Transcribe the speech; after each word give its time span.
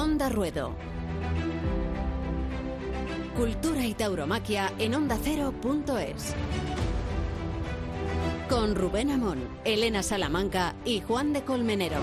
Onda 0.00 0.30
Ruedo. 0.30 0.74
Cultura 3.36 3.84
y 3.84 3.92
tauromaquia 3.92 4.72
en 4.78 4.94
ondacero.es. 4.94 6.34
Con 8.48 8.74
Rubén 8.76 9.10
Amón, 9.10 9.46
Elena 9.66 10.02
Salamanca 10.02 10.74
y 10.86 11.02
Juan 11.02 11.34
de 11.34 11.42
Colmenero. 11.42 11.98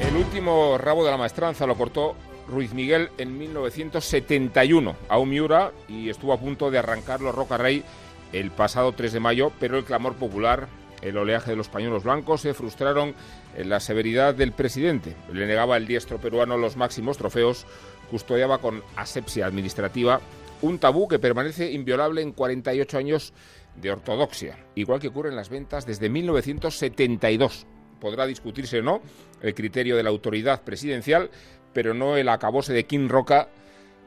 El 0.00 0.16
último 0.16 0.78
rabo 0.78 1.04
de 1.04 1.10
la 1.10 1.18
maestranza 1.18 1.66
lo 1.66 1.74
cortó 1.74 2.16
Ruiz 2.48 2.72
Miguel 2.72 3.10
en 3.18 3.36
1971 3.36 4.96
a 5.10 5.18
un 5.18 5.28
Miura 5.28 5.72
y 5.88 6.08
estuvo 6.08 6.32
a 6.32 6.40
punto 6.40 6.70
de 6.70 6.78
arrancarlo 6.78 7.32
Roca 7.32 7.58
Rey 7.58 7.84
el 8.32 8.50
pasado 8.50 8.92
3 8.92 9.12
de 9.12 9.20
mayo, 9.20 9.52
pero 9.60 9.76
el 9.78 9.84
clamor 9.84 10.14
popular, 10.14 10.68
el 11.08 11.16
oleaje 11.16 11.50
de 11.50 11.56
los 11.56 11.68
pañuelos 11.68 12.04
blancos 12.04 12.40
se 12.40 12.54
frustraron 12.54 13.14
en 13.56 13.68
la 13.68 13.80
severidad 13.80 14.34
del 14.34 14.52
presidente. 14.52 15.14
Le 15.32 15.46
negaba 15.46 15.76
el 15.76 15.86
diestro 15.86 16.18
peruano 16.18 16.56
los 16.56 16.76
máximos 16.76 17.16
trofeos, 17.16 17.66
custodiaba 18.10 18.58
con 18.58 18.82
asepsia 18.96 19.46
administrativa 19.46 20.20
un 20.62 20.78
tabú 20.78 21.06
que 21.06 21.18
permanece 21.18 21.70
inviolable 21.72 22.22
en 22.22 22.32
48 22.32 22.98
años 22.98 23.32
de 23.76 23.92
ortodoxia, 23.92 24.58
igual 24.74 25.00
que 25.00 25.08
ocurre 25.08 25.28
en 25.28 25.36
las 25.36 25.50
ventas 25.50 25.86
desde 25.86 26.08
1972. 26.08 27.66
Podrá 28.00 28.26
discutirse 28.26 28.80
o 28.80 28.82
no 28.82 29.02
el 29.42 29.54
criterio 29.54 29.96
de 29.96 30.02
la 30.02 30.10
autoridad 30.10 30.62
presidencial, 30.62 31.30
pero 31.72 31.94
no 31.94 32.16
el 32.16 32.28
acabose 32.28 32.72
de 32.72 32.86
King 32.86 33.08
Roca 33.08 33.48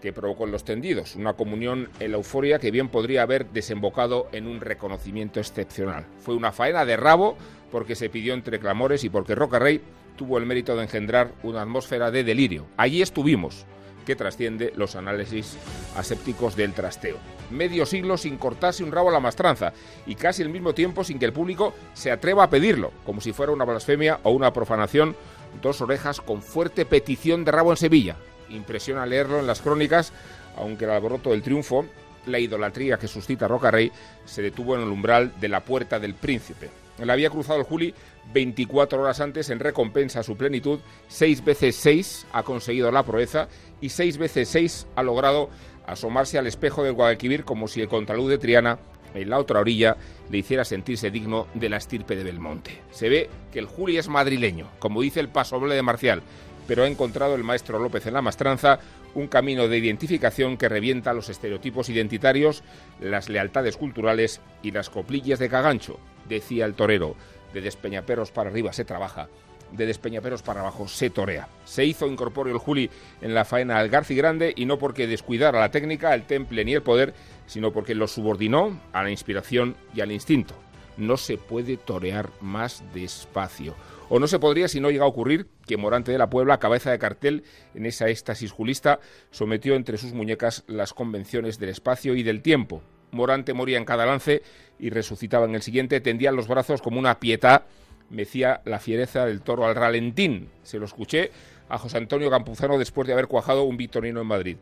que 0.02 0.14
provocó 0.14 0.46
en 0.46 0.52
los 0.52 0.64
tendidos, 0.64 1.16
una 1.16 1.34
comunión 1.34 1.90
en 2.00 2.12
la 2.12 2.18
euforia 2.18 2.60
que 2.60 2.72
bien 2.72 2.90
podría 2.90 3.24
haber 3.24 3.50
desembocado 3.50 4.28
en 4.32 4.48
un 4.48 4.62
reconocimiento 4.62 5.40
excepcional. 5.40 6.06
Fue 6.20 6.36
una 6.36 6.52
faena 6.52 6.86
de 6.86 6.98
rabo 6.98 7.38
porque 7.72 7.96
se 7.96 8.10
pidió 8.10 8.34
entre 8.34 8.60
clamores 8.60 9.04
y 9.04 9.10
porque 9.10 9.36
Roca 9.36 9.60
Rey 9.60 9.82
tuvo 10.16 10.38
el 10.38 10.46
mérito 10.46 10.76
de 10.76 10.84
engendrar 10.84 11.32
una 11.44 11.62
atmósfera 11.62 12.12
de 12.12 12.24
delirio. 12.24 12.66
Allí 12.78 13.02
estuvimos, 13.02 13.66
que 14.06 14.16
trasciende 14.16 14.74
los 14.76 14.96
análisis 14.96 15.56
asépticos 15.96 16.56
del 16.56 16.74
trasteo. 16.74 17.18
Medio 17.52 17.86
siglo 17.86 18.18
sin 18.18 18.38
cortarse 18.38 18.84
un 18.84 18.92
rabo 18.92 19.10
a 19.10 19.14
la 19.14 19.20
mastranza 19.20 19.72
y 20.08 20.16
casi 20.16 20.42
al 20.42 20.50
mismo 20.50 20.74
tiempo 20.74 21.04
sin 21.04 21.20
que 21.20 21.26
el 21.26 21.34
público 21.34 21.74
se 21.94 22.12
atreva 22.12 22.44
a 22.44 22.50
pedirlo, 22.50 22.92
como 23.06 23.22
si 23.22 23.34
fuera 23.34 23.52
una 23.52 23.66
blasfemia 23.66 24.20
o 24.24 24.32
una 24.32 24.52
profanación 24.52 25.16
dos 25.62 25.82
orejas 25.82 26.22
con 26.22 26.42
fuerte 26.42 26.86
petición 26.86 27.46
de 27.46 27.52
rabo 27.52 27.72
en 27.72 27.78
Sevilla. 27.78 28.16
Impresiona 28.50 29.06
leerlo 29.06 29.40
en 29.40 29.48
las 29.48 29.62
crónicas, 29.62 30.14
aunque 30.58 30.86
el 30.86 30.92
alboroto 30.92 31.32
del 31.32 31.42
triunfo, 31.42 31.86
la 32.26 32.40
idolatría 32.40 32.98
que 32.98 33.08
suscita 33.08 33.48
Roca 33.48 33.72
Rey, 33.72 33.92
se 34.26 34.42
detuvo 34.42 34.76
en 34.76 34.82
el 34.82 34.90
umbral 34.90 35.34
de 35.40 35.50
la 35.50 35.64
Puerta 35.64 36.00
del 36.00 36.16
Príncipe. 36.16 36.70
Le 37.04 37.12
había 37.12 37.30
cruzado 37.30 37.60
el 37.60 37.66
Juli 37.66 37.94
24 38.34 39.02
horas 39.02 39.22
antes 39.22 39.50
en 39.50 39.60
recompensa 39.60 40.20
a 40.20 40.24
su 40.24 40.36
plenitud, 40.36 40.80
seis 41.08 41.44
veces 41.44 41.76
seis 41.76 42.28
ha 42.34 42.44
conseguido 42.44 42.92
la 42.92 43.04
proeza 43.04 43.48
y 43.82 43.90
seis 43.90 44.18
veces 44.18 44.50
seis 44.50 44.86
ha 44.96 45.04
logrado 45.04 45.50
asomarse 45.88 46.38
al 46.38 46.48
espejo 46.48 46.84
del 46.84 46.94
Guadalquivir 46.94 47.46
como 47.46 47.68
si 47.68 47.82
el 47.82 47.88
contraluz 47.88 48.30
de 48.30 48.38
Triana 48.38 48.80
en 49.16 49.30
la 49.30 49.40
otra 49.40 49.60
orilla 49.60 49.98
le 50.30 50.38
hiciera 50.38 50.64
sentirse 50.64 51.10
digno 51.10 51.48
de 51.56 51.70
la 51.70 51.78
estirpe 51.78 52.16
de 52.16 52.24
Belmonte. 52.24 52.82
Se 52.92 53.10
ve 53.10 53.30
que 53.52 53.60
el 53.60 53.66
Juli 53.66 53.98
es 53.98 54.08
madrileño, 54.08 54.68
como 54.78 55.02
dice 55.02 55.20
el 55.20 55.30
pasoble 55.30 55.74
de 55.74 55.82
Marcial, 55.82 56.22
pero 56.70 56.84
ha 56.84 56.88
encontrado 56.88 57.34
el 57.34 57.44
maestro 57.44 57.80
López 57.80 58.06
en 58.06 58.14
la 58.14 58.22
mastranza 58.22 58.78
un 59.16 59.28
camino 59.28 59.68
de 59.68 59.80
identificación 59.80 60.56
que 60.56 60.70
revienta 60.70 61.16
los 61.16 61.28
estereotipos 61.28 61.90
identitarios, 61.90 62.62
las 63.02 63.28
lealtades 63.28 63.76
culturales 63.76 64.40
y 64.62 64.70
las 64.70 64.92
coplillas 64.92 65.40
de 65.40 65.50
cagancho, 65.50 66.00
decía 66.30 66.66
el 66.66 66.76
torero. 66.76 67.16
De 67.56 67.62
despeñaperos 67.62 68.30
para 68.30 68.52
arriba 68.52 68.72
se 68.72 68.86
trabaja, 68.86 69.30
de 69.72 69.88
despeñaperos 69.88 70.44
para 70.44 70.60
abajo 70.60 70.88
se 70.88 71.10
torea. 71.10 71.48
Se 71.66 71.86
hizo 71.86 72.06
incorpóreo 72.06 72.54
el 72.54 72.60
Juli 72.60 72.88
en 73.20 73.34
la 73.34 73.46
faena 73.46 73.80
al 73.80 73.90
Garci 73.90 74.14
Grande 74.14 74.54
y 74.56 74.68
no 74.68 74.78
porque 74.78 75.08
descuidara 75.08 75.60
la 75.60 75.72
técnica, 75.72 76.14
el 76.14 76.28
temple 76.28 76.66
ni 76.66 76.76
el 76.76 76.84
poder, 76.84 77.16
sino 77.48 77.72
porque 77.72 77.96
lo 77.96 78.08
subordinó 78.08 78.80
a 78.94 79.02
la 79.02 79.10
inspiración 79.10 79.76
y 79.96 80.02
al 80.02 80.12
instinto. 80.12 80.54
No 80.98 81.18
se 81.18 81.40
puede 81.40 81.78
torear 81.78 82.30
más 82.42 82.84
despacio. 82.94 83.74
O 84.10 84.20
no 84.20 84.28
se 84.28 84.40
podría 84.40 84.68
si 84.68 84.80
no 84.80 84.90
llega 84.90 85.04
a 85.04 85.08
ocurrir 85.08 85.48
que 85.68 85.78
Morante 85.78 86.12
de 86.12 86.18
la 86.18 86.32
Puebla, 86.32 86.58
cabeza 86.58 86.90
de 86.90 86.98
cartel 86.98 87.44
en 87.76 87.86
esa 87.86 88.10
éxtasis 88.10 88.52
julista, 88.52 89.00
sometió 89.30 89.76
entre 89.76 89.98
sus 89.98 90.14
muñecas 90.14 90.64
las 90.68 90.94
convenciones 90.94 91.60
del 91.60 91.70
espacio 91.70 92.16
y 92.16 92.24
del 92.24 92.42
tiempo. 92.42 92.82
Morante 93.12 93.54
moría 93.54 93.78
en 93.78 93.86
cada 93.86 94.08
lance 94.08 94.42
y 94.80 94.90
resucitaba 94.90 95.46
en 95.46 95.54
el 95.54 95.62
siguiente, 95.62 96.02
tendía 96.02 96.32
los 96.32 96.48
brazos 96.48 96.82
como 96.82 96.98
una 96.98 97.20
pietad, 97.20 97.64
mecía 98.10 98.62
la 98.66 98.80
fiereza 98.80 99.28
del 99.28 99.42
toro 99.42 99.68
al 99.68 99.76
ralentín. 99.76 100.50
Se 100.64 100.80
lo 100.80 100.86
escuché 100.86 101.30
a 101.70 101.78
José 101.78 101.98
Antonio 101.98 102.32
Campuzano 102.32 102.80
después 102.80 103.08
de 103.08 103.14
haber 103.14 103.28
cuajado 103.28 103.64
un 103.64 103.78
victorino 103.78 104.22
en 104.22 104.28
Madrid 104.28 104.58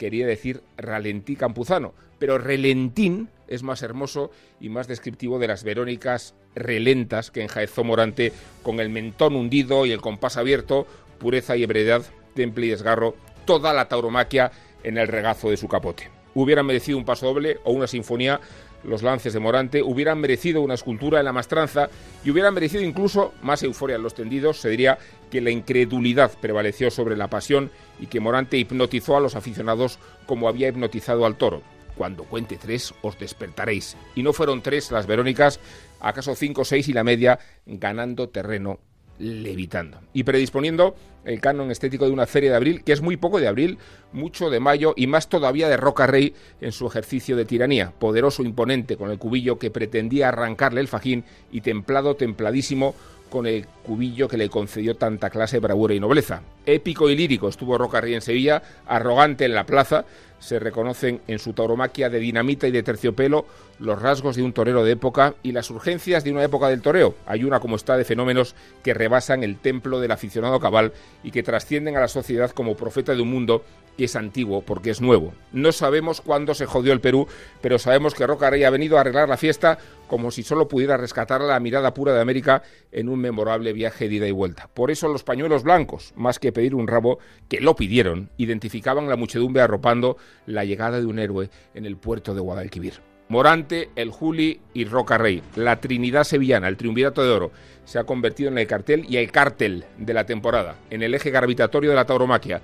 quería 0.00 0.26
decir 0.26 0.62
ralentí 0.78 1.36
campuzano, 1.36 1.92
pero 2.18 2.38
relentín 2.38 3.28
es 3.48 3.62
más 3.62 3.82
hermoso 3.82 4.30
y 4.58 4.70
más 4.70 4.88
descriptivo 4.88 5.38
de 5.38 5.46
las 5.46 5.62
verónicas 5.62 6.34
relentas 6.54 7.30
que 7.30 7.42
enjaezó 7.42 7.84
Morante 7.84 8.32
con 8.62 8.80
el 8.80 8.88
mentón 8.88 9.36
hundido 9.36 9.84
y 9.84 9.92
el 9.92 10.00
compás 10.00 10.38
abierto, 10.38 10.86
pureza 11.18 11.54
y 11.54 11.64
ebriedad, 11.64 12.02
temple 12.34 12.66
y 12.66 12.70
desgarro, 12.70 13.14
toda 13.44 13.74
la 13.74 13.88
tauromaquia 13.88 14.50
en 14.84 14.96
el 14.96 15.06
regazo 15.06 15.50
de 15.50 15.58
su 15.58 15.68
capote. 15.68 16.08
Hubieran 16.32 16.64
merecido 16.64 16.96
un 16.96 17.04
paso 17.04 17.26
doble 17.26 17.58
o 17.64 17.72
una 17.72 17.86
sinfonía 17.86 18.40
los 18.84 19.02
lances 19.02 19.32
de 19.32 19.40
Morante, 19.40 19.82
hubieran 19.82 20.20
merecido 20.20 20.62
una 20.62 20.74
escultura 20.74 21.18
en 21.18 21.24
la 21.24 21.32
mastranza 21.32 21.88
y 22.24 22.30
hubieran 22.30 22.54
merecido 22.54 22.82
incluso 22.82 23.34
más 23.42 23.62
euforia 23.62 23.96
en 23.96 24.02
los 24.02 24.14
tendidos, 24.14 24.58
se 24.58 24.70
diría 24.70 24.98
que 25.30 25.40
la 25.40 25.50
incredulidad 25.50 26.32
prevaleció 26.40 26.90
sobre 26.90 27.16
la 27.16 27.28
pasión 27.28 27.70
y 27.98 28.06
que 28.06 28.20
Morante 28.20 28.58
hipnotizó 28.58 29.16
a 29.16 29.20
los 29.20 29.36
aficionados 29.36 29.98
como 30.26 30.48
había 30.48 30.68
hipnotizado 30.68 31.26
al 31.26 31.36
toro. 31.36 31.62
Cuando 31.96 32.24
cuente 32.24 32.56
tres 32.56 32.94
os 33.02 33.18
despertaréis. 33.18 33.96
Y 34.14 34.22
no 34.22 34.32
fueron 34.32 34.62
tres 34.62 34.90
las 34.90 35.06
Verónicas, 35.06 35.60
acaso 36.00 36.34
cinco, 36.34 36.64
seis 36.64 36.88
y 36.88 36.94
la 36.94 37.04
media, 37.04 37.38
ganando 37.66 38.30
terreno 38.30 38.80
levitando 39.20 40.00
y 40.14 40.24
predisponiendo 40.24 40.96
el 41.24 41.40
canon 41.40 41.70
estético 41.70 42.06
de 42.06 42.12
una 42.12 42.26
feria 42.26 42.50
de 42.50 42.56
abril 42.56 42.82
que 42.82 42.92
es 42.92 43.02
muy 43.02 43.16
poco 43.16 43.38
de 43.38 43.46
abril, 43.46 43.78
mucho 44.12 44.48
de 44.48 44.58
mayo 44.58 44.94
y 44.96 45.06
más 45.06 45.28
todavía 45.28 45.68
de 45.68 45.76
Roca 45.76 46.06
Rey 46.06 46.34
en 46.60 46.72
su 46.72 46.86
ejercicio 46.86 47.36
de 47.36 47.44
tiranía, 47.44 47.92
poderoso, 47.98 48.42
imponente, 48.42 48.96
con 48.96 49.10
el 49.10 49.18
cubillo 49.18 49.58
que 49.58 49.70
pretendía 49.70 50.28
arrancarle 50.28 50.80
el 50.80 50.88
fajín 50.88 51.24
y 51.52 51.60
templado, 51.60 52.16
templadísimo 52.16 52.94
con 53.28 53.46
el 53.46 53.66
cubillo 53.84 54.26
que 54.26 54.36
le 54.36 54.48
concedió 54.48 54.96
tanta 54.96 55.30
clase, 55.30 55.60
bravura 55.60 55.94
y 55.94 56.00
nobleza. 56.00 56.42
Épico 56.66 57.08
y 57.08 57.16
lírico 57.16 57.48
estuvo 57.48 57.78
Roca 57.78 58.00
Rey 58.00 58.14
en 58.14 58.22
Sevilla, 58.22 58.62
arrogante 58.86 59.44
en 59.44 59.54
la 59.54 59.66
plaza, 59.66 60.04
se 60.40 60.58
reconocen 60.58 61.20
en 61.28 61.38
su 61.38 61.52
tauromaquia 61.52 62.08
de 62.08 62.18
dinamita 62.18 62.66
y 62.66 62.72
de 62.72 62.82
terciopelo 62.82 63.46
los 63.80 64.00
rasgos 64.00 64.36
de 64.36 64.42
un 64.42 64.52
torero 64.52 64.84
de 64.84 64.92
época 64.92 65.34
y 65.42 65.52
las 65.52 65.70
urgencias 65.70 66.22
de 66.22 66.30
una 66.30 66.44
época 66.44 66.68
del 66.68 66.82
toreo. 66.82 67.16
Hay 67.26 67.44
una 67.44 67.60
como 67.60 67.76
está 67.76 67.96
de 67.96 68.04
fenómenos 68.04 68.54
que 68.84 68.94
rebasan 68.94 69.42
el 69.42 69.56
templo 69.56 70.00
del 70.00 70.12
aficionado 70.12 70.60
cabal 70.60 70.92
y 71.24 71.30
que 71.30 71.42
trascienden 71.42 71.96
a 71.96 72.00
la 72.00 72.08
sociedad 72.08 72.50
como 72.50 72.76
profeta 72.76 73.14
de 73.14 73.22
un 73.22 73.30
mundo 73.30 73.64
que 73.96 74.04
es 74.04 74.16
antiguo 74.16 74.62
porque 74.62 74.90
es 74.90 75.00
nuevo. 75.00 75.32
No 75.52 75.72
sabemos 75.72 76.20
cuándo 76.20 76.54
se 76.54 76.66
jodió 76.66 76.92
el 76.92 77.00
Perú, 77.00 77.26
pero 77.60 77.78
sabemos 77.78 78.14
que 78.14 78.26
Roca 78.26 78.50
Rey 78.50 78.64
ha 78.64 78.70
venido 78.70 78.96
a 78.96 79.00
arreglar 79.00 79.28
la 79.28 79.36
fiesta 79.36 79.78
como 80.06 80.30
si 80.30 80.42
solo 80.42 80.68
pudiera 80.68 80.96
rescatar 80.96 81.40
la 81.40 81.58
mirada 81.58 81.94
pura 81.94 82.12
de 82.12 82.20
América 82.20 82.62
en 82.92 83.08
un 83.08 83.20
memorable 83.20 83.72
viaje 83.72 84.08
de 84.08 84.16
ida 84.16 84.28
y 84.28 84.32
vuelta. 84.32 84.68
Por 84.74 84.90
eso 84.90 85.08
los 85.08 85.24
pañuelos 85.24 85.62
blancos, 85.62 86.12
más 86.16 86.38
que 86.38 86.52
pedir 86.52 86.74
un 86.74 86.88
rabo, 86.88 87.18
que 87.48 87.60
lo 87.60 87.76
pidieron, 87.76 88.30
identificaban 88.36 89.08
la 89.08 89.16
muchedumbre 89.16 89.62
arropando 89.62 90.16
la 90.46 90.64
llegada 90.64 91.00
de 91.00 91.06
un 91.06 91.18
héroe 91.18 91.50
en 91.74 91.86
el 91.86 91.96
puerto 91.96 92.34
de 92.34 92.40
Guadalquivir. 92.40 93.09
Morante, 93.30 93.90
el 93.94 94.10
Juli 94.10 94.60
y 94.74 94.84
Roca 94.84 95.16
Rey, 95.16 95.40
la 95.54 95.80
Trinidad 95.80 96.24
Sevillana, 96.24 96.66
el 96.66 96.76
Triunvirato 96.76 97.22
de 97.22 97.30
Oro, 97.30 97.52
se 97.84 98.00
ha 98.00 98.04
convertido 98.04 98.50
en 98.50 98.58
el 98.58 98.66
cartel 98.66 99.06
y 99.08 99.18
el 99.18 99.30
cártel 99.30 99.84
de 99.98 100.14
la 100.14 100.26
temporada, 100.26 100.74
en 100.90 101.04
el 101.04 101.14
eje 101.14 101.30
gravitatorio 101.30 101.90
de 101.90 101.96
la 101.96 102.06
tauromaquia, 102.06 102.60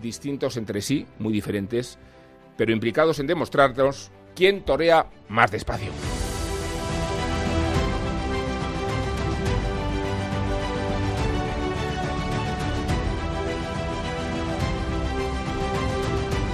distintos 0.00 0.56
entre 0.56 0.82
sí, 0.82 1.04
muy 1.18 1.32
diferentes, 1.32 1.98
pero 2.56 2.70
implicados 2.70 3.18
en 3.18 3.26
demostrarnos 3.26 4.12
quién 4.36 4.62
torea 4.62 5.06
más 5.28 5.50
despacio. 5.50 5.90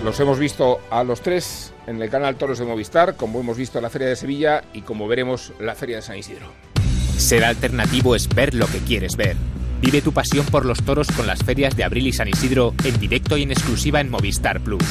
Los 0.04 0.18
hemos 0.18 0.38
visto 0.38 0.80
a 0.90 1.04
los 1.04 1.20
tres 1.20 1.74
en 1.86 2.00
el 2.00 2.08
canal 2.08 2.36
Toros 2.36 2.58
de 2.58 2.64
Movistar, 2.64 3.16
como 3.16 3.40
hemos 3.40 3.58
visto 3.58 3.80
la 3.82 3.90
Feria 3.90 4.08
de 4.08 4.16
Sevilla 4.16 4.64
y 4.72 4.80
como 4.80 5.06
veremos 5.06 5.52
la 5.60 5.74
Feria 5.74 5.96
de 5.96 6.02
San 6.02 6.16
Isidro. 6.16 6.46
Ser 7.18 7.44
alternativo 7.44 8.16
es 8.16 8.26
ver 8.28 8.54
lo 8.54 8.66
que 8.66 8.78
quieres 8.78 9.16
ver. 9.16 9.36
Vive 9.82 10.00
tu 10.00 10.12
pasión 10.12 10.46
por 10.46 10.64
los 10.64 10.82
toros 10.82 11.08
con 11.08 11.26
las 11.26 11.44
ferias 11.44 11.76
de 11.76 11.84
Abril 11.84 12.06
y 12.06 12.12
San 12.12 12.28
Isidro 12.28 12.74
en 12.84 12.98
directo 12.98 13.36
y 13.36 13.42
en 13.42 13.50
exclusiva 13.50 14.00
en 14.00 14.10
Movistar 14.10 14.60
Plus. 14.60 14.84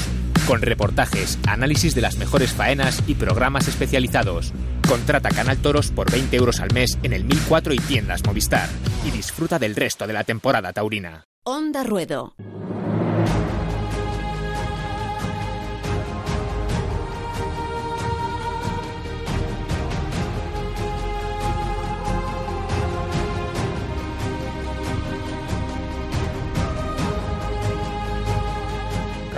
con 0.47 0.61
reportajes, 0.63 1.37
análisis 1.47 1.93
de 1.93 2.01
las 2.01 2.17
mejores 2.17 2.51
faenas 2.51 3.03
y 3.05 3.13
programas 3.13 3.67
especializados. 3.67 4.51
Contrata 4.87 5.29
Canal 5.29 5.57
Toros 5.57 5.91
por 5.91 6.09
20 6.09 6.35
euros 6.35 6.59
al 6.59 6.73
mes 6.73 6.97
en 7.03 7.13
el 7.13 7.23
1004 7.23 7.73
y 7.73 7.77
tiendas 7.77 8.25
Movistar 8.25 8.67
y 9.05 9.11
disfruta 9.11 9.59
del 9.59 9.75
resto 9.75 10.07
de 10.07 10.13
la 10.13 10.23
temporada 10.23 10.73
taurina. 10.73 11.25
Onda 11.43 11.83
Ruedo. 11.83 12.33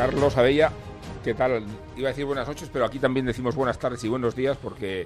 Carlos 0.01 0.35
Abella, 0.35 0.71
¿qué 1.23 1.35
tal? 1.35 1.63
Iba 1.95 2.07
a 2.07 2.11
decir 2.11 2.25
buenas 2.25 2.47
noches, 2.47 2.71
pero 2.73 2.85
aquí 2.85 2.97
también 2.97 3.27
decimos 3.27 3.53
buenas 3.53 3.77
tardes 3.77 4.03
y 4.03 4.07
buenos 4.07 4.35
días 4.35 4.57
porque 4.57 5.05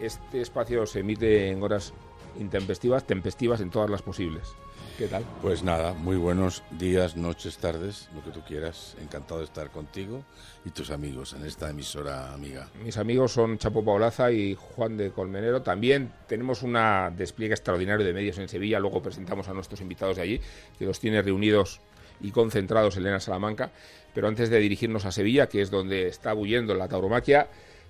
este 0.00 0.40
espacio 0.40 0.86
se 0.86 1.00
emite 1.00 1.50
en 1.50 1.62
horas 1.62 1.92
intempestivas, 2.40 3.06
tempestivas 3.06 3.60
en 3.60 3.68
todas 3.68 3.90
las 3.90 4.00
posibles. 4.00 4.54
¿Qué 4.96 5.06
tal? 5.06 5.22
Pues 5.42 5.62
nada, 5.62 5.92
muy 5.92 6.16
buenos 6.16 6.62
días, 6.70 7.14
noches, 7.14 7.58
tardes, 7.58 8.08
lo 8.14 8.24
que 8.24 8.30
tú 8.30 8.40
quieras. 8.40 8.96
Encantado 9.02 9.40
de 9.40 9.44
estar 9.44 9.68
contigo 9.68 10.24
y 10.64 10.70
tus 10.70 10.90
amigos 10.90 11.34
en 11.34 11.44
esta 11.44 11.68
emisora 11.68 12.32
amiga. 12.32 12.70
Mis 12.82 12.96
amigos 12.96 13.32
son 13.32 13.58
Chapo 13.58 13.84
Paulaza 13.84 14.32
y 14.32 14.54
Juan 14.54 14.96
de 14.96 15.10
Colmenero. 15.10 15.60
También 15.60 16.10
tenemos 16.26 16.62
un 16.62 16.78
despliegue 17.18 17.52
extraordinario 17.52 18.06
de 18.06 18.14
medios 18.14 18.38
en 18.38 18.48
Sevilla. 18.48 18.80
Luego 18.80 19.02
presentamos 19.02 19.46
a 19.48 19.52
nuestros 19.52 19.82
invitados 19.82 20.16
de 20.16 20.22
allí, 20.22 20.40
que 20.78 20.86
los 20.86 20.98
tiene 20.98 21.20
reunidos 21.20 21.82
y 22.22 22.30
concentrados 22.30 22.96
Elena 22.96 23.20
Salamanca. 23.20 23.72
Pero 24.14 24.28
antes 24.28 24.50
de 24.50 24.58
dirigirnos 24.58 25.04
a 25.04 25.12
Sevilla, 25.12 25.48
que 25.48 25.62
es 25.62 25.70
donde 25.70 26.08
está 26.08 26.32
bullendo 26.32 26.74
la 26.74 26.88
tauromaquia, 26.88 27.48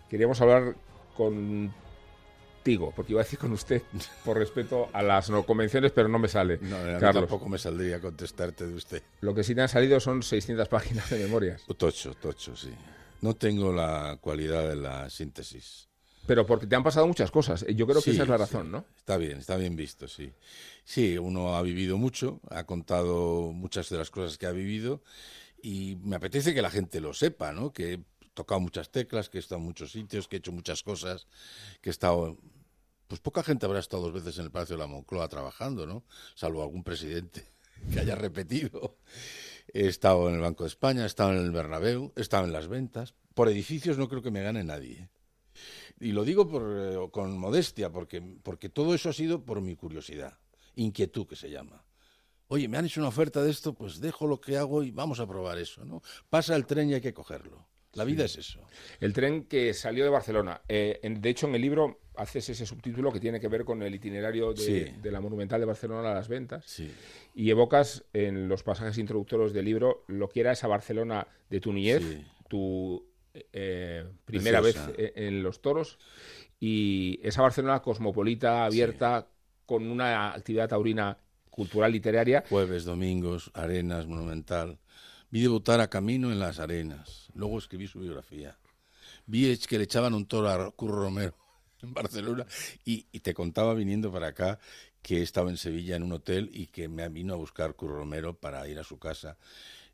queríamos 0.09 0.41
hablar 0.41 0.77
contigo, 1.17 2.93
porque 2.95 3.13
iba 3.13 3.21
a 3.21 3.25
decir 3.25 3.39
con 3.39 3.53
usted 3.53 3.83
por 4.25 4.39
respeto 4.39 4.89
a 4.93 5.03
las 5.03 5.31
no 5.31 5.45
convenciones, 5.45 5.91
pero 5.93 6.09
no 6.09 6.19
me 6.19 6.29
sale. 6.29 6.59
No, 6.63 6.77
tampoco 7.13 7.49
me 7.49 7.59
saldría 7.59 8.01
contestarte 8.01 8.67
de 8.67 8.75
usted. 8.75 9.03
Lo 9.21 9.35
que 9.35 9.43
sí 9.43 9.55
te 9.55 9.63
han 9.63 9.69
salido 9.69 9.99
son 10.01 10.23
600 10.23 10.69
páginas 10.69 11.11
de 11.11 11.19
memorias. 11.19 11.63
Tocho, 11.77 12.15
tocho, 12.15 12.55
sí. 12.57 12.73
No 13.21 13.35
tengo 13.35 13.73
la 13.73 14.19
cualidad 14.21 14.69
de 14.69 14.77
la 14.77 15.09
síntesis. 15.11 15.89
Pero 16.27 16.47
porque 16.47 16.67
te 16.67 16.77
han 16.77 16.85
pasado 16.85 17.07
muchas 17.07 17.31
cosas. 17.31 17.67
Yo 17.75 17.87
creo 17.87 18.01
que 18.01 18.11
esa 18.11 18.23
es 18.23 18.29
la 18.29 18.37
razón, 18.37 18.71
¿no? 18.71 18.85
Está 18.97 19.17
bien, 19.17 19.39
está 19.39 19.57
bien 19.57 19.75
visto, 19.75 20.07
sí. 20.07 20.33
Sí, 20.85 21.19
uno 21.19 21.57
ha 21.57 21.63
vivido 21.63 21.99
mucho, 21.99 22.41
ha 22.51 22.65
contado 22.65 23.53
muchas 23.53 23.89
de 23.91 23.99
las 23.99 24.11
cosas 24.11 24.39
que 24.39 24.47
ha 24.47 24.53
vivido 24.53 25.03
y 25.63 25.97
me 26.03 26.17
apetece 26.17 26.53
que 26.53 26.61
la 26.61 26.71
gente 26.71 27.01
lo 27.01 27.15
sepa, 27.15 27.53
¿no? 27.53 27.73
Que 27.73 27.95
he 27.95 28.05
tocado 28.35 28.61
muchas 28.61 28.91
teclas, 28.91 29.29
que 29.29 29.39
he 29.39 29.41
estado 29.41 29.61
en 29.61 29.67
muchos 29.67 29.93
sitios, 29.93 30.27
que 30.27 30.37
he 30.37 30.39
hecho 30.41 30.53
muchas 30.53 30.83
cosas, 30.83 31.27
que 31.81 31.89
he 31.89 31.93
estado... 31.93 32.37
Pues 33.07 33.21
poca 33.21 33.43
gente 33.43 33.67
habrá 33.67 33.79
estado 33.79 34.05
dos 34.05 34.13
veces 34.13 34.39
en 34.39 34.47
el 34.47 34.51
Palacio 34.51 34.77
de 34.77 34.81
la 34.81 34.87
Moncloa 34.87 35.29
trabajando, 35.29 35.87
¿no? 35.87 36.05
Salvo 36.35 36.63
algún 36.63 36.83
presidente 36.83 37.47
que 37.93 38.01
haya 38.01 38.17
repetido. 38.17 38.97
He 39.73 39.87
estado 39.87 40.29
en 40.29 40.35
el 40.35 40.41
Banco 40.41 40.65
de 40.65 40.69
España, 40.69 41.05
he 41.05 41.07
estado 41.07 41.33
en 41.33 41.39
el 41.39 41.51
Bernabéu, 41.51 42.13
he 42.17 42.21
estado 42.21 42.45
en 42.45 42.53
las 42.53 42.69
ventas. 42.69 43.15
Por 43.35 43.49
edificios 43.49 43.99
no 43.99 44.09
creo 44.09 44.23
que 44.23 44.31
me 44.31 44.43
gane 44.43 44.65
nadie. 44.65 44.95
¿eh? 44.95 45.09
Y 46.01 46.13
lo 46.13 46.25
digo 46.25 46.49
por, 46.49 46.63
eh, 46.77 46.97
con 47.13 47.39
modestia, 47.39 47.91
porque, 47.91 48.21
porque 48.43 48.69
todo 48.69 48.95
eso 48.95 49.11
ha 49.11 49.13
sido 49.13 49.45
por 49.45 49.61
mi 49.61 49.77
curiosidad, 49.77 50.39
inquietud 50.75 51.27
que 51.27 51.37
se 51.37 51.51
llama. 51.51 51.85
Oye, 52.53 52.69
me 52.69 52.77
han 52.77 52.85
hecho 52.85 53.01
una 53.01 53.09
oferta 53.09 53.43
de 53.43 53.51
esto, 53.51 53.73
pues 53.73 53.99
dejo 53.99 54.27
lo 54.27 54.39
que 54.39 54.59
hago 54.59 54.83
y 54.83 54.91
vamos 54.91 55.21
a 55.21 55.27
probar 55.27 55.57
eso, 55.57 55.87
¿no? 55.87 56.03
Pasa 56.29 56.55
el 56.55 56.67
tren 56.67 56.91
y 56.91 56.93
hay 56.93 57.01
que 57.01 57.15
cogerlo. 57.15 57.67
La 57.95 58.05
vida 58.05 58.27
es 58.27 58.37
eso. 58.37 58.61
El 59.01 59.15
tren 59.15 59.45
que 59.45 59.73
salió 59.73 60.05
de 60.05 60.11
Barcelona. 60.11 60.61
Eh, 60.69 61.01
de 61.03 61.31
hecho, 61.31 61.47
en 61.47 61.55
el 61.55 61.63
libro 61.63 62.01
haces 62.15 62.51
ese 62.51 62.67
subtítulo 62.67 63.11
que 63.11 63.21
tiene 63.21 63.41
que 63.41 63.49
ver 63.49 63.65
con 63.65 63.83
el 63.83 63.95
itinerario 63.95 64.53
de, 64.53 64.99
la 65.05 65.23
Monumental 65.23 65.61
de 65.61 65.67
Barcelona 65.67 66.11
a 66.11 66.15
las 66.15 66.29
ventas. 66.29 66.67
Sí. 66.67 66.93
Y 67.35 67.49
evocas 67.49 68.05
en 68.13 68.51
los 68.51 68.63
pasajes 68.63 68.99
introductorios 68.99 69.55
del 69.55 69.65
libro 69.65 70.05
lo 70.09 70.29
que 70.29 70.41
era 70.41 70.53
esa 70.53 70.69
Barcelona 70.69 71.27
de 71.49 71.59
tu 71.59 71.73
niñez, 71.73 72.03
tu 72.51 73.03
eh, 73.33 74.05
primera 74.27 74.61
vez 74.61 74.77
e, 74.99 75.15
en, 75.17 75.43
los 75.43 75.63
toros 75.63 75.99
y 76.61 77.19
esa 77.23 77.41
Barcelona 77.41 77.81
cosmopolita, 77.81 78.67
abierta, 78.67 79.27
con 79.65 79.91
una 79.91 80.35
actividad 80.35 80.69
taurina 80.69 81.17
cultural 81.53 81.93
literaria. 81.93 82.43
Jueves, 82.49 82.85
domingos, 82.85 83.53
arenas, 83.55 84.07
monumental. 84.07 84.81
Vi 85.31 85.43
debutar 85.43 85.81
a 85.81 85.89
Camino 85.89 86.33
en 86.33 86.41
las 86.41 86.59
arenas. 86.59 87.29
Luego 87.35 87.59
escribí 87.59 87.87
su 87.87 88.01
biografía. 88.01 88.59
Vi 89.27 89.57
que 89.59 89.79
le 89.79 89.85
echaban 89.85 90.15
un 90.15 90.27
toro 90.27 90.49
a 90.49 90.71
Curro 90.73 91.03
Romero 91.03 91.37
en 91.83 91.95
Barcelona 91.95 92.47
y, 92.85 93.07
y 93.13 93.21
te 93.21 93.35
contaba 93.35 93.75
viniendo 93.75 94.11
para 94.11 94.29
acá 94.29 94.59
que 95.03 95.23
estaba 95.23 95.51
en 95.51 95.57
Sevilla 95.57 95.97
en 95.97 96.03
un 96.03 96.13
hotel 96.13 96.51
y 96.53 96.67
que 96.67 96.89
me 96.89 97.09
vino 97.09 97.35
a 97.35 97.37
buscar 97.37 97.75
Curro 97.75 97.99
Romero 97.99 98.35
para 98.35 98.67
ir 98.67 98.79
a 98.79 98.85
su 98.85 98.99
casa 98.99 99.37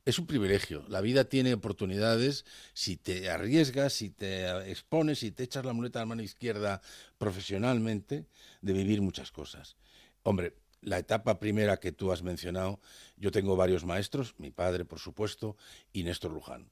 es 0.08 0.18
un 0.18 0.26
privilegio. 0.26 0.86
La 0.88 1.02
vida 1.02 1.24
tiene 1.24 1.52
oportunidades 1.52 2.46
si 2.72 2.96
te 2.96 3.28
arriesgas, 3.28 3.92
si 3.92 4.08
te 4.08 4.70
expones, 4.70 5.18
si 5.18 5.32
te 5.32 5.42
echas 5.42 5.66
la 5.66 5.74
muleta 5.74 5.98
a 5.98 6.02
la 6.02 6.06
mano 6.06 6.22
izquierda 6.22 6.80
profesionalmente, 7.18 8.24
de 8.62 8.72
vivir 8.72 9.02
muchas 9.02 9.30
cosas. 9.30 9.76
Hombre, 10.22 10.54
la 10.80 10.98
etapa 10.98 11.38
primera 11.38 11.78
que 11.78 11.92
tú 11.92 12.12
has 12.12 12.22
mencionado, 12.22 12.80
yo 13.16 13.30
tengo 13.30 13.56
varios 13.56 13.84
maestros, 13.84 14.34
mi 14.38 14.50
padre, 14.50 14.84
por 14.84 14.98
supuesto, 14.98 15.56
y 15.92 16.02
Néstor 16.02 16.32
Luján. 16.32 16.70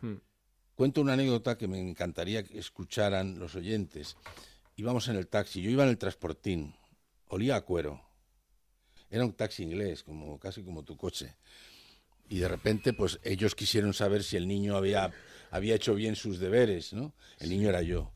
Hmm. 0.00 0.16
Cuento 0.74 1.00
una 1.00 1.12
anécdota 1.12 1.56
que 1.56 1.68
me 1.68 1.80
encantaría 1.80 2.42
que 2.42 2.58
escucharan 2.58 3.38
los 3.38 3.54
oyentes. 3.54 4.16
Íbamos 4.76 5.08
en 5.08 5.16
el 5.16 5.28
taxi, 5.28 5.62
yo 5.62 5.70
iba 5.70 5.84
en 5.84 5.90
el 5.90 5.98
transportín, 5.98 6.74
olía 7.28 7.56
a 7.56 7.60
cuero. 7.60 8.02
Era 9.10 9.24
un 9.24 9.34
taxi 9.34 9.62
inglés, 9.62 10.02
como 10.02 10.38
casi 10.40 10.62
como 10.64 10.82
tu 10.82 10.96
coche 10.96 11.36
y 12.28 12.38
de 12.38 12.48
repente 12.48 12.92
pues 12.92 13.20
ellos 13.22 13.54
quisieron 13.54 13.94
saber 13.94 14.22
si 14.22 14.36
el 14.36 14.48
niño 14.48 14.76
había, 14.76 15.12
había 15.50 15.74
hecho 15.74 15.94
bien 15.94 16.16
sus 16.16 16.38
deberes, 16.38 16.92
¿no? 16.92 17.14
El 17.38 17.50
niño 17.50 17.68
era 17.68 17.82
yo. 17.82 18.12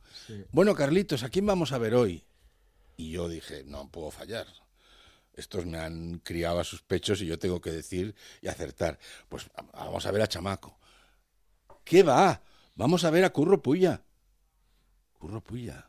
Bueno, 0.51 0.75
Carlitos, 0.75 1.23
¿a 1.23 1.29
quién 1.29 1.47
vamos 1.47 1.73
a 1.73 1.79
ver 1.79 1.95
hoy? 1.95 2.25
Y 2.97 3.13
yo 3.13 3.29
dije, 3.29 3.65
no 3.65 3.91
puedo 3.91 4.11
fallar. 4.11 4.47
Estos 5.39 5.67
me 5.67 5.79
han 5.79 6.19
criado 6.19 6.61
a 6.61 6.65
sus 6.65 6.83
pechos 6.83 7.23
y 7.23 7.27
yo 7.27 7.39
tengo 7.39 7.61
que 7.61 7.71
decir 7.71 8.15
y 8.43 8.49
acertar. 8.49 8.99
Pues 9.29 9.49
vamos 9.73 10.05
a 10.05 10.11
ver 10.11 10.23
a 10.23 10.29
Chamaco. 10.29 10.79
¿Qué 11.85 12.03
va? 12.03 12.43
Vamos 12.75 13.05
a 13.05 13.11
ver 13.11 13.25
a 13.25 13.31
Curro 13.31 13.63
Puya. 13.63 14.03
Curro 15.19 15.41
Puya. 15.41 15.87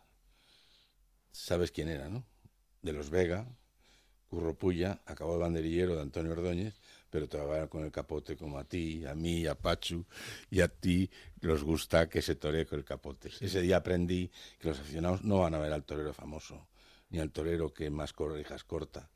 ¿Sabes 1.31 1.71
quién 1.71 1.89
era, 1.89 2.09
no? 2.09 2.23
De 2.81 2.93
los 2.93 3.09
Vega. 3.09 3.47
Curro 4.29 4.53
Puya, 4.53 5.01
acabó 5.05 5.33
de 5.33 5.39
banderillero 5.39 5.95
de 5.95 6.03
Antonio 6.03 6.31
Ordóñez 6.31 6.79
pero 7.09 7.27
trabajar 7.27 7.69
con 7.69 7.83
el 7.83 7.91
capote 7.91 8.37
como 8.37 8.57
a 8.57 8.63
ti, 8.63 9.05
a 9.05 9.15
mí, 9.15 9.45
a 9.47 9.55
Pachu 9.55 10.05
y 10.49 10.61
a 10.61 10.67
ti 10.67 11.09
nos 11.41 11.63
gusta 11.63 12.07
que 12.07 12.21
se 12.21 12.35
toree 12.35 12.65
con 12.65 12.79
el 12.79 12.85
capote. 12.85 13.31
Ese 13.39 13.61
día 13.61 13.77
aprendí 13.77 14.31
que 14.59 14.67
los 14.67 14.79
aficionados 14.79 15.23
no 15.23 15.39
van 15.39 15.55
a 15.55 15.59
ver 15.59 15.73
al 15.73 15.83
torero 15.83 16.13
famoso, 16.13 16.67
ni 17.09 17.19
al 17.19 17.31
torero 17.31 17.73
que 17.73 17.89
más 17.89 18.13
correjas 18.13 18.63
corta, 18.63 19.09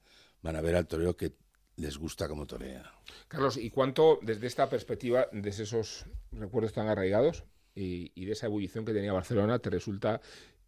van 0.43 0.55
a 0.55 0.61
ver 0.61 0.75
al 0.75 0.85
torero 0.85 1.17
que 1.17 1.33
les 1.77 1.97
gusta 1.97 2.27
como 2.27 2.45
torea. 2.45 2.93
Carlos, 3.27 3.57
¿y 3.57 3.71
cuánto 3.71 4.19
desde 4.21 4.45
esta 4.45 4.69
perspectiva, 4.69 5.27
desde 5.31 5.63
esos 5.63 6.05
recuerdos 6.31 6.73
tan 6.73 6.87
arraigados 6.87 7.45
y, 7.73 8.11
y 8.13 8.25
de 8.25 8.33
esa 8.33 8.45
ebullición 8.45 8.85
que 8.85 8.93
tenía 8.93 9.11
Barcelona, 9.11 9.57
te 9.57 9.71
resulta 9.71 10.21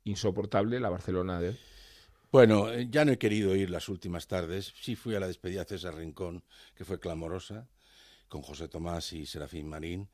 insoportable 0.04 0.80
la 0.80 0.90
Barcelona 0.90 1.40
de 1.40 1.56
bueno, 2.36 2.70
eh, 2.70 2.90
ya 2.92 3.06
no 3.06 3.14
he 3.14 3.18
querido 3.18 3.56
ir 3.56 3.70
las 3.70 3.88
últimas 3.88 4.28
tardes. 4.28 4.74
Sí 4.82 4.98
fui 4.98 5.16
a 5.16 5.22
la 5.22 5.28
despedida 5.28 5.62
de 5.62 5.70
César 5.70 5.96
Rincón, 5.96 6.44
que 6.76 6.84
fue 6.84 7.00
clamorosa, 7.00 7.70
con 8.28 8.42
José 8.42 8.68
Tomás 8.68 9.14
y 9.14 9.26
Serafín 9.26 9.70
Marín, 9.70 10.10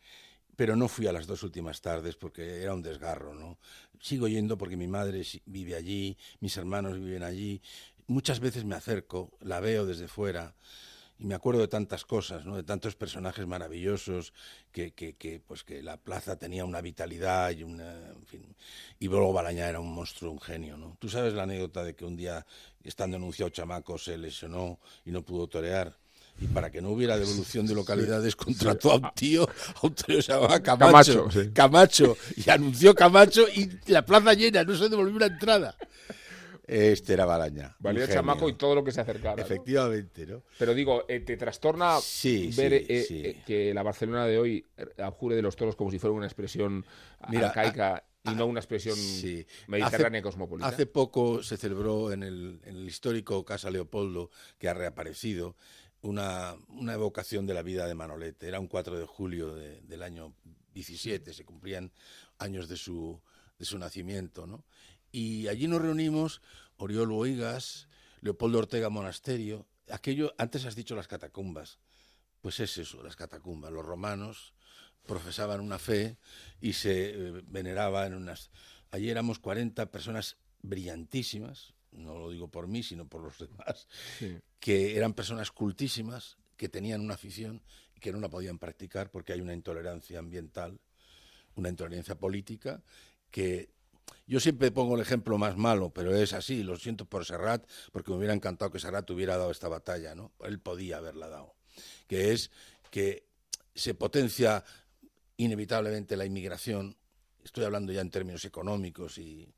pero 0.55 0.75
no 0.75 0.87
fui 0.87 1.07
a 1.07 1.13
las 1.13 1.25
dos 1.25 1.41
últimas 1.41 1.81
tardes 1.81 2.15
porque 2.15 2.61
era 2.61 2.75
un 2.75 2.83
desgarro, 2.83 3.33
¿no? 3.33 3.57
Sigo 3.99 4.27
yendo 4.27 4.55
porque 4.55 4.77
mi 4.77 4.87
madre 4.87 5.23
vive 5.47 5.73
allí, 5.73 6.15
mis 6.41 6.55
hermanos 6.57 6.99
viven 6.99 7.23
allí. 7.23 7.59
Muchas 8.07 8.39
veces 8.39 8.65
me 8.65 8.75
acerco, 8.75 9.31
la 9.41 9.59
veo 9.59 9.85
desde 9.85 10.07
fuera 10.07 10.55
y 11.21 11.25
me 11.25 11.35
acuerdo 11.35 11.61
de 11.61 11.67
tantas 11.67 12.03
cosas, 12.03 12.45
¿no? 12.45 12.55
de 12.55 12.63
tantos 12.63 12.95
personajes 12.95 13.45
maravillosos, 13.45 14.33
que, 14.71 14.91
que, 14.93 15.13
que, 15.13 15.39
pues 15.39 15.63
que 15.63 15.83
la 15.83 15.97
plaza 15.97 16.35
tenía 16.35 16.65
una 16.65 16.81
vitalidad 16.81 17.51
y 17.51 17.63
una, 17.63 18.07
en 18.07 18.25
fin, 18.25 18.55
y 18.99 19.07
luego 19.07 19.31
Balañá 19.31 19.69
era 19.69 19.79
un 19.79 19.93
monstruo, 19.93 20.31
un 20.31 20.41
genio, 20.41 20.77
¿no? 20.77 20.97
Tú 20.99 21.09
sabes 21.09 21.35
la 21.35 21.43
anécdota 21.43 21.83
de 21.83 21.95
que 21.95 22.05
un 22.05 22.17
día, 22.17 22.43
estando 22.83 23.17
anunciado 23.17 23.51
chamaco, 23.51 23.99
se 23.99 24.17
lesionó 24.17 24.79
y 25.05 25.11
no 25.11 25.21
pudo 25.21 25.47
torear, 25.47 25.95
y 26.39 26.47
para 26.47 26.71
que 26.71 26.81
no 26.81 26.89
hubiera 26.89 27.19
devolución 27.19 27.67
de 27.67 27.75
localidades 27.75 28.35
contrató 28.35 28.93
a 28.93 28.95
un 28.95 29.11
tío, 29.13 29.43
a 29.43 29.85
un 29.85 29.93
tío 29.93 30.15
que 30.15 30.21
se 30.23 30.33
llamaba 30.33 30.59
Camacho, 30.59 31.27
Camacho, 31.27 31.53
Camacho, 31.53 32.17
y 32.35 32.49
anunció 32.49 32.95
Camacho 32.95 33.47
y 33.47 33.69
la 33.91 34.03
plaza 34.03 34.33
llena, 34.33 34.63
no 34.63 34.75
se 34.75 34.89
devolvió 34.89 35.15
una 35.17 35.27
entrada. 35.27 35.75
Este 36.65 37.13
era 37.13 37.25
Balaña. 37.25 37.75
Valía 37.79 38.07
chamaco 38.07 38.47
y 38.47 38.53
todo 38.53 38.75
lo 38.75 38.83
que 38.83 38.91
se 38.91 39.01
acercara. 39.01 39.41
Efectivamente, 39.41 40.25
¿no? 40.25 40.43
Pero 40.59 40.73
digo, 40.73 41.05
eh, 41.07 41.19
¿te 41.21 41.35
trastorna 41.37 41.99
Sí, 41.99 42.51
ver 42.55 42.79
sí, 42.79 42.85
eh, 42.89 43.03
sí. 43.07 43.21
eh, 43.25 43.43
que 43.45 43.73
la 43.73 43.83
Barcelona 43.83 44.25
de 44.25 44.37
hoy 44.37 44.65
abjure 44.97 45.35
de 45.35 45.41
los 45.41 45.55
toros 45.55 45.75
como 45.75 45.91
si 45.91 45.99
fuera 45.99 46.13
una 46.13 46.27
expresión 46.27 46.85
Mira, 47.29 47.47
arcaica 47.47 47.95
a- 48.23 48.31
y 48.31 48.35
no 48.35 48.45
una 48.45 48.59
expresión 48.59 48.95
Sí. 48.95 49.45
mediterránea 49.67 50.19
Hace- 50.19 50.23
cosmopolita? 50.23 50.67
Hace 50.67 50.85
poco 50.85 51.41
se 51.41 51.57
celebró 51.57 52.11
en 52.11 52.21
el, 52.23 52.61
en 52.63 52.75
el 52.75 52.87
histórico 52.87 53.43
Casa 53.43 53.71
Leopoldo, 53.71 54.29
que 54.59 54.69
ha 54.69 54.73
reaparecido, 54.75 55.55
una, 56.03 56.55
una 56.69 56.93
evocación 56.93 57.45
de 57.47 57.53
la 57.55 57.63
vida 57.63 57.87
de 57.87 57.95
Manolete. 57.95 58.47
Era 58.47 58.59
un 58.59 58.67
4 58.67 58.99
de 58.99 59.05
julio 59.05 59.53
de- 59.55 59.81
del 59.81 60.03
año 60.03 60.33
17, 60.73 61.33
se 61.33 61.43
cumplían 61.45 61.91
años 62.37 62.67
de 62.69 62.77
su, 62.77 63.19
de 63.59 63.65
su 63.65 63.77
nacimiento, 63.77 64.47
¿no? 64.47 64.63
Y 65.11 65.47
allí 65.47 65.67
nos 65.67 65.81
reunimos 65.81 66.41
Oriol 66.77 67.09
Boigas, 67.09 67.87
Leopoldo 68.21 68.59
Ortega 68.59 68.89
Monasterio, 68.89 69.65
aquello, 69.89 70.33
antes 70.37 70.65
has 70.65 70.75
dicho 70.75 70.95
las 70.95 71.07
catacumbas, 71.07 71.79
pues 72.41 72.59
es 72.59 72.77
eso, 72.77 73.03
las 73.03 73.15
catacumbas. 73.15 73.71
Los 73.71 73.85
romanos 73.85 74.53
profesaban 75.05 75.59
una 75.61 75.79
fe 75.79 76.17
y 76.61 76.73
se 76.73 77.09
eh, 77.09 77.41
veneraba 77.47 78.05
en 78.05 78.13
unas... 78.13 78.51
Allí 78.91 79.09
éramos 79.09 79.39
40 79.39 79.91
personas 79.91 80.37
brillantísimas, 80.61 81.73
no 81.91 82.17
lo 82.19 82.29
digo 82.29 82.47
por 82.49 82.67
mí, 82.67 82.83
sino 82.83 83.07
por 83.07 83.21
los 83.21 83.37
demás, 83.49 83.87
Sí. 84.19 84.37
que 84.59 84.95
eran 84.97 85.13
personas 85.13 85.51
cultísimas, 85.51 86.37
que 86.57 86.69
tenían 86.69 87.01
una 87.01 87.15
afición 87.15 87.61
y 87.95 87.99
que 87.99 88.11
no 88.11 88.19
la 88.19 88.29
podían 88.29 88.59
practicar 88.59 89.09
porque 89.09 89.33
hay 89.33 89.41
una 89.41 89.53
intolerancia 89.53 90.19
ambiental, 90.19 90.79
una 91.55 91.69
intolerancia 91.69 92.15
política, 92.17 92.83
que 93.31 93.69
yo 94.27 94.39
siempre 94.39 94.71
pongo 94.71 94.95
el 94.95 95.01
ejemplo 95.01 95.37
más 95.37 95.57
malo, 95.57 95.91
pero 95.93 96.15
es 96.15 96.33
así, 96.33 96.63
lo 96.63 96.77
siento 96.77 97.05
por 97.05 97.25
Serrat, 97.25 97.67
porque 97.91 98.11
me 98.11 98.17
hubiera 98.17 98.33
encantado 98.33 98.71
que 98.71 98.79
Serrat 98.79 99.09
hubiera 99.09 99.37
dado 99.37 99.51
esta 99.51 99.67
batalla, 99.67 100.15
¿no? 100.15 100.31
Él 100.43 100.59
podía 100.59 100.97
haberla 100.97 101.27
dado, 101.27 101.55
que 102.07 102.31
es 102.31 102.51
que 102.89 103.25
se 103.73 103.93
potencia 103.93 104.63
inevitablemente 105.37 106.17
la 106.17 106.25
inmigración, 106.25 106.97
estoy 107.43 107.63
hablando 107.63 107.91
ya 107.91 108.01
en 108.01 108.11
términos 108.11 108.45
económicos 108.45 109.17
y 109.17 109.53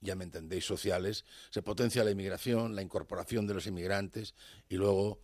ya 0.00 0.14
me 0.14 0.24
entendéis 0.24 0.64
sociales, 0.64 1.24
se 1.50 1.62
potencia 1.62 2.04
la 2.04 2.10
inmigración, 2.10 2.74
la 2.74 2.82
incorporación 2.82 3.46
de 3.46 3.54
los 3.54 3.66
inmigrantes 3.66 4.34
y 4.68 4.76
luego 4.76 5.20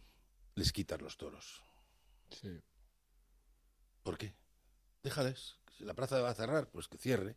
les 0.55 0.73
quitas 0.73 1.01
los 1.01 1.17
toros. 1.17 1.62
Sí. 2.31 2.61
¿Por 4.03 4.19
qué? 4.19 4.35
Déjales. 5.03 5.57
Si 5.77 5.85
la 5.85 5.95
plaza 5.95 6.21
va 6.21 6.31
a 6.31 6.35
cerrar, 6.35 6.69
pues 6.69 6.89
que 6.89 6.99
cierre. 6.99 7.37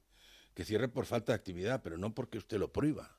Que 0.55 0.65
cierre 0.65 0.87
por 0.87 1.05
falta 1.05 1.31
de 1.31 1.35
actividad, 1.35 1.83
pero 1.83 1.97
no 1.97 2.15
porque 2.15 2.39
usted 2.39 2.57
lo 2.57 2.71
prohíba. 2.71 3.15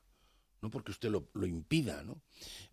No 0.61 0.69
porque 0.71 0.91
usted 0.91 1.09
lo, 1.09 1.29
lo 1.33 1.45
impida, 1.45 2.03
¿no? 2.03 2.19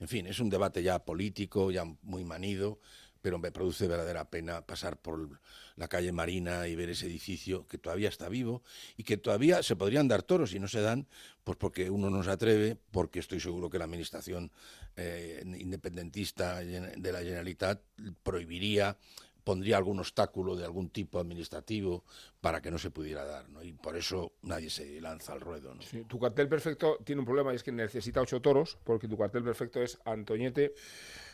En 0.01 0.09
fin, 0.09 0.27
es 0.27 0.41
un 0.41 0.49
debate 0.49 0.83
ya 0.83 1.05
político, 1.05 1.71
ya 1.71 1.85
muy 1.85 2.25
manido, 2.25 2.81
pero 3.25 3.39
me 3.39 3.51
produce 3.51 3.89
verdadera 3.89 4.29
pena 4.29 4.67
pasar 4.67 5.01
por 5.01 5.41
la 5.77 5.89
calle 5.89 6.13
Marina 6.13 6.69
y 6.69 6.75
ver 6.77 6.91
ese 6.91 7.07
edificio 7.07 7.67
que 7.67 7.79
todavía 7.79 8.11
está 8.11 8.29
vivo 8.29 8.63
y 8.99 9.05
que 9.05 9.17
todavía 9.17 9.63
se 9.63 9.77
podrían 9.77 10.09
dar 10.09 10.23
toros 10.23 10.53
y 10.53 10.61
no 10.61 10.69
se 10.69 10.83
dan, 10.83 11.07
pues 11.43 11.57
porque 11.57 11.89
uno 11.89 12.11
no 12.11 12.23
se 12.23 12.31
atreve, 12.31 12.77
porque 12.91 13.21
estoy 13.21 13.41
seguro 13.41 13.71
que 13.71 13.79
la 13.79 13.87
administración 13.87 14.53
eh, 14.97 15.43
independentista 15.43 16.61
de 16.61 17.13
la 17.13 17.21
Generalitat 17.21 17.81
prohibiría 18.23 18.99
pondría 19.45 19.77
algún 19.77 19.99
obstáculo 20.01 20.57
de 20.57 20.65
algún 20.65 20.89
tipo 20.91 21.21
administrativo 21.21 22.05
para 22.41 22.61
que 22.63 22.71
no 22.71 22.79
se 22.79 22.91
pudiera 22.91 23.25
dar, 23.25 23.49
¿no? 23.51 23.63
Y 23.63 23.73
por 23.75 23.97
eso 23.97 24.33
nadie 24.43 24.71
se 24.71 25.01
lanza 25.01 25.35
al 25.35 25.41
ruedo, 25.43 25.75
¿no? 25.75 25.83
Sí, 25.83 26.03
Tu 26.05 26.19
cartel 26.19 26.49
perfecto 26.49 26.99
tiene 27.05 27.21
un 27.21 27.27
problema 27.27 27.53
y 27.53 27.57
es 27.57 27.63
que 27.63 27.71
necesita 27.73 28.21
ocho 28.23 28.41
toros, 28.41 28.79
porque 28.85 29.07
tu 29.07 29.19
cartel 29.19 29.45
perfecto 29.45 29.83
es 29.83 29.99
Antoñete, 30.07 30.75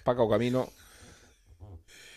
Paco 0.05 0.29
Camino, 0.29 0.69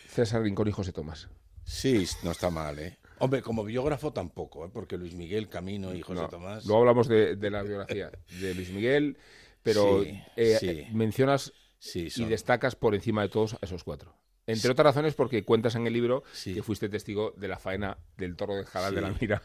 César 0.07 0.41
Rincón 0.41 0.67
y 0.67 0.71
José 0.71 0.91
Tomás. 0.91 1.29
Sí, 1.63 2.05
no 2.23 2.31
está 2.31 2.50
mal, 2.50 2.77
¿eh? 2.79 2.97
Hombre, 3.19 3.41
como 3.41 3.63
biógrafo 3.63 4.12
tampoco, 4.12 4.65
¿eh? 4.65 4.69
Porque 4.73 4.97
Luis 4.97 5.15
Miguel 5.15 5.47
Camino 5.47 5.93
y 5.93 6.01
José 6.01 6.21
No, 6.21 6.27
Tomás... 6.29 6.65
Luego 6.65 6.81
hablamos 6.81 7.07
de, 7.07 7.35
de 7.35 7.50
la 7.51 7.63
biografía 7.63 8.12
de 8.41 8.53
Luis 8.53 8.69
Miguel, 8.71 9.17
pero 9.62 10.03
Sí, 10.03 10.19
eh, 10.35 10.57
sí. 10.59 10.69
eh, 10.69 10.89
mencionas 10.91 11.53
Sí, 11.79 12.09
y 12.15 12.25
destacas 12.25 12.75
por 12.75 12.95
encima 12.95 13.21
de 13.23 13.29
todos 13.29 13.53
a 13.55 13.59
esos 13.62 13.83
cuatro. 13.83 14.15
Entre 14.45 14.69
otras 14.69 14.85
razones 14.85 15.13
porque 15.13 15.45
cuentas 15.45 15.75
en 15.75 15.88
el 15.88 15.93
libro 15.93 16.23
Sí. 16.33 16.53
que 16.53 16.62
fuiste 16.63 16.89
testigo 16.89 17.33
de 17.38 17.47
la 17.47 17.57
faena 17.59 17.97
del 18.17 18.35
toro 18.35 18.55
de 18.57 18.65
Jaral 18.65 18.89
Sí. 18.89 18.95
de 18.95 19.01
la 19.01 19.15
Mira. 19.21 19.41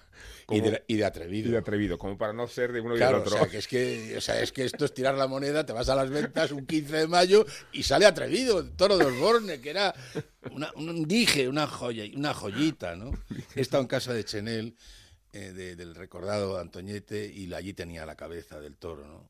y, 0.50 0.60
de, 0.60 0.82
y 0.88 0.96
de 0.96 1.04
atrevido. 1.04 1.48
y 1.48 1.52
de 1.52 1.58
atrevido, 1.58 1.98
como 1.98 2.18
para 2.18 2.32
no 2.32 2.48
ser 2.48 2.72
de 2.72 2.80
uno 2.80 2.96
y 2.96 2.98
del 2.98 3.14
o 3.14 3.18
otro. 3.20 3.36
sea, 3.36 3.46
que 3.46 3.58
es 3.58 3.68
que, 3.68 4.16
o 4.16 4.20
sea, 4.20 4.40
es 4.40 4.50
que 4.50 4.64
esto 4.64 4.84
es 4.84 4.92
tirar 4.92 5.14
la 5.14 5.28
moneda, 5.28 5.64
te 5.64 5.72
vas 5.72 5.88
a 5.88 5.94
las 5.94 6.10
ventas 6.10 6.50
un 6.50 6.66
15 6.66 6.96
de 6.96 7.06
mayo 7.06 7.46
y 7.72 7.84
sale 7.84 8.06
atrevido, 8.06 8.58
el 8.58 8.72
toro 8.72 8.98
de 8.98 9.04
Osborne, 9.04 9.60
que 9.60 9.70
era 9.70 9.94
una- 10.50 10.72
un 10.74 11.06
dije, 11.06 11.48
una 11.48 11.68
joya, 11.68 12.02
una 12.16 12.34
joyita, 12.34 12.96
¿no? 12.96 13.12
He 13.54 13.60
estado 13.60 13.82
en 13.82 13.88
casa 13.88 14.12
de 14.12 14.24
Chenel, 14.24 14.74
eh, 15.32 15.52
de- 15.52 15.76
del 15.76 15.94
recordado 15.94 16.58
Antoñete, 16.58 17.26
y 17.32 17.52
allí 17.54 17.72
tenía 17.72 18.04
la 18.04 18.16
cabeza 18.16 18.58
del 18.58 18.76
toro, 18.76 19.06
¿no? 19.06 19.28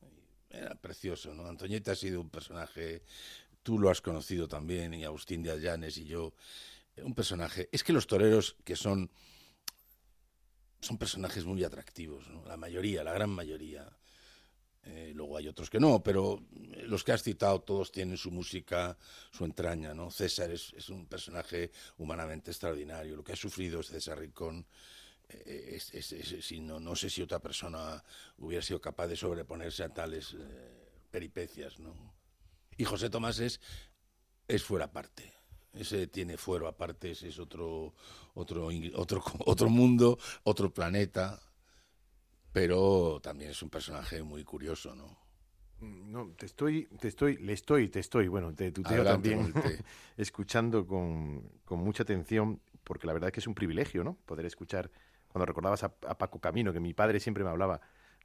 Era 0.50 0.74
precioso, 0.76 1.34
¿no? 1.34 1.46
Antoñete 1.46 1.90
ha 1.90 1.94
sido 1.94 2.22
un 2.22 2.30
personaje, 2.30 3.02
tú 3.68 3.78
lo 3.78 3.90
has 3.90 4.00
conocido 4.00 4.48
también, 4.48 4.94
y 4.94 5.04
Agustín 5.04 5.42
de 5.42 5.50
Allanes 5.50 5.98
y 5.98 6.06
yo, 6.06 6.32
un 7.04 7.14
personaje. 7.14 7.68
Es 7.70 7.84
que 7.84 7.92
los 7.92 8.06
toreros 8.06 8.56
que 8.64 8.76
son 8.76 9.10
son 10.80 10.96
personajes 10.96 11.44
muy 11.44 11.62
atractivos, 11.64 12.26
¿no? 12.28 12.42
la 12.46 12.56
mayoría, 12.56 13.04
la 13.04 13.12
gran 13.12 13.28
mayoría. 13.28 13.86
Eh, 14.84 15.12
luego 15.14 15.36
hay 15.36 15.48
otros 15.48 15.68
que 15.68 15.78
no, 15.78 16.02
pero 16.02 16.40
los 16.86 17.04
que 17.04 17.12
has 17.12 17.22
citado 17.22 17.60
todos 17.60 17.92
tienen 17.92 18.16
su 18.16 18.30
música, 18.30 18.96
su 19.32 19.44
entraña. 19.44 19.92
¿no? 19.92 20.10
César 20.10 20.50
es, 20.50 20.72
es 20.74 20.88
un 20.88 21.04
personaje 21.06 21.70
humanamente 21.98 22.52
extraordinario. 22.52 23.16
Lo 23.16 23.22
que 23.22 23.32
ha 23.32 23.36
sufrido 23.36 23.82
César 23.82 24.18
Rincón, 24.18 24.66
eh, 25.28 25.72
es, 25.76 25.92
es- 25.92 26.12
es- 26.12 26.46
si 26.46 26.60
no, 26.60 26.80
no 26.80 26.96
sé 26.96 27.10
si 27.10 27.20
otra 27.20 27.38
persona 27.38 28.02
hubiera 28.38 28.62
sido 28.64 28.80
capaz 28.80 29.08
de 29.08 29.16
sobreponerse 29.16 29.82
a 29.82 29.92
tales 29.92 30.34
eh, 30.38 31.02
peripecias. 31.10 31.78
¿no? 31.80 32.17
Y 32.78 32.84
José 32.84 33.10
Tomás 33.10 33.40
es, 33.40 33.60
es 34.46 34.62
fuera 34.62 34.86
aparte. 34.86 35.34
Ese 35.74 36.06
tiene 36.06 36.38
fuero 36.38 36.66
aparte, 36.66 37.10
ese 37.10 37.28
es 37.28 37.38
otro, 37.38 37.92
otro, 38.34 38.70
otro, 38.94 39.22
otro 39.44 39.68
mundo, 39.68 40.18
otro 40.44 40.72
planeta, 40.72 41.40
pero 42.52 43.20
también 43.22 43.50
es 43.50 43.62
un 43.62 43.68
personaje 43.68 44.22
muy 44.22 44.44
curioso, 44.44 44.94
¿no? 44.94 45.18
No, 45.80 46.32
te 46.36 46.46
estoy, 46.46 46.86
te 46.98 47.08
estoy, 47.08 47.36
le 47.36 47.52
estoy, 47.52 47.88
te 47.88 48.00
estoy, 48.00 48.26
bueno, 48.26 48.52
te 48.54 48.72
tuteo 48.72 49.04
también, 49.04 49.52
escuchando 50.16 50.86
con, 50.86 51.48
con 51.64 51.80
mucha 51.80 52.02
atención, 52.04 52.60
porque 52.82 53.06
la 53.06 53.12
verdad 53.12 53.28
es 53.28 53.32
que 53.34 53.40
es 53.40 53.46
un 53.46 53.54
privilegio, 53.54 54.02
¿no? 54.02 54.16
Poder 54.24 54.46
escuchar, 54.46 54.90
cuando 55.28 55.46
recordabas 55.46 55.84
a, 55.84 55.94
a 56.06 56.18
Paco 56.18 56.40
Camino, 56.40 56.72
que 56.72 56.80
mi 56.80 56.94
padre 56.94 57.20
siempre 57.20 57.44
me 57.44 57.50
hablaba. 57.50 57.80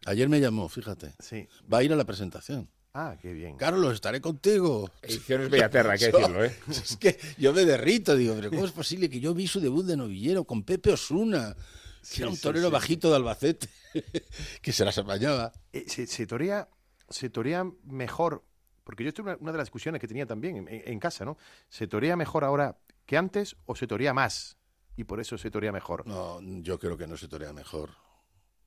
Ayer 0.06 0.30
me 0.30 0.40
llamó, 0.40 0.70
fíjate. 0.70 1.14
Sí. 1.20 1.48
Va 1.72 1.80
a 1.80 1.84
ir 1.84 1.94
a 1.94 1.96
la 1.96 2.06
presentación. 2.06 2.70
Ah, 2.96 3.18
qué 3.20 3.34
bien. 3.34 3.58
Carlos, 3.58 3.96
estaré 3.96 4.22
contigo. 4.22 4.90
Ediciones 5.02 5.50
Bellaterra, 5.50 5.94
hay 5.94 6.00
que 6.00 6.06
decirlo, 6.12 6.44
¿eh? 6.46 6.56
Es 6.70 6.96
que 6.98 7.18
yo 7.38 7.52
me 7.54 7.66
derrito, 7.66 8.16
digo, 8.16 8.36
pero 8.36 8.52
¿cómo 8.52 8.66
es 8.66 8.72
posible 8.72 9.10
que 9.10 9.20
yo 9.20 9.34
vi 9.34 9.48
su 9.48 9.60
debut 9.60 9.86
de 9.86 9.98
novillero 9.98 10.44
con 10.44 10.64
Pepe 10.64 10.92
Osuna? 10.92 11.56
Que 11.56 12.06
Sí, 12.06 12.22
era 12.22 12.30
un 12.30 12.36
sí, 12.36 12.42
torero 12.44 12.68
sí. 12.68 12.74
bajito 12.74 13.10
de 13.10 13.16
Albacete, 13.16 13.68
que 14.62 14.72
se 14.74 14.84
las 14.86 14.98
apañaba. 14.98 15.54
Eh, 15.72 15.86
se, 15.88 16.06
se 16.06 16.28
torea, 16.28 16.70
se 17.10 17.30
torea 17.30 17.66
mejor, 17.86 18.44
porque 18.84 19.04
yo 19.04 19.10
esto 19.10 19.22
es 19.22 19.26
una, 19.28 19.38
una 19.40 19.52
de 19.54 19.58
las 19.58 19.68
discusiones 19.68 20.02
que 20.02 20.08
tenía 20.08 20.26
también 20.28 20.58
en, 20.58 20.68
en 20.70 21.00
casa, 21.00 21.24
¿no? 21.26 21.38
¿Se 21.70 21.88
torea 21.88 22.16
mejor 22.16 22.44
ahora 22.44 22.78
que 23.06 23.18
antes 23.18 23.56
o 23.66 23.76
se 23.76 23.88
torea 23.88 24.14
más? 24.14 24.58
Y 24.98 25.06
por 25.06 25.20
eso 25.20 25.38
se 25.38 25.50
torea 25.50 25.72
mejor. 25.72 26.06
No, 26.06 26.40
yo 26.62 26.78
creo 26.78 26.98
que 26.98 27.08
no 27.08 27.18
se 27.18 27.28
torea 27.28 27.54
mejor. 27.54 27.90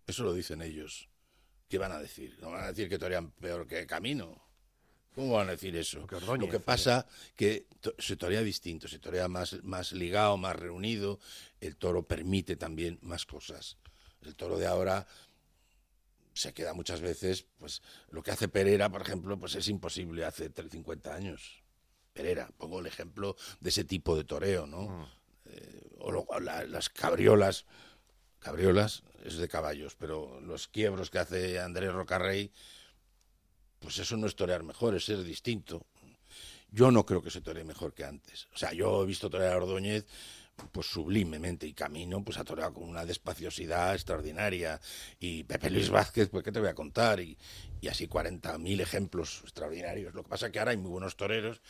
Eso 0.07 0.25
lo 0.25 0.33
dicen 0.33 0.63
ellos. 0.63 1.09
¿Qué 1.69 1.79
van 1.79 1.93
a 1.93 1.99
decir? 1.99 2.37
¿No 2.41 2.51
van 2.51 2.65
a 2.65 2.69
decir 2.69 2.89
que 2.89 2.99
torean 2.99 3.31
peor 3.33 3.67
que 3.67 3.87
Camino? 3.87 4.41
¿Cómo 5.15 5.33
van 5.35 5.49
a 5.49 5.53
decir 5.53 5.75
eso? 5.77 6.07
Que 6.07 6.17
Ordóñez, 6.17 6.47
Lo 6.47 6.53
que 6.53 6.61
pasa 6.61 7.07
que 7.35 7.67
to- 7.81 7.95
se 7.99 8.17
torea 8.17 8.43
distinto, 8.43 8.87
se 8.87 8.99
torea 8.99 9.29
más, 9.29 9.63
más 9.65 9.93
ligado, 9.93 10.37
más 10.37 10.55
reunido. 10.57 11.19
El 11.61 11.77
toro 11.77 12.07
permite 12.07 12.57
también 12.57 12.99
más 13.03 13.25
cosas. 13.25 13.79
El 14.23 14.37
toro 14.37 14.59
de 14.59 14.67
ahora 14.67 15.07
se 16.35 16.53
queda 16.53 16.75
muchas 16.75 17.01
veces, 17.01 17.47
pues 17.59 17.81
lo 18.11 18.23
que 18.23 18.31
hace 18.31 18.47
Pereira, 18.49 18.91
por 18.91 19.01
ejemplo, 19.01 19.39
pues 19.39 19.55
es 19.55 19.69
imposible 19.69 20.25
hace 20.27 20.53
tre- 20.53 20.69
50 20.71 21.15
años. 21.15 21.63
Pereira, 22.13 22.51
pongo 22.59 22.81
el 22.81 22.87
ejemplo 22.87 23.37
de 23.61 23.71
ese 23.71 23.85
tipo 23.85 24.17
de 24.17 24.25
toreo, 24.25 24.67
¿no? 24.67 25.11
Eh, 25.47 25.97
o 25.99 26.13
lo- 26.13 26.27
la- 26.41 26.65
las 26.65 26.91
cabriolas, 26.91 27.65
cabriolas 28.39 29.03
es 29.25 29.37
de 29.37 29.49
caballos, 29.49 29.97
pero 29.99 30.41
los 30.41 30.69
quiebros 30.69 31.11
que 31.11 31.19
hace 31.19 31.61
Andrés 31.61 31.93
Rocarrey, 31.93 32.53
pues 33.81 33.99
eso 33.99 34.17
no 34.17 34.27
es 34.27 34.37
torear 34.37 34.63
mejor, 34.63 34.95
es 34.95 35.05
ser 35.05 35.23
distinto. 35.23 35.87
Yo 36.71 36.91
no 36.91 37.07
creo 37.07 37.23
que 37.23 37.31
se 37.31 37.41
toree 37.41 37.65
mejor 37.65 37.95
que 37.95 38.05
antes. 38.05 38.49
O 38.55 38.57
sea, 38.57 38.73
yo 38.73 39.03
he 39.03 39.07
visto 39.07 39.31
torear 39.31 39.55
a 39.55 39.57
Ordóñez 39.57 40.07
pues 40.73 40.87
sublimemente 40.87 41.67
y 41.67 41.75
Camino 41.75 42.25
pues 42.25 42.39
ha 42.39 42.45
toreado 42.45 42.75
con 42.75 42.85
una 42.85 43.05
despaciosidad 43.05 43.95
extraordinaria 43.95 44.81
y 45.21 45.45
Pepe 45.45 45.71
Luis 45.71 45.91
Vázquez 45.91 46.29
pues 46.31 46.43
qué 46.43 46.53
te 46.53 46.61
voy 46.61 46.69
a 46.69 46.75
contar 46.75 47.21
y, 47.21 47.37
y 47.81 47.89
así 47.89 48.09
40.000 48.09 48.81
ejemplos 48.81 49.41
extraordinarios 49.43 50.15
lo 50.15 50.23
que 50.23 50.31
pasa 50.31 50.51
que 50.51 50.59
ahora 50.59 50.71
hay 50.71 50.77
muy 50.77 50.91
buenos 50.91 51.17
toreros 51.17 51.61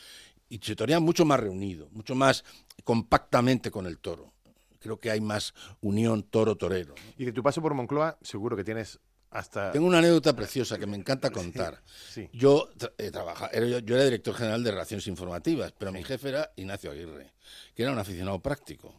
y 0.49 0.59
se 0.59 0.75
torean 0.75 1.03
mucho 1.03 1.25
más 1.25 1.39
reunido 1.39 1.89
mucho 1.91 2.15
más 2.15 2.45
compactamente 2.83 3.71
con 3.71 3.85
el 3.87 3.99
toro 3.99 4.33
creo 4.79 4.99
que 4.99 5.11
hay 5.11 5.21
más 5.21 5.53
unión 5.81 6.23
toro-torero. 6.23 6.95
¿no? 6.95 7.13
Y 7.17 7.25
de 7.25 7.31
tu 7.33 7.43
paso 7.43 7.61
por 7.61 7.73
Moncloa, 7.73 8.17
seguro 8.21 8.55
que 8.57 8.63
tienes 8.63 8.99
hasta... 9.29 9.71
Tengo 9.73 9.85
una 9.87 9.97
anécdota 9.99 10.33
preciosa 10.35 10.77
que 10.79 10.87
me 10.87 10.95
encanta 10.97 11.29
contar. 11.31 11.81
Sí. 12.09 12.29
Yo, 12.33 12.69
eh, 12.97 13.11
trabaja- 13.11 13.49
era- 13.53 13.67
yo, 13.67 13.79
yo 13.79 13.95
era 13.95 14.05
director 14.05 14.33
general 14.33 14.63
de 14.63 14.71
Relaciones 14.71 15.05
Informativas, 15.07 15.73
pero 15.77 15.91
mi 15.91 16.03
jefe 16.03 16.29
era 16.29 16.51
Ignacio 16.55 16.89
Aguirre, 16.91 17.33
que 17.75 17.83
era 17.83 17.91
un 17.91 17.99
aficionado 17.99 18.39
práctico. 18.39 18.95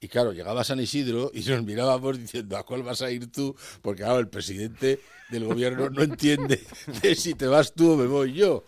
Y 0.00 0.08
claro, 0.08 0.32
llegaba 0.32 0.62
a 0.62 0.64
San 0.64 0.80
Isidro 0.80 1.30
y 1.32 1.40
nos 1.42 1.62
mirábamos 1.64 2.18
diciendo, 2.18 2.56
¿a 2.56 2.64
cuál 2.64 2.82
vas 2.82 3.02
a 3.02 3.10
ir 3.10 3.30
tú? 3.30 3.54
Porque 3.82 4.02
claro, 4.02 4.18
el 4.18 4.28
presidente 4.28 5.00
del 5.30 5.44
gobierno 5.44 5.88
no 5.90 6.02
entiende 6.02 6.60
de 7.02 7.14
si 7.14 7.34
te 7.34 7.46
vas 7.46 7.72
tú 7.74 7.92
o 7.92 7.96
me 7.96 8.06
voy 8.06 8.32
yo. 8.34 8.64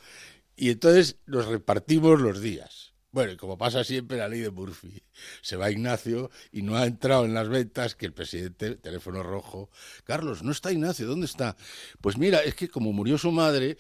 Y 0.55 0.71
entonces 0.71 1.17
nos 1.27 1.47
repartimos 1.47 2.21
los 2.21 2.41
días. 2.41 2.86
Bueno, 3.17 3.33
y 3.33 3.39
como 3.39 3.57
pasa 3.57 3.83
siempre 3.83 4.19
la 4.19 4.29
ley 4.29 4.41
de 4.41 4.51
Murphy, 4.51 5.03
se 5.41 5.57
va 5.57 5.71
Ignacio 5.71 6.31
y 6.53 6.61
no 6.61 6.77
ha 6.77 6.85
entrado 6.85 7.25
en 7.25 7.33
las 7.33 7.49
ventas 7.49 7.95
que 7.95 8.05
el 8.05 8.13
presidente, 8.13 8.75
teléfono 8.75 9.23
rojo, 9.23 9.71
Carlos, 10.05 10.43
no 10.43 10.53
está 10.53 10.71
Ignacio, 10.71 11.07
¿dónde 11.07 11.25
está? 11.25 11.57
Pues 12.03 12.19
mira, 12.19 12.41
es 12.41 12.55
que 12.55 12.69
como 12.69 12.93
murió 12.93 13.17
su 13.17 13.33
madre, 13.33 13.79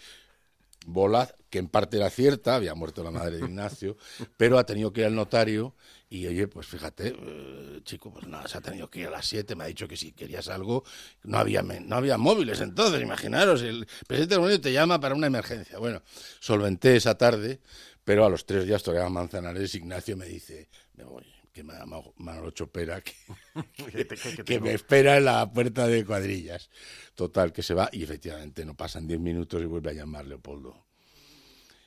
Bola, 0.86 1.34
que 1.50 1.58
en 1.58 1.68
parte 1.68 1.98
era 1.98 2.08
cierta, 2.08 2.54
había 2.54 2.74
muerto 2.74 3.04
la 3.04 3.10
madre 3.10 3.36
de 3.36 3.44
Ignacio, 3.44 3.98
pero 4.38 4.58
ha 4.58 4.64
tenido 4.64 4.90
que 4.94 5.02
ir 5.02 5.08
al 5.08 5.14
notario 5.14 5.74
y 6.08 6.26
oye, 6.26 6.48
pues 6.48 6.66
fíjate, 6.66 7.14
eh, 7.18 7.80
chico, 7.82 8.10
pues 8.10 8.26
nada, 8.26 8.48
se 8.48 8.56
ha 8.56 8.62
tenido 8.62 8.88
que 8.88 9.00
ir 9.00 9.08
a 9.08 9.10
las 9.10 9.26
7, 9.26 9.54
me 9.54 9.64
ha 9.64 9.66
dicho 9.66 9.86
que 9.86 9.98
si 9.98 10.12
querías 10.12 10.48
algo, 10.48 10.82
no 11.24 11.36
había, 11.36 11.60
no 11.60 11.96
había 11.96 12.16
móviles 12.16 12.62
entonces, 12.62 13.02
imaginaros, 13.02 13.60
el 13.60 13.86
presidente 14.06 14.36
del 14.36 14.40
gobierno 14.40 14.62
te 14.62 14.72
llama 14.72 14.98
para 14.98 15.14
una 15.14 15.26
emergencia. 15.26 15.78
Bueno, 15.78 16.00
solventé 16.40 16.96
esa 16.96 17.18
tarde, 17.18 17.60
pero 18.06 18.24
a 18.24 18.30
los 18.30 18.46
tres 18.46 18.64
días 18.64 18.84
todavía 18.84 19.10
Manzanares, 19.10 19.74
Ignacio 19.74 20.16
me 20.16 20.26
dice, 20.26 20.68
me 20.94 21.02
voy, 21.02 21.24
que 21.52 21.64
me 21.64 21.72
ha 21.72 21.80
llamado 21.80 22.14
Manolo 22.18 22.52
Chopera, 22.52 23.00
que, 23.00 23.14
me 24.60 24.74
espera 24.74 25.16
en 25.16 25.24
la 25.24 25.52
puerta 25.52 25.88
de 25.88 26.04
cuadrillas. 26.04 26.70
Total, 27.16 27.52
que 27.52 27.64
se 27.64 27.74
va 27.74 27.88
y 27.90 28.04
efectivamente 28.04 28.64
no 28.64 28.76
pasan 28.76 29.08
10 29.08 29.18
minutos 29.18 29.60
y 29.60 29.64
vuelve 29.64 29.90
a 29.90 29.94
llamar 29.94 30.24
Leopoldo. 30.24 30.86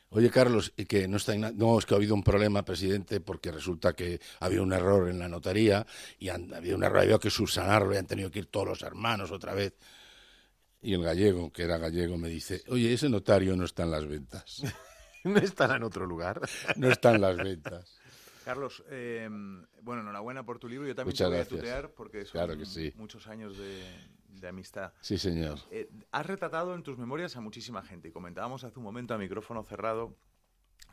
Oye, 0.09 0.29
Carlos, 0.29 0.73
y 0.75 0.87
que 0.87 1.07
no 1.07 1.15
está 1.15 1.37
No, 1.37 1.79
es 1.79 1.85
que 1.85 1.93
ha 1.93 1.97
habido 1.97 2.15
un 2.15 2.23
problema, 2.23 2.65
presidente, 2.65 3.21
porque 3.21 3.53
resulta 3.53 3.93
que 3.93 4.19
había 4.41 4.61
un 4.61 4.73
error 4.73 5.07
en 5.07 5.19
la 5.19 5.29
notaría 5.29 5.87
y 6.17 6.27
han, 6.27 6.53
había 6.53 6.75
un 6.75 6.83
error, 6.83 6.99
había 6.99 7.17
que 7.17 7.29
subsanarlo 7.29 7.93
y 7.93 7.97
han 7.97 8.07
tenido 8.07 8.29
que 8.29 8.39
ir 8.39 8.47
todos 8.47 8.67
los 8.67 8.81
hermanos 8.81 9.31
otra 9.31 9.53
vez. 9.53 9.73
Y 10.81 10.95
el 10.95 11.03
gallego, 11.03 11.53
que 11.53 11.63
era 11.63 11.77
gallego, 11.77 12.17
me 12.17 12.27
dice, 12.27 12.61
oye, 12.67 12.93
ese 12.93 13.07
notario 13.07 13.55
no 13.55 13.63
está 13.63 13.83
en 13.83 13.91
las 13.91 14.05
ventas. 14.05 14.63
No 15.23 15.37
estará 15.39 15.75
en 15.75 15.83
otro 15.83 16.05
lugar. 16.05 16.41
No 16.75 16.87
está 16.89 17.13
en 17.15 17.21
las 17.21 17.37
ventas. 17.37 17.99
Carlos, 18.45 18.83
eh, 18.89 19.27
bueno, 19.81 20.01
enhorabuena 20.01 20.43
por 20.45 20.57
tu 20.59 20.67
libro. 20.67 20.87
Yo 20.87 20.95
también 20.95 21.11
Muchas 21.13 21.25
te 21.25 21.29
voy 21.29 21.35
gracias. 21.37 21.59
a 21.59 21.61
tutear 21.61 21.91
porque 21.93 22.25
son 22.25 22.31
Claro 22.31 22.57
que 22.57 22.65
sí. 22.65 22.93
muchos 22.95 23.27
años 23.27 23.57
de, 23.57 23.83
de 24.29 24.47
amistad. 24.47 24.93
Sí, 25.01 25.17
señor. 25.17 25.59
Eh, 25.71 25.89
has 26.11 26.25
retratado 26.25 26.73
en 26.73 26.81
tus 26.83 26.97
memorias 26.97 27.35
a 27.35 27.41
muchísima 27.41 27.83
gente 27.83 28.07
y 28.07 28.11
comentábamos 28.11 28.63
hace 28.63 28.79
un 28.79 28.85
momento 28.85 29.13
a 29.13 29.17
micrófono 29.17 29.63
cerrado 29.63 30.15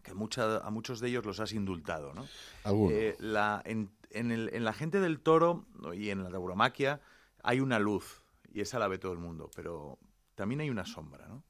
que 0.03 0.13
mucha- 0.13 0.59
a 0.59 0.71
muchos 0.71 1.01
de 1.01 1.09
ellos 1.09 1.25
los 1.25 1.41
has 1.41 1.53
indultado, 1.53 2.13
¿no? 2.13 2.27
Alguno. 2.65 2.95
Eh, 2.95 3.17
la, 3.21 3.63
en, 3.65 3.91
en 4.11 4.33
el- 4.33 4.51
en 4.53 4.65
la 4.65 4.73
gente 4.73 5.01
del 5.01 5.21
toro 5.21 5.67
y 5.95 6.11
en 6.11 6.25
la 6.25 6.31
tauromaquia 6.31 7.01
hay 7.43 7.61
una 7.61 7.79
luz 7.79 8.23
y 8.53 8.61
esa 8.61 8.79
la 8.79 8.89
ve 8.89 8.99
todo 8.99 9.13
el 9.13 9.19
mundo, 9.19 9.51
pero 9.55 9.99
también 10.35 10.61
hay 10.61 10.69
una 10.71 10.85
sombra, 10.85 11.27
¿no? 11.29 11.43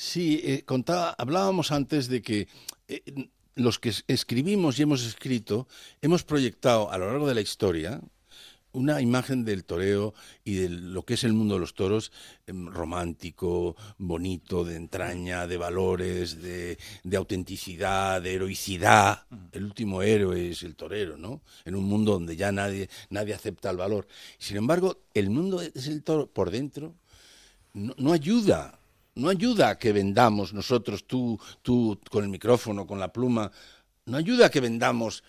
Sí, 0.00 0.40
eh, 0.44 0.62
contaba, 0.64 1.14
hablábamos 1.18 1.72
antes 1.72 2.08
de 2.08 2.22
que 2.22 2.48
eh, 2.88 3.02
los 3.54 3.78
que 3.78 3.90
es- 3.90 4.04
escribimos 4.08 4.78
y 4.78 4.82
hemos 4.84 5.04
escrito 5.04 5.68
hemos 6.00 6.24
proyectado 6.24 6.90
a 6.90 6.96
lo 6.96 7.06
largo 7.10 7.28
de 7.28 7.34
la 7.34 7.42
historia 7.42 8.00
una 8.72 9.02
imagen 9.02 9.44
del 9.44 9.64
toreo 9.64 10.14
y 10.42 10.54
de 10.54 10.68
lo 10.70 11.04
que 11.04 11.14
es 11.14 11.24
el 11.24 11.34
mundo 11.34 11.54
de 11.56 11.60
los 11.60 11.74
toros 11.74 12.12
em, 12.46 12.68
romántico, 12.68 13.76
bonito, 13.98 14.64
de 14.64 14.76
entraña, 14.76 15.46
de 15.46 15.58
valores, 15.58 16.40
de, 16.40 16.78
de 17.04 17.16
autenticidad, 17.18 18.22
de 18.22 18.34
heroicidad. 18.36 19.26
El 19.52 19.64
último 19.64 20.02
héroe 20.02 20.50
es 20.52 20.62
el 20.62 20.76
torero, 20.76 21.18
¿no? 21.18 21.42
En 21.66 21.74
un 21.76 21.84
mundo 21.84 22.12
donde 22.12 22.36
ya 22.36 22.52
nadie, 22.52 22.88
nadie 23.10 23.34
acepta 23.34 23.70
el 23.70 23.76
valor. 23.76 24.08
Sin 24.38 24.56
embargo, 24.56 25.02
el 25.14 25.28
mundo 25.30 25.60
es 25.60 25.86
el 25.88 26.02
toro 26.02 26.26
por 26.28 26.50
dentro 26.50 26.94
no, 27.74 27.94
no 27.98 28.12
ayuda, 28.12 28.79
no 29.14 29.28
ayuda 29.28 29.70
a 29.70 29.78
que 29.78 29.92
vendamos 29.92 30.52
nosotros, 30.52 31.06
tú, 31.06 31.38
tú 31.62 32.00
con 32.10 32.24
el 32.24 32.30
micrófono, 32.30 32.86
con 32.86 33.00
la 33.00 33.12
pluma, 33.12 33.50
no 34.06 34.16
ayuda 34.16 34.46
a 34.46 34.50
que 34.50 34.60
vendamos. 34.60 35.22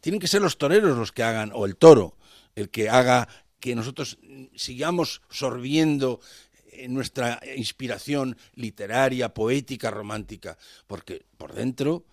Tienen 0.00 0.20
que 0.20 0.28
ser 0.28 0.42
los 0.42 0.58
toreros 0.58 0.96
los 0.96 1.12
que 1.12 1.22
hagan, 1.22 1.50
o 1.54 1.66
el 1.66 1.76
toro, 1.76 2.16
el 2.54 2.70
que 2.70 2.88
haga 2.88 3.28
que 3.60 3.74
nosotros 3.74 4.18
sigamos 4.54 5.22
sorbiendo 5.30 6.20
en 6.70 6.92
nuestra 6.92 7.40
inspiración 7.56 8.36
literaria, 8.54 9.32
poética, 9.32 9.90
romántica, 9.90 10.58
porque 10.86 11.24
por 11.38 11.54
dentro 11.54 12.04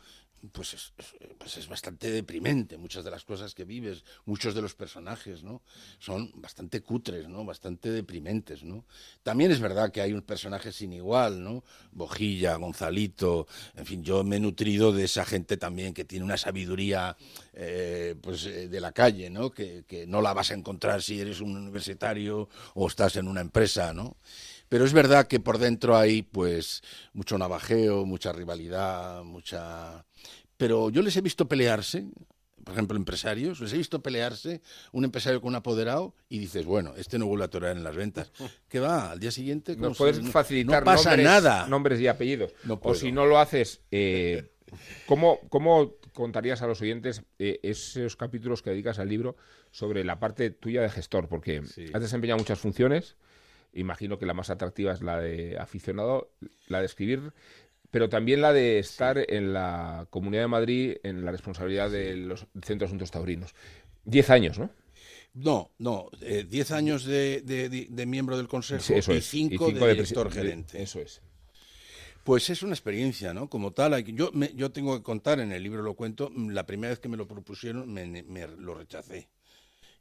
pues 0.51 0.73
es, 0.73 0.93
es- 0.97 1.15
pues 1.37 1.57
es 1.57 1.67
bastante 1.67 2.11
deprimente 2.11 2.77
muchas 2.77 3.03
de 3.03 3.11
las 3.11 3.23
cosas 3.23 3.53
que 3.55 3.65
vives, 3.65 4.03
muchos 4.25 4.53
de 4.55 4.61
los 4.61 4.75
personajes, 4.75 5.43
¿no? 5.43 5.61
Son 5.99 6.31
bastante 6.35 6.81
cutres, 6.81 7.27
¿no? 7.27 7.43
Bastante 7.45 7.89
deprimentes, 7.91 8.63
¿no? 8.63 8.85
También 9.23 9.51
es 9.51 9.59
verdad 9.59 9.91
que 9.91 10.01
hay 10.01 10.13
un 10.13 10.21
personaje 10.21 10.71
sin 10.71 10.93
igual, 10.93 11.43
¿no? 11.43 11.63
Bojilla, 11.91 12.55
Gonzalito, 12.55 13.47
en 13.75 13.85
fin, 13.85 14.03
yo 14.03 14.23
me 14.23 14.37
he 14.37 14.39
nutrido 14.39 14.91
de 14.91 15.03
esa 15.05 15.25
gente 15.25 15.57
también 15.57 15.93
que 15.93 16.05
tiene 16.05 16.25
una 16.25 16.37
sabiduría, 16.37 17.17
eh, 17.53 18.15
pues, 18.21 18.45
eh, 18.45 18.67
de 18.67 18.81
la 18.81 18.91
calle, 18.91 19.29
¿no? 19.29 19.51
Que, 19.51 19.83
que 19.87 20.07
no 20.07 20.21
la 20.21 20.33
vas 20.33 20.51
a 20.51 20.53
encontrar 20.55 21.01
si 21.01 21.19
eres 21.19 21.41
un 21.41 21.55
universitario 21.55 22.49
o 22.75 22.87
estás 22.87 23.15
en 23.15 23.27
una 23.27 23.41
empresa, 23.41 23.93
¿no? 23.93 24.17
Pero 24.71 24.85
es 24.85 24.93
verdad 24.93 25.27
que 25.27 25.41
por 25.41 25.57
dentro 25.57 25.97
hay, 25.97 26.21
pues, 26.21 26.81
mucho 27.11 27.37
navajeo, 27.37 28.05
mucha 28.05 28.31
rivalidad, 28.31 29.21
mucha... 29.25 30.05
Pero 30.55 30.89
yo 30.89 31.01
les 31.01 31.17
he 31.17 31.21
visto 31.21 31.45
pelearse, 31.49 32.07
por 32.63 32.73
ejemplo, 32.75 32.95
empresarios, 32.95 33.59
les 33.59 33.73
he 33.73 33.77
visto 33.77 34.01
pelearse, 34.01 34.61
un 34.93 35.03
empresario 35.03 35.41
con 35.41 35.49
un 35.49 35.55
apoderado, 35.55 36.15
y 36.29 36.39
dices, 36.39 36.63
bueno, 36.65 36.93
este 36.95 37.19
no 37.19 37.25
vuelve 37.25 37.43
a 37.43 37.49
torear 37.49 37.75
en 37.75 37.83
las 37.83 37.97
ventas. 37.97 38.31
¿Qué 38.69 38.79
va? 38.79 39.11
Al 39.11 39.19
día 39.19 39.31
siguiente... 39.31 39.75
¿cómo 39.75 39.89
Nos 39.89 39.97
se- 39.97 40.03
puedes 40.03 40.23
no- 40.23 40.31
facilitar 40.31 40.83
No 40.83 40.85
pasa 40.85 41.09
nombres, 41.09 41.25
nada. 41.25 41.67
nombres 41.67 41.99
y 41.99 42.07
apellidos. 42.07 42.53
No 42.63 42.79
o 42.81 42.95
si 42.95 43.11
no 43.11 43.25
lo 43.25 43.39
haces, 43.39 43.81
eh, 43.91 44.53
¿cómo, 45.05 45.41
¿cómo 45.49 45.95
contarías 46.13 46.61
a 46.61 46.67
los 46.67 46.79
oyentes 46.79 47.23
eh, 47.39 47.59
esos 47.61 48.15
capítulos 48.15 48.61
que 48.61 48.69
dedicas 48.69 48.99
al 48.99 49.09
libro 49.09 49.35
sobre 49.71 50.05
la 50.05 50.17
parte 50.17 50.49
tuya 50.49 50.81
de 50.81 50.89
gestor? 50.89 51.27
Porque 51.27 51.61
Sí. 51.65 51.87
has 51.93 52.01
desempeñado 52.01 52.37
muchas 52.37 52.59
funciones. 52.59 53.17
Imagino 53.73 54.19
que 54.19 54.25
la 54.25 54.33
más 54.33 54.49
atractiva 54.49 54.91
es 54.93 55.01
la 55.01 55.19
de 55.19 55.57
aficionado, 55.57 56.31
la 56.67 56.79
de 56.79 56.85
escribir, 56.85 57.33
pero 57.89 58.09
también 58.09 58.41
la 58.41 58.53
de 58.53 58.79
estar 58.79 59.17
en 59.31 59.53
la 59.53 60.07
Comunidad 60.09 60.43
de 60.43 60.47
Madrid 60.47 60.95
en 61.03 61.23
la 61.25 61.31
responsabilidad 61.31 61.89
del 61.89 62.27
los 62.27 62.47
Centro 62.63 62.79
de 62.79 62.85
Asuntos 62.85 63.11
Taurinos. 63.11 63.53
Diez 64.03 64.29
años, 64.29 64.57
¿no? 64.59 64.69
No, 65.33 65.71
no, 65.77 66.09
eh, 66.21 66.45
diez 66.47 66.71
años 66.71 67.05
de, 67.05 67.41
de- 67.41 67.69
de- 67.69 67.87
de 67.89 68.05
miembro 68.05 68.35
del 68.37 68.47
Consejo 68.49 68.81
Sí, 68.81 68.93
eso 68.95 69.13
y 69.13 69.21
cinco, 69.21 69.71
de, 69.71 69.87
director 69.93 70.29
de- 70.29 70.35
gerente. 70.35 70.81
Eso 70.81 70.99
es. 70.99 71.21
Pues 72.23 72.49
es 72.49 72.61
una 72.63 72.73
experiencia, 72.73 73.33
¿no? 73.33 73.49
Como 73.49 73.71
tal, 73.71 74.03
yo, 74.03 74.31
me- 74.33 74.53
yo 74.53 74.71
tengo 74.71 74.95
que 74.97 75.03
contar, 75.03 75.39
en 75.39 75.51
el 75.51 75.63
libro 75.63 75.81
lo 75.81 75.95
cuento, 75.95 76.29
la 76.35 76.65
primera 76.65 76.89
vez 76.91 76.99
que 76.99 77.07
me 77.09 77.17
lo 77.17 77.27
propusieron 77.27 77.91
me, 77.91 78.05
me 78.05 78.47
lo 78.47 78.75
rechacé. 78.75 79.29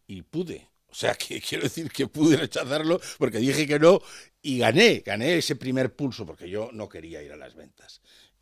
Y 0.07 0.23
pude. 0.23 0.69
O 0.91 0.95
sea, 0.95 1.15
que 1.15 1.41
quiero 1.49 1.65
decir 1.65 1.91
que 1.91 2.07
pude 2.07 2.37
rechazarlo 2.37 3.01
porque 3.19 3.39
dije 3.39 3.67
que 3.67 3.79
no 3.79 4.01
y 4.43 4.59
gané, 4.59 5.03
gané 5.05 5.37
ese 5.37 5.57
primer 5.57 5.95
pulso 5.95 6.25
porque 6.27 6.49
yo 6.49 6.71
no 6.73 6.89
quería 6.89 7.23
ir 7.23 7.33
a 7.33 7.37
las 7.37 7.55
ventas. 7.55 8.01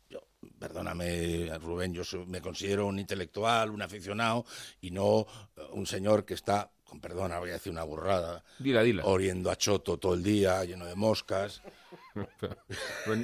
Yo, 0.09 0.21
perdóname, 0.57 1.49
Rubén, 1.59 1.93
yo 1.93 2.03
soy- 2.03 2.25
me 2.25 2.41
considero 2.41 2.87
un 2.87 2.97
intelectual, 2.99 3.69
un 3.69 3.81
aficionado 3.81 4.45
y 4.81 4.91
no 4.91 5.27
eh, 5.57 5.61
un 5.73 5.85
señor 5.85 6.25
que 6.25 6.33
está, 6.33 6.71
con 6.83 6.99
perdona, 6.99 7.37
voy 7.39 7.51
a 7.51 7.53
decir 7.53 7.71
una 7.71 7.83
burrada, 7.83 8.43
Dila, 8.57 8.81
dila. 8.81 9.05
oriendo 9.05 9.51
a 9.51 9.55
choto 9.57 9.97
todo 9.99 10.15
el 10.15 10.23
día, 10.23 10.63
lleno 10.65 10.85
de 10.85 10.95
moscas. 10.95 11.61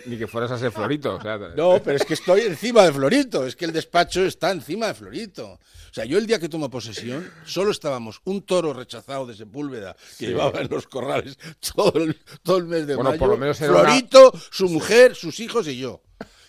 Ni 0.06 0.18
que 0.18 0.28
fueras 0.28 0.52
a 0.52 0.58
ser 0.58 0.72
florito. 0.72 1.16
o 1.16 1.22
sea, 1.22 1.38
No, 1.56 1.82
pero 1.84 1.98
es 1.98 2.06
que 2.06 2.14
estoy 2.14 2.42
encima 2.42 2.84
de 2.84 2.94
Florito, 2.94 3.46
es 3.46 3.56
que 3.56 3.66
el 3.66 3.72
despacho 3.74 4.24
está 4.26 4.52
encima 4.52 4.88
de 4.88 4.94
Florito. 4.94 5.54
O 5.54 5.94
sea, 5.94 6.06
yo 6.06 6.18
el 6.18 6.28
día 6.28 6.40
que 6.40 6.50
tomo 6.50 6.70
posesión, 6.70 7.30
solo 7.46 7.72
estábamos 7.72 8.22
un 8.26 8.42
toro 8.44 8.74
rechazado 8.74 9.26
de 9.26 9.36
Sepúlveda 9.36 9.96
que 10.18 10.28
llevaba 10.28 10.62
en 10.62 10.70
los 10.70 10.88
corrales 10.88 11.38
todo 11.76 11.94
el, 12.04 12.18
todo 12.44 12.58
el 12.58 12.66
mes 12.66 12.86
de 12.88 12.96
Bueno, 12.96 13.12
mayo. 13.12 13.20
por 13.20 13.30
lo 13.30 13.38
menos 13.38 13.60
era 13.62 13.72
una- 13.72 13.82
Florito, 13.84 14.32
su 14.52 14.70
mujer, 14.70 15.16
sus 15.16 15.40
hijos 15.40 15.68
y 15.68 15.78
yo. 15.78 16.02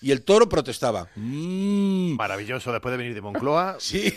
Y 0.02 0.12
el 0.12 0.22
toro 0.24 0.48
protestaba. 0.48 1.08
Mm. 1.16 2.16
Maravilloso, 2.16 2.70
después 2.70 2.92
de 2.92 2.98
venir 2.98 3.14
de 3.14 3.22
Moncloa. 3.22 3.76
Sí. 3.80 4.14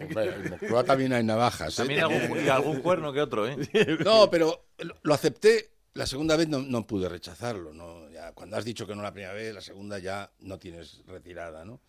Hombre, 0.00 0.34
en 0.34 0.50
Moncloa 0.50 0.84
también 0.84 1.12
hay 1.12 1.22
navajas. 1.22 1.74
¿eh? 1.74 1.76
También 1.76 2.00
algún, 2.00 2.44
y 2.44 2.48
algún 2.48 2.80
cuerno 2.80 3.12
que 3.12 3.20
otro, 3.20 3.46
¿eh? 3.48 3.56
No, 4.04 4.28
pero 4.30 4.66
lo 5.02 5.14
acepté. 5.14 5.70
La 5.94 6.06
segunda 6.06 6.36
vez 6.36 6.48
no, 6.48 6.86
pude 6.86 7.08
rechazarlo. 7.08 7.72
¿no? 7.74 8.06
Cuando 8.34 8.56
has 8.56 8.64
dicho 8.64 8.86
que 8.86 8.94
no 8.94 9.02
la 9.02 9.12
primera 9.12 9.34
vez, 9.34 9.54
la 9.54 9.60
segunda 9.60 9.98
ya 9.98 10.30
no 10.40 10.58
tienes 10.58 11.02
retirada. 11.06 11.64
¿no? 11.64 11.80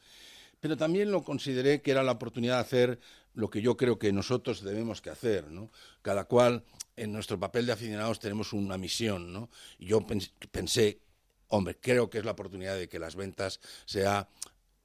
Pero 0.60 0.76
también 0.78 1.12
lo 1.12 1.24
consideré 1.24 1.82
que 1.82 1.92
era 1.92 2.04
la 2.04 2.12
oportunidad 2.14 2.56
de 2.56 2.62
hacer 2.62 3.00
lo 3.34 3.50
que 3.50 3.62
yo 3.62 3.78
creo 3.78 3.98
que 3.98 4.12
nosotros 4.12 4.62
debemos 4.62 5.02
que 5.02 5.10
hacer. 5.10 5.50
¿no? 5.52 5.72
Cada 6.02 6.26
cual, 6.26 6.64
en 6.98 7.14
nuestro 7.14 7.40
papel 7.40 7.66
de 7.66 7.72
aficionados, 7.74 8.20
tenemos 8.20 8.54
una 8.54 8.78
misión. 8.78 9.32
¿no? 9.32 9.50
Y 9.80 9.88
yo 9.88 10.02
pens- 10.02 10.32
pensé, 10.52 11.00
hombre, 11.48 11.78
creo 11.80 12.10
que 12.10 12.18
es 12.20 12.26
la 12.26 12.32
oportunidad 12.32 12.76
de 12.78 12.90
que 12.90 13.00
las 13.00 13.16
ventas 13.16 13.62
sea 13.86 14.28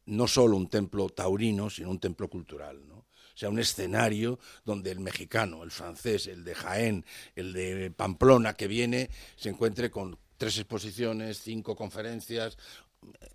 no 0.07 0.27
solo 0.27 0.57
un 0.57 0.69
templo 0.69 1.09
taurino, 1.11 1.69
sino 1.71 1.91
un 1.91 1.99
templo 1.99 2.29
cultural, 2.29 2.87
¿no? 2.89 2.98
Sea, 3.39 3.51
un 3.51 3.61
escenario 3.61 4.41
donde 4.65 4.91
el 4.91 4.99
mexicano, 4.99 5.63
el 5.63 5.71
francés, 5.71 6.27
el 6.27 6.43
de 6.43 6.57
Jaén, 6.57 7.05
el 7.37 7.53
de 7.53 7.93
Pamplona 7.93 8.55
que 8.55 8.67
viene, 8.67 9.11
se 9.37 9.49
encuentre 9.49 9.93
con 9.93 10.19
tres 10.37 10.59
exposiciones, 10.59 11.41
cinco 11.41 11.77
conferencias, 11.77 12.59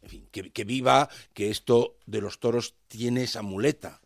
en 0.02 0.10
fin, 0.10 0.28
que, 0.30 0.64
viva 0.66 1.08
que 1.34 1.50
esto 1.50 1.96
de 2.06 2.20
los 2.20 2.42
toros 2.42 2.76
tiene 2.90 3.24
esa 3.24 3.44
muleta, 3.44 4.02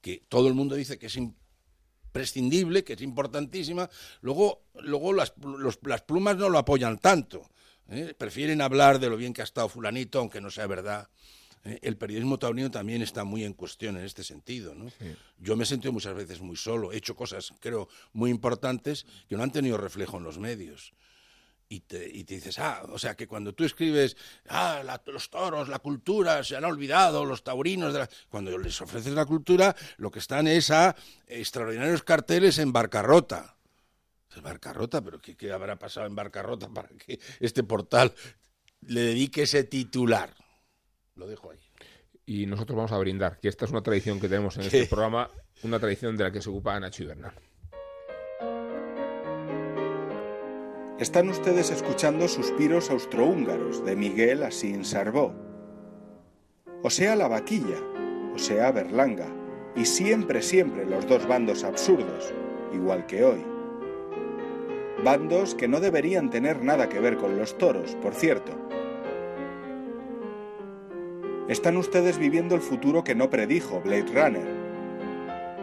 que 0.00 0.22
todo 0.26 0.48
el 0.48 0.54
mundo 0.54 0.74
dice 0.74 0.98
que 0.98 1.08
es 1.08 1.16
imprescindible, 1.16 2.82
que 2.82 2.94
es 2.94 3.02
importantísima, 3.02 3.90
luego, 4.22 4.62
luego 4.80 5.12
las 5.12 5.32
plumas 6.06 6.38
no 6.38 6.48
lo 6.48 6.56
apoyan 6.56 6.96
tanto, 6.96 7.46
¿eh? 7.90 8.14
prefieren 8.16 8.62
hablar 8.62 8.98
de 9.00 9.10
lo 9.10 9.18
bien 9.18 9.34
que 9.34 9.42
ha 9.42 9.44
estado 9.44 9.68
fulanito, 9.68 10.18
aunque 10.18 10.40
no 10.40 10.50
sea 10.50 10.66
verdad. 10.66 11.10
¿Eh? 11.64 11.78
El 11.82 11.96
periodismo 11.96 12.38
taurino 12.38 12.70
también 12.70 13.02
está 13.02 13.24
muy 13.24 13.44
en 13.44 13.52
cuestión 13.54 13.96
en 13.96 14.04
este 14.04 14.24
sentido. 14.24 14.74
¿no? 14.74 14.90
Yo 15.38 15.56
me 15.56 15.64
he 15.64 15.66
sentido 15.66 15.92
muchas 15.92 16.14
veces 16.14 16.40
muy 16.40 16.56
solo, 16.56 16.92
he 16.92 16.96
hecho 16.96 17.14
cosas, 17.16 17.52
creo, 17.60 17.88
muy 18.12 18.30
importantes 18.30 19.06
que 19.28 19.36
no 19.36 19.42
han 19.42 19.52
tenido 19.52 19.76
reflejo 19.76 20.18
en 20.18 20.24
los 20.24 20.38
medios. 20.38 20.92
Y 21.68 21.80
te, 21.80 22.06
y 22.06 22.24
te 22.24 22.34
dices, 22.34 22.58
ah, 22.58 22.82
o 22.90 22.98
sea, 22.98 23.14
que 23.16 23.26
cuando 23.26 23.54
tú 23.54 23.64
escribes, 23.64 24.14
ah, 24.48 24.82
la- 24.84 25.00
los 25.06 25.30
toros, 25.30 25.68
la 25.70 25.78
cultura, 25.78 26.44
se 26.44 26.54
han 26.54 26.66
olvidado, 26.66 27.24
los 27.24 27.42
taurinos, 27.42 27.94
de 27.94 28.00
la-". 28.00 28.10
cuando 28.28 28.58
les 28.58 28.78
ofreces 28.82 29.14
la 29.14 29.24
cultura, 29.24 29.74
lo 29.96 30.10
que 30.10 30.18
están 30.18 30.46
es 30.48 30.70
a 30.70 30.94
extraordinarios 31.26 32.02
carteles 32.02 32.58
en 32.58 32.74
barcarrota. 32.74 33.56
Barcarrota, 34.42 35.02
pero 35.02 35.18
¿qué, 35.20 35.34
qué 35.36 35.50
habrá 35.52 35.78
pasado 35.78 36.06
en 36.06 36.14
barcarrota 36.14 36.68
para 36.68 36.88
que 36.88 37.18
este 37.40 37.62
portal 37.62 38.12
le 38.82 39.00
dedique 39.00 39.42
ese 39.42 39.64
titular? 39.64 40.34
Lo 41.14 41.26
dejo 41.26 41.50
ahí. 41.50 41.58
Y 42.24 42.46
nosotros 42.46 42.76
vamos 42.76 42.92
a 42.92 42.98
brindar, 42.98 43.38
que 43.40 43.48
esta 43.48 43.64
es 43.64 43.70
una 43.70 43.82
tradición 43.82 44.20
que 44.20 44.28
tenemos 44.28 44.56
en 44.56 44.62
este 44.66 44.86
programa, 44.86 45.30
una 45.62 45.78
tradición 45.78 46.16
de 46.16 46.24
la 46.24 46.32
que 46.32 46.40
se 46.40 46.50
ocupa 46.50 46.78
Nacho 46.78 47.02
Ibernal. 47.02 47.34
Están 50.98 51.28
ustedes 51.30 51.70
escuchando 51.70 52.28
Suspiros 52.28 52.90
Austrohúngaros 52.90 53.84
de 53.84 53.96
Miguel 53.96 54.44
Asín 54.44 54.84
Sarbó. 54.84 55.34
O 56.84 56.90
sea 56.90 57.16
la 57.16 57.26
vaquilla, 57.26 57.78
o 58.34 58.38
sea 58.38 58.70
Berlanga, 58.70 59.26
y 59.74 59.84
siempre, 59.84 60.42
siempre 60.42 60.86
los 60.86 61.06
dos 61.08 61.26
bandos 61.26 61.64
absurdos, 61.64 62.32
igual 62.72 63.06
que 63.06 63.24
hoy. 63.24 63.44
Bandos 65.02 65.56
que 65.56 65.66
no 65.66 65.80
deberían 65.80 66.30
tener 66.30 66.62
nada 66.62 66.88
que 66.88 67.00
ver 67.00 67.16
con 67.16 67.36
los 67.36 67.58
toros, 67.58 67.96
por 67.96 68.14
cierto. 68.14 68.61
Están 71.48 71.76
ustedes 71.76 72.18
viviendo 72.18 72.54
el 72.54 72.60
futuro 72.60 73.02
que 73.02 73.16
no 73.16 73.28
predijo 73.28 73.80
Blade 73.80 74.06
Runner, 74.14 74.62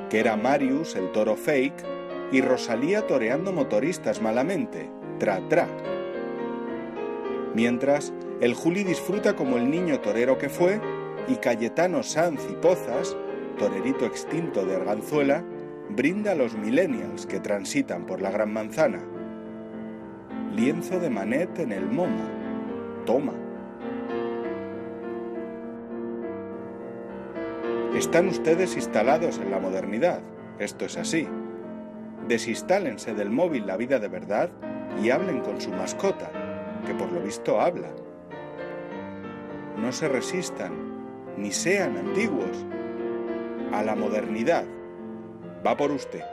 que 0.09 0.19
era 0.19 0.35
Marius, 0.35 0.95
el 0.95 1.11
toro 1.11 1.35
fake, 1.37 1.85
y 2.31 2.41
Rosalía 2.41 3.07
toreando 3.07 3.53
motoristas 3.53 4.21
malamente, 4.21 4.89
tra 5.19 5.39
tra. 5.47 5.67
Mientras, 7.55 8.13
el 8.41 8.53
Juli 8.53 8.83
disfruta 8.83 9.35
como 9.35 9.57
el 9.57 9.71
niño 9.71 9.99
torero 10.01 10.37
que 10.37 10.49
fue 10.49 10.81
y 11.27 11.35
Cayetano 11.35 12.03
Sanz 12.03 12.41
y 12.51 12.55
Pozas, 12.55 13.15
torerito 13.57 14.05
extinto 14.05 14.65
de 14.65 14.75
Arganzuela, 14.75 15.43
brinda 15.89 16.33
a 16.33 16.35
los 16.35 16.55
millennials 16.55 17.25
que 17.25 17.39
transitan 17.39 18.05
por 18.05 18.21
la 18.21 18.31
Gran 18.31 18.51
Manzana. 18.51 18.99
Lienzo 20.55 20.99
de 20.99 21.09
Manet 21.09 21.57
en 21.59 21.71
el 21.71 21.85
MoMA. 21.85 22.27
Toma. 23.05 23.48
Están 27.95 28.27
ustedes 28.27 28.75
instalados 28.75 29.39
en 29.39 29.51
la 29.51 29.59
modernidad. 29.59 30.21
Esto 30.59 30.85
es 30.85 30.97
así. 30.97 31.27
Desinstálense 32.27 33.13
del 33.13 33.29
móvil 33.29 33.65
la 33.65 33.77
vida 33.77 33.99
de 33.99 34.07
verdad 34.07 34.51
y 35.03 35.09
hablen 35.09 35.41
con 35.41 35.59
su 35.59 35.71
mascota, 35.71 36.31
que 36.85 36.93
por 36.93 37.11
lo 37.11 37.21
visto 37.21 37.59
habla. 37.59 37.89
No 39.77 39.91
se 39.91 40.07
resistan, 40.07 40.71
ni 41.37 41.51
sean 41.51 41.97
antiguos, 41.97 42.65
a 43.71 43.83
la 43.83 43.95
modernidad. 43.95 44.65
Va 45.65 45.75
por 45.75 45.91
usted. 45.91 46.23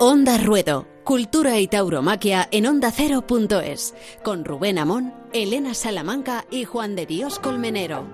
Onda 0.00 0.38
Ruedo, 0.38 0.86
Cultura 1.02 1.58
y 1.58 1.66
Tauromaquia 1.66 2.48
en 2.50 2.66
Onda 2.66 2.90
Cero.es, 2.92 3.94
con 4.22 4.44
Rubén 4.44 4.78
Amón, 4.78 5.12
Elena 5.32 5.74
Salamanca 5.74 6.44
y 6.50 6.64
Juan 6.64 6.96
de 6.96 7.06
Dios 7.06 7.38
Colmenero. 7.38 8.04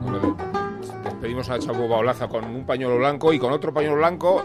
Bueno, 0.00 0.36
despedimos 1.04 1.48
a 1.50 1.58
Chapo 1.58 1.88
Baolaza 1.88 2.28
con 2.28 2.44
un 2.44 2.64
pañuelo 2.66 2.98
blanco 2.98 3.32
y 3.32 3.38
con 3.38 3.52
otro 3.52 3.72
pañuelo 3.72 3.96
blanco 3.96 4.44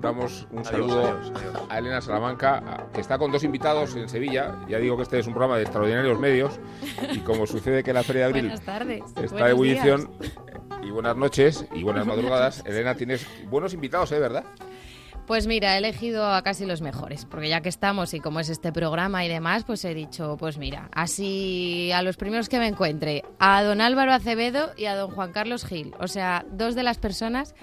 damos 0.00 0.46
un 0.52 0.58
Adiós, 0.60 0.68
saludo 0.70 1.00
adiós, 1.08 1.32
adiós. 1.34 1.62
a 1.68 1.78
Elena 1.78 2.00
Salamanca, 2.00 2.86
que 2.94 3.00
está 3.00 3.18
con 3.18 3.32
dos 3.32 3.42
invitados 3.42 3.96
en 3.96 4.08
Sevilla. 4.08 4.54
Ya 4.68 4.78
digo 4.78 4.96
que 4.96 5.02
este 5.02 5.18
es 5.18 5.26
un 5.26 5.32
programa 5.32 5.56
de 5.56 5.62
extraordinarios 5.64 6.18
medios 6.20 6.60
y 7.12 7.18
como 7.20 7.46
sucede 7.48 7.82
que 7.82 7.92
la 7.92 8.04
Feria 8.04 8.22
de 8.22 8.26
Abril 8.28 8.42
Buenas 8.44 8.64
tardes. 8.64 9.02
está 9.20 9.46
de 9.46 9.50
ebullición 9.50 10.08
días. 10.20 10.32
y 10.84 10.90
buenas 10.90 11.16
noches 11.16 11.66
y 11.74 11.82
buenas 11.82 12.06
madrugadas, 12.06 12.62
Elena, 12.64 12.94
tienes 12.94 13.26
buenos 13.50 13.74
invitados, 13.74 14.12
¿eh? 14.12 14.20
¿Verdad? 14.20 14.44
Pues 15.28 15.46
mira, 15.46 15.74
he 15.74 15.78
elegido 15.78 16.26
a 16.26 16.40
casi 16.42 16.64
los 16.64 16.80
mejores, 16.80 17.26
porque 17.26 17.50
ya 17.50 17.60
que 17.60 17.68
estamos 17.68 18.14
y 18.14 18.20
como 18.20 18.40
es 18.40 18.48
este 18.48 18.72
programa 18.72 19.26
y 19.26 19.28
demás, 19.28 19.62
pues 19.64 19.84
he 19.84 19.92
dicho, 19.92 20.36
pues 20.38 20.56
mira, 20.56 20.88
así 20.92 21.92
a 21.92 22.00
los 22.02 22.16
primeros 22.16 22.48
que 22.48 22.58
me 22.58 22.66
encuentre, 22.66 23.22
a 23.38 23.62
don 23.62 23.82
Álvaro 23.82 24.12
Acevedo 24.14 24.70
y 24.78 24.86
a 24.86 24.96
don 24.96 25.10
Juan 25.10 25.32
Carlos 25.32 25.66
Gil, 25.66 25.94
o 26.00 26.08
sea, 26.08 26.46
dos 26.50 26.74
de 26.74 26.82
las 26.82 26.96
personas 26.96 27.54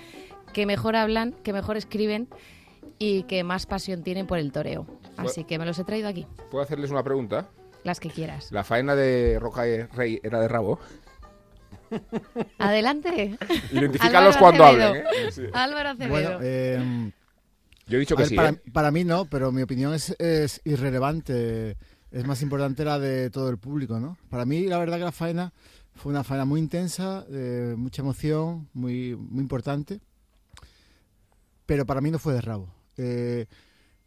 que 0.54 0.68
mejor 0.68 0.96
hablan, 0.96 1.34
que 1.44 1.54
mejor 1.54 1.76
escriben 1.76 2.30
y 3.00 3.24
que 3.24 3.44
más 3.44 3.66
pasión 3.66 4.04
tienen 4.04 4.28
por 4.28 4.38
el 4.38 4.52
toreo. 4.52 4.86
Así 5.18 5.44
que 5.44 5.58
me 5.58 5.66
los 5.66 5.80
he 5.80 5.84
traído 5.84 6.08
aquí, 6.08 6.28
¿Puedo 6.52 6.64
hacerles 6.64 6.92
una 6.92 7.04
pregunta? 7.04 7.50
las 7.84 8.00
que 8.00 8.10
quieras. 8.10 8.52
¿La 8.52 8.64
faena 8.64 8.96
de 8.96 9.38
Roca 9.40 9.64
Rey 9.94 10.20
era 10.24 10.40
de 10.40 10.48
rabo? 10.48 10.80
Adelante. 12.60 13.38
Identifícalos 13.72 14.38
cuando 14.38 14.66
Acevedo. 14.66 14.88
hablen, 14.90 15.04
¿eh? 15.06 15.32
Sí. 15.32 15.44
Álvaro 15.54 15.90
Acevedo. 15.90 16.10
Bueno, 16.12 16.40
eh, 16.42 17.12
Yo 17.88 17.98
he 17.98 18.00
dicho 18.00 18.16
a 18.16 18.18
que 18.18 18.24
ver, 18.24 18.30
sí, 18.30 18.36
para, 18.36 18.50
¿eh? 18.50 18.62
para 18.74 18.92
mí 18.92 19.04
no, 19.04 19.26
pero 19.26 19.52
mi 19.52 19.62
opinión 19.62 19.94
es, 19.94 20.16
es 20.20 20.62
irrelevante. 20.64 21.78
Es 22.12 22.26
más 22.26 22.42
importante 22.42 22.86
la 22.86 22.98
de 22.98 23.30
todo 23.30 23.50
el 23.50 23.58
público, 23.58 24.00
¿no? 24.00 24.18
Para 24.30 24.46
mí, 24.46 24.68
la 24.68 24.78
verdad 24.78 24.98
que 24.98 25.04
la 25.04 25.12
faena 25.12 25.54
fue 25.96 26.12
una 26.12 26.24
faena 26.24 26.46
muy 26.46 26.60
intensa, 26.60 27.24
de 27.24 27.76
mucha 27.78 28.02
emoción, 28.02 28.70
muy, 28.74 29.16
muy 29.16 29.42
importante. 29.42 30.00
Pero 31.66 31.86
para 31.86 32.02
mí 32.02 32.12
no 32.12 32.20
fue 32.20 32.34
de 32.34 32.42
rabo. 32.42 32.70
Eh, 32.98 33.48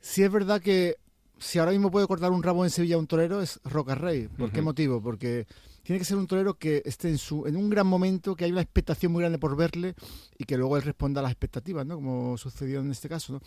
sí 0.01 0.23
es 0.23 0.31
verdad 0.31 0.61
que 0.61 0.97
si 1.39 1.59
ahora 1.59 1.73
mismo 1.73 1.91
puede 1.91 2.07
cortar 2.07 2.31
un 2.31 2.43
rabo 2.43 2.65
en 2.65 2.71
Sevilla 2.71 2.97
a 2.97 2.99
un 2.99 3.07
torero 3.07 3.41
es 3.43 3.61
Roca 3.65 3.95
Rey. 3.95 4.29
¿Por 4.29 4.53
qué 4.53 4.63
motivo? 4.63 5.03
Porque 5.03 5.47
tiene 5.89 6.01
que 6.01 6.05
ser 6.05 6.19
un 6.19 6.27
torero 6.27 6.59
que 6.59 6.83
esté 6.85 7.09
en, 7.09 7.17
su, 7.17 7.47
en 7.47 7.57
un 7.57 7.71
gran 7.71 7.87
momento, 7.87 8.37
que 8.37 8.45
hay 8.45 8.53
una 8.53 8.61
expectación 8.61 9.11
muy 9.11 9.23
grande 9.23 9.39
por 9.39 9.57
verle 9.57 9.95
y 10.37 10.45
que 10.45 10.59
luego 10.59 10.77
él 10.77 10.83
responda 10.83 11.21
a 11.21 11.23
las 11.23 11.33
expectativas, 11.33 11.87
¿no? 11.87 11.95
Como 11.95 12.37
sucedió 12.37 12.81
en 12.81 12.91
este 12.91 13.09
caso, 13.09 13.33
¿no? 13.33 13.41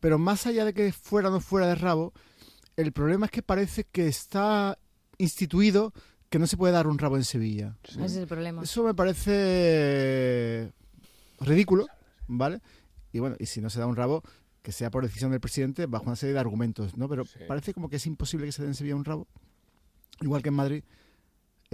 Pero 0.00 0.18
más 0.18 0.44
allá 0.48 0.64
de 0.64 0.74
que 0.74 0.90
fuera 0.90 1.28
o 1.28 1.30
no 1.30 1.38
fuera 1.38 1.68
de 1.68 1.76
rabo, 1.76 2.12
el 2.74 2.90
problema 2.90 3.26
es 3.26 3.30
que 3.30 3.42
parece 3.42 3.84
que 3.84 4.08
está 4.08 4.76
instituido 5.18 5.92
que 6.30 6.40
no 6.40 6.48
se 6.48 6.56
puede 6.56 6.72
dar 6.72 6.88
un 6.88 6.98
rabo 6.98 7.16
en 7.16 7.22
Sevilla. 7.22 7.78
Ese 7.84 8.04
es 8.06 8.16
el 8.16 8.26
problema. 8.26 8.64
Eso 8.64 8.82
me 8.82 8.94
parece 8.94 10.72
ridículo, 11.38 11.86
¿vale? 12.26 12.60
Y 13.12 13.20
bueno, 13.20 13.36
y 13.38 13.46
si 13.46 13.60
no 13.60 13.70
se 13.70 13.78
da 13.78 13.86
un 13.86 13.94
rabo, 13.94 14.24
que 14.62 14.72
sea 14.72 14.90
por 14.90 15.04
decisión 15.04 15.30
del 15.30 15.38
presidente 15.38 15.86
bajo 15.86 16.06
una 16.06 16.16
serie 16.16 16.32
de 16.32 16.40
argumentos, 16.40 16.96
¿no? 16.96 17.08
Pero 17.08 17.24
Sí. 17.24 17.38
parece 17.46 17.72
como 17.72 17.88
que 17.88 17.96
es 17.96 18.06
imposible 18.08 18.46
que 18.46 18.52
se 18.52 18.62
dé 18.62 18.66
en 18.68 18.74
Sevilla 18.74 18.96
un 18.96 19.04
rabo, 19.04 19.28
igual 20.22 20.42
que 20.42 20.48
en 20.48 20.54
Madrid. 20.56 20.82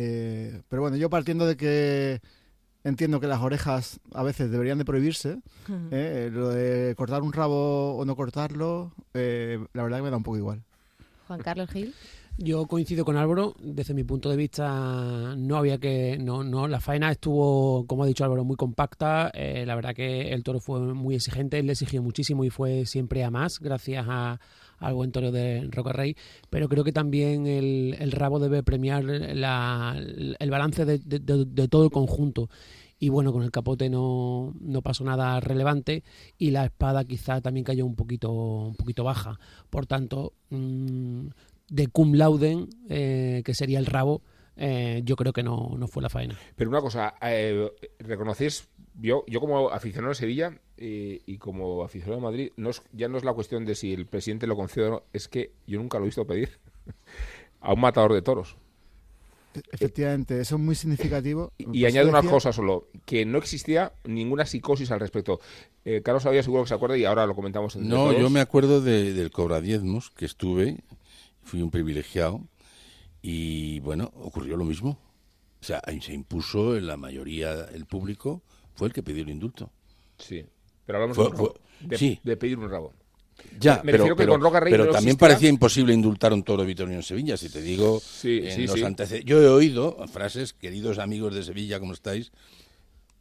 Eh, 0.00 0.62
pero 0.68 0.80
bueno, 0.80 0.96
yo 0.96 1.10
partiendo 1.10 1.44
de 1.44 1.56
que 1.56 2.20
entiendo 2.84 3.18
que 3.18 3.26
las 3.26 3.42
orejas 3.42 4.00
a 4.14 4.22
veces 4.22 4.50
deberían 4.50 4.78
de 4.78 4.84
prohibirse. 4.84 5.40
¿eh? 5.90 6.30
Lo 6.32 6.50
de 6.50 6.94
cortar 6.96 7.22
un 7.22 7.32
rabo 7.32 7.96
o 7.96 8.04
no 8.04 8.14
cortarlo, 8.14 8.92
eh, 9.12 9.58
la 9.72 9.82
verdad 9.82 9.98
que 9.98 10.04
me 10.04 10.10
da 10.10 10.16
un 10.16 10.22
poco 10.22 10.38
igual. 10.38 10.62
Juan 11.26 11.40
Carlos 11.40 11.68
Gil. 11.70 11.94
Yo 12.40 12.66
coincido 12.66 13.04
con 13.04 13.16
Álvaro, 13.16 13.56
desde 13.58 13.94
mi 13.94 14.04
punto 14.04 14.30
de 14.30 14.36
vista 14.36 15.34
no 15.36 15.56
había 15.56 15.78
que, 15.78 16.16
no, 16.20 16.44
no, 16.44 16.68
la 16.68 16.78
faena 16.78 17.10
estuvo, 17.10 17.84
como 17.88 18.04
ha 18.04 18.06
dicho 18.06 18.22
Álvaro, 18.22 18.44
muy 18.44 18.54
compacta, 18.54 19.28
eh, 19.34 19.64
la 19.66 19.74
verdad 19.74 19.92
que 19.92 20.32
el 20.32 20.44
toro 20.44 20.60
fue 20.60 20.78
muy 20.78 21.16
exigente, 21.16 21.58
él 21.58 21.66
le 21.66 21.72
exigió 21.72 22.00
muchísimo 22.00 22.44
y 22.44 22.50
fue 22.50 22.86
siempre 22.86 23.24
a 23.24 23.32
más, 23.32 23.58
gracias 23.58 24.06
a, 24.08 24.38
al 24.78 24.94
buen 24.94 25.12
toro 25.12 25.30
de 25.32 25.68
Roca 25.70 25.92
Rey, 25.92 26.16
pero 26.50 26.68
creo 26.68 26.84
que 26.84 26.92
también 26.92 27.46
el, 27.46 27.96
el 27.98 28.12
rabo 28.12 28.38
debe 28.38 28.62
premiar 28.62 29.04
la, 29.04 29.96
el 29.96 30.50
balance 30.50 30.84
de, 30.84 31.68
todo 31.68 31.84
el 31.84 31.90
conjunto 31.90 32.48
y 33.00 33.10
bueno, 33.10 33.32
con 33.32 33.42
el 33.42 33.50
capote 33.50 33.88
no, 33.88 34.54
no, 34.60 34.82
pasó 34.82 35.04
nada 35.04 35.38
relevante 35.40 36.02
y 36.36 36.50
la 36.50 36.64
espada 36.64 37.04
quizá 37.04 37.40
también 37.40 37.64
cayó 37.64 37.86
un 37.86 37.94
poquito, 37.94 38.32
un 38.32 38.74
poquito 38.74 39.04
baja. 39.04 39.38
Por 39.70 39.86
tanto, 39.86 40.32
mmm, 40.50 41.28
de 41.68 41.86
cum 41.88 42.14
lauden, 42.14 42.68
eh, 42.88 43.42
que 43.44 43.54
sería 43.54 43.78
el 43.78 43.86
rabo, 43.86 44.22
eh, 44.56 45.02
yo 45.04 45.14
creo 45.14 45.32
que 45.32 45.44
no, 45.44 45.76
no, 45.78 45.86
fue 45.86 46.02
la 46.02 46.08
faena. 46.08 46.36
Pero 46.56 46.70
una 46.70 46.80
cosa, 46.80 47.14
eh, 47.22 47.70
¿reconocéis? 48.00 48.68
Yo, 49.00 49.24
yo 49.28 49.40
como 49.40 49.70
aficionado 49.70 50.10
de 50.10 50.16
Sevilla 50.16 50.58
eh, 50.76 51.20
y 51.24 51.38
como 51.38 51.84
aficionado 51.84 52.16
de 52.16 52.22
Madrid, 52.22 52.52
no 52.56 52.70
es, 52.70 52.82
ya 52.92 53.08
no 53.08 53.16
es 53.16 53.24
la 53.24 53.32
cuestión 53.32 53.64
de 53.64 53.74
si 53.74 53.92
el 53.92 54.06
presidente 54.06 54.46
lo 54.46 54.56
concede 54.56 54.86
o 54.86 54.90
no, 54.90 55.02
es 55.12 55.28
que 55.28 55.52
yo 55.66 55.78
nunca 55.78 55.98
lo 55.98 56.04
he 56.04 56.08
visto 56.08 56.26
pedir 56.26 56.58
a 57.60 57.72
un 57.72 57.80
matador 57.80 58.12
de 58.12 58.22
toros. 58.22 58.56
Efectivamente, 59.72 60.40
eso 60.40 60.56
es 60.56 60.60
muy 60.60 60.74
significativo. 60.74 61.52
Y, 61.58 61.80
y 61.80 61.86
añado 61.86 62.08
una 62.08 62.22
cosa 62.22 62.52
solo, 62.52 62.88
que 63.04 63.24
no 63.24 63.38
existía 63.38 63.92
ninguna 64.04 64.46
psicosis 64.46 64.90
al 64.90 65.00
respecto. 65.00 65.40
Eh, 65.84 66.02
Carlos 66.02 66.24
Abadía 66.26 66.42
seguro 66.42 66.64
que 66.64 66.68
se 66.68 66.74
acuerda 66.74 66.96
y 66.96 67.04
ahora 67.04 67.26
lo 67.26 67.34
comentamos. 67.34 67.76
Entre 67.76 67.88
no, 67.88 68.08
todos. 68.08 68.18
yo 68.18 68.30
me 68.30 68.40
acuerdo 68.40 68.80
de, 68.80 69.14
del 69.14 69.30
Cobradiezmos, 69.30 70.10
que 70.10 70.26
estuve, 70.26 70.78
fui 71.42 71.62
un 71.62 71.70
privilegiado, 71.70 72.42
y 73.22 73.80
bueno, 73.80 74.12
ocurrió 74.16 74.56
lo 74.56 74.64
mismo. 74.64 74.98
O 75.60 75.64
sea, 75.64 75.80
ahí 75.84 76.00
se 76.00 76.12
impuso 76.12 76.76
en 76.76 76.86
la 76.86 76.96
mayoría, 76.96 77.64
el 77.72 77.86
público 77.86 78.42
fue 78.78 78.86
el 78.86 78.94
que 78.94 79.02
pidió 79.02 79.24
el 79.24 79.30
indulto. 79.30 79.72
Sí, 80.18 80.46
pero 80.86 80.98
hablamos 80.98 81.16
fue, 81.16 81.28
rabo, 81.28 81.54
de, 81.80 81.98
sí. 81.98 82.20
de 82.22 82.36
pedir 82.36 82.58
un 82.58 82.70
rabo. 82.70 82.94
Ya, 83.58 83.76
me 83.76 83.92
pero, 83.92 83.98
refiero 83.98 84.16
que 84.16 84.22
pero, 84.22 84.32
con 84.32 84.40
Roca 84.40 84.60
Rey 84.60 84.72
pero 84.72 84.84
no 84.84 84.92
también 84.92 85.10
existía... 85.10 85.28
parecía 85.28 85.48
imposible 85.48 85.92
indultar 85.92 86.30
a 86.30 86.34
un 86.36 86.44
toro 86.44 86.64
vitorino 86.64 86.96
en 86.96 87.02
Sevilla, 87.02 87.36
si 87.36 87.48
te 87.50 87.60
digo 87.60 88.00
sí, 88.00 88.40
en 88.44 88.54
sí, 88.54 88.66
los 88.66 88.76
sí. 88.76 88.84
antecedentes. 88.84 89.28
Yo 89.28 89.42
he 89.42 89.48
oído 89.48 89.96
frases, 90.06 90.52
queridos 90.52 90.98
amigos 90.98 91.34
de 91.34 91.42
Sevilla, 91.42 91.80
¿cómo 91.80 91.92
estáis? 91.92 92.30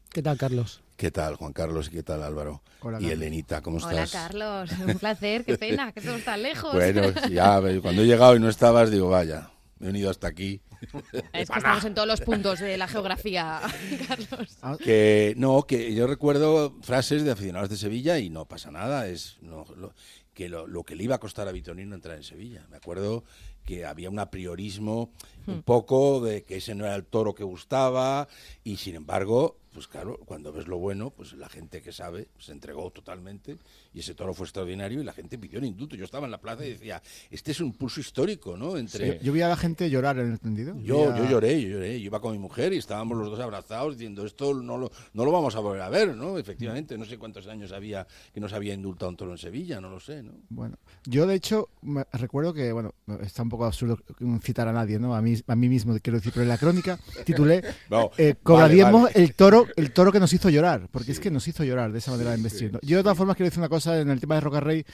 ¿Qué 0.10 0.22
tal, 0.22 0.38
Carlos? 0.38 0.82
¿Qué 0.96 1.12
tal, 1.12 1.36
Juan 1.36 1.54
Carlos? 1.54 1.88
¿Y 1.88 1.92
qué 1.92 2.04
tal, 2.04 2.24
Álvaro? 2.24 2.62
Hola, 2.82 3.00
y 3.00 3.02
Carlos. 3.02 3.12
Elenita, 3.12 3.62
¿cómo 3.62 3.78
Hola, 3.78 4.04
estás? 4.04 4.12
Carlos. 4.12 4.72
Un 4.88 5.00
placer, 5.00 5.44
qué 5.44 5.58
pena, 5.58 5.92
que 5.92 6.02
todo 6.02 6.16
está 6.16 6.38
lejos. 6.38 6.72
Bueno, 6.74 7.12
ya, 7.30 7.62
cuando 7.82 8.04
he 8.04 8.06
llegado 8.06 8.36
y 8.36 8.40
no 8.40 8.50
estabas, 8.50 8.92
digo, 8.92 9.10
vaya, 9.10 9.50
he 9.80 9.86
venido 9.86 10.10
hasta 10.10 10.28
aquí. 10.28 10.62
Es 11.34 11.50
que 11.50 11.58
estamos 11.60 11.86
en 11.86 11.94
todos 11.94 12.08
los 12.08 12.22
puntos 12.22 12.60
de 12.60 12.78
la 12.78 12.88
geografía, 12.88 13.62
Carlos. 14.08 14.58
Que 14.84 15.34
no, 15.38 15.64
que 15.64 15.94
yo 15.94 16.08
recuerdo 16.08 16.76
frases 16.82 17.24
de 17.24 17.32
aficionados 17.32 17.70
de 17.70 17.78
Sevilla 17.78 18.20
y 18.20 18.30
no 18.30 18.46
pasa 18.46 18.72
nada, 18.72 19.08
es 19.08 19.38
no, 19.42 19.66
lo, 19.76 19.94
que 20.34 20.50
lo, 20.50 20.68
lo, 20.68 20.84
que 20.84 20.96
le 20.96 21.04
iba 21.04 21.16
a 21.16 21.20
costar 21.20 21.48
a 21.48 21.52
Vitorino 21.52 21.96
entrar 21.96 22.18
en 22.18 22.24
Sevilla. 22.24 22.66
Me 22.70 22.78
acuerdo 22.78 23.24
que 23.68 23.86
había 23.86 24.10
un 24.10 24.18
apriorismo 24.18 25.12
hmm. 25.46 25.52
un 25.52 25.64
poco 25.64 26.22
de 26.22 26.44
que 26.44 26.58
ese 26.58 26.74
no 26.74 26.86
era 26.86 26.96
el 26.96 27.06
toro 27.06 27.36
que 27.36 27.44
gustaba 27.44 28.28
y 28.64 28.78
sin 28.78 28.96
embargo, 28.96 29.60
pues 29.78 29.88
claro, 29.88 30.18
cuando 30.26 30.52
ves 30.52 30.66
lo 30.68 30.80
bueno, 30.80 31.12
pues 31.12 31.34
la 31.34 31.48
gente 31.48 31.84
que 31.84 31.92
sabe 31.92 32.30
se 32.40 32.52
entregó 32.52 32.90
totalmente 32.90 33.60
y 33.94 34.00
ese 34.00 34.16
toro 34.16 34.34
fue 34.34 34.48
extraordinario 34.48 35.00
y 35.02 35.04
la 35.04 35.14
gente 35.14 35.38
pidió 35.38 35.60
el 35.60 35.66
indulto. 35.66 35.96
Yo 35.96 36.04
estaba 36.04 36.26
en 36.26 36.32
la 36.32 36.42
plaza 36.42 36.66
y 36.66 36.70
decía, 36.70 37.00
este 37.30 37.52
es 37.52 37.62
un 37.62 37.74
pulso 37.74 38.00
histórico, 38.00 38.58
¿no? 38.58 38.76
Entre... 38.76 39.20
Sí. 39.20 39.24
Yo 39.24 39.32
vi 39.32 39.42
a 39.42 39.50
la 39.50 39.56
gente 39.56 39.88
llorar 39.88 40.18
en 40.18 40.32
el 40.32 40.40
tendido. 40.40 40.76
Yo, 40.82 41.14
a... 41.14 41.18
yo 41.20 41.30
lloré, 41.30 41.62
yo 41.62 41.70
lloré. 41.70 42.00
Yo 42.00 42.08
iba 42.08 42.20
con 42.20 42.32
mi 42.32 42.40
mujer 42.40 42.74
y 42.74 42.78
estábamos 42.78 43.20
los 43.20 43.30
dos 43.30 43.40
abrazados 43.40 44.00
diciendo, 44.00 44.26
esto 44.26 44.52
no 44.56 44.80
lo, 44.80 44.92
no 45.14 45.26
lo 45.26 45.32
vamos 45.32 45.56
a 45.56 45.60
volver 45.60 45.82
a 45.82 45.90
ver, 45.90 46.16
¿no? 46.16 46.40
Efectivamente, 46.40 46.98
no 46.98 47.06
sé 47.06 47.20
cuántos 47.20 47.46
años 47.46 47.72
había 47.72 48.08
que 48.34 48.40
nos 48.40 48.54
había 48.54 48.74
indultado 48.74 49.10
un 49.10 49.18
toro 49.18 49.32
en 49.34 49.38
Sevilla, 49.38 49.80
no 49.80 49.92
lo 49.92 50.00
sé, 50.00 50.24
¿no? 50.24 50.32
Bueno, 50.50 50.80
yo 51.06 51.28
de 51.28 51.36
hecho 51.36 51.70
me 51.84 52.04
recuerdo 52.14 52.52
que, 52.52 52.72
bueno, 52.72 52.96
está 53.22 53.44
un 53.44 53.50
poco 53.50 53.66
absurdo 53.66 54.00
citar 54.42 54.68
a 54.68 54.74
nadie, 54.74 54.98
¿no? 54.98 55.14
A 55.14 55.22
mí, 55.22 55.36
a 55.46 55.56
mí 55.56 55.70
mismo, 55.70 55.96
quiero 56.02 56.18
decir, 56.18 56.32
pero 56.34 56.42
en 56.42 56.50
la 56.50 56.58
crónica 56.58 56.98
titulé 57.26 57.62
no, 57.92 58.10
eh, 58.18 58.34
Cobradiemos 58.42 59.04
vale, 59.04 59.14
vale. 59.14 59.24
el 59.24 59.36
toro 59.36 59.67
el 59.76 59.92
toro 59.92 60.12
que 60.12 60.20
nos 60.20 60.34
hizo 60.34 60.50
llorar, 60.50 60.88
porque 60.92 61.08
sí. 61.08 61.12
es 61.14 61.20
que 61.20 61.32
nos 61.32 61.48
hizo 61.48 61.64
llorar 61.64 61.92
de 61.92 62.00
esa 62.00 62.12
manera 62.12 62.32
de 62.32 62.38
investir. 62.38 62.74
¿no? 62.74 62.80
Yo 62.82 62.98
de 62.98 63.04
todas 63.04 63.18
formas 63.18 63.36
quiero 63.36 63.48
decir 63.48 63.60
una 63.60 63.70
cosa 63.70 64.00
en 64.00 64.10
el 64.10 64.20
tema 64.20 64.36
de 64.36 64.42
Roca 64.42 64.60
Rey. 64.60 64.86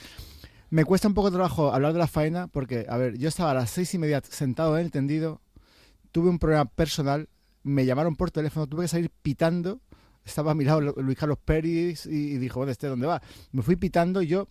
Me 0.70 0.84
cuesta 0.84 1.08
un 1.08 1.14
poco 1.14 1.30
de 1.30 1.36
trabajo 1.36 1.72
hablar 1.72 1.92
de 1.92 1.98
la 1.98 2.06
faena 2.06 2.48
porque, 2.48 2.86
a 2.88 2.96
ver, 2.96 3.16
yo 3.18 3.28
estaba 3.28 3.52
a 3.52 3.54
las 3.54 3.70
seis 3.70 3.94
y 3.94 3.98
media 3.98 4.22
sentado 4.28 4.76
en 4.76 4.86
el 4.86 4.90
tendido, 4.90 5.40
tuve 6.10 6.28
un 6.28 6.38
problema 6.38 6.64
personal, 6.64 7.28
me 7.62 7.86
llamaron 7.86 8.16
por 8.16 8.30
teléfono, 8.30 8.66
tuve 8.66 8.82
que 8.82 8.88
salir 8.88 9.10
pitando, 9.22 9.80
estaba 10.24 10.52
a 10.52 10.54
mi 10.54 10.64
lado 10.64 10.80
Luis 10.80 11.18
Carlos 11.18 11.38
Pérez 11.44 12.06
y, 12.06 12.32
y 12.32 12.38
dijo, 12.38 12.58
bueno, 12.58 12.72
¿este 12.72 12.86
dónde 12.86 13.06
va? 13.06 13.22
Me 13.52 13.62
fui 13.62 13.76
pitando 13.76 14.22
y 14.22 14.26
yo 14.26 14.48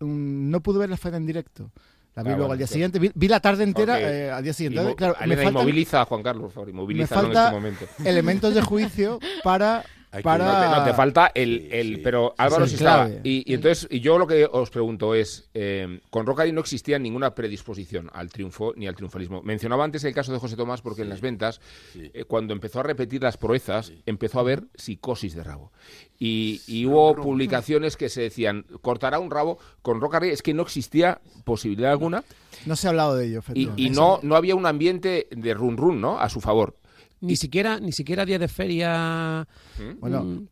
um, 0.00 0.50
no 0.50 0.60
pude 0.62 0.78
ver 0.78 0.88
la 0.88 0.96
faena 0.96 1.18
en 1.18 1.26
directo. 1.26 1.70
La 2.14 2.22
vi 2.22 2.30
ah, 2.30 2.32
luego 2.32 2.48
bueno, 2.48 2.52
al 2.52 2.58
día 2.58 2.66
siguiente, 2.66 2.98
vi, 2.98 3.12
vi, 3.14 3.28
la 3.28 3.40
tarde 3.40 3.62
entera 3.62 3.94
okay. 3.94 4.04
eh, 4.04 4.30
al 4.30 4.42
día 4.42 4.52
siguiente. 4.52 4.82
Inmo 4.82 4.96
claro, 4.96 5.14
me 5.26 5.36
faltan, 5.36 5.52
inmoviliza 5.54 6.00
a 6.00 6.04
Juan 6.04 6.22
Carlos, 6.22 6.44
por 6.44 6.52
favor, 6.52 6.68
inmoviliza 6.68 7.14
me 7.14 7.22
falta 7.22 7.40
en 7.40 7.46
este 7.46 7.54
momento. 7.54 7.86
elementos 8.04 8.54
de 8.54 8.62
juicio 8.62 9.20
para 9.44 9.84
para... 10.22 10.44
No, 10.44 10.60
te, 10.60 10.80
no, 10.80 10.84
te, 10.84 10.94
falta 10.94 11.30
el... 11.34 11.68
el 11.70 11.96
sí, 11.96 12.00
pero 12.02 12.34
Álvaro 12.36 12.66
sí, 12.66 12.74
estaba. 12.74 13.08
Y, 13.22 13.50
y, 13.50 13.54
entonces, 13.54 13.86
y 13.90 14.00
yo 14.00 14.18
lo 14.18 14.26
que 14.26 14.48
os 14.50 14.70
pregunto 14.70 15.14
es, 15.14 15.48
eh, 15.54 16.00
con 16.10 16.26
Rocari 16.26 16.52
no 16.52 16.60
existía 16.60 16.98
ninguna 16.98 17.34
predisposición 17.34 18.10
al 18.12 18.30
triunfo 18.30 18.72
ni 18.76 18.86
al 18.86 18.96
triunfalismo. 18.96 19.42
Mencionaba 19.42 19.84
antes 19.84 20.02
el 20.04 20.14
caso 20.14 20.32
de 20.32 20.38
José 20.38 20.56
Tomás 20.56 20.82
porque 20.82 21.02
en 21.02 21.08
las 21.08 21.20
ventas, 21.20 21.60
eh, 21.94 22.24
cuando 22.24 22.52
empezó 22.52 22.80
a 22.80 22.82
repetir 22.82 23.22
las 23.22 23.36
proezas, 23.36 23.92
empezó 24.06 24.38
a 24.38 24.42
haber 24.42 24.64
psicosis 24.74 25.34
de 25.34 25.44
rabo. 25.44 25.72
Y, 26.18 26.60
y 26.66 26.86
hubo 26.86 27.14
publicaciones 27.14 27.96
que 27.96 28.08
se 28.08 28.22
decían, 28.22 28.66
cortará 28.82 29.18
un 29.20 29.30
rabo. 29.30 29.58
Con 29.82 30.00
Rocari 30.00 30.28
es 30.30 30.42
que 30.42 30.54
no 30.54 30.62
existía 30.62 31.20
posibilidad 31.44 31.92
alguna. 31.92 32.24
No 32.66 32.76
se 32.76 32.88
ha 32.88 32.90
hablado 32.90 33.16
de 33.16 33.26
ello. 33.26 33.42
Y, 33.54 33.70
y 33.76 33.90
no, 33.90 34.18
no 34.22 34.36
había 34.36 34.54
un 34.54 34.66
ambiente 34.66 35.28
de 35.30 35.54
run 35.54 35.76
run, 35.76 36.00
¿no? 36.00 36.18
A 36.18 36.28
su 36.28 36.40
favor 36.40 36.79
ni 37.20 37.36
siquiera 37.36 37.80
ni 37.80 37.92
siquiera 37.92 38.24
día 38.24 38.38
de 38.38 38.48
feria 38.48 39.46
¿Mm? 39.78 40.00
bueno 40.00 40.42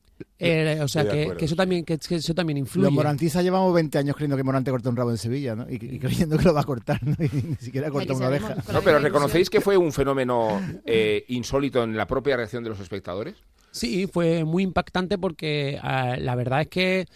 eh, 0.41 0.81
o 0.83 0.89
sea 0.89 1.09
que, 1.09 1.37
eso 1.39 1.55
también 1.55 1.85
que, 1.85 1.97
que, 1.97 2.17
eso 2.17 2.35
también 2.35 2.59
influye 2.59 2.87
los 2.87 2.93
morantistas 2.93 3.43
llevamos 3.45 3.73
20 3.73 3.99
años 3.99 4.17
creyendo 4.17 4.37
que 4.37 4.43
Morante 4.43 4.71
corta 4.71 4.89
un 4.89 4.97
rabo 4.97 5.11
en 5.11 5.19
Sevilla 5.19 5.55
¿no? 5.55 5.67
y, 5.71 5.75
y 5.75 5.99
creyendo 5.99 6.37
que 6.37 6.45
lo 6.45 6.55
va 6.55 6.63
a 6.63 6.65
cortar 6.65 7.01
¿no? 7.07 7.15
y 7.25 7.31
ni 7.33 7.57
siquiera 7.57 7.91
corta 7.91 8.15
una 8.15 8.29
oreja 8.29 8.57
no 8.73 8.83
pero 8.83 8.99
reconocéis 8.99 9.49
que 9.49 9.61
fue 9.61 9.77
un 9.77 9.93
fenómeno 9.93 10.61
eh, 10.85 11.25
insólito 11.29 11.85
en 11.85 11.97
la 11.97 12.07
propia 12.07 12.37
reacción 12.37 12.65
de 12.65 12.71
los 12.71 12.81
espectadores 12.81 13.37
sí 13.71 14.09
fue 14.13 14.45
muy 14.45 14.65
impactante 14.65 15.19
porque 15.19 15.79
uh, 15.83 16.21
la 16.21 16.35
verdad 16.35 16.63
es 16.63 16.69
que 16.69 17.07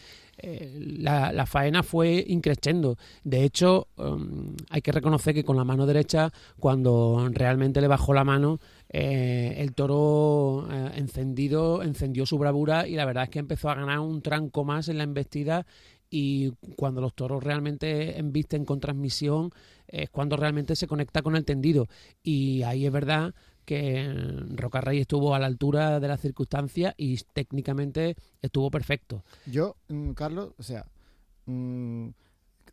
eh, 0.44 0.96
la, 0.98 1.32
la, 1.32 1.46
faena 1.46 1.82
fue 1.84 2.24
increciendo. 2.26 2.96
De 3.22 3.44
hecho, 3.44 3.86
um, 3.96 4.56
hay 4.70 4.82
que 4.82 4.90
reconocer 4.90 5.34
que 5.34 5.44
con 5.44 5.56
la 5.56 5.64
mano 5.64 5.86
derecha, 5.86 6.32
cuando 6.58 7.28
realmente 7.30 7.80
le 7.80 7.86
bajó 7.86 8.12
la 8.12 8.24
mano, 8.24 8.58
eh, 8.92 9.54
el 9.56 9.74
toro 9.74 10.68
eh, 10.70 10.92
encendido 10.96 11.82
encendió 11.82 12.26
su 12.26 12.36
bravura 12.38 12.86
y 12.86 12.94
la 12.94 13.06
verdad 13.06 13.24
es 13.24 13.30
que 13.30 13.38
empezó 13.38 13.70
a 13.70 13.74
ganar 13.74 14.00
un 14.00 14.20
tranco 14.20 14.64
más 14.64 14.88
en 14.88 14.98
la 14.98 15.04
embestida 15.04 15.66
y 16.10 16.50
cuando 16.76 17.00
los 17.00 17.14
toros 17.14 17.42
realmente 17.42 18.18
embisten 18.18 18.66
con 18.66 18.80
transmisión 18.80 19.50
es 19.88 20.10
cuando 20.10 20.36
realmente 20.36 20.76
se 20.76 20.86
conecta 20.86 21.22
con 21.22 21.36
el 21.36 21.46
tendido 21.46 21.88
y 22.22 22.62
ahí 22.64 22.84
es 22.84 22.92
verdad 22.92 23.34
que 23.64 24.12
Rocarrey 24.56 25.00
estuvo 25.00 25.34
a 25.34 25.38
la 25.38 25.46
altura 25.46 25.98
de 25.98 26.08
las 26.08 26.20
circunstancias 26.20 26.94
y 26.98 27.16
técnicamente 27.32 28.16
estuvo 28.42 28.70
perfecto. 28.70 29.24
Yo, 29.46 29.76
mm, 29.88 30.10
Carlos, 30.12 30.52
o 30.58 30.62
sea, 30.62 30.84
mmm, 31.46 32.08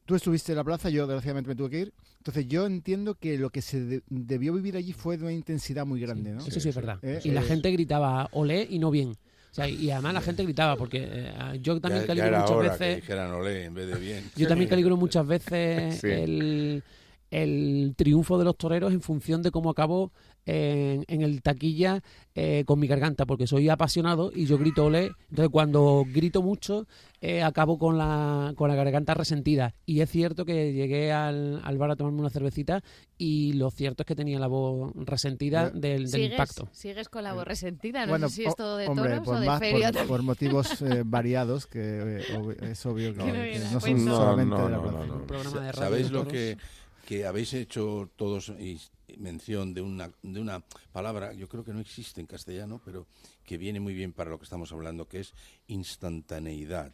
tú 0.09 0.15
estuviste 0.15 0.53
en 0.53 0.55
la 0.55 0.63
plaza, 0.63 0.89
yo 0.89 1.05
desgraciadamente 1.05 1.49
me 1.49 1.55
tuve 1.55 1.69
que 1.69 1.79
ir. 1.81 1.93
Entonces 2.17 2.47
yo 2.47 2.65
entiendo 2.65 3.13
que 3.13 3.37
lo 3.37 3.51
que 3.51 3.61
se 3.61 3.79
de 3.79 4.01
debió 4.09 4.51
vivir 4.53 4.75
allí 4.75 4.91
fue 4.91 5.17
de 5.17 5.23
una 5.23 5.33
intensidad 5.33 5.85
muy 5.85 6.01
grande, 6.01 6.31
¿no? 6.31 6.39
Eso 6.39 6.49
sí, 6.49 6.61
sí 6.61 6.69
es 6.69 6.75
verdad. 6.75 6.97
¿Eh? 7.03 7.19
Y 7.25 7.29
la 7.29 7.43
gente 7.43 7.69
gritaba 7.69 8.27
olé 8.31 8.65
y 8.67 8.79
no 8.79 8.89
bien. 8.89 9.09
O 9.11 9.53
sea, 9.53 9.69
y 9.69 9.91
además 9.91 10.15
la 10.15 10.21
gente 10.21 10.41
gritaba, 10.41 10.77
porque 10.77 11.07
eh, 11.07 11.59
yo 11.61 11.79
también 11.79 12.01
ya, 12.01 12.07
caligro 12.07 12.31
ya 12.31 12.39
muchas 12.39 12.55
hora 12.55 12.69
veces. 12.71 12.95
Que 12.95 13.01
dijeran 13.01 13.31
olé 13.33 13.65
en 13.65 13.73
vez 13.75 13.87
de 13.87 13.99
bien. 13.99 14.31
Yo 14.35 14.47
también 14.47 14.67
caligro 14.71 14.97
muchas 14.97 15.27
veces 15.27 15.99
sí. 15.99 16.07
el, 16.07 16.83
el 17.29 17.93
triunfo 17.95 18.39
de 18.39 18.45
los 18.45 18.57
toreros 18.57 18.91
en 18.91 19.01
función 19.01 19.43
de 19.43 19.51
cómo 19.51 19.69
acabó 19.69 20.11
en, 20.47 21.05
en 21.07 21.21
el 21.21 21.41
taquilla 21.41 22.01
eh, 22.33 22.63
con 22.65 22.79
mi 22.79 22.87
garganta, 22.87 23.25
porque 23.25 23.45
soy 23.45 23.69
apasionado 23.69 24.31
y 24.33 24.45
yo 24.45 24.57
grito 24.57 24.85
ole. 24.85 25.11
Entonces, 25.29 25.49
cuando 25.51 26.03
grito 26.11 26.41
mucho, 26.41 26.87
eh, 27.21 27.43
acabo 27.43 27.77
con 27.77 27.97
la, 27.97 28.53
con 28.55 28.69
la 28.69 28.75
garganta 28.75 29.13
resentida. 29.13 29.73
Y 29.85 30.01
es 30.01 30.09
cierto 30.09 30.45
que 30.45 30.73
llegué 30.73 31.11
al, 31.11 31.61
al 31.63 31.77
bar 31.77 31.91
a 31.91 31.95
tomarme 31.95 32.19
una 32.19 32.29
cervecita 32.29 32.81
y 33.17 33.53
lo 33.53 33.71
cierto 33.71 34.03
es 34.03 34.07
que 34.07 34.15
tenía 34.15 34.39
la 34.39 34.47
voz 34.47 34.93
resentida 34.95 35.69
del, 35.69 35.81
del 35.81 36.07
¿Sigues, 36.07 36.31
impacto. 36.31 36.69
Sigues 36.71 37.09
con 37.09 37.23
la 37.23 37.33
voz 37.33 37.45
resentida, 37.45 38.05
no 38.05 38.11
Bueno, 38.13 38.29
sé 38.29 38.35
si 38.35 38.45
es 38.45 38.55
todo 38.55 38.77
de 38.77 38.87
hombre, 38.87 39.09
toros 39.11 39.25
por 39.25 39.35
o 39.35 39.39
de 39.41 39.47
más- 39.47 39.59
feria. 39.59 39.91
por, 39.91 40.07
por 40.07 40.23
motivos 40.23 40.81
eh, 40.81 41.03
variados, 41.05 41.67
que 41.67 41.79
eh, 41.81 42.57
es 42.71 42.85
obvio 42.85 43.13
que, 43.13 43.19
Que 43.23 43.59
no 43.59 43.71
no 43.73 43.79
son 43.81 43.99
solamente 44.05 44.55
No, 44.55 44.65
de 44.65 44.71
la 44.71 44.77
no, 44.77 44.83
no, 44.83 44.89
plaza. 44.91 45.05
no. 45.07 45.15
Un 45.15 45.27
programa 45.27 45.61
de 45.61 45.71
radio 45.71 45.83
¿Sabéis 45.89 46.07
de 46.07 46.13
lo 46.13 46.27
que, 46.27 46.57
que 47.05 47.25
habéis 47.25 47.53
hecho 47.53 48.09
todos 48.15 48.49
y 48.59 48.79
mención 49.17 49.73
de 49.73 49.81
una, 49.81 50.11
de 50.21 50.39
una 50.39 50.63
palabra, 50.91 51.33
yo 51.33 51.49
creo 51.49 51.63
que 51.63 51.73
no 51.73 51.79
existe 51.79 52.21
en 52.21 52.27
castellano, 52.27 52.79
pero 52.85 53.07
que 53.43 53.57
viene 53.57 53.79
muy 53.79 53.95
bien 53.95 54.13
para 54.13 54.29
lo 54.29 54.37
que 54.37 54.43
estamos 54.43 54.71
hablando, 54.71 55.07
que 55.07 55.19
es 55.21 55.33
instantaneidad. 55.67 56.93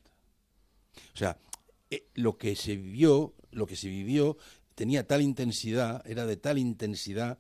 O 1.14 1.18
sea, 1.18 1.38
eh, 1.90 2.08
lo 2.16 2.38
que 2.38 2.56
se 2.56 2.76
vivió, 2.76 3.34
lo 3.52 3.66
que 3.66 3.76
se 3.76 3.88
vivió 3.90 4.38
tenía 4.76 5.08
tal 5.08 5.22
intensidad, 5.22 6.02
era 6.06 6.26
de 6.26 6.38
tal 6.38 6.58
intensidad 6.58 7.40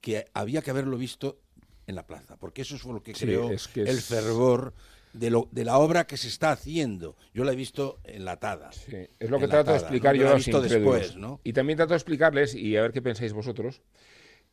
que 0.00 0.26
había 0.34 0.62
que 0.62 0.70
haberlo 0.70 0.98
visto 0.98 1.40
en 1.86 1.94
la 1.94 2.06
plaza, 2.06 2.36
porque 2.36 2.62
eso 2.62 2.78
fue 2.78 2.92
lo 2.94 3.02
que 3.02 3.14
Sí, 3.14 3.26
creó 3.26 3.50
es 3.50 3.68
que 3.68 3.82
el 3.82 3.88
es- 3.88 4.04
fervor 4.04 4.74
de, 5.12 5.30
lo, 5.30 5.48
de 5.52 5.64
la 5.64 5.78
obra 5.78 6.06
que 6.06 6.16
se 6.16 6.28
está 6.28 6.50
haciendo. 6.50 7.16
Yo 7.32 7.44
la 7.44 7.52
he 7.52 7.56
visto 7.56 8.00
enlatada. 8.04 8.72
Sí, 8.72 8.96
es 9.18 9.30
lo 9.30 9.38
que 9.38 9.44
enlatada, 9.44 9.48
trato 9.48 9.70
de 9.72 9.78
explicar 9.78 10.14
¿no? 10.14 10.20
yo 10.20 10.28
a 10.28 10.30
he 10.32 10.34
los 10.34 10.62
después, 10.70 11.16
¿no? 11.16 11.40
Y 11.44 11.52
también 11.52 11.76
trato 11.76 11.90
de 11.90 11.96
explicarles, 11.98 12.54
y 12.54 12.76
a 12.76 12.82
ver 12.82 12.92
qué 12.92 13.00
pensáis 13.00 13.32
vosotros, 13.32 13.82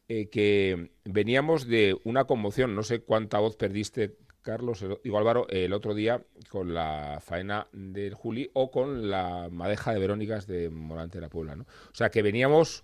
eh, 0.08 0.30
que 0.30 0.92
veníamos 1.06 1.68
de 1.68 1.98
una 2.04 2.26
conmoción. 2.26 2.76
No 2.76 2.84
sé 2.84 3.00
cuánta 3.00 3.40
voz 3.40 3.56
perdiste, 3.56 4.18
Carlos, 4.42 4.82
el- 4.82 4.98
digo 5.04 5.18
Álvaro, 5.18 5.48
el 5.50 5.74
otro 5.74 5.94
día 5.94 6.24
con 6.50 6.74
la 6.74 7.20
faena 7.22 7.68
del 7.72 8.14
Juli 8.14 8.50
o 8.54 8.72
con 8.72 9.10
la 9.10 9.50
madeja 9.52 9.94
de 9.94 10.00
Verónicas 10.00 10.48
de 10.48 10.70
Morante 10.70 11.18
de 11.18 11.22
la 11.22 11.30
Puebla. 11.30 11.56
¿no? 11.56 11.64
O 11.64 11.96
sea, 11.96 12.10
que 12.10 12.22
veníamos 12.22 12.84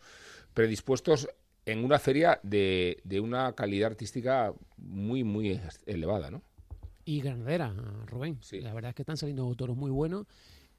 predispuestos 0.54 1.30
en 1.66 1.84
una 1.84 2.00
feria 2.00 2.40
de, 2.44 3.00
de 3.04 3.20
una 3.20 3.54
calidad 3.54 3.92
artística 3.92 4.54
muy, 4.78 5.24
muy 5.24 5.60
elevada, 5.86 6.32
¿no? 6.32 6.42
Y 7.04 7.22
ganadera, 7.22 7.74
Rubén. 8.06 8.38
Sí. 8.42 8.62
La 8.62 8.74
verdad 8.74 8.90
es 8.90 8.96
que 8.96 9.02
están 9.02 9.18
saliendo 9.18 9.54
toros 9.56 9.78
muy 9.78 9.92
buenos 9.92 10.26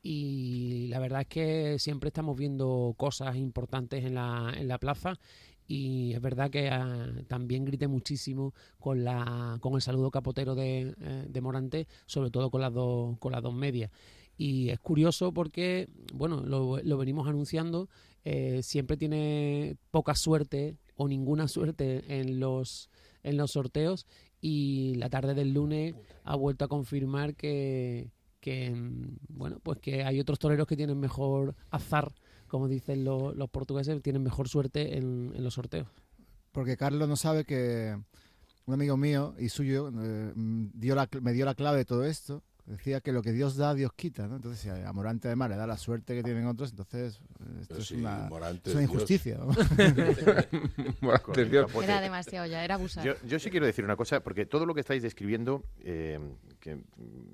y 0.03 0.87
la 0.88 0.99
verdad 0.99 1.23
es 1.23 1.27
que 1.27 1.79
siempre 1.79 2.09
estamos 2.09 2.37
viendo 2.37 2.95
cosas 2.97 3.37
importantes 3.37 4.05
en 4.05 4.14
la, 4.14 4.53
en 4.57 4.69
la 4.69 4.79
plaza 4.79 5.19
y 5.68 6.14
es 6.14 6.20
verdad 6.22 6.50
que 6.50 6.70
ah, 6.70 7.12
también 7.28 7.66
grité 7.66 7.87
muchísimo 7.87 8.54
con 8.81 9.04
la 9.04 9.59
con 9.61 9.74
el 9.74 9.83
saludo 9.83 10.11
capotero 10.11 10.54
de, 10.54 10.94
eh, 10.98 11.26
de 11.28 11.40
Morante, 11.42 11.87
sobre 12.07 12.31
todo 12.31 12.50
con 12.50 12.62
las 12.62 12.72
dos 12.72 13.18
con 13.18 13.33
las 13.33 13.42
dos 13.42 13.54
medias. 13.54 13.90
Y 14.38 14.70
es 14.70 14.78
curioso 14.81 15.33
porque, 15.33 15.88
bueno, 16.14 16.40
lo, 16.40 16.78
lo 16.78 16.96
venimos 16.96 17.28
anunciando, 17.28 17.88
eh, 18.24 18.62
siempre 18.62 18.96
tiene 18.96 19.76
poca 19.90 20.14
suerte 20.14 20.78
o 20.96 21.07
ninguna 21.07 21.48
suerte 21.48 22.20
en 22.20 22.40
los 22.40 22.88
en 23.22 23.37
los 23.37 23.50
sorteos 23.52 24.07
y 24.40 24.94
la 24.94 25.11
tarde 25.11 25.35
del 25.35 25.52
lunes 25.52 25.94
ha 26.24 26.37
vuelto 26.37 26.64
a 26.64 26.68
confirmar 26.68 27.35
que, 27.35 28.11
que 28.40 28.70
mm, 28.70 29.18
bueno 29.28 29.59
pues 29.62 29.81
que 29.81 30.04
hay 30.04 30.20
otros 30.20 30.38
toreros 30.38 30.66
que 30.66 30.76
tienen 30.76 30.98
mejor 30.98 31.57
azar 31.70 32.14
como 32.49 32.67
dicen 32.69 33.05
lo- 33.05 33.33
los 33.35 33.49
portugueses 33.51 34.01
tienen 34.03 34.23
mejor 34.23 34.49
suerte 34.49 34.97
en, 34.99 35.33
en 35.37 35.45
los 35.45 35.55
sorteos 35.55 35.87
Porque 36.53 36.77
Carlos 36.77 37.09
no 37.09 37.17
sabe 37.17 37.45
que 37.45 37.97
un 38.67 38.75
amigo 38.75 38.97
mío 38.97 39.35
y 39.39 39.49
suyo 39.49 39.91
eh, 40.01 40.33
dio 40.37 40.95
la, 40.95 41.09
cl- 41.09 41.21
me 41.21 41.33
dio 41.33 41.45
la 41.47 41.55
clave 41.55 41.79
de 41.79 41.85
todo 41.85 42.05
esto. 42.05 42.43
Decía 42.67 43.01
que 43.01 43.13
lo 43.13 43.23
que 43.23 43.33
Dios 43.33 43.57
da, 43.57 43.73
Dios 43.75 43.95
quita. 43.95 44.27
¿no? 44.29 44.37
Entonces, 44.37 44.61
si 44.61 44.69
a 44.69 44.93
Morante 44.93 45.29
además 45.29 45.49
le 45.49 45.57
da 45.57 45.67
la 45.67 45.79
suerte 45.79 46.15
que 46.15 46.23
tienen 46.23 46.45
otros, 46.47 46.69
entonces 46.73 47.19
eh, 47.41 47.61
esto 47.63 47.79
es, 47.79 47.87
sí, 47.87 47.95
una, 47.95 48.29
es 48.63 48.75
injusticia. 48.83 49.39
¿no? 49.39 49.47
Morante 51.01 51.43
es 51.43 51.51
Dios. 51.51 51.67
Capote. 51.67 51.85
Era 51.87 52.01
demasiado 52.01 52.47
ya, 52.47 52.63
era 52.65 52.75
abusar. 52.75 53.05
Yo, 53.05 53.15
yo 53.27 53.39
sí 53.39 53.51
quiero 53.51 53.65
decir 53.67 53.85
una 53.85 53.97
cosa, 53.97 54.21
porque 54.21 54.47
todo 54.47 54.67
lo 54.67 54.75
que 54.75 54.81
estáis 54.81 55.03
describiendo, 55.03 55.65
eh, 55.81 56.19
que 56.61 56.79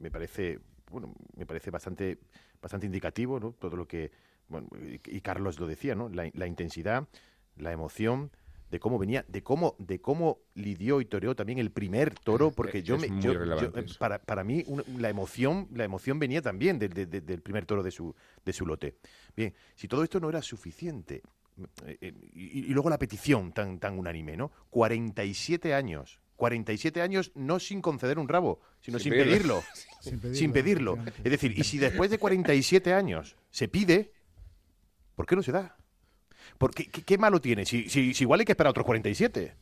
me 0.00 0.10
parece, 0.10 0.60
bueno, 0.90 1.12
me 1.36 1.46
parece 1.46 1.70
bastante, 1.70 2.18
bastante 2.62 2.86
indicativo, 2.86 3.40
¿no? 3.40 3.52
Todo 3.58 3.76
lo 3.76 3.88
que, 3.88 4.12
bueno, 4.48 4.68
y 4.80 5.00
y 5.16 5.20
Carlos 5.20 5.58
lo 5.60 5.66
decía, 5.66 5.94
¿no? 5.94 6.08
La, 6.08 6.30
la 6.34 6.46
intensidad, 6.46 7.08
la 7.56 7.72
emoción, 7.72 8.30
de 8.70 8.80
cómo 8.80 8.98
venía, 8.98 9.24
de 9.28 9.42
cómo, 9.42 9.76
de 9.78 10.00
cómo 10.00 10.38
lidió 10.54 11.00
y 11.00 11.04
toreó 11.04 11.36
también 11.36 11.58
el 11.60 11.70
primer 11.70 12.14
toro, 12.14 12.50
porque 12.50 12.78
Es 12.78 12.84
yo 12.84 12.98
me, 12.98 13.08
yo- 13.20 13.32
eh, 13.32 13.86
para, 13.98 14.18
para 14.18 14.42
mí 14.42 14.64
una- 14.66 14.82
la 14.98 15.08
emoción, 15.10 15.68
la 15.72 15.84
emoción 15.84 16.18
venía 16.18 16.42
también 16.42 16.78
del- 16.80 16.92
de- 16.92 17.06
de- 17.06 17.20
del 17.20 17.40
primer 17.40 17.66
toro 17.66 17.84
de 17.84 17.92
su, 17.92 18.14
de 18.44 18.52
su 18.52 18.66
lote. 18.66 18.96
Bien, 19.36 19.54
si 19.76 19.86
todo 19.86 20.02
esto 20.02 20.18
no 20.18 20.28
era 20.28 20.42
suficiente, 20.42 21.22
eh, 21.86 21.98
eh, 22.00 22.12
y, 22.32 22.60
y 22.70 22.74
luego 22.74 22.90
la 22.90 22.98
petición 22.98 23.52
tan, 23.52 23.78
tan 23.78 23.96
unánime, 23.96 24.36
¿no? 24.36 24.50
47 24.70 25.72
años. 25.74 26.20
47 26.36 27.00
años 27.00 27.30
no 27.36 27.60
sin 27.60 27.80
conceder 27.80 28.18
un 28.18 28.26
rabo, 28.28 28.60
sino 28.80 28.98
Sin 28.98 29.12
sin, 29.12 29.22
pedirlo. 29.22 29.60
pedirlo. 29.60 29.62
Sin 30.00 30.18
pedirlo, 30.18 30.34
sin 30.38 30.52
pedirlo. 30.52 30.92
efectivamente. 30.94 31.28
Es 31.28 31.30
decir, 31.30 31.58
y 31.58 31.62
si 31.62 31.78
después 31.78 32.10
de 32.10 32.18
47 32.18 32.92
años 32.92 33.36
se 33.50 33.68
pide, 33.68 34.12
¿por 35.14 35.26
qué 35.26 35.36
no 35.36 35.42
se 35.42 35.52
da? 35.52 35.76
¿Por 36.58 36.74
qué, 36.74 36.86
qué, 36.88 37.18
malo 37.18 37.40
tiene? 37.40 37.64
Si, 37.64 37.88
si, 37.88 38.14
si 38.14 38.24
igual 38.24 38.40
hay 38.40 38.46
que 38.46 38.52
esperar 38.52 38.70
otros 38.70 38.86
47. 38.86 39.54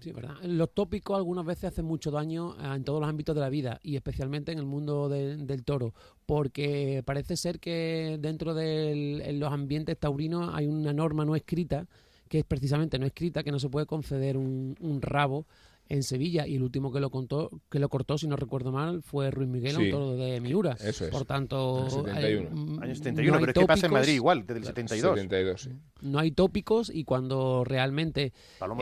Sí, 0.00 0.12
¿verdad? 0.12 0.36
Los 0.42 0.72
tópicos 0.72 1.16
algunas 1.18 1.44
veces 1.44 1.64
hacen 1.64 1.84
mucho 1.84 2.10
daño 2.10 2.54
eh, 2.58 2.74
en 2.74 2.84
todos 2.84 3.00
los 3.00 3.08
ámbitos 3.10 3.34
de 3.34 3.42
la 3.42 3.50
vida 3.50 3.78
y 3.82 3.96
especialmente 3.96 4.50
en 4.50 4.58
el 4.58 4.64
mundo 4.64 5.10
de- 5.10 5.36
del 5.36 5.62
toro, 5.64 5.92
porque 6.24 7.02
parece 7.04 7.36
ser 7.36 7.60
que 7.60 8.16
dentro 8.18 8.54
de 8.54 9.30
los 9.34 9.52
ambientes 9.52 9.98
taurinos 9.98 10.50
hay 10.54 10.66
una 10.66 10.94
norma 10.94 11.26
no 11.26 11.36
escrita, 11.36 11.86
que 12.28 12.38
es 12.38 12.44
precisamente 12.44 12.98
no 12.98 13.04
escrita, 13.04 13.42
que 13.42 13.52
no 13.52 13.58
se 13.58 13.68
puede 13.68 13.84
conceder 13.84 14.38
un 14.38 15.00
rabo 15.02 15.46
en 15.90 16.04
Sevilla 16.04 16.46
y 16.46 16.54
el 16.54 16.62
último 16.62 16.92
que 16.92 17.00
lo 17.00 17.10
contó, 17.10 17.50
que 17.68 17.80
lo 17.80 17.88
cortó, 17.88 18.16
si 18.16 18.28
no 18.28 18.36
recuerdo 18.36 18.70
mal, 18.70 19.02
fue 19.02 19.30
Ruiz 19.32 19.48
Miguel, 19.48 19.74
Sí. 19.74 19.90
autor 19.90 20.16
de 20.16 20.40
Miura. 20.40 20.76
Eso 20.82 21.04
es. 21.04 21.10
Por 21.10 21.24
tanto, 21.24 21.84
el 21.84 21.90
71. 21.90 22.48
eh, 22.48 22.50
mm, 22.52 22.82
Años 22.82 22.98
no 23.00 23.04
71, 23.04 23.34
hay 23.36 23.40
pero 23.40 23.50
es 23.52 23.58
que 23.58 23.66
pasa 23.66 23.86
en 23.86 23.90
tópicos. 23.90 23.90
Madrid 24.00 24.14
igual, 24.14 24.46
desde 24.46 24.58
el 24.60 24.64
72. 24.66 25.14
72, 25.18 25.60
sí. 25.62 25.70
no 26.02 26.18
hay 26.20 26.30
tópicos 26.30 26.90
y 26.94 27.02
cuando 27.04 27.64
realmente 27.64 28.32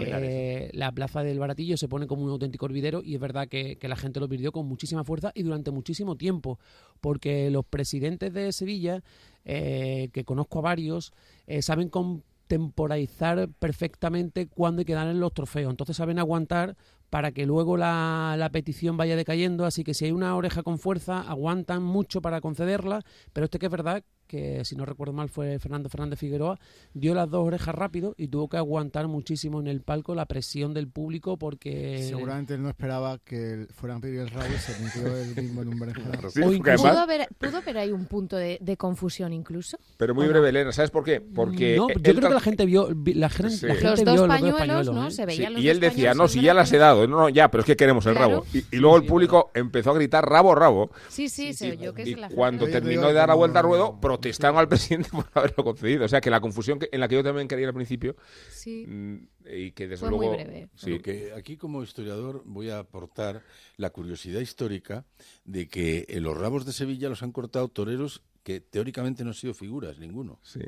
eh, 0.03 0.71
la 0.75 0.92
plaza 0.92 1.23
del 1.23 1.38
Baratillo 1.38 1.77
se 1.79 1.88
pone 1.88 2.07
como 2.07 2.25
un 2.25 2.31
auténtico 2.31 2.66
hervidero 2.66 3.03
y 3.03 3.14
es 3.14 3.21
verdad 3.21 3.49
que, 3.49 3.77
que 3.77 3.88
la 3.88 3.97
gente 3.97 4.21
lo 4.21 4.29
pidió 4.29 4.53
con 4.53 4.66
muchísima 4.66 5.03
fuerza 5.03 5.33
y 5.35 5.42
durante 5.42 5.71
muchísimo 5.71 6.16
tiempo, 6.16 6.59
porque 7.01 7.51
los 7.51 7.64
presidentes 7.64 8.35
de 8.35 8.53
Sevilla, 8.53 9.03
eh, 9.47 10.11
que 10.12 10.25
conozco 10.25 10.59
a 10.59 10.62
varios, 10.62 11.12
eh, 11.47 11.62
saben 11.62 11.88
contemporizar 11.88 13.49
perfectamente 13.59 14.47
cuándo 14.47 14.81
hay 14.81 14.85
que 14.85 14.94
dar 14.94 15.09
en 15.09 15.21
los 15.21 15.33
trofeos, 15.33 15.71
entonces 15.71 15.97
saben 15.97 16.18
aguantar 16.18 16.77
para 17.11 17.33
que 17.33 17.47
luego 17.47 17.77
la, 17.77 18.37
la 18.38 18.51
petición 18.51 18.97
vaya 18.97 19.16
decayendo, 19.16 19.64
así 19.64 19.85
que 19.85 19.94
si 19.94 20.07
hay 20.07 20.12
una 20.12 20.37
oreja 20.37 20.62
con 20.62 20.79
fuerza, 20.79 21.21
aguantan 21.21 21.83
mucho 21.83 22.21
para 22.21 22.40
concederla, 22.40 23.03
pero 23.33 23.44
este 23.44 23.59
que 23.59 23.66
es 23.66 23.73
verdad 23.73 24.05
que 24.29 24.64
si 24.64 24.77
no 24.77 24.85
recuerdo 24.85 25.12
mal 25.12 25.29
fue 25.29 25.59
Fernando 25.59 25.88
Fernández 25.88 26.19
Figueroa, 26.21 26.61
dio 26.95 27.14
las 27.14 27.29
dos 27.29 27.45
orejas 27.47 27.75
rápido 27.75 28.14
y 28.17 28.29
tuvo 28.29 28.49
que 28.49 28.59
aguantar 28.59 29.09
muchísimo 29.09 29.59
en 29.61 29.67
el 29.67 29.81
palco 29.81 30.14
la 30.14 30.27
presión 30.27 30.75
del 30.75 30.87
público 30.88 31.37
porque 31.38 32.05
Seguramente 32.09 32.55
él 32.55 32.62
no 32.62 32.69
esperaba 32.69 33.19
que 33.19 33.67
fueran 33.75 33.99
a 33.99 34.01
pedir 34.03 34.21
el 34.21 34.29
rabo 34.31 34.47
y 34.55 34.59
se 34.59 34.81
metió 34.83 35.17
él 35.17 35.35
mismo 35.43 35.62
en 35.62 35.69
un 35.69 35.79
berenjenal. 35.81 36.19
Sí, 36.31 36.41
O 36.41 36.45
porque 36.45 36.57
incluso- 36.59 36.77
¿Pudo 36.83 36.88
además- 36.88 37.03
haber, 37.03 37.29
¿Pudo 37.38 37.57
haber 37.57 37.79
ahí 37.79 37.91
un 37.91 38.05
punto 38.07 38.37
de, 38.37 38.59
de 38.61 38.77
confusión 38.77 39.33
incluso? 39.33 39.79
pero 39.97 40.14
muy 40.14 40.25
¿O 40.25 40.27
no? 40.27 40.33
breve, 40.35 40.51
Elena. 40.51 40.71
¿Sabes 40.73 40.91
por 40.91 41.03
qué? 41.05 41.21
Porque 41.21 41.77
no, 41.77 41.88
yo 41.88 41.95
creo 42.14 42.29
que 42.29 42.35
la 42.35 42.41
gente 42.41 42.67
vio 42.67 42.88
vi- 42.95 43.14
la, 43.14 43.31
gen- 43.31 43.51
Sí. 43.51 43.67
la 43.67 43.75
gente 43.75 43.88
Los 43.91 43.97
vio 44.05 44.12
dos 44.12 44.29
los 44.29 44.29
pañuelos, 44.29 44.95
¿no? 44.95 45.07
¿eh? 45.09 45.11
Se 45.11 45.23
Sí, 45.23 45.27
veían 45.27 45.55
los 45.55 45.62
y 45.62 45.69
él 45.71 45.81
decía, 45.81 46.12
no, 46.14 46.29
si 46.29 46.43
ya 46.43 46.53
las 46.55 46.71
he 46.73 46.77
dado, 46.79 47.07
no, 47.07 47.29
ya, 47.31 47.51
pero 47.51 47.62
es 47.62 47.67
que 47.67 47.77
queremos 47.77 48.05
el 48.07 48.12
Claro. 48.14 48.29
rabo. 48.31 48.47
Y, 48.53 48.59
y 48.77 48.79
luego 48.79 48.97
el 48.97 49.03
sí, 49.03 49.09
público 49.09 49.51
empezó 49.55 49.91
a 49.91 49.95
gritar 49.95 50.29
rabo, 50.29 50.55
rabo. 50.55 50.91
Sí, 51.09 51.29
sí, 51.29 51.53
se 51.55 51.73
oyó 51.73 51.95
que 51.95 52.03
Y 52.03 52.12
se 52.14 52.17
la 52.21 52.29
cuando 52.29 52.67
terminó 52.67 53.07
de 53.09 53.14
dar 53.14 53.29
la 53.29 53.35
vuelta 53.35 53.61
al 53.61 53.64
ruedo, 53.64 53.99
protestaron 54.20 54.59
al 54.59 54.68
presidente 54.68 55.11
por 55.11 55.26
haberlo 55.35 55.64
concedido. 55.64 56.04
O 56.04 56.09
sea, 56.09 56.20
que 56.20 56.31
la 56.31 56.40
confusión 56.40 56.78
que, 56.78 56.88
en 56.92 57.00
la 57.00 57.09
que 57.09 57.14
yo 57.16 57.22
también 57.24 57.48
quería 57.48 57.68
al 57.68 57.74
principio, 57.74 58.16
Sí. 58.50 58.85
mm, 58.87 59.16
y 59.54 59.72
que 59.72 59.88
desde 59.88 60.00
Fue 60.00 60.11
muy 60.11 60.26
luego... 60.26 60.35
breve. 60.44 60.68
Sí, 60.76 60.90
Lo 60.90 61.02
que 61.02 61.33
aquí 61.37 61.57
como 61.57 61.83
historiador 61.83 62.42
voy 62.44 62.70
a 62.70 62.81
aportar 62.81 63.42
la 63.76 63.90
curiosidad 63.90 64.40
histórica 64.40 65.04
de 65.44 65.68
que 65.68 66.07
en 66.09 66.22
los 66.22 66.37
rabos 66.37 66.64
de 66.66 66.72
Sevilla 66.72 67.09
los 67.09 67.22
han 67.22 67.33
cortado 67.33 67.68
toreros 67.68 68.22
que 68.44 68.61
teóricamente 68.61 69.24
no 69.24 69.31
han 69.31 69.35
sido 69.35 69.52
figuras, 69.52 69.98
ninguno. 69.98 70.38
sí. 70.42 70.61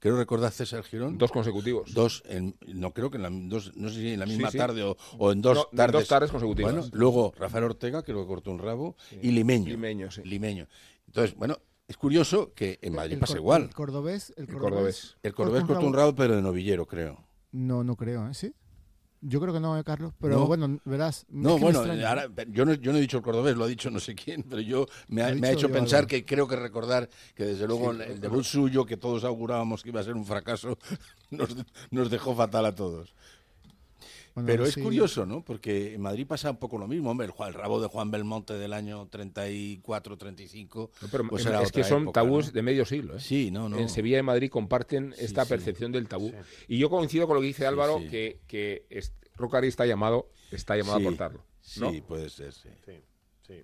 Creo 0.00 0.16
recordar 0.16 0.50
César 0.50 0.82
Girón. 0.82 1.18
Dos 1.18 1.30
consecutivos. 1.30 1.94
Dos, 1.94 2.24
en, 2.26 2.56
no 2.66 2.92
creo 2.92 3.10
que 3.12 3.16
en 3.18 3.22
la, 3.22 3.30
dos, 3.30 3.76
no 3.76 3.90
sé 3.90 3.96
si 4.00 4.08
en 4.12 4.18
la 4.18 4.26
misma 4.26 4.50
sí. 4.50 4.58
tarde 4.58 4.82
o, 4.82 4.96
o 5.18 5.30
en 5.30 5.40
dos 5.40 5.56
No, 5.56 5.68
en 5.70 5.76
tardes. 5.76 5.92
dos 6.00 6.08
tardes 6.08 6.30
consecutivas. 6.32 6.72
Bueno, 6.74 6.88
luego 6.92 7.32
Rafael 7.38 7.62
Ortega, 7.64 8.02
que 8.02 8.12
lo 8.12 8.26
cortó 8.26 8.50
un 8.50 8.58
rabo, 8.58 8.96
y 9.22 9.30
Limeño. 9.30 9.68
Limeño, 9.68 10.10
sí. 10.10 10.22
Limeño. 10.24 10.66
Entonces, 11.06 11.36
bueno, 11.36 11.58
es 11.88 11.96
curioso 11.96 12.52
que 12.54 12.78
en 12.82 12.94
Madrid 12.94 13.14
El 13.14 13.18
pasa 13.20 13.32
cor- 13.32 13.40
igual. 13.40 13.62
El 13.62 13.74
cordobés, 13.74 14.32
el 14.36 14.46
cordobés, 14.46 14.60
cordobés. 14.70 15.16
El 15.22 15.34
cordobés 15.34 15.60
corta 15.62 15.74
cortó 15.74 15.86
un 15.88 15.94
rabo, 15.94 16.14
pero 16.14 16.36
de 16.36 16.42
novillero, 16.42 16.86
creo. 16.86 17.24
No, 17.50 17.82
no 17.82 17.96
creo, 17.96 18.28
¿eh? 18.28 18.34
¿Sí? 18.34 18.54
Yo 19.20 19.40
creo 19.40 19.52
que 19.52 19.58
no, 19.58 19.76
¿eh, 19.76 19.82
Carlos, 19.82 20.12
pero 20.20 20.36
No. 20.36 20.46
bueno, 20.46 20.78
verás. 20.84 21.26
No, 21.28 21.58
bueno, 21.58 21.80
ahora, 21.80 22.28
yo, 22.50 22.64
no, 22.64 22.74
yo 22.74 22.92
no 22.92 22.98
he 22.98 23.00
dicho 23.00 23.16
el 23.16 23.22
cordobés, 23.24 23.56
lo 23.56 23.64
ha 23.64 23.66
dicho 23.66 23.90
no 23.90 23.98
sé 23.98 24.14
quién, 24.14 24.44
pero 24.44 24.62
yo 24.62 24.86
me 25.08 25.22
ha, 25.24 25.34
me 25.34 25.48
ha 25.48 25.52
hecho 25.52 25.72
pensar 25.72 26.06
que 26.06 26.24
creo 26.24 26.46
que 26.46 26.54
recordar 26.54 27.08
que 27.34 27.44
desde 27.44 27.66
luego 27.66 27.92
Sí, 27.94 28.02
el 28.02 28.20
debut 28.20 28.44
suyo, 28.44 28.84
que 28.86 28.96
todos 28.96 29.24
augurábamos 29.24 29.82
que 29.82 29.88
iba 29.88 30.00
a 30.00 30.04
ser 30.04 30.14
un 30.14 30.24
fracaso, 30.24 30.78
nos, 31.30 31.56
nos 31.90 32.10
dejó 32.10 32.36
fatal 32.36 32.66
a 32.66 32.74
todos. 32.76 33.12
Bueno, 34.42 34.46
Pero 34.46 34.64
es 34.64 34.74
sí. 34.74 34.82
curioso, 34.82 35.26
¿no? 35.26 35.44
Porque 35.44 35.94
en 35.94 36.00
Madrid 36.00 36.26
pasa 36.26 36.50
un 36.50 36.58
poco 36.58 36.78
lo 36.78 36.86
mismo. 36.86 37.10
Hombre, 37.10 37.26
el, 37.26 37.54
rabo 37.54 37.80
de 37.80 37.88
Juan 37.88 38.10
Belmonte 38.10 38.54
del 38.54 38.72
año 38.72 39.06
34, 39.08 40.16
35. 40.16 40.90
No, 41.02 41.08
pero 41.10 41.28
pues 41.28 41.44
era 41.44 41.62
es 41.62 41.72
que 41.72 41.84
son 41.84 42.02
época, 42.02 42.20
tabús 42.22 42.46
¿no? 42.46 42.52
de 42.52 42.62
medio 42.62 42.84
siglo. 42.84 43.16
¿eh? 43.16 43.20
Sí, 43.20 43.50
no, 43.50 43.68
no. 43.68 43.78
En 43.78 43.88
Sevilla 43.88 44.18
y 44.18 44.22
Madrid 44.22 44.50
comparten 44.50 45.14
esta 45.18 45.44
sí. 45.44 45.48
percepción 45.50 45.92
del 45.92 46.08
tabú. 46.08 46.32
Y 46.68 46.78
yo 46.78 46.88
coincido 46.88 47.26
con 47.26 47.36
lo 47.36 47.40
que 47.40 47.48
dice 47.48 47.66
Álvaro, 47.66 47.98
sí. 47.98 48.08
que, 48.08 48.40
que 48.46 48.86
es- 48.90 49.12
Rocari 49.36 49.68
está 49.68 49.86
llamado, 49.86 50.30
está 50.50 50.76
llamado 50.76 50.98
Sí, 50.98 51.04
a 51.04 51.08
cortarlo. 51.08 51.44
¿no? 51.78 51.90
Sí, 51.92 52.00
puede 52.00 52.30
ser, 52.30 52.52
sí. 52.52 52.68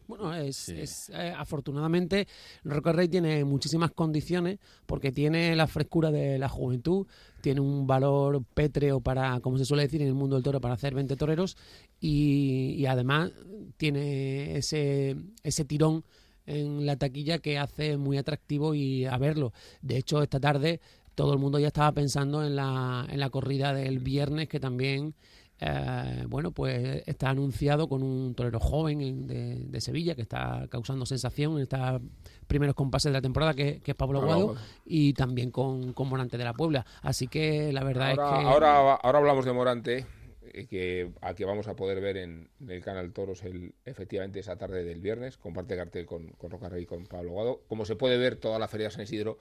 Bueno, 0.06 0.34
es, 0.34 0.68
es, 0.70 1.10
eh, 1.10 1.34
afortunadamente 1.36 2.26
Roca 2.64 2.92
Rey 2.92 3.08
tiene 3.08 3.44
muchísimas 3.44 3.90
condiciones 3.90 4.58
porque 4.86 5.12
tiene 5.12 5.54
la 5.56 5.66
frescura 5.66 6.10
de 6.10 6.38
la 6.38 6.48
juventud, 6.48 7.06
tiene 7.40 7.60
un 7.60 7.86
valor 7.86 8.42
pétreo 8.54 9.00
para, 9.00 9.40
como 9.40 9.58
se 9.58 9.64
suele 9.64 9.82
decir 9.82 10.00
en 10.00 10.08
el 10.08 10.14
mundo 10.14 10.36
del 10.36 10.42
toro, 10.42 10.60
para 10.60 10.74
hacer 10.74 10.94
20 10.94 11.16
toreros 11.16 11.56
y, 12.00 12.74
y 12.78 12.86
además 12.86 13.32
tiene 13.76 14.56
ese, 14.56 15.16
ese 15.42 15.64
tirón 15.64 16.04
en 16.46 16.86
la 16.86 16.96
taquilla 16.96 17.38
que 17.38 17.58
hace 17.58 17.96
muy 17.96 18.18
atractivo 18.18 18.74
y 18.74 19.04
a 19.04 19.16
verlo. 19.18 19.52
De 19.82 19.96
hecho, 19.96 20.22
esta 20.22 20.40
tarde 20.40 20.80
todo 21.14 21.32
el 21.32 21.38
mundo 21.38 21.58
ya 21.58 21.68
estaba 21.68 21.92
pensando 21.92 22.44
en 22.44 22.56
la, 22.56 23.06
en 23.08 23.20
la 23.20 23.30
corrida 23.30 23.72
del 23.72 23.98
viernes 23.98 24.48
que 24.48 24.60
también 24.60 25.14
eh, 25.60 26.24
bueno, 26.28 26.50
pues 26.52 27.02
está 27.06 27.30
anunciado 27.30 27.88
con 27.88 28.02
un 28.02 28.34
torero 28.34 28.58
joven 28.60 29.00
en- 29.00 29.26
de, 29.26 29.54
de 29.66 29.80
Sevilla 29.80 30.14
que 30.14 30.22
está 30.22 30.66
causando 30.68 31.06
sensación 31.06 31.52
en 31.56 31.62
estos 31.62 32.00
primeros 32.46 32.74
compases 32.74 33.10
de 33.10 33.18
la 33.18 33.22
temporada, 33.22 33.54
que, 33.54 33.80
que 33.80 33.92
es 33.92 33.96
Pablo 33.96 34.20
Aguado. 34.20 34.56
y 34.84 35.12
también 35.14 35.50
con, 35.50 35.92
con 35.92 36.08
Morante 36.08 36.36
de 36.36 36.44
la 36.44 36.52
Puebla. 36.54 36.84
Así 37.02 37.28
que 37.28 37.72
la 37.72 37.84
verdad 37.84 38.10
Ahora, 38.18 38.36
es 38.36 38.42
que. 38.44 38.46
ahora, 38.50 38.94
ahora 38.96 39.18
hablamos 39.18 39.44
de 39.44 39.52
Morante, 39.52 40.06
eh, 40.52 40.66
que 40.66 41.12
a 41.22 41.34
que 41.34 41.44
vamos 41.44 41.68
a 41.68 41.76
poder 41.76 42.00
ver 42.00 42.16
en, 42.18 42.48
en 42.60 42.70
el 42.70 42.82
canal 42.82 43.12
Toros 43.12 43.42
el, 43.44 43.74
efectivamente 43.84 44.40
esa 44.40 44.56
tarde 44.56 44.84
del 44.84 45.00
viernes. 45.00 45.36
Comparte 45.38 45.76
cartel 45.76 46.04
con, 46.04 46.28
con 46.32 46.50
Roca 46.50 46.68
Rey 46.68 46.82
y 46.82 46.86
con 46.86 47.06
Pablo 47.06 47.30
Guado. 47.30 47.62
Como 47.68 47.84
se 47.84 47.96
puede 47.96 48.18
ver 48.18 48.36
toda 48.36 48.58
la 48.58 48.68
Feria 48.68 48.88
de 48.88 48.90
San 48.92 49.02
Isidro 49.04 49.38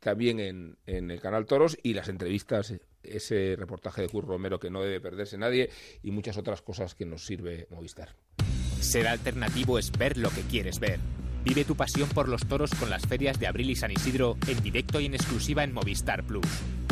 también 0.00 0.38
en, 0.40 0.76
en 0.86 1.10
el 1.10 1.20
canal 1.20 1.46
Toros 1.46 1.78
y 1.82 1.94
las 1.94 2.08
entrevistas, 2.08 2.74
ese 3.10 3.56
reportaje 3.58 4.02
de 4.02 4.08
Curro 4.08 4.28
Romero 4.28 4.58
que 4.58 4.70
no 4.70 4.82
debe 4.82 5.00
perderse 5.00 5.38
nadie 5.38 5.70
y 6.02 6.10
muchas 6.10 6.36
otras 6.36 6.62
cosas 6.62 6.94
que 6.94 7.06
nos 7.06 7.24
sirve 7.24 7.66
Movistar. 7.70 8.16
Ser 8.80 9.08
alternativo 9.08 9.78
es 9.78 9.90
ver 9.92 10.16
lo 10.16 10.30
que 10.30 10.42
quieres 10.42 10.78
ver. 10.78 11.00
Vive 11.44 11.64
tu 11.64 11.76
pasión 11.76 12.08
por 12.08 12.28
los 12.28 12.46
toros 12.46 12.72
con 12.74 12.90
las 12.90 13.06
ferias 13.06 13.38
de 13.38 13.46
Abril 13.46 13.70
y 13.70 13.76
San 13.76 13.92
Isidro 13.92 14.36
en 14.48 14.60
directo 14.62 15.00
y 15.00 15.06
en 15.06 15.14
exclusiva 15.14 15.62
en 15.62 15.72
Movistar 15.72 16.24
Plus. 16.24 16.46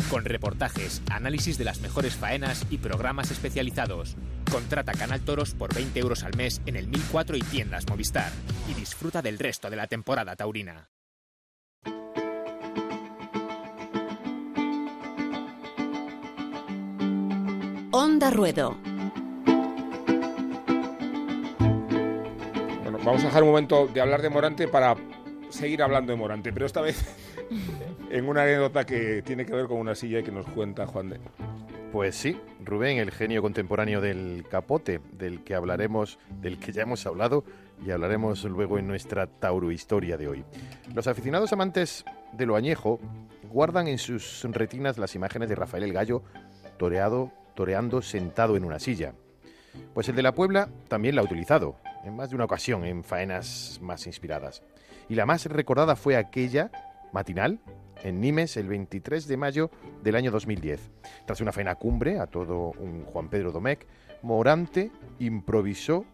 Con 0.09 0.23
reportajes, 0.23 1.01
análisis 1.11 1.57
de 1.57 1.65
las 1.65 1.81
mejores 1.81 2.15
faenas 2.15 2.65
y 2.69 2.77
programas 2.77 3.31
especializados. 3.31 4.15
Contrata 4.49 4.93
Canal 4.93 5.21
Toros 5.21 5.55
por 5.55 5.73
20 5.73 5.99
euros 5.99 6.23
al 6.23 6.37
mes 6.37 6.61
en 6.65 6.77
el 6.77 6.87
1004 6.87 7.35
y 7.35 7.41
tiendas 7.41 7.85
Movistar. 7.89 8.31
Y 8.69 8.73
disfruta 8.75 9.21
del 9.21 9.39
resto 9.39 9.69
de 9.69 9.75
la 9.75 9.87
temporada 9.87 10.35
taurina. 10.37 10.89
Onda 17.97 18.29
Ruedo. 18.29 18.75
Bueno, 22.83 22.97
vamos 23.05 23.23
a 23.23 23.27
dejar 23.27 23.43
un 23.43 23.47
momento 23.47 23.87
de 23.87 24.01
hablar 24.01 24.21
de 24.21 24.29
Morante 24.29 24.67
para 24.67 24.97
seguir 25.47 25.81
hablando 25.81 26.11
de 26.11 26.17
Morante, 26.17 26.51
pero 26.51 26.65
esta 26.65 26.81
vez 26.81 27.01
en 28.09 28.27
una 28.27 28.43
anécdota 28.43 28.85
que 28.85 29.21
tiene 29.21 29.45
que 29.45 29.53
ver 29.53 29.67
con 29.67 29.77
una 29.77 29.95
silla 29.95 30.19
y 30.19 30.23
que 30.23 30.31
nos 30.33 30.45
cuenta 30.47 30.85
Juan 30.85 31.09
de. 31.09 31.21
Pues 31.93 32.17
sí, 32.17 32.37
Rubén, 32.65 32.97
el 32.97 33.11
genio 33.11 33.41
contemporáneo 33.41 34.01
del 34.01 34.45
capote, 34.51 34.99
del 35.13 35.45
que 35.45 35.55
hablaremos, 35.55 36.19
del 36.41 36.59
que 36.59 36.73
ya 36.73 36.81
hemos 36.81 37.05
hablado 37.05 37.45
y 37.81 37.91
hablaremos 37.91 38.43
luego 38.43 38.77
en 38.77 38.87
nuestra 38.87 39.27
Tauro 39.27 39.71
Historia 39.71 40.17
de 40.17 40.27
hoy. 40.27 40.43
Los 40.93 41.07
aficionados 41.07 41.53
amantes 41.53 42.03
de 42.33 42.45
lo 42.45 42.57
añejo 42.57 42.99
guardan 43.49 43.87
en 43.87 43.99
sus 43.99 44.43
retinas 44.51 44.97
las 44.97 45.15
imágenes 45.15 45.47
de 45.47 45.55
Rafael 45.55 45.85
el 45.85 45.93
Gallo 45.93 46.23
toreado, 46.77 47.31
toreando 47.55 48.01
sentado 48.01 48.55
en 48.57 48.65
una 48.65 48.79
silla. 48.79 49.13
Pues 49.93 50.09
el 50.09 50.15
de 50.15 50.23
la 50.23 50.33
Puebla 50.33 50.69
también 50.87 51.15
la 51.15 51.21
ha 51.21 51.25
utilizado, 51.25 51.77
en 52.03 52.15
más 52.15 52.29
de 52.29 52.35
una 52.35 52.45
ocasión, 52.45 52.85
en 52.85 53.03
faenas 53.03 53.79
más 53.81 54.05
inspiradas. 54.07 54.61
Y 55.09 55.15
la 55.15 55.25
más 55.25 55.45
recordada 55.45 55.95
fue 55.95 56.15
aquella 56.15 56.71
matinal 57.11 57.59
en 58.03 58.19
Nimes 58.19 58.57
el 58.57 58.67
23 58.67 59.27
de 59.27 59.37
mayo 59.37 59.71
del 60.03 60.15
año 60.15 60.31
2010. 60.31 60.91
Tras 61.25 61.41
una 61.41 61.51
faena 61.51 61.75
cumbre 61.75 62.19
a 62.19 62.27
todo 62.27 62.71
un 62.79 63.03
Juan 63.05 63.29
Pedro 63.29 63.51
Domecq, 63.51 63.85
Morante 64.21 64.91
improvisó 65.19 66.05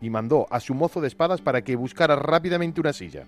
y 0.00 0.10
mandó 0.10 0.46
a 0.50 0.60
su 0.60 0.74
mozo 0.74 1.00
de 1.00 1.08
espadas 1.08 1.40
para 1.40 1.62
que 1.62 1.76
buscara 1.76 2.16
rápidamente 2.16 2.80
una 2.80 2.92
silla. 2.92 3.24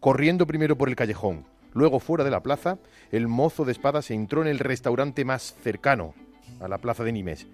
Corriendo 0.00 0.46
primero 0.46 0.76
por 0.76 0.88
el 0.88 0.96
callejón, 0.96 1.46
luego 1.72 2.00
fuera 2.00 2.24
de 2.24 2.30
la 2.30 2.42
plaza, 2.42 2.78
el 3.10 3.28
mozo 3.28 3.64
de 3.64 3.72
espadas 3.72 4.10
entró 4.10 4.42
en 4.42 4.48
el 4.48 4.58
restaurante 4.58 5.24
más 5.24 5.54
cercano 5.62 6.14
a 6.60 6.68
la 6.68 6.78
plaza 6.78 7.04
de 7.04 7.12
Nimes 7.12 7.46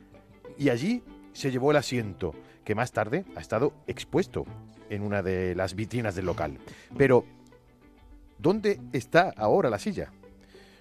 y 0.58 0.68
allí 0.68 1.02
se 1.32 1.50
llevó 1.50 1.70
el 1.70 1.76
asiento, 1.76 2.34
que 2.64 2.74
más 2.74 2.92
tarde 2.92 3.24
ha 3.36 3.40
estado 3.40 3.72
expuesto 3.86 4.44
en 4.88 5.02
una 5.02 5.22
de 5.22 5.54
las 5.54 5.74
vitrinas 5.74 6.14
del 6.14 6.26
local. 6.26 6.58
Pero, 6.96 7.24
¿dónde 8.38 8.80
está 8.92 9.32
ahora 9.36 9.70
la 9.70 9.78
silla? 9.78 10.12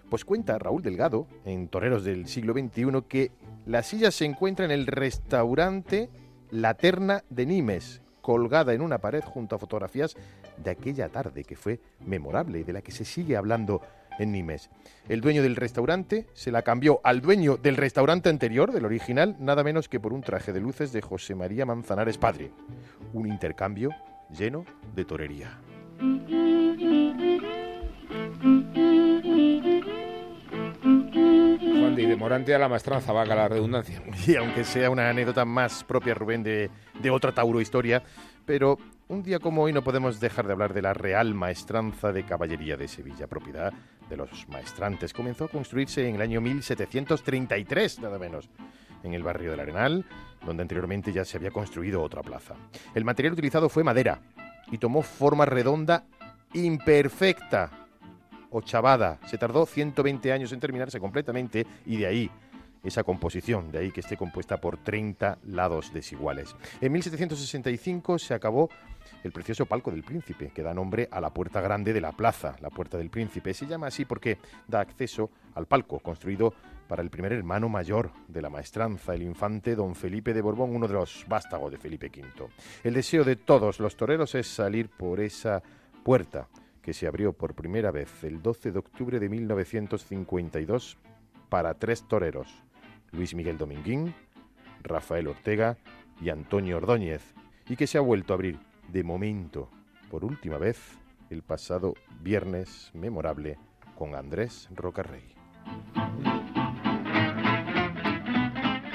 Pues 0.09 0.25
cuenta 0.25 0.59
Raúl 0.59 0.83
Delgado, 0.83 1.27
en 1.45 1.67
Toreros 1.67 2.03
del 2.03 2.27
siglo 2.27 2.53
XXI, 2.53 3.03
que 3.07 3.31
la 3.65 3.81
silla 3.81 4.11
se 4.11 4.25
encuentra 4.25 4.65
en 4.65 4.71
el 4.71 4.85
restaurante 4.85 6.09
La 6.51 6.75
Terna 6.75 7.23
de 7.29 7.45
Nimes, 7.45 8.01
colgada 8.21 8.73
en 8.73 8.81
una 8.81 8.99
pared 8.99 9.23
junto 9.23 9.55
a 9.55 9.59
fotografías 9.59 10.15
de 10.57 10.69
aquella 10.69 11.09
tarde 11.09 11.43
que 11.43 11.55
fue 11.55 11.79
memorable 12.05 12.59
y 12.59 12.63
de 12.63 12.73
la 12.73 12.81
que 12.81 12.91
se 12.91 13.05
sigue 13.05 13.35
hablando 13.35 13.81
en 14.19 14.31
Nimes. 14.31 14.69
El 15.09 15.21
dueño 15.21 15.43
del 15.43 15.55
restaurante 15.55 16.27
se 16.33 16.51
la 16.51 16.61
cambió 16.61 17.01
al 17.03 17.21
dueño 17.21 17.57
del 17.57 17.77
restaurante 17.77 18.29
anterior, 18.29 18.71
del 18.71 18.85
original, 18.85 19.35
nada 19.39 19.63
menos 19.63 19.89
que 19.89 19.99
por 19.99 20.13
un 20.13 20.21
traje 20.21 20.53
de 20.53 20.61
luces 20.61 20.93
de 20.93 21.01
José 21.01 21.35
María 21.35 21.65
Manzanares 21.65 22.17
Padre. 22.17 22.51
Un 23.13 23.27
intercambio 23.27 23.89
lleno 24.29 24.65
de 24.95 25.05
torería. 25.05 25.59
Juan 31.79 31.95
de, 31.95 32.03
y 32.03 32.05
de 32.05 32.15
Morante 32.15 32.55
a 32.55 32.59
la 32.59 32.69
maestranza, 32.69 33.11
vaga 33.11 33.35
la 33.35 33.47
redundancia. 33.47 34.01
Y 34.27 34.35
aunque 34.35 34.63
sea 34.63 34.89
una 34.89 35.09
anécdota 35.09 35.45
más 35.45 35.83
propia, 35.83 36.13
Rubén, 36.13 36.43
de, 36.43 36.69
de 37.01 37.09
otra 37.09 37.33
Tauro 37.33 37.61
historia, 37.61 38.03
pero 38.45 38.77
un 39.07 39.23
día 39.23 39.39
como 39.39 39.63
hoy 39.63 39.73
no 39.73 39.83
podemos 39.83 40.19
dejar 40.19 40.47
de 40.47 40.53
hablar 40.53 40.73
de 40.73 40.81
la 40.81 40.93
Real 40.93 41.33
Maestranza 41.33 42.11
de 42.11 42.25
Caballería 42.25 42.77
de 42.77 42.87
Sevilla, 42.87 43.27
propiedad 43.27 43.73
de 44.13 44.17
los 44.17 44.47
maestrantes. 44.47 45.13
Comenzó 45.13 45.45
a 45.45 45.49
construirse 45.49 46.07
en 46.07 46.15
el 46.15 46.21
año 46.21 46.39
1733, 46.39 47.99
nada 47.99 48.19
menos, 48.19 48.49
en 49.03 49.13
el 49.13 49.23
barrio 49.23 49.51
del 49.51 49.59
Arenal, 49.59 50.05
donde 50.45 50.61
anteriormente 50.61 51.11
ya 51.11 51.25
se 51.25 51.37
había 51.37 51.51
construido 51.51 52.01
otra 52.01 52.21
plaza. 52.21 52.55
El 52.93 53.05
material 53.05 53.33
utilizado 53.33 53.69
fue 53.69 53.83
madera 53.83 54.21
y 54.71 54.77
tomó 54.77 55.01
forma 55.01 55.45
redonda 55.45 56.05
imperfecta, 56.53 57.71
ochavada. 58.51 59.19
Se 59.25 59.37
tardó 59.37 59.65
120 59.65 60.31
años 60.31 60.51
en 60.51 60.59
terminarse 60.59 60.99
completamente 60.99 61.65
y 61.85 61.97
de 61.97 62.05
ahí 62.05 62.31
esa 62.83 63.03
composición, 63.03 63.71
de 63.71 63.79
ahí 63.79 63.91
que 63.91 64.01
esté 64.01 64.17
compuesta 64.17 64.57
por 64.57 64.77
30 64.77 65.39
lados 65.47 65.91
desiguales. 65.93 66.55
En 66.81 66.91
1765 66.91 68.19
se 68.19 68.33
acabó 68.33 68.69
el 69.23 69.31
precioso 69.31 69.65
palco 69.65 69.91
del 69.91 70.03
príncipe, 70.03 70.51
que 70.53 70.63
da 70.63 70.73
nombre 70.73 71.07
a 71.11 71.21
la 71.21 71.33
puerta 71.33 71.61
grande 71.61 71.93
de 71.93 72.01
la 72.01 72.11
plaza, 72.11 72.55
la 72.61 72.69
puerta 72.69 72.97
del 72.97 73.09
príncipe. 73.09 73.53
Se 73.53 73.65
llama 73.65 73.87
así 73.87 74.05
porque 74.05 74.37
da 74.67 74.81
acceso 74.81 75.29
al 75.55 75.65
palco, 75.65 75.99
construido 75.99 76.53
para 76.87 77.01
el 77.01 77.09
primer 77.09 77.33
hermano 77.33 77.69
mayor 77.69 78.11
de 78.27 78.41
la 78.41 78.49
maestranza, 78.49 79.13
el 79.13 79.23
infante 79.23 79.75
don 79.75 79.95
Felipe 79.95 80.33
de 80.33 80.41
Borbón, 80.41 80.75
uno 80.75 80.87
de 80.87 80.93
los 80.93 81.25
vástagos 81.27 81.71
de 81.71 81.77
Felipe 81.77 82.11
V. 82.13 82.49
El 82.83 82.93
deseo 82.93 83.23
de 83.23 83.37
todos 83.37 83.79
los 83.79 83.95
toreros 83.95 84.35
es 84.35 84.47
salir 84.47 84.89
por 84.89 85.19
esa 85.19 85.63
puerta 86.03 86.49
que 86.81 86.93
se 86.93 87.07
abrió 87.07 87.31
por 87.31 87.55
primera 87.55 87.91
vez 87.91 88.23
el 88.23 88.41
12 88.41 88.73
de 88.73 88.79
octubre 88.79 89.19
de 89.19 89.29
1952 89.29 90.97
para 91.47 91.73
tres 91.75 92.05
toreros, 92.07 92.63
Luis 93.11 93.33
Miguel 93.33 93.57
Dominguín, 93.57 94.13
Rafael 94.81 95.29
Ortega 95.29 95.77
y 96.21 96.29
Antonio 96.29 96.77
Ordóñez, 96.77 97.21
y 97.69 97.77
que 97.77 97.87
se 97.87 97.97
ha 97.97 98.01
vuelto 98.01 98.33
a 98.33 98.35
abrir 98.35 98.59
de 98.93 99.03
momento, 99.03 99.69
por 100.11 100.23
última 100.23 100.59
vez, 100.59 100.77
el 101.31 101.41
pasado 101.41 101.95
viernes 102.21 102.91
memorable 102.93 103.57
con 103.97 104.13
Andrés 104.13 104.69
Rocarrey. 104.75 105.33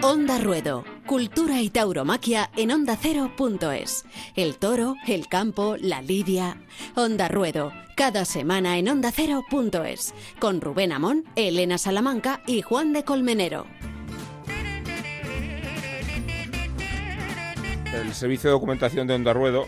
Onda 0.01 0.38
Ruedo, 0.38 0.84
cultura 1.05 1.61
y 1.61 1.70
tauromaquia 1.70 2.49
en 2.57 2.70
ondacero.es. 2.70 4.05
El 4.36 4.57
toro, 4.59 4.94
el 5.09 5.26
campo, 5.26 5.76
la 5.76 6.01
lidia. 6.01 6.62
Onda 6.94 7.26
Ruedo, 7.26 7.72
cada 7.96 8.24
semana 8.24 8.78
en 8.78 8.88
ondacero.es. 8.88 10.14
Con 10.38 10.61
Rubén 10.61 10.92
Amón, 10.92 11.24
Elena 11.34 11.76
Salamanca 11.76 12.40
y 12.46 12.62
Juan 12.62 12.92
de 12.92 13.03
Colmenero. 13.03 13.66
El 17.92 18.14
servicio 18.14 18.51
de 18.51 18.53
documentación 18.53 19.09
de 19.09 19.14
Onda 19.14 19.32
Ruedo 19.32 19.66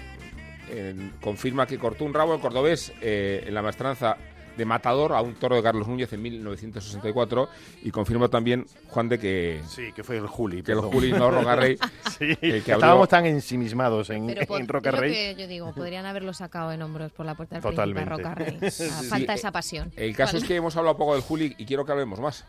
eh, 0.70 1.10
confirma 1.20 1.66
que 1.66 1.78
cortó 1.78 2.04
un 2.04 2.14
rabo 2.14 2.34
en 2.34 2.40
cordobés 2.40 2.92
eh, 3.00 3.44
en 3.46 3.54
la 3.54 3.62
maestranza 3.62 4.16
de 4.56 4.64
matador 4.64 5.12
a 5.12 5.22
un 5.22 5.34
toro 5.34 5.56
de 5.56 5.62
Carlos 5.62 5.86
Núñez 5.88 6.12
en 6.12 6.22
1964 6.22 7.48
y 7.82 7.90
confirma 7.90 8.28
también 8.28 8.66
Juan 8.88 9.08
de 9.08 9.18
que 9.18 9.62
sí 9.66 9.92
que 9.94 10.02
fue 10.04 10.18
el 10.18 10.26
Juli 10.26 10.62
que 10.62 10.72
el 10.72 10.80
Juli 10.80 11.12
no 11.12 11.30
Rocarrey 11.30 11.78
sí, 12.18 12.36
el 12.40 12.62
que 12.62 12.72
estábamos 12.72 13.08
tan 13.08 13.26
ensimismados 13.26 14.10
en, 14.10 14.26
Pero 14.26 14.58
en 14.58 14.68
Rocarrey 14.68 15.12
que 15.12 15.42
yo 15.42 15.48
digo 15.48 15.72
podrían 15.72 16.04
haberlo 16.04 16.34
sacado 16.34 16.72
en 16.72 16.82
hombros 16.82 17.12
por 17.12 17.26
la 17.26 17.34
puerta 17.36 17.54
del 17.54 17.62
Totalmente. 17.62 18.04
príncipe 18.10 18.28
Rocarrey 18.28 18.70
sí. 18.70 18.84
falta 19.08 19.34
esa 19.34 19.52
pasión. 19.52 19.92
el 19.96 20.14
caso 20.14 20.36
es 20.36 20.44
que 20.44 20.56
hemos 20.56 20.76
hablado 20.76 20.96
poco 20.96 21.14
del 21.14 21.22
Juli 21.22 21.54
y 21.56 21.64
quiero 21.64 21.84
que 21.86 21.92
hablemos 21.92 22.20
más 22.20 22.44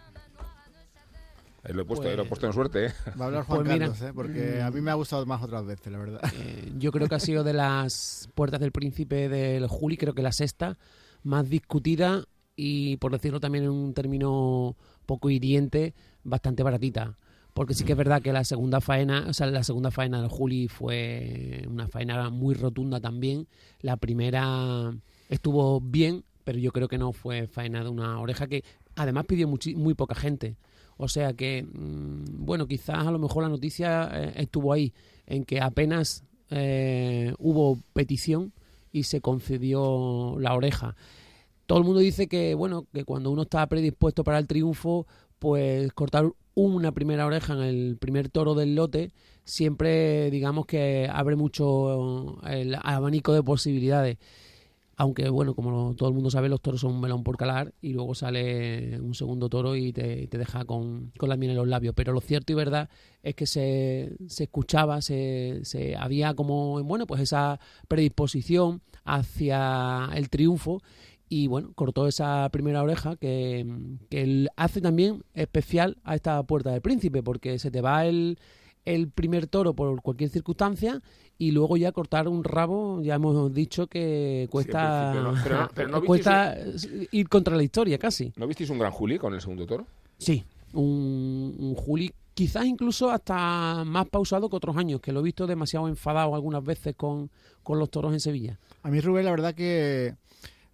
eh, 1.63 1.73
lo 1.73 1.83
he, 1.83 1.85
puesto, 1.85 2.03
pues, 2.03 2.17
lo 2.17 2.23
he 2.23 2.25
puesto 2.25 2.47
en 2.47 2.53
suerte, 2.53 2.85
¿eh? 2.87 2.93
Va 3.19 3.25
a 3.25 3.27
hablar 3.27 3.43
Juan 3.47 3.63
pues 3.63 3.79
Carlos, 3.79 4.01
¿eh? 4.01 4.11
Porque 4.13 4.61
a 4.61 4.71
mí 4.71 4.81
me 4.81 4.91
ha 4.91 4.95
gustado 4.95 5.25
más 5.25 5.43
otras 5.43 5.65
veces, 5.65 5.91
la 5.91 5.99
verdad. 5.99 6.21
Eh, 6.41 6.71
yo 6.77 6.91
creo 6.91 7.07
que 7.07 7.15
ha 7.15 7.19
sido 7.19 7.43
de 7.43 7.53
las 7.53 8.29
puertas 8.33 8.59
del 8.59 8.71
príncipe 8.71 9.29
del 9.29 9.67
Juli, 9.67 9.97
creo 9.97 10.13
que 10.13 10.21
la 10.21 10.31
sexta, 10.31 10.77
más 11.23 11.49
discutida 11.49 12.23
y, 12.55 12.97
por 12.97 13.11
decirlo 13.11 13.39
también 13.39 13.65
en 13.65 13.69
un 13.69 13.93
término 13.93 14.75
poco 15.05 15.29
hiriente, 15.29 15.93
bastante 16.23 16.63
baratita. 16.63 17.17
Porque 17.53 17.73
sí 17.73 17.83
que 17.83 17.91
es 17.91 17.97
verdad 17.97 18.21
que 18.21 18.31
la 18.31 18.45
segunda 18.45 18.79
faena, 18.79 19.25
o 19.27 19.33
sea, 19.33 19.47
la 19.47 19.63
segunda 19.63 19.91
faena 19.91 20.21
del 20.21 20.29
Juli 20.29 20.67
fue 20.67 21.65
una 21.67 21.87
faena 21.87 22.29
muy 22.29 22.55
rotunda 22.55 22.99
también. 22.99 23.47
La 23.81 23.97
primera 23.97 24.93
estuvo 25.29 25.81
bien, 25.81 26.23
pero 26.43 26.59
yo 26.59 26.71
creo 26.71 26.87
que 26.87 26.97
no 26.97 27.11
fue 27.11 27.47
faena 27.47 27.83
de 27.83 27.89
una 27.89 28.19
oreja 28.19 28.47
que 28.47 28.63
además 28.95 29.25
pidió 29.25 29.47
muy 29.47 29.93
poca 29.93 30.15
gente. 30.15 30.55
O 31.01 31.07
sea 31.07 31.33
que, 31.33 31.63
mm, 31.63 32.45
bueno, 32.45 32.67
quizás 32.67 33.07
a 33.07 33.11
lo 33.11 33.19
mejor 33.19 33.43
la 33.43 33.49
noticia 33.49 34.09
eh, 34.13 34.33
estuvo 34.37 34.73
ahí, 34.73 34.93
en 35.27 35.45
que 35.45 35.59
apenas 35.61 36.23
eh, 36.49 37.33
hubo 37.39 37.79
petición 37.93 38.53
y 38.91 39.03
se 39.03 39.21
concedió 39.21 40.37
la 40.39 40.53
oreja 40.53 40.95
todo 41.71 41.79
el 41.79 41.85
mundo 41.85 42.01
dice 42.01 42.27
que, 42.27 42.53
bueno, 42.53 42.85
que 42.93 43.05
cuando 43.05 43.31
uno 43.31 43.43
está 43.43 43.65
predispuesto 43.67 44.25
para 44.25 44.39
el 44.39 44.45
triunfo, 44.45 45.07
pues 45.39 45.93
cortar 45.93 46.29
una 46.53 46.91
primera 46.91 47.25
oreja 47.25 47.53
en 47.53 47.61
el 47.61 47.97
primer 47.97 48.27
toro 48.27 48.55
del 48.55 48.75
lote 48.75 49.13
siempre, 49.45 50.29
digamos 50.31 50.65
que 50.65 51.09
abre 51.09 51.37
mucho 51.37 52.41
el 52.45 52.75
abanico 52.81 53.31
de 53.31 53.41
posibilidades. 53.41 54.17
Aunque, 55.01 55.29
bueno, 55.29 55.55
como 55.55 55.95
todo 55.95 56.09
el 56.09 56.13
mundo 56.13 56.29
sabe, 56.29 56.47
los 56.47 56.61
toros 56.61 56.81
son 56.81 56.93
un 56.93 57.01
melón 57.01 57.23
por 57.23 57.35
calar 57.35 57.73
y 57.81 57.91
luego 57.91 58.13
sale 58.13 59.01
un 59.01 59.15
segundo 59.15 59.49
toro 59.49 59.75
y 59.75 59.91
te, 59.91 60.27
deja 60.27 60.63
con, 60.63 61.11
con, 61.17 61.27
la 61.27 61.37
miel 61.37 61.53
en 61.53 61.57
los 61.57 61.67
labios. 61.67 61.95
Pero 61.95 62.13
lo 62.13 62.21
cierto 62.21 62.51
y 62.51 62.55
verdad 62.55 62.87
es 63.23 63.33
que 63.33 63.47
se, 63.47 64.15
se 64.27 64.43
escuchaba, 64.43 65.01
se, 65.01 65.61
se 65.63 65.95
había 65.95 66.35
como, 66.35 66.83
bueno, 66.83 67.07
pues 67.07 67.19
esa 67.19 67.59
predisposición 67.87 68.83
hacia 69.03 70.07
el 70.13 70.29
triunfo 70.29 70.83
y 71.27 71.47
bueno, 71.47 71.71
cortó 71.73 72.07
esa 72.07 72.47
primera 72.51 72.83
oreja 72.83 73.15
que, 73.15 73.65
que 74.07 74.49
hace 74.55 74.81
también 74.81 75.23
especial 75.33 75.97
a 76.03 76.13
esta 76.13 76.43
puerta 76.43 76.69
del 76.69 76.81
príncipe, 76.81 77.23
porque 77.23 77.57
se 77.57 77.71
te 77.71 77.81
va 77.81 78.05
el, 78.05 78.37
el 78.85 79.09
primer 79.09 79.47
toro 79.47 79.73
por 79.73 80.01
cualquier 80.01 80.29
circunstancia 80.29 81.01
y 81.37 81.51
luego 81.51 81.77
ya 81.77 81.91
cortar 81.91 82.27
un 82.27 82.43
rabo, 82.43 83.01
ya 83.01 83.15
hemos 83.15 83.53
dicho 83.53 83.87
que 83.87 84.47
cuesta, 84.51 85.13
cuesta 86.05 86.55
ir 87.11 87.29
contra 87.29 87.55
la 87.55 87.63
historia 87.63 87.97
casi. 87.97 88.31
¿No 88.35 88.47
visteis 88.47 88.69
un 88.69 88.79
gran 88.79 88.91
Juli 88.91 89.17
con 89.17 89.33
el 89.33 89.41
segundo 89.41 89.65
toro? 89.65 89.87
Sí, 90.17 90.43
un, 90.73 91.55
un 91.57 91.75
Juli 91.75 92.11
quizás 92.33 92.65
incluso 92.65 93.09
hasta 93.09 93.83
más 93.85 94.07
pausado 94.07 94.49
que 94.49 94.55
otros 94.55 94.77
años, 94.77 95.01
que 95.01 95.11
lo 95.11 95.19
he 95.19 95.23
visto 95.23 95.47
demasiado 95.47 95.87
enfadado 95.87 96.35
algunas 96.35 96.63
veces 96.63 96.95
con, 96.95 97.29
con 97.63 97.79
los 97.79 97.89
toros 97.89 98.13
en 98.13 98.19
Sevilla. 98.19 98.59
A 98.83 98.89
mí 98.89 98.99
Rubén, 98.99 99.25
la 99.25 99.31
verdad 99.31 99.53
que 99.53 100.15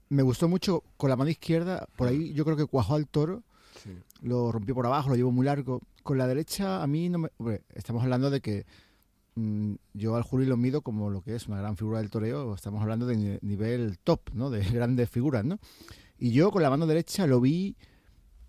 me 0.10 0.24
gustó 0.24 0.48
mucho 0.48 0.84
con 0.98 1.10
la 1.10 1.16
mano 1.16 1.30
izquierda, 1.30 1.88
por 1.96 2.08
ahí 2.08 2.34
yo 2.34 2.46
creo 2.46 2.58
que 2.58 2.66
cuajó 2.66 2.96
al 2.96 3.08
toro, 3.08 3.44
lo 4.22 4.52
rompió 4.52 4.76
por 4.76 4.86
abajo, 4.86 5.10
lo 5.10 5.16
llevó 5.16 5.32
muy 5.32 5.46
largo. 5.46 5.82
Con 6.08 6.18
la 6.18 6.26
derecha 6.26 6.82
a 6.82 6.88
mí 6.88 7.10
no 7.10 7.20
me... 7.20 7.30
estamos 7.76 8.02
hablando 8.02 8.30
de 8.30 8.40
que 8.40 8.66
mm, 9.36 9.74
yo 9.94 10.16
al 10.16 10.24
Juli 10.24 10.46
lo 10.46 10.56
mido 10.56 10.82
como 10.82 11.10
lo 11.10 11.22
que 11.22 11.36
es 11.36 11.48
una 11.48 11.58
gran 11.58 11.76
figura 11.76 12.00
del 12.00 12.10
toreo, 12.10 12.56
estamos 12.56 12.82
hablando 12.82 13.06
de 13.06 13.40
nivel 13.42 14.00
top, 14.06 14.22
¿no? 14.32 14.50
De 14.50 14.62
grandes 14.72 15.10
figuras, 15.10 15.44
¿no? 15.44 15.60
Y 16.18 16.32
yo 16.32 16.50
con 16.50 16.64
la 16.64 16.70
mano 16.70 16.88
derecha 16.88 17.28
lo 17.28 17.42
vi 17.42 17.76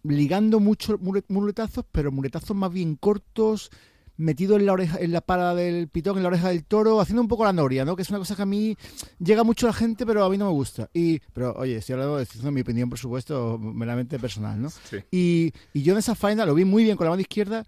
ligando 0.05 0.61
muchos 0.61 1.01
muletazos, 1.01 1.85
pero 1.91 2.13
muletazos 2.13 2.57
más 2.57 2.73
bien 2.73 2.95
cortos, 2.95 3.71
metido 4.19 4.57
en 4.57 4.67
la 4.67 4.73
oreja, 4.73 4.99
en 5.01 5.13
la 5.13 5.21
parada 5.21 5.55
del 5.55 5.89
pitón, 5.89 6.17
en 6.17 6.25
la 6.25 6.29
oreja 6.29 6.49
del 6.49 6.65
toro, 6.65 7.01
haciendo 7.01 7.23
un 7.23 7.29
poco 7.29 7.45
la 7.45 7.53
noria, 7.53 7.85
¿no? 7.85 7.97
Que 7.97 8.03
es 8.03 8.11
una 8.11 8.19
cosa 8.19 8.37
que 8.37 8.43
a 8.43 8.47
mí 8.47 8.77
llega 9.19 9.45
mucho 9.45 9.67
a 9.67 9.71
la 9.71 9.75
gente, 9.75 10.05
pero 10.05 10.25
a 10.25 10.29
mí 10.29 10.37
no 10.37 10.47
me 10.47 10.53
gusta. 10.53 10.91
Y, 10.93 11.21
pero 11.33 11.55
oye, 11.55 11.77
estoy 11.77 11.95
hablando 11.95 12.19
de 12.19 12.51
mi 12.51 12.61
opinión, 12.61 12.91
por 12.91 12.99
supuesto, 12.99 13.59
meramente 13.59 14.19
personal, 14.19 14.61
¿no? 14.61 14.71
Y, 15.13 15.53
y 15.73 15.83
yo 15.83 15.93
en 15.93 16.01
esa 16.01 16.17
faena 16.17 16.45
lo 16.45 16.55
vi 16.55 16.65
muy 16.65 16.83
bien 16.83 16.97
con 16.97 17.05
la 17.07 17.11
mano 17.11 17.23
izquierda, 17.23 17.65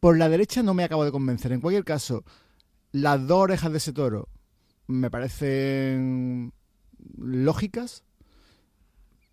por 0.00 0.16
la 0.16 0.28
derecha 0.30 0.62
no 0.62 0.72
me 0.72 0.82
acabo 0.82 1.04
de 1.04 1.12
convencer. 1.12 1.52
En 1.52 1.60
cualquier 1.60 1.84
caso, 1.84 2.24
las 2.90 3.26
dos 3.26 3.42
orejas 3.42 3.70
de 3.70 3.78
ese 3.78 3.92
toro 3.92 4.28
me 4.86 5.10
parecen 5.10 6.54
lógicas, 7.18 8.02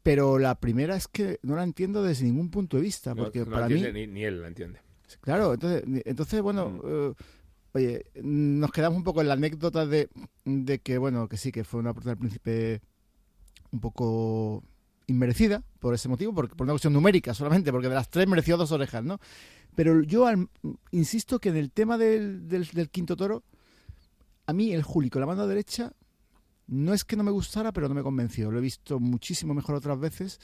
pero 0.03 0.39
la 0.39 0.55
primera 0.59 0.97
es 0.97 1.07
que 1.07 1.39
no 1.41 1.55
la 1.55 1.63
entiendo 1.63 2.03
desde 2.03 2.25
ningún 2.25 2.51
punto 2.51 2.75
de 2.75 2.83
vista, 2.83 3.15
porque 3.15 3.45
para 3.45 3.69
mí 3.69 3.81
ni 4.07 4.25
él 4.25 4.41
la 4.41 4.49
entiende. 4.49 4.88
Claro, 5.17 5.53
entonces, 5.53 5.83
entonces 6.05 6.41
bueno, 6.41 6.69
mm. 6.69 6.81
eh, 6.85 7.13
oye, 7.73 8.05
nos 8.21 8.71
quedamos 8.71 8.97
un 8.97 9.03
poco 9.03 9.21
en 9.21 9.27
la 9.27 9.33
anécdota 9.33 9.85
de, 9.85 10.09
de 10.45 10.79
que, 10.79 10.97
bueno, 10.97 11.27
que 11.27 11.37
sí, 11.37 11.51
que 11.51 11.63
fue 11.63 11.79
una 11.79 11.91
oportunidad 11.91 12.17
del 12.17 12.27
príncipe 12.27 12.81
un 13.71 13.79
poco 13.79 14.63
inmerecida 15.07 15.63
por 15.79 15.93
ese 15.93 16.07
motivo, 16.07 16.33
por, 16.33 16.49
por 16.49 16.65
una 16.65 16.73
cuestión 16.73 16.93
numérica 16.93 17.33
solamente, 17.33 17.71
porque 17.71 17.89
de 17.89 17.95
las 17.95 18.09
tres 18.09 18.27
mereció 18.27 18.57
dos 18.57 18.71
orejas, 18.71 19.03
¿no? 19.03 19.19
Pero 19.75 20.01
yo 20.03 20.27
insisto 20.91 21.39
que 21.39 21.49
en 21.49 21.57
el 21.57 21.71
tema 21.71 21.97
del, 21.97 22.47
del, 22.47 22.89
quinto 22.89 23.15
toro, 23.15 23.43
a 24.45 24.53
mí 24.53 24.73
el 24.73 24.83
Juli 24.83 25.09
con 25.09 25.21
la 25.21 25.25
mano 25.25 25.47
derecha 25.47 25.93
no 26.67 26.93
es 26.93 27.03
que 27.03 27.15
no 27.15 27.23
me 27.23 27.31
gustara, 27.31 27.71
pero 27.71 27.87
no 27.87 27.95
me 27.95 28.03
convenció. 28.03 28.51
Lo 28.51 28.59
he 28.59 28.61
visto 28.61 28.99
muchísimo 28.99 29.53
mejor 29.53 29.75
otras 29.75 29.99
veces 29.99 30.39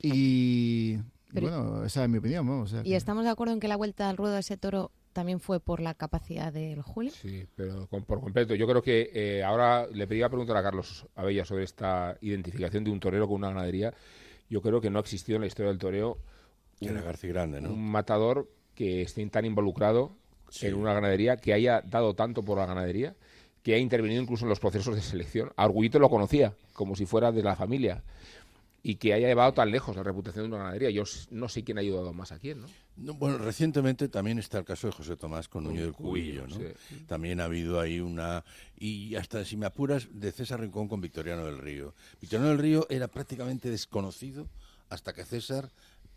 y 0.00 0.98
bueno, 1.32 1.84
esa 1.84 2.04
es 2.04 2.08
mi 2.08 2.18
opinión. 2.18 2.66
¿Y 2.84 2.94
estamos 2.94 3.24
de 3.24 3.30
acuerdo 3.30 3.54
en 3.54 3.60
que 3.60 3.68
la 3.68 3.76
vuelta 3.76 4.08
al 4.08 4.16
ruedo 4.16 4.34
de 4.34 4.40
ese 4.40 4.56
toro 4.56 4.90
también 5.12 5.40
fue 5.40 5.60
por 5.60 5.80
la 5.80 5.94
capacidad 5.94 6.52
del 6.52 6.82
Julio? 6.82 7.10
Sí, 7.10 7.46
pero 7.54 7.86
por 7.86 8.20
completo. 8.20 8.54
Yo 8.54 8.66
creo 8.66 8.82
que 8.82 9.10
eh, 9.12 9.42
ahora 9.42 9.86
le 9.88 10.06
pedía 10.06 10.28
preguntar 10.28 10.56
a 10.56 10.62
Carlos 10.62 11.06
Abella 11.14 11.44
sobre 11.44 11.64
esta 11.64 12.16
identificación 12.20 12.84
de 12.84 12.90
un 12.90 13.00
torero 13.00 13.26
con 13.26 13.36
una 13.36 13.48
ganadería. 13.48 13.92
Yo 14.48 14.62
creo 14.62 14.80
que 14.80 14.90
no 14.90 14.98
ha 14.98 15.02
existido 15.02 15.36
en 15.36 15.42
la 15.42 15.46
historia 15.46 15.70
del 15.70 15.78
toreo 15.78 16.18
un, 16.80 17.90
matador 17.90 18.48
que 18.74 19.02
esté 19.02 19.26
tan 19.26 19.44
involucrado 19.44 20.12
en 20.62 20.74
una 20.74 20.94
ganadería, 20.94 21.36
que 21.36 21.52
haya 21.52 21.82
dado 21.82 22.14
tanto 22.14 22.44
por 22.44 22.58
la 22.58 22.66
ganadería, 22.66 23.16
que 23.62 23.74
haya 23.74 23.82
intervenido 23.82 24.22
incluso 24.22 24.44
en 24.44 24.50
los 24.50 24.60
procesos 24.60 24.94
de 24.94 25.02
selección. 25.02 25.50
Arguito 25.56 25.98
lo 25.98 26.08
conocía, 26.08 26.54
como 26.72 26.94
si 26.94 27.04
fuera 27.04 27.32
de 27.32 27.42
la 27.42 27.56
familia 27.56 28.02
y 28.82 28.96
que 28.96 29.12
haya 29.12 29.28
llevado 29.28 29.52
tan 29.52 29.70
lejos 29.70 29.96
la 29.96 30.02
reputación 30.02 30.44
de 30.44 30.48
una 30.48 30.64
ganadería. 30.64 30.90
Yo 30.90 31.02
no 31.30 31.48
sé 31.48 31.64
quién 31.64 31.78
ha 31.78 31.80
ayudado 31.80 32.12
más 32.12 32.32
a 32.32 32.38
quién, 32.38 32.60
¿no? 32.60 33.14
bueno, 33.14 33.38
recientemente 33.38 34.08
también 34.08 34.38
está 34.38 34.58
el 34.58 34.64
caso 34.64 34.88
de 34.88 34.92
José 34.92 35.16
Tomás 35.16 35.48
con 35.48 35.64
Nuño 35.64 35.82
del 35.82 35.92
Cubillo, 35.92 36.46
¿no? 36.46 36.56
También 37.06 37.40
ha 37.40 37.44
habido 37.44 37.80
ahí 37.80 38.00
una... 38.00 38.44
Y 38.76 39.14
hasta, 39.14 39.44
si 39.44 39.56
me 39.56 39.66
apuras, 39.66 40.08
de 40.10 40.32
César 40.32 40.60
Rincón 40.60 40.88
con 40.88 41.00
Victoriano 41.00 41.44
del 41.44 41.58
Río. 41.58 41.94
Victoriano 42.20 42.48
del 42.50 42.58
Río 42.58 42.86
era 42.90 43.08
prácticamente 43.08 43.70
desconocido 43.70 44.48
hasta 44.88 45.12
que 45.12 45.24
César 45.24 45.70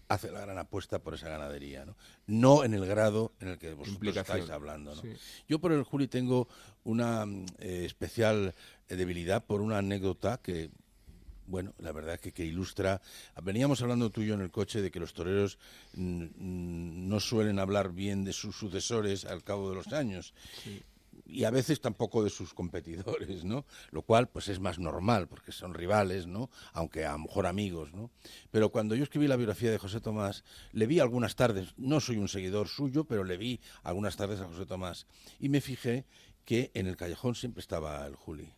hace 0.07 0.29
la 0.29 0.41
gran 0.41 0.57
apuesta 0.57 0.99
por 0.99 1.13
esa 1.13 1.29
ganadería, 1.29 1.85
¿no? 1.85 1.95
No 2.27 2.63
en 2.63 2.73
el 2.73 2.85
grado 2.85 3.31
en 3.39 3.49
el 3.49 3.57
que 3.57 3.73
vosotros 3.73 4.15
estáis 4.15 4.49
hablando, 4.49 4.93
¿no? 4.93 5.01
Yo 5.47 5.59
por 5.59 5.71
el 5.71 5.83
Juli 5.83 6.07
tengo 6.07 6.47
una 6.83 7.25
eh, 7.59 7.83
especial 7.85 8.53
eh, 8.89 8.95
debilidad 8.95 9.45
por 9.45 9.61
una 9.61 9.77
anécdota 9.77 10.39
que 10.43 10.69
bueno, 11.51 11.73
la 11.79 11.91
verdad 11.91 12.19
que, 12.19 12.31
que 12.31 12.45
ilustra. 12.45 13.01
Veníamos 13.43 13.81
hablando 13.81 14.09
tú 14.09 14.21
y 14.21 14.27
yo 14.27 14.33
en 14.33 14.41
el 14.41 14.51
coche 14.51 14.81
de 14.81 14.89
que 14.89 14.99
los 14.99 15.13
toreros 15.13 15.59
no 15.93 17.19
suelen 17.19 17.59
hablar 17.59 17.91
bien 17.91 18.23
de 18.23 18.33
sus 18.33 18.55
sucesores 18.55 19.25
al 19.25 19.43
cabo 19.43 19.69
de 19.69 19.75
los 19.75 19.87
años. 19.93 20.33
y 21.25 21.43
a 21.43 21.51
veces 21.51 21.81
tampoco 21.81 22.23
de 22.23 22.29
sus 22.29 22.53
competidores, 22.53 23.43
¿no? 23.43 23.65
Lo 23.91 24.01
cual, 24.01 24.29
pues 24.29 24.47
es 24.47 24.59
más 24.59 24.79
normal, 24.79 25.27
porque 25.27 25.51
son 25.51 25.73
rivales, 25.73 26.25
¿no? 26.25 26.49
Aunque 26.73 27.05
a 27.05 27.11
lo 27.13 27.19
mejor 27.19 27.47
amigos, 27.47 27.93
¿no? 27.93 28.11
Pero 28.49 28.69
cuando 28.69 28.95
yo 28.95 29.03
escribí 29.03 29.27
la 29.27 29.35
biografía 29.35 29.71
de 29.71 29.77
José 29.77 29.99
Tomás, 29.99 30.43
le 30.71 30.87
vi 30.87 30.99
algunas 30.99 31.35
tardes, 31.35 31.73
no 31.77 31.99
soy 31.99 32.17
un 32.17 32.29
seguidor 32.29 32.69
suyo, 32.69 33.03
pero 33.03 33.23
le 33.23 33.37
vi 33.37 33.59
algunas 33.83 34.15
tardes 34.15 34.39
a 34.39 34.45
José 34.45 34.65
Tomás, 34.65 35.05
y 35.39 35.49
me 35.49 35.61
fijé 35.61 36.05
que 36.45 36.71
en 36.73 36.87
el 36.87 36.97
callejón 36.97 37.35
siempre 37.35 37.61
estaba 37.61 38.05
el 38.05 38.15
Juli, 38.15 38.53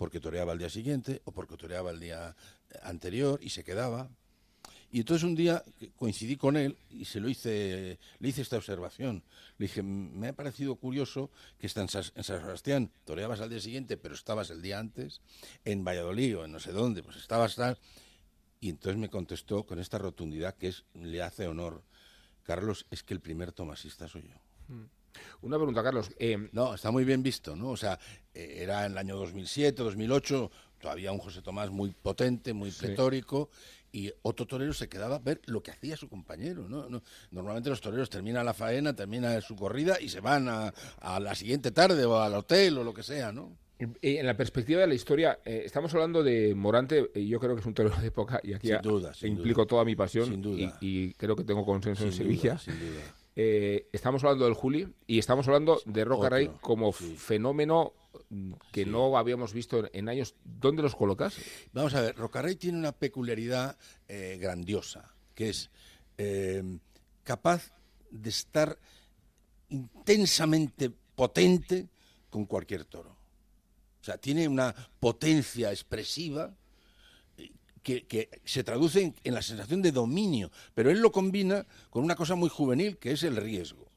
porque 0.00 0.18
toreaba 0.18 0.54
el 0.54 0.58
día 0.58 0.70
siguiente 0.70 1.20
o 1.26 1.30
porque 1.30 1.58
toreaba 1.58 1.90
el 1.90 2.00
día 2.00 2.34
anterior 2.82 3.38
y 3.42 3.50
se 3.50 3.64
quedaba, 3.64 4.08
y 4.90 5.00
entonces 5.00 5.24
un 5.24 5.34
día 5.34 5.62
coincidí 5.96 6.36
con 6.36 6.56
él 6.56 6.78
y 6.88 7.04
se 7.04 7.20
lo 7.20 7.28
hice, 7.28 7.98
le 8.18 8.28
hice 8.30 8.40
esta 8.40 8.56
observación. 8.56 9.22
Le 9.58 9.66
dije, 9.66 9.82
me 9.82 10.28
ha 10.28 10.32
parecido 10.32 10.76
curioso 10.76 11.30
que 11.58 11.66
está 11.66 11.82
en, 11.82 11.88
San 11.90 12.02
Sebastián, 12.24 12.90
toreabas 13.04 13.42
al 13.42 13.50
día 13.50 13.60
siguiente, 13.60 13.98
pero 13.98 14.14
estabas 14.14 14.48
el 14.48 14.62
día 14.62 14.78
antes, 14.78 15.20
en 15.66 15.84
Valladolid 15.84 16.38
o 16.38 16.44
en 16.46 16.52
no 16.52 16.60
sé 16.60 16.72
dónde, 16.72 17.02
pues 17.02 17.16
estabas 17.18 17.56
tal. 17.56 17.76
Y 18.58 18.70
entonces 18.70 18.98
me 18.98 19.10
contestó 19.10 19.66
con 19.66 19.80
esta 19.80 19.98
rotundidad 19.98 20.54
que 20.56 20.68
es, 20.68 20.86
le 20.94 21.20
hace 21.20 21.46
honor. 21.46 21.84
Carlos, 22.42 22.86
es 22.90 23.02
que 23.02 23.12
el 23.12 23.20
primer 23.20 23.52
tomasista 23.52 24.08
soy 24.08 24.22
yo. 24.22 24.74
Mm. 24.74 24.99
Una 25.42 25.56
pregunta, 25.56 25.82
Carlos. 25.82 26.10
Eh, 26.18 26.48
no, 26.52 26.74
está 26.74 26.90
muy 26.90 27.04
bien 27.04 27.22
visto, 27.22 27.56
¿no? 27.56 27.70
O 27.70 27.76
sea, 27.76 27.98
eh, 28.34 28.58
era 28.58 28.86
en 28.86 28.92
el 28.92 28.98
año 28.98 29.16
2007, 29.16 29.82
2008, 29.82 30.50
todavía 30.78 31.12
un 31.12 31.18
José 31.18 31.42
Tomás 31.42 31.70
muy 31.70 31.90
potente, 31.90 32.52
muy 32.52 32.70
pletórico, 32.70 33.50
y 33.92 34.12
otro 34.22 34.46
torero 34.46 34.72
se 34.72 34.88
quedaba 34.88 35.16
a 35.16 35.18
ver 35.18 35.40
lo 35.46 35.62
que 35.62 35.70
hacía 35.70 35.96
su 35.96 36.08
compañero. 36.08 36.68
¿no? 36.68 37.02
normalmente 37.30 37.70
los 37.70 37.80
toreros 37.80 38.08
terminan 38.08 38.46
la 38.46 38.54
faena, 38.54 38.94
terminan 38.94 39.40
su 39.42 39.56
corrida 39.56 40.00
y 40.00 40.08
se 40.08 40.20
van 40.20 40.48
a, 40.48 40.72
la 41.20 41.34
siguiente 41.34 41.70
tarde 41.72 42.04
o 42.04 42.20
al 42.20 42.34
hotel 42.34 42.78
o 42.78 42.84
lo 42.84 42.94
que 42.94 43.02
sea. 43.02 43.32
¿no? 43.32 43.56
En 43.78 44.26
la 44.26 44.36
perspectiva 44.36 44.82
de 44.82 44.86
la 44.86 44.94
historia, 44.94 45.40
eh, 45.44 45.62
estamos 45.64 45.92
hablando 45.94 46.22
de 46.22 46.54
Morante, 46.54 47.10
y 47.14 47.28
yo 47.28 47.40
creo 47.40 47.54
que 47.54 47.60
es 47.60 47.66
un 47.66 47.74
torero 47.74 47.96
de 47.96 48.08
época, 48.08 48.38
y 48.42 48.52
aquí 48.52 48.68
sin 48.68 48.82
duda, 48.82 49.12
implico 49.22 49.66
toda 49.66 49.84
mi 49.84 49.96
pasión 49.96 50.42
y, 50.80 51.14
creo 51.14 51.34
que 51.34 51.44
tengo 51.44 51.64
consenso 51.64 52.04
en 52.04 52.12
Sevilla. 52.12 52.60
Eh, 53.36 53.88
estamos 53.92 54.24
hablando 54.24 54.44
del 54.44 54.54
Juli 54.54 54.92
y 55.06 55.18
estamos 55.18 55.46
hablando 55.46 55.80
de 55.84 56.04
Roca 56.04 56.28
Rey 56.28 56.50
como 56.60 56.92
fenómeno 56.92 57.94
que 58.72 58.86
no 58.86 59.16
habíamos 59.16 59.52
visto 59.52 59.88
en, 59.92 60.08
años. 60.08 60.34
¿Dónde 60.44 60.82
los 60.82 60.96
colocas? 60.96 61.36
Vamos 61.72 61.94
a 61.94 62.00
ver, 62.00 62.16
Rocarrey 62.16 62.56
tiene 62.56 62.78
una 62.78 62.92
peculiaridad 62.92 63.76
eh, 64.08 64.38
grandiosa, 64.40 65.14
que 65.34 65.50
es 65.50 65.70
eh, 66.18 66.78
capaz 67.22 67.72
de 68.10 68.30
estar 68.30 68.78
intensamente 69.68 70.90
potente 70.90 71.88
con 72.28 72.46
cualquier 72.46 72.84
toro. 72.84 73.16
O 74.00 74.04
sea, 74.04 74.18
tiene 74.18 74.48
una 74.48 74.74
potencia 74.98 75.70
expresiva 75.70 76.56
que, 77.82 78.28
se 78.44 78.64
traduce 78.64 79.14
en, 79.22 79.34
la 79.34 79.42
sensación 79.42 79.82
de 79.82 79.92
dominio, 79.92 80.50
pero 80.74 80.90
él 80.90 81.00
lo 81.00 81.12
combina 81.12 81.66
con 81.90 82.04
una 82.04 82.16
cosa 82.16 82.34
muy 82.34 82.48
juvenil, 82.48 82.98
que 82.98 83.12
es 83.12 83.22
el 83.22 83.36
riesgo. 83.36 83.90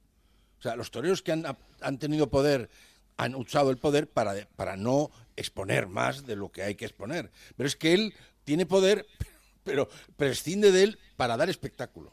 O 0.60 0.62
sea, 0.62 0.76
los 0.76 0.92
toreros 0.92 1.22
que 1.22 1.34
han, 1.34 1.46
han 1.82 2.00
tenido 2.00 2.30
poder 2.30 2.70
han 3.18 3.36
usado 3.36 3.70
el 3.70 3.78
poder 3.78 4.10
para, 4.10 4.48
para 4.56 4.76
no 4.76 5.12
exponer 5.36 5.88
más 5.88 6.26
de 6.26 6.36
lo 6.36 6.52
que 6.52 6.64
hay 6.64 6.76
que 6.76 6.86
exponer. 6.86 7.32
Pero 7.56 7.68
es 7.68 7.76
que 7.76 7.94
él 7.94 8.14
tiene 8.44 8.66
poder, 8.66 9.06
pero 9.64 9.90
prescinde 10.18 10.72
de 10.72 10.84
él 10.84 11.00
para 11.16 11.38
dar 11.38 11.50
espectáculo. 11.50 12.12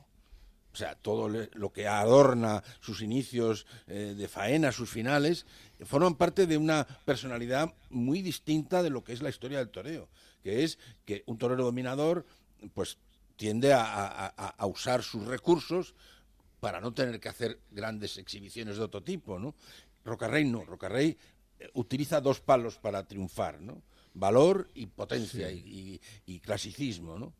O 0.73 0.77
sea, 0.77 0.95
todo 0.95 1.29
lo 1.29 1.73
que 1.73 1.89
adorna 1.89 2.63
sus 2.81 3.03
inicios 3.03 3.67
eh, 3.89 4.15
de 4.17 4.29
faena, 4.29 4.71
sus 4.71 4.89
finales, 4.89 5.45
forman 5.85 6.15
parte 6.15 6.47
de 6.47 6.57
una 6.57 6.87
personalidad 7.05 7.75
muy 7.89 8.23
distinta 8.23 8.83
de 8.83 8.91
lo 8.91 9.03
que 9.03 9.13
es 9.13 9.21
la 9.21 9.31
historia 9.31 9.59
del 9.59 9.71
toreo, 9.71 10.09
que 10.43 10.65
es 10.65 10.79
que 11.05 11.23
un 11.27 11.39
torero 11.39 11.65
dominador, 11.65 12.27
pues 12.75 12.99
tiende 13.37 13.73
a, 13.73 14.55
usar 14.67 15.03
sus 15.03 15.27
recursos 15.27 15.95
para 16.61 16.81
no 16.81 16.93
tener 16.93 17.21
que 17.21 17.31
hacer 17.31 17.59
grandes 17.71 18.19
exhibiciones 18.19 18.77
de 18.77 18.83
otro 18.83 19.03
tipo, 19.03 19.39
¿no? 19.39 19.55
Rocarrey 20.05 20.45
no, 20.45 20.65
Rocarrey 20.65 21.17
eh, 21.59 21.71
utiliza 21.75 22.21
dos 22.21 22.41
palos 22.41 22.77
para 22.79 23.07
triunfar, 23.07 23.61
¿no? 23.61 23.83
Valor 24.13 24.69
y 24.75 24.87
potencia 24.87 25.51
y, 25.51 26.01
clasicismo, 26.41 27.19
¿no? 27.19 27.33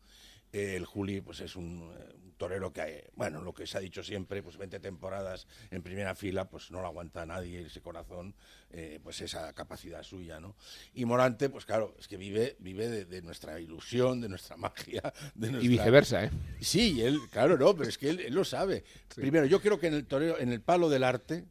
El 0.51 0.85
Juli 0.85 1.21
pues 1.21 1.39
es 1.41 1.55
un, 1.55 1.93
eh, 1.97 2.21
torero 2.41 2.73
que, 2.73 3.11
bueno, 3.13 3.43
lo 3.43 3.53
que 3.53 3.67
se 3.67 3.77
ha 3.77 3.81
dicho 3.81 4.01
siempre, 4.01 4.41
pues 4.41 4.57
20 4.57 4.79
temporadas 4.79 5.45
en 5.69 5.83
primera 5.83 6.15
fila, 6.15 6.49
pues 6.49 6.71
no 6.71 6.81
lo 6.81 6.87
aguanta 6.87 7.23
nadie 7.23 7.67
ese 7.67 7.81
corazón, 7.81 8.33
eh, 8.71 8.99
pues 9.03 9.21
esa 9.21 9.53
capacidad 9.53 10.01
suya, 10.01 10.39
¿no? 10.39 10.55
Y 10.95 11.05
Morante, 11.05 11.51
pues 11.51 11.65
claro, 11.65 11.93
es 11.99 12.07
que 12.07 12.17
vive, 12.17 12.55
vive 12.57 13.05
de, 13.05 13.21
nuestra 13.21 13.59
ilusión, 13.59 14.21
de 14.21 14.29
nuestra 14.29 14.57
magia, 14.57 15.13
de 15.35 15.51
nuestra... 15.51 15.63
Y 15.63 15.67
viceversa, 15.67 16.23
¿eh? 16.23 16.31
Sí, 16.59 17.03
él, 17.03 17.19
claro, 17.29 17.59
no, 17.59 17.75
pero 17.75 17.87
es 17.87 17.99
que 17.99 18.09
él, 18.09 18.33
lo 18.33 18.43
sabe. 18.43 18.85
Primero, 19.13 19.45
yo 19.45 19.61
creo 19.61 19.79
que 19.79 19.85
en 19.85 19.93
el 19.93 20.07
torero, 20.07 20.39
en 20.39 20.51
el 20.51 20.61
palo 20.61 20.89
del 20.89 21.03
arte, 21.03 21.45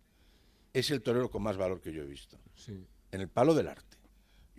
es 0.72 0.90
el 0.90 1.02
torero 1.02 1.30
con 1.30 1.44
más 1.44 1.56
valor 1.56 1.80
que 1.80 1.92
yo 1.92 2.02
he 2.02 2.06
visto. 2.06 2.36
En 3.12 3.20
el 3.20 3.28
palo 3.28 3.54
del 3.54 3.68
arte. 3.68 3.89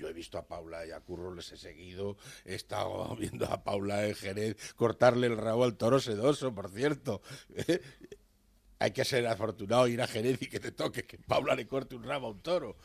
Yo 0.01 0.09
he 0.09 0.13
visto 0.13 0.39
a 0.39 0.47
Paula 0.47 0.83
y 0.83 0.89
a 0.89 0.99
Curro, 0.99 1.31
les 1.35 1.51
he 1.51 1.57
seguido, 1.57 2.17
he 2.43 2.55
estado 2.55 3.15
viendo 3.19 3.45
a 3.45 3.63
Paula 3.63 4.07
en 4.07 4.15
Jerez 4.15 4.73
cortarle 4.73 5.27
el 5.27 5.37
rabo 5.37 5.63
al 5.63 5.75
toro 5.77 5.99
sedoso, 5.99 6.55
por 6.55 6.71
cierto. 6.71 7.21
Hay 8.79 8.91
que 8.91 9.05
ser 9.05 9.27
afortunado 9.27 9.87
ir 9.87 10.01
a 10.01 10.07
Jerez 10.07 10.41
y 10.41 10.47
que 10.47 10.59
te 10.59 10.71
toque 10.71 11.05
que 11.05 11.19
Paula 11.19 11.53
le 11.53 11.67
corte 11.67 11.95
un 11.95 12.03
rabo 12.03 12.25
a 12.25 12.31
un 12.31 12.39
toro. 12.39 12.77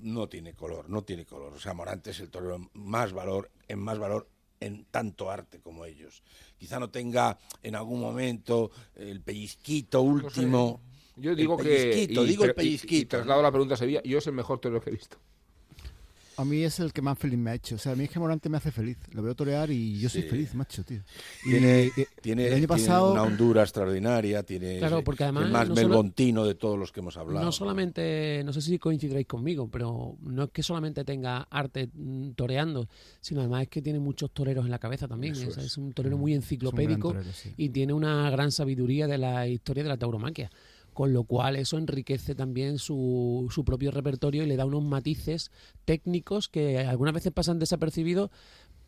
No 0.00 0.28
tiene 0.28 0.52
color, 0.52 0.90
no 0.90 1.02
tiene 1.02 1.24
color. 1.24 1.54
O 1.54 1.58
sea, 1.58 1.72
Morante 1.72 2.10
es 2.10 2.20
el 2.20 2.28
torero 2.28 2.68
más 2.74 3.14
valor, 3.14 3.50
en 3.66 3.78
más 3.78 3.98
valor 3.98 4.28
en 4.60 4.84
tanto 4.90 5.30
arte 5.30 5.60
como 5.60 5.86
ellos. 5.86 6.22
Quizá 6.58 6.78
no 6.78 6.90
tenga 6.90 7.38
en 7.62 7.74
algún 7.74 8.02
momento 8.02 8.70
el 8.96 9.22
pellizquito 9.22 10.02
último. 10.02 10.82
Yo 11.16 11.34
digo 11.34 11.56
que. 11.56 12.06
digo 12.06 12.44
el 12.44 12.54
pellizquito. 12.54 13.16
traslado 13.16 13.40
la 13.40 13.50
pregunta 13.50 13.76
a 13.76 13.78
Sevilla. 13.78 14.02
Yo 14.02 14.18
es 14.18 14.26
el 14.26 14.34
mejor 14.34 14.58
torero 14.58 14.82
que 14.82 14.90
he 14.90 14.92
visto. 14.92 15.16
A 16.38 16.44
mí 16.44 16.62
es 16.62 16.80
el 16.80 16.92
que 16.92 17.00
más 17.00 17.18
feliz 17.18 17.38
me 17.38 17.50
ha 17.50 17.54
hecho. 17.54 17.76
O 17.76 17.78
sea, 17.78 17.92
a 17.92 17.96
mí 17.96 18.04
es 18.04 18.10
que 18.10 18.18
Morante 18.18 18.48
me 18.48 18.58
hace 18.58 18.70
feliz. 18.70 18.98
Lo 19.12 19.22
veo 19.22 19.34
torear 19.34 19.70
y 19.70 19.98
yo 19.98 20.08
soy 20.08 20.22
feliz, 20.22 20.54
macho, 20.54 20.84
tío. 20.84 21.00
Tiene, 21.42 21.90
tiene, 22.20 22.48
el 22.48 22.54
año 22.54 22.68
pasado... 22.68 23.12
una 23.12 23.22
hondura 23.22 23.62
extraordinaria, 23.62 24.42
tiene 24.42 24.78
claro, 24.78 25.02
porque 25.02 25.24
además, 25.24 25.46
el 25.46 25.52
más 25.52 25.70
melbontino 25.70 26.44
de 26.44 26.54
todos 26.54 26.78
los 26.78 26.92
que 26.92 27.00
hemos 27.00 27.16
hablado. 27.16 27.44
No 27.44 27.52
solamente, 27.52 28.42
no 28.44 28.52
sé 28.52 28.60
si 28.60 28.78
coincidiréis 28.78 29.26
conmigo, 29.26 29.68
pero 29.70 30.16
no 30.20 30.44
es 30.44 30.50
que 30.50 30.62
solamente 30.62 31.04
tenga 31.04 31.48
arte 31.50 31.88
mm, 31.94 32.32
toreando, 32.32 32.88
sino 33.20 33.40
además 33.40 33.62
es 33.62 33.68
que 33.68 33.80
tiene 33.80 33.98
muchos 33.98 34.30
toreros 34.32 34.66
en 34.66 34.70
la 34.70 34.78
cabeza 34.78 35.08
también. 35.08 35.34
Es, 35.34 35.78
un 35.78 35.92
torero 35.92 36.18
muy 36.18 36.34
enciclopédico 36.34 37.14
y 37.56 37.70
tiene 37.70 37.92
una 37.92 38.28
gran 38.30 38.52
sabiduría 38.52 39.06
de 39.06 39.18
la 39.18 39.48
historia 39.48 39.82
de 39.82 39.88
la 39.88 39.96
tauromaquia 39.96 40.50
con 40.96 41.12
lo 41.12 41.24
cual 41.24 41.56
eso 41.56 41.76
enriquece 41.76 42.34
también 42.34 42.78
su, 42.78 43.48
su 43.50 43.66
propio 43.66 43.90
repertorio 43.90 44.42
y 44.42 44.46
le 44.46 44.56
da 44.56 44.64
unos 44.64 44.82
matices 44.82 45.50
técnicos 45.84 46.48
que 46.48 46.78
algunas 46.78 47.12
veces 47.12 47.34
pasan 47.34 47.58
desapercibidos, 47.58 48.30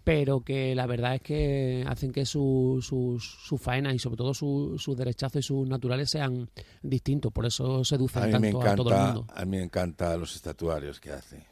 pero 0.04 0.40
que 0.40 0.74
la 0.74 0.86
verdad 0.86 1.16
es 1.16 1.20
que 1.20 1.84
hacen 1.86 2.10
que 2.10 2.24
sus 2.24 2.86
su, 2.86 3.20
su 3.20 3.58
faenas 3.58 3.94
y 3.94 3.98
sobre 3.98 4.16
todo 4.16 4.32
sus 4.32 4.82
su 4.82 4.96
derechazos 4.96 5.40
y 5.40 5.42
sus 5.42 5.68
naturales 5.68 6.08
sean 6.08 6.48
distintos, 6.82 7.30
por 7.30 7.44
eso 7.44 7.84
seducen 7.84 8.30
tanto 8.30 8.62
a 8.62 8.74
todo 8.74 8.88
el 8.88 9.02
mundo. 9.02 9.26
A 9.34 9.44
mí 9.44 9.58
me 9.58 9.62
encantan 9.62 10.18
los 10.18 10.34
estatuarios 10.34 11.00
que 11.00 11.12
hace. 11.12 11.44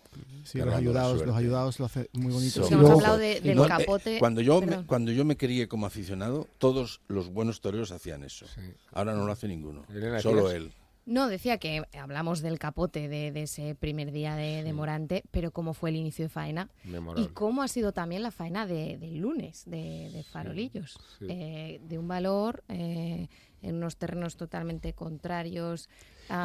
Sí, 0.44 0.58
los 0.58 0.74
ayudados, 0.74 1.26
los 1.26 1.36
ayudados 1.36 1.78
lo 1.80 1.86
hace 1.86 2.08
muy 2.12 2.32
bonito. 2.32 2.66
hemos 2.68 2.90
hablado 2.90 3.18
de, 3.18 3.40
del 3.40 3.66
capote. 3.66 4.18
Cuando 4.18 4.40
yo, 4.40 4.60
me, 4.60 4.84
cuando 4.86 5.12
yo 5.12 5.24
me 5.24 5.36
crié 5.36 5.68
como 5.68 5.86
aficionado, 5.86 6.46
todos 6.58 7.00
los 7.08 7.32
buenos 7.32 7.60
toreros 7.60 7.90
hacían 7.92 8.24
eso. 8.24 8.46
Ahora 8.92 9.14
no 9.14 9.26
lo 9.26 9.32
hace 9.32 9.48
ninguno, 9.48 9.84
solo 10.20 10.50
él. 10.50 10.72
No, 11.06 11.28
decía 11.28 11.58
que 11.58 11.84
hablamos 11.96 12.42
del 12.42 12.58
capote 12.58 13.08
de, 13.08 13.28
ese 13.40 13.76
primer 13.76 14.10
día 14.10 14.34
de, 14.34 14.72
Morante, 14.72 15.22
pero 15.30 15.52
cómo 15.52 15.72
fue 15.72 15.90
el 15.90 15.96
inicio 15.96 16.24
de 16.24 16.28
faena 16.28 16.68
y 17.16 17.28
cómo 17.28 17.62
ha 17.62 17.68
sido 17.68 17.92
también 17.92 18.24
la 18.24 18.32
faena 18.32 18.66
del 18.66 19.18
lunes 19.18 19.62
de, 19.66 20.24
Farolillos. 20.32 20.98
Eh, 21.20 21.80
de 21.84 21.98
un 21.98 22.08
valor 22.08 22.64
eh, 22.68 23.28
en 23.62 23.76
unos 23.76 23.96
terrenos 23.96 24.36
totalmente 24.36 24.94
contrarios. 24.94 25.88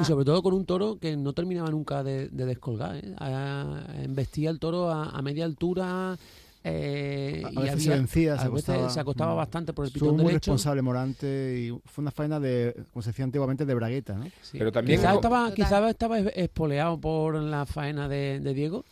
Y 0.01 0.05
sobre 0.05 0.25
todo 0.25 0.43
con 0.43 0.53
un 0.53 0.65
toro 0.65 0.97
que 0.99 1.15
no 1.17 1.33
terminaba 1.33 1.69
nunca 1.69 2.03
de, 2.03 2.29
descolgar. 2.29 2.97
¿eh? 2.97 4.03
embestía 4.03 4.49
el 4.49 4.59
toro 4.59 4.91
a, 4.91 5.21
media 5.21 5.45
altura. 5.45 6.17
Eh, 6.63 7.41
a, 7.55 7.59
veces 7.59 7.83
se 7.83 7.89
vencía, 7.89 8.37
se, 8.37 8.45
acostaba, 8.45 8.89
se 8.89 8.99
acostaba 8.99 9.33
bastante 9.33 9.73
por 9.73 9.85
el 9.85 9.91
pitón 9.91 10.09
derecho. 10.09 10.23
muy 10.23 10.33
responsable 10.33 10.83
Morante 10.83 11.59
y 11.59 11.69
fue 11.85 12.03
una 12.03 12.11
faena 12.11 12.39
de, 12.39 12.75
como 12.93 13.01
se 13.01 13.09
decía 13.09 13.25
antiguamente, 13.25 13.65
de 13.65 13.73
bragueta, 13.73 14.13
¿no? 14.13 14.27
Pero 14.51 14.71
también 14.71 14.99
quizás 14.99 15.15
estaba, 15.15 15.51
quizá 15.55 15.89
estaba 15.89 16.19
espoleado 16.19 16.99
por 16.99 17.35
la 17.35 17.65
faena 17.65 18.07
de, 18.07 18.39
Diego. 18.53 18.85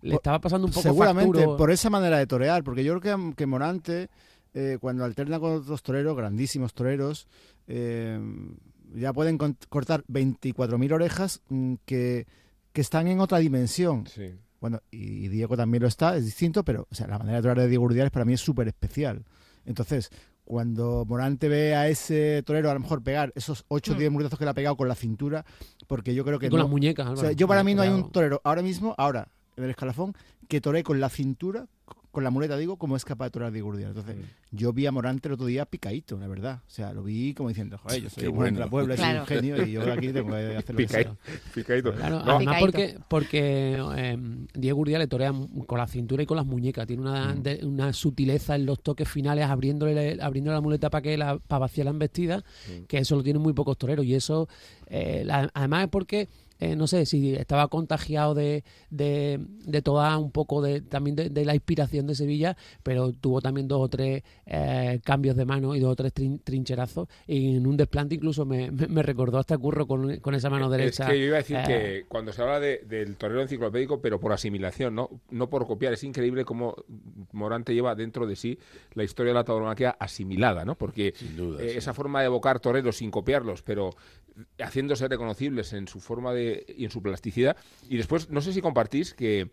Le 0.00 0.16
estaba 0.16 0.40
pasando 0.40 0.66
un 0.66 0.72
poco 0.72 0.82
Seguramente, 0.82 1.44
por 1.44 1.70
esa 1.70 1.88
manera 1.88 2.18
de 2.18 2.26
torear, 2.26 2.64
porque 2.64 2.82
yo 2.82 2.98
creo 2.98 3.16
que, 3.16 3.36
que 3.36 3.46
Morante, 3.46 4.08
eh, 4.52 4.78
cuando 4.80 5.04
alterna 5.04 5.38
con 5.38 5.52
otros 5.52 5.80
toreros, 5.80 6.16
grandísimos 6.16 6.74
toreros, 6.74 7.28
eh, 7.68 8.18
ya 8.94 9.12
pueden 9.12 9.38
cortar 9.68 10.04
24.000 10.08 10.92
orejas 10.92 11.40
mm, 11.48 11.74
que, 11.84 12.26
que 12.72 12.80
están 12.80 13.06
en 13.08 13.20
otra 13.20 13.38
dimensión. 13.38 14.06
Sí. 14.06 14.32
Bueno, 14.60 14.80
y, 14.90 15.24
y 15.24 15.28
Diego 15.28 15.56
también 15.56 15.82
lo 15.82 15.88
está, 15.88 16.16
es 16.16 16.24
distinto, 16.24 16.64
pero 16.64 16.86
o 16.90 16.94
sea, 16.94 17.06
la 17.08 17.18
manera 17.18 17.36
de 17.38 17.42
torear 17.42 17.58
de 17.58 17.68
Diego 17.68 17.84
Urdiales 17.84 18.12
para 18.12 18.24
mí 18.24 18.32
es 18.34 18.40
súper 18.40 18.68
especial. 18.68 19.24
Entonces, 19.66 20.10
cuando 20.44 21.04
Morante 21.06 21.48
ve 21.48 21.74
a 21.74 21.88
ese 21.88 22.42
torero 22.44 22.70
a 22.70 22.74
lo 22.74 22.80
mejor 22.80 23.02
pegar 23.02 23.32
esos 23.34 23.64
8 23.68 23.92
o 23.92 23.94
Mm. 23.94 23.98
10 23.98 24.10
muletazos 24.12 24.38
que 24.38 24.44
le 24.44 24.50
ha 24.50 24.54
pegado 24.54 24.76
con 24.76 24.88
la 24.88 24.94
cintura, 24.94 25.44
porque 25.86 26.14
yo 26.14 26.24
creo 26.24 26.38
que 26.38 26.46
Y 26.46 26.50
con 26.50 26.58
no- 26.58 26.64
las 26.64 26.70
muñecas, 26.70 27.06
o 27.06 27.10
Álvaro. 27.10 27.28
sea, 27.28 27.32
yo 27.36 27.48
para 27.48 27.64
mí 27.64 27.74
no 27.74 27.82
hay 27.82 27.88
un 27.88 28.10
torero 28.12 28.40
ahora 28.44 28.62
mismo, 28.62 28.94
ahora, 28.98 29.28
en 29.56 29.64
el 29.64 29.70
escalafón, 29.70 30.14
que 30.48 30.60
toree 30.60 30.82
con 30.82 31.00
la 31.00 31.08
cintura, 31.08 31.66
con 32.12 32.22
la 32.22 32.30
muleta, 32.30 32.56
digo, 32.58 32.76
como 32.76 32.94
es 32.94 33.04
capaz 33.04 33.24
de 33.26 33.30
torear 33.32 33.50
Diego 33.52 33.70
Urdiales. 33.70 33.96
Entonces, 33.96 34.22
yo 34.50 34.72
vi 34.72 34.84
a 34.86 34.92
Morante 34.92 35.28
el 35.28 35.34
otro 35.34 35.46
día 35.46 35.64
picadito, 35.64 36.18
la 36.18 36.28
verdad. 36.28 36.60
O 36.66 36.70
sea, 36.70 36.92
lo 36.92 37.02
vi 37.02 37.32
como 37.34 37.48
diciendo, 37.48 37.78
joder, 37.78 38.02
yo 38.02 38.10
soy 38.10 38.30
Morante 38.30 38.54
de 38.54 38.60
la 38.60 38.66
bueno. 38.66 38.86
Puebla, 38.88 38.96
soy 38.96 39.04
Claro. 39.04 39.20
un 39.22 39.26
genio 39.26 39.66
y 39.66 39.72
yo 39.72 39.92
aquí 39.92 40.08
tengo 40.12 40.30
que 40.30 40.56
hacer 40.56 40.74
lo 40.74 40.76
que 40.78 40.84
Picai- 40.86 41.02
sea. 41.04 41.16
Picadito. 41.54 41.94
Claro, 41.94 42.22
No, 42.24 42.32
además 42.36 42.56
porque, 42.60 42.98
porque 43.08 43.78
eh, 43.96 44.18
Diego 44.54 44.78
Urdiales 44.80 45.08
torea 45.08 45.32
con 45.66 45.78
la 45.78 45.86
cintura 45.86 46.22
y 46.22 46.26
con 46.26 46.36
las 46.36 46.46
muñecas. 46.46 46.86
Tiene 46.86 47.02
una, 47.02 47.34
Mm. 47.34 47.42
de- 47.42 47.60
una 47.64 47.92
sutileza 47.94 48.54
en 48.56 48.66
los 48.66 48.82
toques 48.82 49.08
finales, 49.08 49.46
abriéndole, 49.46 50.18
abriéndole 50.20 50.54
la 50.54 50.60
muleta 50.60 50.90
para 50.90 51.00
que 51.02 51.16
la, 51.16 51.38
para 51.38 51.60
vaciar 51.60 51.86
la 51.86 51.92
embestida, 51.92 52.44
que 52.88 52.98
eso 52.98 53.16
lo 53.16 53.22
tienen 53.22 53.40
muy 53.42 53.54
pocos 53.54 53.78
toreros. 53.78 54.04
Y 54.04 54.14
eso, 54.14 54.48
eh, 54.86 55.22
la- 55.24 55.50
además 55.54 55.84
es 55.84 55.88
porque, 55.88 56.28
eh, 56.62 56.76
no 56.76 56.86
sé, 56.86 57.06
si 57.06 57.34
estaba 57.34 57.66
contagiado 57.68 58.34
de, 58.34 58.62
de, 58.90 59.40
de 59.66 59.82
toda 59.82 60.16
un 60.18 60.30
poco 60.30 60.62
de 60.62 60.80
también 60.80 61.16
de, 61.16 61.28
de 61.28 61.44
la 61.44 61.54
inspiración 61.54 62.06
de 62.06 62.14
Sevilla, 62.14 62.56
pero 62.82 63.12
tuvo 63.12 63.40
también 63.40 63.66
dos 63.66 63.80
o 63.80 63.88
tres 63.88 64.22
eh, 64.46 65.00
cambios 65.02 65.34
de 65.36 65.44
mano 65.44 65.74
y 65.74 65.80
dos 65.80 65.92
o 65.92 65.96
tres 65.96 66.12
trin- 66.14 66.40
trincherazos. 66.44 67.08
Y 67.26 67.56
en 67.56 67.66
un 67.66 67.76
desplante 67.76 68.14
incluso 68.14 68.44
me, 68.46 68.70
me- 68.70 68.86
me 68.86 69.02
recordó 69.02 69.38
hasta 69.38 69.58
Curro 69.58 69.86
con, 69.86 70.18
con 70.18 70.34
esa 70.34 70.50
mano 70.50 70.70
derecha. 70.70 71.04
Es 71.04 71.10
que 71.10 71.18
yo 71.18 71.26
iba 71.26 71.36
a 71.36 71.38
decir 71.38 71.56
eh, 71.56 71.64
que 71.66 72.04
cuando 72.08 72.32
se 72.32 72.42
habla 72.42 72.60
de- 72.60 72.82
del 72.86 73.16
torero 73.16 73.42
enciclopédico, 73.42 74.00
pero 74.00 74.20
por 74.20 74.32
asimilación, 74.32 74.94
¿no? 74.94 75.10
No 75.30 75.50
por 75.50 75.66
copiar. 75.66 75.92
Es 75.94 76.04
increíble 76.04 76.44
cómo 76.44 76.76
Morante 77.32 77.74
lleva 77.74 77.94
dentro 77.94 78.26
de 78.26 78.36
sí 78.36 78.58
la 78.94 79.04
historia 79.04 79.30
de 79.30 79.34
la 79.34 79.44
tauromaquia 79.44 79.96
asimilada, 79.98 80.64
¿no? 80.64 80.76
Porque 80.76 81.14
Sin 81.16 81.36
duda. 81.36 81.62
eh, 81.62 81.70
sí. 81.72 81.78
esa 81.78 81.92
forma 81.94 82.20
de 82.20 82.26
evocar 82.26 82.60
toreros 82.60 82.96
sin 82.96 83.10
copiarlos, 83.10 83.62
pero 83.62 83.90
haciéndose 84.58 85.08
reconocibles 85.08 85.72
en 85.72 85.88
su 85.88 86.00
forma 86.00 86.32
de 86.32 86.64
y 86.76 86.84
en 86.84 86.90
su 86.90 87.02
plasticidad. 87.02 87.56
Y 87.88 87.96
después, 87.96 88.30
no 88.30 88.40
sé 88.40 88.52
si 88.52 88.60
compartís 88.62 89.14
que, 89.14 89.50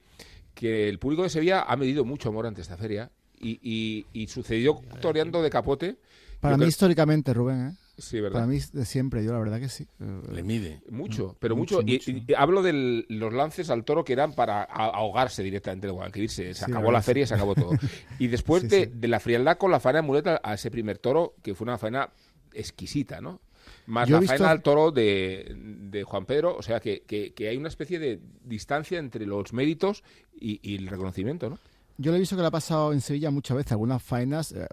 que 0.53 0.89
el 0.89 0.99
público 0.99 1.23
de 1.23 1.29
Sevilla 1.29 1.61
ha 1.63 1.75
medido 1.75 2.05
mucho 2.05 2.29
a 2.29 2.31
Morante 2.31 2.61
esta 2.61 2.77
feria 2.77 3.11
y, 3.39 3.59
y- 3.61 4.05
y 4.13 4.27
sucedió 4.27 4.79
toreando 5.01 5.41
de 5.41 5.49
capote. 5.49 5.97
Para 6.39 6.55
mí 6.55 6.59
creo- 6.61 6.69
históricamente, 6.69 7.33
Rubén, 7.33 7.67
¿eh? 7.67 7.73
Sí, 7.99 8.19
¿verdad? 8.21 8.39
Para 8.41 8.47
mí 8.47 8.59
de 8.73 8.85
siempre, 8.85 9.23
yo 9.23 9.31
la 9.33 9.39
verdad 9.39 9.59
que 9.59 9.69
sí. 9.69 9.87
Le 10.31 10.43
mide. 10.43 10.81
Mucho, 10.89 11.35
pero 11.39 11.55
Mucho, 11.55 11.81
mucho. 11.81 12.11
Y- 12.11 12.25
hablo 12.37 12.61
de 12.63 13.05
los 13.09 13.33
lances 13.33 13.69
al 13.69 13.83
toro 13.83 14.03
que 14.03 14.13
eran 14.13 14.33
para 14.33 14.63
ahogarse 14.63 15.43
directamente 15.43 15.87
de 15.87 15.91
Guadalquivir. 15.93 16.29
Se, 16.29 16.53
se 16.53 16.65
Sí, 16.65 16.71
acabó 16.71 16.91
la 16.91 17.01
feria 17.01 17.23
y 17.23 17.25
sí. 17.25 17.29
se 17.29 17.35
acabó 17.35 17.55
todo. 17.55 17.71
Y 18.19 18.27
después 18.27 18.61
Sí, 18.63 18.67
de, 18.69 18.85
sí. 18.85 18.91
de 18.95 19.07
la 19.07 19.19
frialdad 19.19 19.57
con 19.57 19.71
la 19.71 19.79
faena 19.79 20.01
de 20.01 20.07
muleta 20.07 20.39
a 20.43 20.53
ese 20.55 20.71
primer 20.71 20.97
toro, 20.97 21.35
que 21.43 21.53
fue 21.55 21.65
una 21.65 21.77
faena 21.77 22.09
exquisita, 22.53 23.21
¿no? 23.21 23.41
Más 23.85 24.07
Yo 24.07 24.15
la 24.15 24.21
visto- 24.21 24.33
faena 24.37 24.49
al 24.51 24.61
toro 24.63 24.91
de, 24.91 25.55
de 25.55 26.03
Juan 26.03 26.25
Pedro, 26.25 26.55
o 26.57 26.61
sea 26.61 26.79
que, 26.79 27.01
que- 27.01 27.33
que 27.33 27.49
hay 27.49 27.57
una 27.57 27.67
especie 27.67 27.99
de 27.99 28.19
distancia 28.43 28.97
entre 28.99 29.25
los 29.25 29.53
méritos 29.53 30.03
y, 30.39 30.59
y 30.63 30.75
el 30.77 30.87
reconocimiento, 30.87 31.49
¿no? 31.49 31.59
Yo 31.97 32.11
lo 32.11 32.17
he 32.17 32.19
visto 32.21 32.37
que 32.37 32.41
le 32.41 32.47
ha 32.47 32.51
pasado 32.51 32.93
en 32.93 33.01
Sevilla 33.01 33.29
muchas 33.29 33.57
veces, 33.57 33.73
algunas 33.73 34.01
faenas, 34.01 34.53
eh, 34.53 34.65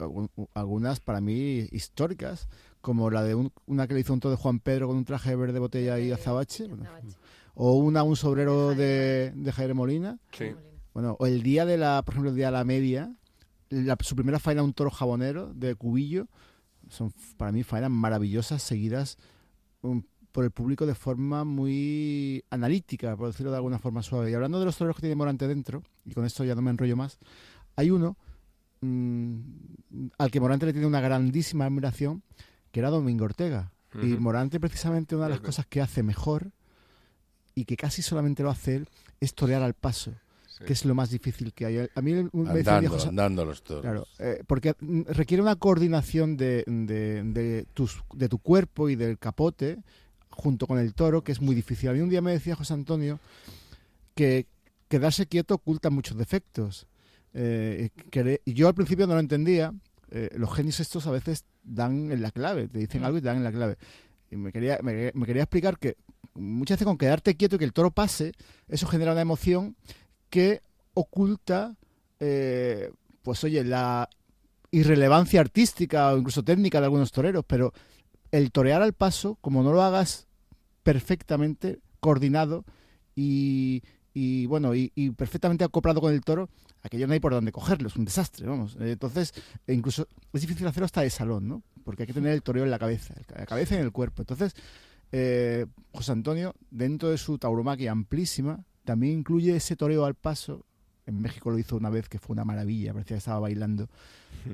algunas 0.55 1.01
para 1.01 1.21
mí 1.21 1.67
históricas, 1.73 2.49
como 2.87 3.11
la 3.11 3.25
de 3.25 3.35
un- 3.35 3.51
una 3.67 3.89
que 3.89 3.95
le 3.95 4.01
hizo 4.01 4.13
un 4.13 4.21
todo 4.21 4.31
de 4.31 4.39
Juan 4.39 4.61
Pedro 4.61 4.87
con 4.87 4.97
un 4.97 5.05
traje 5.05 5.31
de 5.31 5.35
verde 5.37 5.59
botella 5.59 5.99
y 5.99 6.13
azabache, 6.13 6.69
bueno, 6.69 6.85
o 7.55 7.75
una 7.75 8.05
un 8.05 8.15
sobrero 8.15 8.77
de, 8.77 9.33
de 9.35 9.51
Jaime 9.53 9.75
Molina, 9.75 10.21
Sí. 10.31 10.53
bueno, 10.95 11.17
o 11.19 11.27
el 11.27 11.43
día 11.43 11.67
de 11.67 11.79
la, 11.79 12.03
por 12.05 12.13
ejemplo, 12.15 12.31
el 12.31 12.37
día 12.37 12.47
de 12.47 12.53
la 12.53 12.63
media, 12.63 13.13
la- 13.71 13.97
su 14.03 14.15
primera 14.15 14.39
faena 14.39 14.63
un 14.63 14.73
toro 14.73 14.93
jabonero 14.93 15.53
de 15.53 15.75
cubillo, 15.75 16.29
son 16.89 17.13
para 17.37 17.51
mí 17.51 17.65
faenas 17.65 17.91
maravillosas 17.91 18.63
seguidas 18.63 19.17
um, 19.83 20.03
por 20.31 20.45
el 20.45 20.53
público 20.53 20.87
de 20.87 20.95
forma 20.95 21.43
muy 21.43 22.45
analítica, 22.51 23.17
por 23.17 23.27
decirlo 23.27 23.51
de 23.51 23.57
alguna 23.57 23.81
forma 23.81 24.03
suave. 24.05 24.31
Y 24.31 24.35
hablando 24.35 24.61
de 24.61 24.65
los 24.67 24.77
toreros 24.77 24.95
que 24.95 25.01
tiene 25.01 25.17
Morante 25.17 25.49
dentro, 25.49 25.83
y 26.05 26.13
con 26.13 26.25
esto 26.25 26.45
ya 26.45 26.55
no 26.55 26.63
me 26.63 26.71
enrollo 26.71 26.95
más, 26.97 27.19
hay 27.75 27.91
uno 27.91 28.17
mm, 28.81 29.39
al 30.19 30.31
que 30.31 30.39
Morante 30.41 30.67
le 30.67 30.73
tiene 30.73 30.87
una 30.87 31.01
grandísima 31.01 31.65
admiración, 31.67 32.23
que 32.77 32.81
era 32.81 32.91
Domingo 32.91 33.25
Ortega. 33.25 33.73
Y. 34.03 34.09
Morante 34.19 34.61
precisamente 34.61 35.17
una 35.17 35.25
de 35.25 35.31
las 35.31 35.41
cosas 35.41 35.65
que 35.65 35.81
hace 35.81 36.03
mejor 36.03 36.51
y 37.55 37.65
que 37.65 37.75
casi 37.75 38.03
solamente 38.03 38.43
lo 38.43 38.51
hace 38.51 38.77
él 38.77 38.89
es 39.19 39.33
torear 39.35 39.63
al 39.63 39.73
paso, 39.73 40.13
Sí. 40.47 40.65
que 40.67 40.75
es 40.75 40.85
lo 40.85 40.95
más 40.95 41.09
difícil 41.09 41.55
que 41.55 41.65
hay. 41.65 41.79
A 41.95 42.03
mí 42.03 42.13
me 42.13 42.25
decía 42.25 42.31
un 42.35 42.45
día 42.45 42.59
Andando, 42.61 42.91
José- 42.91 43.09
andando 43.09 43.45
los 43.47 43.63
toros. 43.65 43.81
Claro, 43.81 44.07
eh, 44.19 44.43
porque 44.47 44.75
requiere 45.07 45.43
una 45.43 45.57
coordinación 45.57 46.37
de, 46.37 46.65
de, 46.67 47.23
de 47.23 47.67
tus, 47.73 48.03
de 48.13 48.29
tu 48.29 48.41
cuerpo 48.41 48.91
y 48.91 48.95
del 48.97 49.19
capote 49.19 49.79
junto 50.29 50.67
con 50.67 50.79
el 50.79 50.93
toro, 50.93 51.25
que 51.25 51.33
es 51.33 51.41
muy 51.41 51.55
difícil. 51.55 51.89
A 51.89 51.95
mí 51.95 52.01
un 52.01 52.11
día 52.11 52.21
me 52.21 52.33
decía 52.33 52.57
José 52.57 52.75
Antonio 52.75 53.19
que 54.15 54.45
quedarse 54.89 55.25
quieto 55.27 55.55
oculta 55.55 55.89
muchos 55.89 56.19
defectos. 56.19 56.87
Eh, 57.33 57.89
que- 58.11 58.43
y 58.45 58.53
yo 58.53 58.69
al 58.69 58.75
principio 58.75 59.07
no 59.07 59.15
lo 59.15 59.21
entendía. 59.21 59.73
Eh, 60.11 60.31
los 60.37 60.55
genios 60.55 60.81
estos 60.81 61.07
a 61.07 61.11
veces 61.11 61.45
dan 61.63 62.13
en 62.13 62.23
la 62.23 62.31
clave, 62.31 62.69
te 62.69 62.79
dicen 62.79 63.05
algo 63.05 63.19
y 63.19 63.21
te 63.21 63.29
dan 63.29 63.39
en 63.39 63.45
la 63.45 63.53
clave. 63.53 63.77
Y 64.31 64.37
me 64.37 64.53
quería, 64.53 64.79
me, 64.83 65.13
me 65.15 65.27
quería 65.27 65.43
explicar 65.43 65.79
que 65.79 65.97
muchas 66.35 66.77
veces 66.77 66.87
con 66.87 66.99
quedarte 66.99 67.37
quieto 67.37 67.57
y 67.57 67.59
que 67.59 67.65
el 67.65 67.73
toro 67.73 67.91
pase, 67.91 68.33
eso 68.69 68.87
genera 68.87 69.13
una 69.13 69.21
emoción 69.21 69.77
que 70.31 70.63
oculta, 70.95 71.77
eh, 72.21 72.91
pues 73.23 73.43
oye, 73.45 73.65
la 73.65 74.09
irrelevancia 74.71 75.41
artística 75.41 76.13
o 76.13 76.19
incluso 76.19 76.43
técnica 76.43 76.81
de 76.81 76.87
algunos 76.87 77.13
toreros, 77.13 77.45
pero 77.47 77.73
el 78.31 78.51
torear 78.53 78.83
al 78.83 78.93
paso, 78.93 79.37
como 79.41 79.63
no 79.63 79.73
lo 79.73 79.83
hagas 79.83 80.27
perfectamente 80.83 81.81
coordinado 82.01 82.65
y, 83.15 83.83
y, 84.19 84.47
bueno 84.47 84.75
y, 84.75 84.91
y 84.95 85.11
perfectamente 85.11 85.63
acoplado 85.63 86.01
con 86.01 86.11
el 86.11 86.23
toro, 86.23 86.49
aquello 86.83 87.07
no 87.07 87.13
hay 87.13 87.21
por 87.21 87.33
dónde 87.33 87.53
cogerlo, 87.53 87.89
es 87.89 87.97
un 87.97 88.07
desastre, 88.07 88.47
vamos. 88.47 88.75
Eh, 88.81 88.93
Entonces, 88.93 89.35
e 89.67 89.75
incluso 89.75 90.09
es 90.33 90.41
difícil 90.41 90.67
hacerlo 90.67 90.87
hasta 90.87 91.03
de 91.03 91.11
salón, 91.11 91.47
¿no? 91.47 91.63
Porque 91.85 92.05
hay 92.05 92.07
que 92.07 92.15
tener 92.15 92.33
el 92.33 92.43
toreo 92.43 92.65
en 92.65 92.71
la 92.71 92.79
cabeza, 92.79 93.15
la 93.37 93.45
cabeza 93.45 93.75
y 93.75 93.77
en 93.77 93.85
el 93.85 93.93
cuerpo. 93.93 94.23
Entonces, 94.23 94.55
eh, 95.13 95.67
José 95.93 96.13
Antonio, 96.13 96.55
dentro 96.71 97.11
de 97.11 97.19
su 97.19 97.37
tauromaquia 97.37 97.93
amplísima, 97.93 98.65
también 98.87 99.19
incluye 99.19 99.55
ese 99.55 99.77
toreo 99.77 100.07
al 100.07 100.15
paso. 100.15 100.65
En 101.05 101.21
México 101.21 101.51
lo 101.51 101.59
hizo 101.59 101.77
una 101.77 101.91
vez 101.91 102.09
que 102.09 102.19
fue 102.19 102.33
una 102.33 102.47
maravilla, 102.47 102.95
parecía 102.95 103.17
que 103.17 103.19
estaba 103.19 103.41
bailando. 103.41 103.91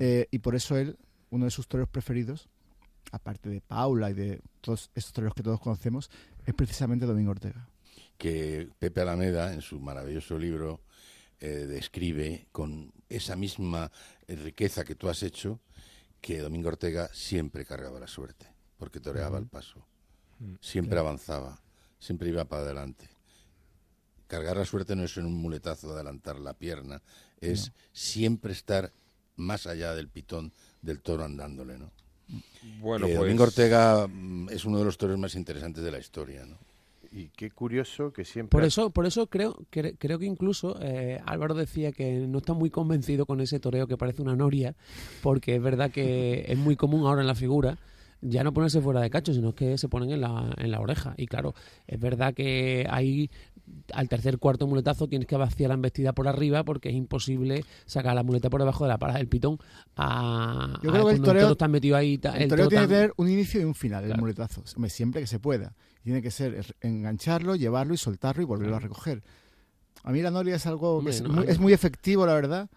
Eh, 0.01 0.27
y 0.33 0.41
por 0.41 0.57
eso 0.57 0.77
él, 0.77 0.97
uno 1.31 1.45
de 1.45 1.53
sus 1.53 1.69
toreros 1.69 1.89
preferidos, 1.89 2.49
aparte 3.13 3.49
de 3.49 3.61
Paula 3.61 4.11
y 4.11 4.15
de 4.15 4.41
todos 4.61 4.91
estos 4.97 5.13
toreros 5.13 5.35
que 5.35 5.45
todos 5.45 5.61
conocemos, 5.61 6.11
es 6.45 6.53
precisamente 6.53 7.07
Domingo 7.07 7.31
Ortega. 7.31 7.69
Que 8.19 8.69
Pepe 8.79 9.01
Alameda, 9.01 9.53
en 9.53 9.63
su 9.63 9.81
maravilloso 9.81 10.39
libro, 10.39 10.81
eh, 11.41 11.67
describe 11.67 12.47
con 12.53 12.93
esa 13.09 13.35
misma 13.37 13.91
eh, 14.29 14.37
riqueza 14.37 14.85
que 14.85 14.95
tú 14.95 15.09
has 15.09 15.23
hecho, 15.23 15.61
que 16.21 16.39
Domingo 16.39 16.69
Ortega 16.69 17.11
siempre 17.13 17.65
cargaba 17.65 17.99
la 17.99 18.07
suerte, 18.07 18.47
porque 18.79 19.01
toreaba 19.01 19.39
el 19.39 19.47
paso, 19.47 19.85
siempre 20.61 21.01
avanzaba, 21.01 21.61
siempre 21.99 22.29
iba 22.29 22.45
para 22.45 22.63
adelante. 22.63 23.09
Cargar 24.29 24.57
la 24.57 24.65
suerte 24.65 24.95
no 24.95 25.03
es 25.03 25.17
en 25.17 25.27
un 25.27 25.35
muletazo 25.35 25.93
adelantar 25.93 26.39
la 26.39 26.55
pierna, 26.55 27.03
es 27.41 27.73
siempre 27.93 28.53
estar 28.53 28.93
más 29.35 29.67
allá 29.67 29.95
del 29.95 30.09
pitón 30.09 30.53
del 30.81 31.01
toro 31.03 31.25
andándole, 31.25 31.77
¿no? 31.77 31.91
Bueno, 32.79 33.07
Que 33.07 33.15
pues... 33.15 33.25
Domingo 33.25 33.45
Ortega 33.45 34.07
mm, 34.07 34.49
es 34.51 34.65
uno 34.65 34.79
de 34.79 34.85
los 34.85 34.97
toros 34.97 35.19
más 35.19 35.35
interesantes 35.35 35.83
de 35.83 35.91
la 35.91 35.99
historia, 35.99 36.47
¿no? 36.47 36.57
Y 37.15 37.29
qué 37.29 37.51
curioso 37.51 38.11
que 38.13 38.25
siempre... 38.25 38.51
Por 38.59 38.65
eso, 38.65 38.89
por 38.91 39.05
eso 39.05 39.27
creo, 39.27 39.55
cre- 39.71 39.97
creo 39.99 40.19
que 40.19 40.25
incluso 40.25 40.79
eh, 40.81 41.21
Álvaro 41.27 41.53
decía 41.55 41.93
que 41.93 42.11
no 42.27 42.39
está 42.39 42.55
muy 42.55 42.71
convencido 42.71 43.27
con 43.27 43.41
ese 43.43 43.61
toreo 43.61 43.87
que 43.87 43.99
parece 43.99 44.23
una 44.23 44.35
noria, 44.35 44.75
porque 45.23 45.57
es 45.57 45.63
verdad 45.63 45.91
que 45.91 46.45
es 46.49 46.57
muy 46.57 46.75
común 46.75 47.07
ahora 47.07 47.21
en 47.21 47.27
la 47.27 47.35
figura 47.35 47.77
ya 48.25 48.45
no 48.45 48.53
ponerse 48.53 48.81
fuera 48.81 49.01
de 49.01 49.11
cacho, 49.11 49.35
sino 49.35 49.53
que 49.53 49.77
se 49.77 49.89
ponen 49.89 50.13
en 50.13 50.21
la, 50.21 50.55
en 50.57 50.71
la 50.71 50.79
oreja. 50.81 51.13
Y 51.17 51.27
claro, 51.27 51.55
es 51.89 51.99
verdad 51.99 52.33
que 52.33 52.87
ahí 52.89 53.29
al 53.93 54.09
tercer 54.09 54.39
cuarto 54.39 54.67
muletazo 54.67 55.09
tienes 55.09 55.27
que 55.29 55.37
vaciar 55.37 55.69
la 55.69 55.75
embestida 55.75 56.13
por 56.13 56.29
arriba 56.29 56.65
porque 56.65 56.89
es 56.89 56.95
imposible 56.95 57.65
sacar 57.87 58.15
la 58.15 58.23
muleta 58.23 58.51
por 58.51 58.61
debajo 58.61 58.85
de 58.85 58.89
la 58.89 58.99
parada 58.99 59.19
del 59.19 59.29
pitón. 59.29 59.59
A, 59.97 60.79
Yo 60.83 60.91
a- 60.91 60.93
creo 60.93 61.07
que 61.07 61.13
el 61.15 61.23
toreo- 61.23 61.53
está 61.53 61.69
metido 61.69 61.97
ahí. 61.97 62.21
El 62.23 62.43
el 62.43 62.49
toreo 62.49 62.69
tiene 62.69 62.83
tan- 62.83 62.89
que 62.89 62.95
tener 62.95 63.13
un 63.17 63.29
inicio 63.29 63.61
y 63.61 63.65
un 63.65 63.75
final, 63.75 64.03
el 64.05 64.09
Claro. 64.11 64.21
muletazo. 64.23 64.65
Hombre, 64.77 64.91
Siempre 64.91 65.21
que 65.21 65.27
se 65.27 65.39
pueda. 65.39 65.75
Tiene 66.03 66.21
que 66.23 66.31
ser 66.31 66.55
er- 66.59 66.75
engancharlo, 66.81 67.55
llevarlo 67.55 67.95
y 67.95 67.97
soltarlo 67.97 68.43
y 68.43 68.45
volverlo 68.47 68.77
a 68.77 68.81
recoger. 68.81 69.23
A 70.03 70.11
mí 70.11 70.21
la 70.21 70.31
noria 70.33 70.57
es 70.57 70.67
algo 70.67 70.99
que 71.05 71.23
muy, 71.23 71.45
es 71.47 71.59
muy 71.61 71.73
efectivo, 71.73 72.27
la 72.27 72.35
verdad. 72.35 72.69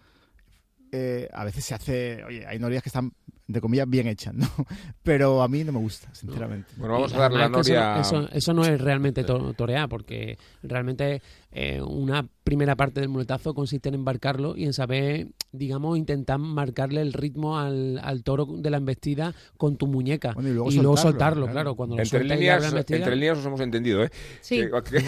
Eh, 0.92 1.28
a 1.32 1.44
veces 1.44 1.64
se 1.64 1.74
hace, 1.74 2.24
oye, 2.24 2.46
hay 2.46 2.58
norias 2.58 2.82
que 2.82 2.88
están 2.88 3.12
entre 3.48 3.60
comillas, 3.60 3.88
bien 3.88 4.08
hechas, 4.08 4.34
¿no? 4.34 4.48
Pero 5.04 5.40
a 5.40 5.46
mí 5.46 5.62
no 5.62 5.70
me 5.70 5.78
gusta, 5.78 6.12
sinceramente. 6.12 6.68
Bueno, 6.76 6.94
vamos 6.94 7.14
a 7.14 7.18
darle 7.18 7.38
la 7.38 7.44
eso 7.44 7.52
noria. 7.52 8.00
Eso, 8.00 8.28
eso 8.32 8.52
no 8.52 8.64
es 8.64 8.80
realmente 8.80 9.22
to- 9.22 9.52
torear, 9.54 9.88
porque 9.88 10.36
realmente 10.64 11.22
eh, 11.58 11.80
una 11.80 12.28
primera 12.44 12.76
parte 12.76 13.00
del 13.00 13.08
muletazo 13.08 13.54
consiste 13.54 13.88
en 13.88 13.94
embarcarlo 13.94 14.58
y 14.58 14.64
en 14.64 14.74
saber, 14.74 15.28
digamos, 15.52 15.96
intentar 15.96 16.38
marcarle 16.38 17.00
el 17.00 17.14
ritmo 17.14 17.58
al, 17.58 17.98
al 18.04 18.22
toro 18.24 18.44
de 18.44 18.68
la 18.68 18.76
embestida 18.76 19.32
con 19.56 19.78
tu 19.78 19.86
muñeca. 19.86 20.32
Bueno, 20.34 20.50
y 20.50 20.52
luego 20.52 20.70
soltarlo, 20.70 20.96
soltarlo, 20.96 21.42
claro. 21.46 21.52
claro. 21.52 21.74
Cuando 21.76 21.96
lo 21.96 22.02
Entre 22.02 22.24
líneas, 22.24 22.60
la 22.60 22.68
embestida- 22.68 22.98
entre 22.98 23.16
líneas 23.16 23.38
nos 23.38 23.46
hemos 23.46 23.60
entendido, 23.60 24.04
¿eh? 24.04 24.10
Sí. 24.42 24.60
Que, 24.60 24.70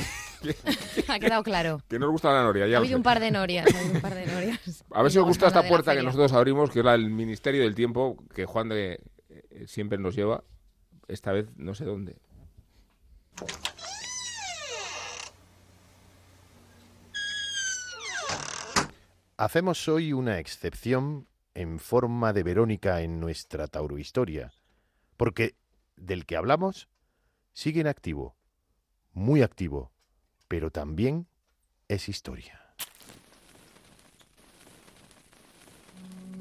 que- 0.42 1.02
ha 1.12 1.18
quedado 1.18 1.42
claro. 1.42 1.82
que 1.86 1.98
nos 1.98 2.10
gusta 2.10 2.32
la 2.32 2.42
noria, 2.42 2.66
ya 2.66 2.76
Ha 2.76 2.78
habido 2.80 2.96
un 2.96 3.02
par 3.02 3.20
de 3.20 3.30
norias. 3.30 3.66
ha 3.66 3.78
habido 3.78 3.94
un 3.96 4.00
par 4.00 4.14
de 4.14 4.26
norias. 4.26 4.84
A 4.90 5.02
ver 5.02 5.12
si 5.12 5.18
os 5.18 5.24
gusta 5.26 5.48
esta 5.48 5.68
puerta 5.68 5.94
que 5.94 6.02
nosotros 6.02 6.32
abrimos, 6.32 6.70
que 6.70 6.78
es 6.78 6.84
la 6.86 6.92
del 6.92 7.10
Ministerio 7.10 7.60
del 7.62 7.74
Tiempo, 7.74 8.16
que 8.34 8.46
Juan 8.46 8.70
de 8.70 9.00
eh, 9.28 9.64
siempre 9.66 9.98
nos 9.98 10.16
lleva. 10.16 10.42
Esta 11.08 11.30
vez 11.32 11.46
no 11.56 11.74
sé 11.74 11.84
dónde. 11.84 12.16
Hacemos 19.40 19.86
hoy 19.86 20.12
una 20.12 20.40
excepción 20.40 21.28
en 21.54 21.78
forma 21.78 22.32
de 22.32 22.42
Verónica 22.42 23.02
en 23.02 23.20
nuestra 23.20 23.68
taurohistoria, 23.68 24.52
porque 25.16 25.54
del 25.96 26.26
que 26.26 26.36
hablamos 26.36 26.88
sigue 27.52 27.80
en 27.80 27.86
activo, 27.86 28.34
muy 29.12 29.42
activo, 29.42 29.92
pero 30.48 30.72
también 30.72 31.28
es 31.86 32.08
historia. 32.08 32.60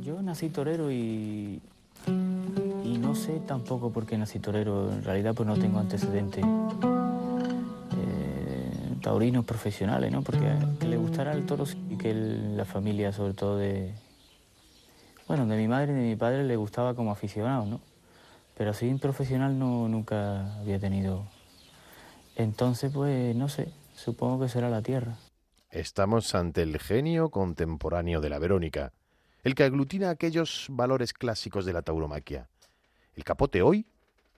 Yo 0.04 0.20
nací 0.24 0.50
torero 0.50 0.92
y, 0.92 1.62
y 2.08 2.98
no 2.98 3.14
sé 3.14 3.40
tampoco 3.42 3.94
por 3.94 4.08
qué 4.08 4.18
nací 4.18 4.40
torero. 4.40 4.92
En 4.92 5.04
realidad 5.04 5.36
pues 5.36 5.46
no 5.46 5.56
tengo 5.56 5.78
antecedentes 5.78 6.44
taurinos 9.08 9.46
profesionales, 9.46 10.12
¿no? 10.12 10.22
Porque 10.22 10.54
que 10.82 10.86
le 10.86 10.98
gustara 10.98 11.32
el 11.32 11.46
toro 11.46 11.64
y 11.90 11.98
que 11.98 12.14
la 12.14 12.66
familia, 12.66 13.14
sobre 13.14 13.34
todo 13.34 13.58
de... 13.58 13.94
Bueno, 15.30 15.46
de 15.46 15.56
mi 15.56 15.70
madre 15.70 15.94
y 15.94 15.96
de 15.96 16.02
mi 16.02 16.18
padre 16.18 16.44
le 16.44 16.58
gustaba 16.58 16.94
como 16.94 17.10
aficionado, 17.10 17.66
¿no? 17.66 17.80
Pero 18.58 18.72
así 18.72 18.94
profesional 18.96 19.58
no, 19.58 19.88
nunca 19.88 20.58
había 20.60 20.78
tenido. 20.78 21.26
Entonces 22.36 22.92
pues 22.94 23.34
no 23.34 23.48
sé, 23.48 23.72
supongo 23.96 24.42
que 24.42 24.50
será 24.50 24.70
la 24.70 24.82
tierra. 24.82 25.16
Estamos 25.70 26.36
ante 26.36 26.64
el 26.64 26.78
genio 26.78 27.30
contemporáneo 27.30 28.20
de 28.20 28.30
la 28.30 28.40
Verónica, 28.40 28.92
el 29.42 29.56
que 29.56 29.64
aglutina 29.64 30.10
aquellos 30.10 30.66
valores 30.70 31.14
clásicos 31.14 31.66
de 31.66 31.72
la 31.72 31.82
tauromaquia. 31.82 32.50
El 33.16 33.24
capote 33.24 33.62
hoy, 33.62 33.86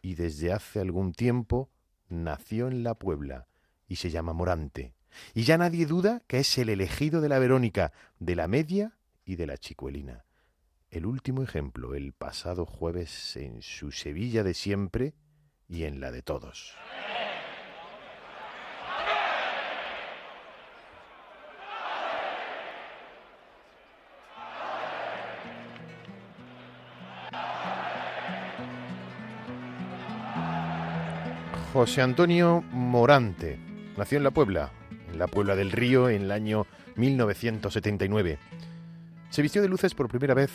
y 0.03 0.13
desde 0.13 0.53
hace 0.53 0.80
algún 0.80 1.13
tiempo, 1.13 1.72
nació 2.07 2.67
en 2.67 2.84
la 2.84 2.93
Puebla 2.93 3.49
y 3.90 3.98
se 3.98 4.12
llama 4.12 4.32
Morante. 4.32 4.94
Y 5.34 5.44
ya 5.44 5.58
nadie 5.58 5.86
duda 5.86 6.22
que 6.28 6.40
es 6.40 6.58
el 6.58 6.70
elegido 6.70 7.20
de 7.20 7.28
la 7.28 7.40
Verónica, 7.40 7.92
de 8.20 8.36
la 8.36 8.48
media 8.48 8.96
y 9.26 9.36
de 9.36 9.48
la 9.48 9.58
chicuelina. 9.58 10.24
El 10.90 11.06
último 11.06 11.44
ejemplo, 11.44 11.96
el 11.96 12.14
pasado 12.14 12.66
jueves 12.66 13.36
en 13.36 13.62
su 13.62 13.92
Sevilla 13.92 14.44
de 14.44 14.54
siempre 14.54 15.14
y 15.68 15.84
en 15.84 16.00
la 16.00 16.12
de 16.12 16.22
todos. 16.22 16.76
José 31.72 32.02
Antonio 32.02 32.62
Morante 32.72 33.68
nació 34.00 34.18
en 34.18 34.24
la 34.24 34.32
Puebla, 34.32 34.72
en 35.12 35.20
la 35.20 35.28
Puebla 35.28 35.58
del 35.58 35.74
Río, 35.74 36.10
en 36.10 36.24
el 36.24 36.32
año 36.32 36.66
1979. 36.95 38.39
Se 39.30 39.41
vistió 39.41 39.62
de 39.62 39.68
luces 39.68 39.93
por 39.93 40.08
primera 40.08 40.34
vez 40.34 40.52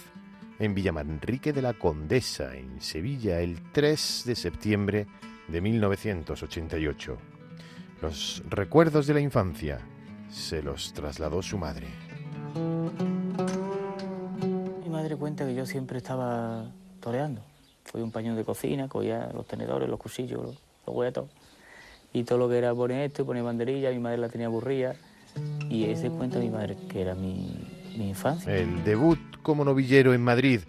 en 0.59 0.75
Villamanrique 0.75 1.53
de 1.53 1.61
la 1.61 1.75
Condesa, 1.75 2.57
en 2.57 2.81
Sevilla, 2.81 3.41
el 3.41 3.61
3 3.71 4.23
de 4.25 4.35
septiembre 4.35 5.07
de 5.49 5.61
1988. 5.61 7.19
Los 8.01 8.43
recuerdos 8.49 9.07
de 9.07 9.13
la 9.13 9.21
infancia 9.21 9.79
se 10.31 10.63
los 10.63 10.95
trasladó 10.95 11.43
su 11.43 11.59
madre. 11.59 11.89
Mi 14.83 14.89
madre 14.89 15.17
cuenta 15.17 15.45
que 15.45 15.55
yo 15.55 15.67
siempre 15.67 15.99
estaba 15.99 16.73
toreando. 16.99 17.43
Fui 17.85 18.01
un 18.01 18.11
paño 18.11 18.35
de 18.35 18.45
cocina, 18.45 18.89
cogía 18.89 19.29
los 19.35 19.47
tenedores, 19.47 19.87
los 19.87 20.01
cuchillos, 20.01 20.43
los, 20.43 20.63
los 20.87 20.97
huetos. 20.97 21.29
Y 22.15 22.25
todo 22.25 22.39
lo 22.39 22.49
que 22.49 22.57
era 22.57 22.75
poner 22.75 23.03
esto, 23.03 23.27
poner 23.27 23.43
banderilla, 23.43 23.91
mi 23.91 23.99
madre 23.99 24.17
la 24.17 24.29
tenía 24.31 24.47
aburrida. 24.47 24.95
Y 25.69 25.85
ese 25.85 26.09
cuenta 26.11 26.39
mi 26.39 26.49
madre, 26.49 26.77
que 26.89 27.03
era 27.03 27.15
mi, 27.15 27.69
mi 27.99 28.09
infancia. 28.09 28.57
El 28.57 28.85
debut 28.85 29.19
como 29.43 29.65
novillero 29.65 30.15
en 30.15 30.23
Madrid 30.23 30.61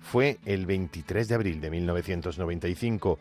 fue 0.00 0.38
el 0.44 0.64
23 0.64 1.26
de 1.26 1.34
abril 1.34 1.60
de 1.60 1.70
1995 1.70 3.18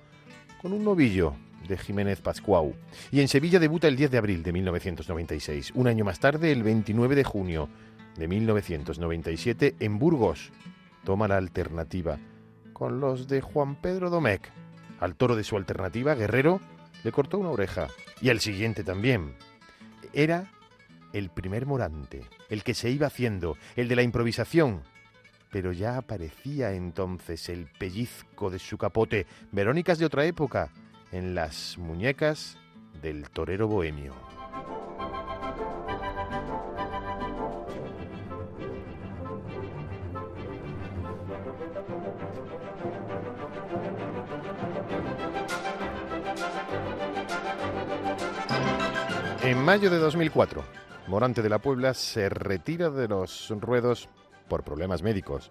con 0.62 0.74
un 0.74 0.84
novillo 0.84 1.34
de 1.68 1.78
Jiménez 1.78 2.22
Pascuau. 2.22 2.76
Y 3.12 3.22
en 3.22 3.28
Sevilla 3.28 3.60
debuta 3.60 3.88
el 3.88 3.96
10 3.96 4.12
de 4.12 4.18
abril 4.20 4.44
de 4.44 4.54
1996. 4.54 5.72
Un 5.74 5.88
año 5.88 6.06
más 6.06 6.20
tarde, 6.20 6.52
el 6.52 6.62
29 6.62 7.16
de 7.16 7.24
junio 7.24 7.68
de 8.16 8.28
1997, 8.28 9.76
en 9.80 9.98
Burgos, 9.98 10.52
toma 11.04 11.28
la 11.28 11.38
alternativa 11.38 12.20
con 12.74 13.00
los 13.00 13.28
de 13.28 13.42
Juan 13.42 13.76
Pedro 13.76 14.10
Domecq. 14.10 14.50
Al 15.00 15.16
toro 15.16 15.36
de 15.36 15.44
su 15.44 15.58
alternativa, 15.58 16.14
Guerrero, 16.14 16.62
le 17.06 17.12
cortó 17.12 17.38
una 17.38 17.52
oreja. 17.52 17.88
Y 18.20 18.30
al 18.30 18.40
siguiente 18.40 18.84
también. 18.84 19.36
Era 20.12 20.52
el 21.14 21.30
primer 21.30 21.68
morante, 21.68 22.26
el 22.50 22.64
que 22.64 22.74
se 22.74 22.90
iba 22.90 23.08
haciendo, 23.08 23.58
el 23.76 23.88
de 23.88 23.96
la 23.96 24.02
improvisación. 24.02 24.82
Pero 25.52 25.72
ya 25.72 25.98
aparecía 25.98 26.74
entonces 26.74 27.48
el 27.48 27.68
pellizco 27.68 28.50
de 28.50 28.58
su 28.58 28.80
capote, 28.80 29.28
Verónicas 29.52 30.00
de 30.00 30.06
otra 30.06 30.26
época, 30.26 30.72
en 31.12 31.36
las 31.36 31.78
muñecas 31.78 32.58
del 33.04 33.30
torero 33.30 33.68
bohemio. 33.68 34.25
Mayo 49.66 49.90
de 49.90 49.98
2004, 49.98 50.64
Morante 51.08 51.42
de 51.42 51.50
la 51.50 51.58
Puebla 51.58 51.96
se 51.96 52.30
retira 52.30 52.92
de 52.92 53.08
los 53.08 53.50
ruedos 53.50 54.10
por 54.48 54.64
problemas 54.64 55.02
médicos, 55.02 55.50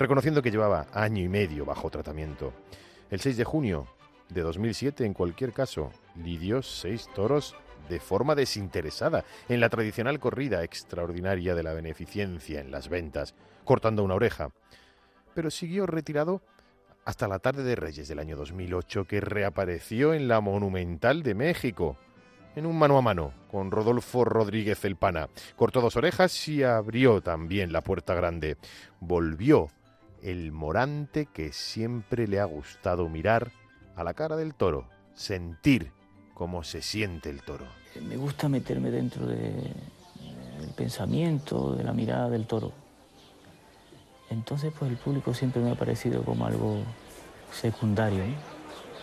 reconociendo 0.00 0.42
que 0.42 0.50
llevaba 0.50 0.88
año 0.92 1.22
y 1.22 1.28
medio 1.28 1.64
bajo 1.64 1.88
tratamiento. 1.88 2.52
El 3.08 3.20
6 3.20 3.36
de 3.36 3.44
junio 3.44 3.86
de 4.30 4.40
2007, 4.40 5.06
en 5.06 5.14
cualquier 5.14 5.52
caso, 5.52 5.92
lidió 6.16 6.60
seis 6.60 7.08
toros 7.14 7.54
de 7.88 8.00
forma 8.00 8.34
desinteresada 8.34 9.24
en 9.48 9.60
la 9.60 9.68
tradicional 9.68 10.18
corrida 10.18 10.64
extraordinaria 10.64 11.54
de 11.54 11.62
la 11.62 11.72
beneficencia 11.72 12.58
en 12.58 12.72
las 12.72 12.88
ventas, 12.88 13.36
cortando 13.64 14.02
una 14.02 14.16
oreja. 14.16 14.50
Pero 15.34 15.52
siguió 15.52 15.86
retirado 15.86 16.42
hasta 17.04 17.28
la 17.28 17.38
tarde 17.38 17.62
de 17.62 17.76
Reyes 17.76 18.08
del 18.08 18.18
año 18.18 18.36
2008, 18.36 19.04
que 19.04 19.20
reapareció 19.20 20.14
en 20.14 20.26
la 20.26 20.40
Monumental 20.40 21.22
de 21.22 21.36
México, 21.36 21.96
en 22.56 22.66
un 22.66 22.76
mano 22.78 22.98
a 22.98 23.02
mano 23.02 23.32
con 23.50 23.70
Rodolfo 23.70 24.24
Rodríguez 24.24 24.84
el 24.84 24.96
Pana. 24.96 25.28
Cortó 25.56 25.80
dos 25.80 25.96
orejas 25.96 26.48
y 26.48 26.62
abrió 26.62 27.20
también 27.20 27.72
la 27.72 27.82
puerta 27.82 28.14
grande. 28.14 28.56
Volvió 28.98 29.68
el 30.22 30.50
morante 30.52 31.26
que 31.26 31.52
siempre 31.52 32.26
le 32.26 32.40
ha 32.40 32.44
gustado 32.46 33.08
mirar 33.08 33.52
a 33.94 34.02
la 34.02 34.14
cara 34.14 34.36
del 34.36 34.54
toro, 34.54 34.88
sentir 35.14 35.92
cómo 36.34 36.64
se 36.64 36.82
siente 36.82 37.30
el 37.30 37.42
toro. 37.42 37.66
Me 38.08 38.16
gusta 38.16 38.48
meterme 38.48 38.90
dentro 38.90 39.26
de- 39.26 39.72
del 40.60 40.70
pensamiento, 40.74 41.74
de 41.74 41.84
la 41.84 41.92
mirada 41.92 42.28
del 42.30 42.46
toro. 42.46 42.72
Entonces, 44.30 44.72
pues 44.76 44.90
el 44.90 44.96
público 44.96 45.32
siempre 45.34 45.62
me 45.62 45.70
ha 45.70 45.74
parecido 45.76 46.22
como 46.24 46.46
algo 46.46 46.78
secundario. 47.52 48.24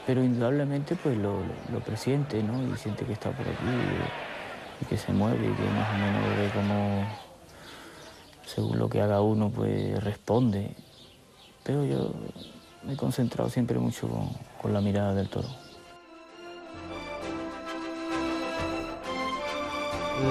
Pero 0.06 0.24
indudablemente, 0.24 0.96
pues 0.96 1.18
lo, 1.18 1.40
lo, 1.72 1.80
presiente, 1.80 2.44
¿no? 2.44 2.62
Y 2.62 2.78
siente 2.78 3.06
que 3.06 3.14
está 3.14 3.32
por 3.32 3.48
aquí 3.48 3.64
y, 3.64 4.84
y 4.84 4.88
que 4.88 4.98
se 4.98 5.14
mueve 5.14 5.46
y 5.46 5.54
que 5.54 5.64
más 5.70 5.90
o 5.90 5.98
menos 5.98 6.38
ve 6.38 6.52
cómo, 6.54 7.08
según 8.46 8.80
lo 8.80 8.90
que 8.90 9.02
haga 9.02 9.22
uno, 9.22 9.50
pues 9.50 10.04
responde. 10.04 10.76
Pero 11.64 11.86
yo 11.86 12.12
me 12.84 12.94
he 12.94 12.98
concentrado 12.98 13.50
siempre 13.50 13.80
mucho 13.80 14.10
con, 14.10 14.30
con 14.62 14.74
la 14.74 14.82
mirada 14.82 15.14
del 15.14 15.30
toro. 15.30 15.48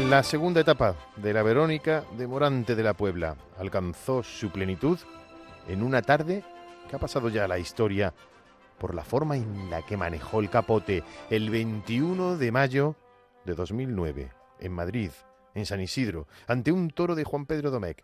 La 0.09 0.23
segunda 0.23 0.61
etapa 0.61 0.95
de 1.17 1.33
la 1.33 1.43
Verónica 1.43 2.05
de 2.17 2.27
Morante 2.27 2.75
de 2.75 2.83
la 2.83 2.95
Puebla 2.95 3.37
alcanzó 3.59 4.23
su 4.23 4.51
plenitud 4.51 4.99
en 5.69 5.83
una 5.83 6.03
tarde 6.03 6.45
que 6.89 6.97
ha 6.97 6.99
pasado 6.99 7.29
ya 7.29 7.45
a 7.45 7.49
la 7.49 7.59
historia 7.59 8.15
por 8.83 8.97
la 8.97 9.05
forma 9.05 9.37
en 9.37 9.71
la 9.71 9.83
que 9.83 9.97
manejó 9.97 10.41
el 10.41 10.51
capote 10.51 11.05
el 11.31 11.51
21 11.51 12.37
de 12.37 12.51
mayo 12.51 12.97
de 13.45 13.55
2009 13.55 14.33
en 14.59 14.73
Madrid, 14.73 15.13
en 15.55 15.67
San 15.67 15.81
Isidro, 15.81 16.27
ante 16.49 16.73
un 16.73 16.91
toro 16.91 17.15
de 17.15 17.23
Juan 17.23 17.47
Pedro 17.47 17.71
Domecq. 17.71 18.03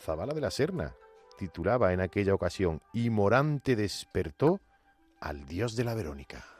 Zabala 0.00 0.32
de 0.32 0.40
la 0.40 0.50
Serna 0.50 0.94
titulaba 1.36 1.92
en 1.92 2.00
aquella 2.00 2.32
ocasión 2.32 2.80
y 2.94 3.10
Morante 3.10 3.76
despertó 3.76 4.62
al 5.20 5.44
dios 5.44 5.76
de 5.76 5.84
la 5.84 5.94
Verónica. 5.94 6.57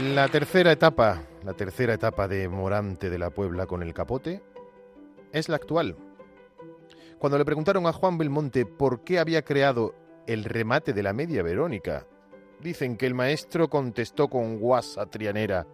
La 0.00 0.28
tercera 0.28 0.70
etapa, 0.70 1.24
la 1.42 1.54
tercera 1.54 1.94
etapa 1.94 2.28
de 2.28 2.48
Morante 2.48 3.10
de 3.10 3.18
la 3.18 3.30
Puebla 3.30 3.66
con 3.66 3.82
el 3.82 3.92
capote, 3.92 4.40
es 5.32 5.48
la 5.48 5.56
actual. 5.56 5.96
Cuando 7.18 7.36
le 7.36 7.44
preguntaron 7.44 7.84
a 7.84 7.92
Juan 7.92 8.16
Belmonte 8.16 8.64
por 8.64 9.02
qué 9.02 9.18
había 9.18 9.42
creado 9.42 9.96
el 10.28 10.44
remate 10.44 10.92
de 10.92 11.02
la 11.02 11.12
media 11.12 11.42
Verónica, 11.42 12.06
dicen 12.60 12.96
que 12.96 13.06
el 13.06 13.14
maestro 13.14 13.68
contestó 13.68 14.28
con 14.28 14.60
guasa 14.60 15.06
trianera 15.06 15.66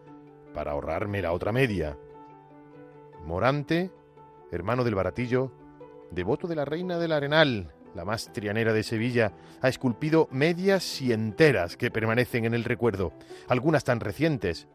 para 0.54 0.72
ahorrarme 0.72 1.20
la 1.20 1.32
otra 1.32 1.52
media. 1.52 1.98
Morante, 3.26 3.90
hermano 4.50 4.84
del 4.84 4.94
baratillo, 4.94 5.52
devoto 6.10 6.48
de 6.48 6.56
la 6.56 6.64
reina 6.64 6.96
del 6.96 7.12
Arenal, 7.12 7.74
la 7.94 8.04
más 8.04 8.32
trianera 8.32 8.72
de 8.72 8.82
Sevilla, 8.82 9.32
ha 9.60 9.68
esculpido 9.68 10.28
medias 10.30 11.00
y 11.00 11.12
enteras 11.12 11.76
que 11.76 11.90
permanecen 11.90 12.44
en 12.44 12.54
el 12.54 12.64
recuerdo, 12.64 13.12
algunas 13.48 13.84
tan 13.84 14.00
recientes 14.00 14.68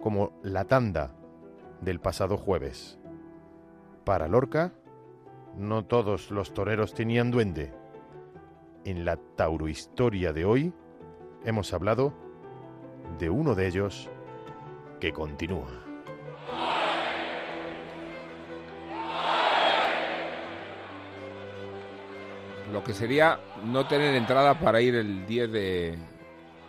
como 0.00 0.32
la 0.42 0.64
tanda 0.64 1.14
del 1.80 2.00
pasado 2.00 2.36
jueves. 2.36 2.98
Para 4.04 4.28
Lorca, 4.28 4.72
no 5.56 5.84
todos 5.84 6.30
los 6.30 6.54
toreros 6.54 6.94
tenían 6.94 7.30
duende. 7.30 7.72
En 8.84 9.04
la 9.04 9.16
taurohistoria 9.16 10.32
de 10.32 10.44
hoy 10.44 10.72
hemos 11.44 11.72
hablado 11.72 12.12
de 13.18 13.30
uno 13.30 13.54
de 13.54 13.66
ellos 13.66 14.08
que 14.98 15.12
continúa. 15.12 15.81
Lo 22.72 22.82
que 22.82 22.94
sería 22.94 23.38
no 23.66 23.86
tener 23.86 24.14
entrada 24.14 24.58
para 24.58 24.80
ir 24.80 24.94
el 24.94 25.26
10 25.26 25.52
de 25.52 25.98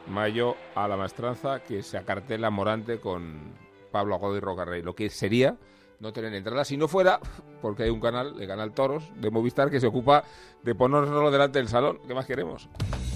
mayo 0.07 0.57
a 0.75 0.85
la 0.87 0.97
maestranza 0.97 1.63
que 1.63 1.81
se 1.81 1.97
acartela 1.97 2.49
Morante 2.49 2.99
con 2.99 3.53
Pablo 3.89 4.15
Agodo 4.15 4.35
y 4.35 4.41
Rocarrey. 4.41 4.81
Lo 4.81 4.95
que 4.95 5.09
sería 5.09 5.55
no 6.01 6.11
tener 6.11 6.33
entrada 6.33 6.65
si 6.65 6.75
no 6.75 6.89
fuera 6.89 7.21
porque 7.61 7.83
hay 7.83 7.89
un 7.89 8.01
canal, 8.01 8.35
el 8.37 8.47
canal 8.47 8.73
Toros 8.73 9.09
de 9.15 9.31
Movistar, 9.31 9.71
que 9.71 9.79
se 9.79 9.87
ocupa 9.87 10.25
de 10.61 10.75
ponernos 10.75 11.31
delante 11.31 11.59
del 11.59 11.69
salón. 11.69 11.99
¿Qué 12.05 12.13
más 12.13 12.25
queremos? 12.25 12.67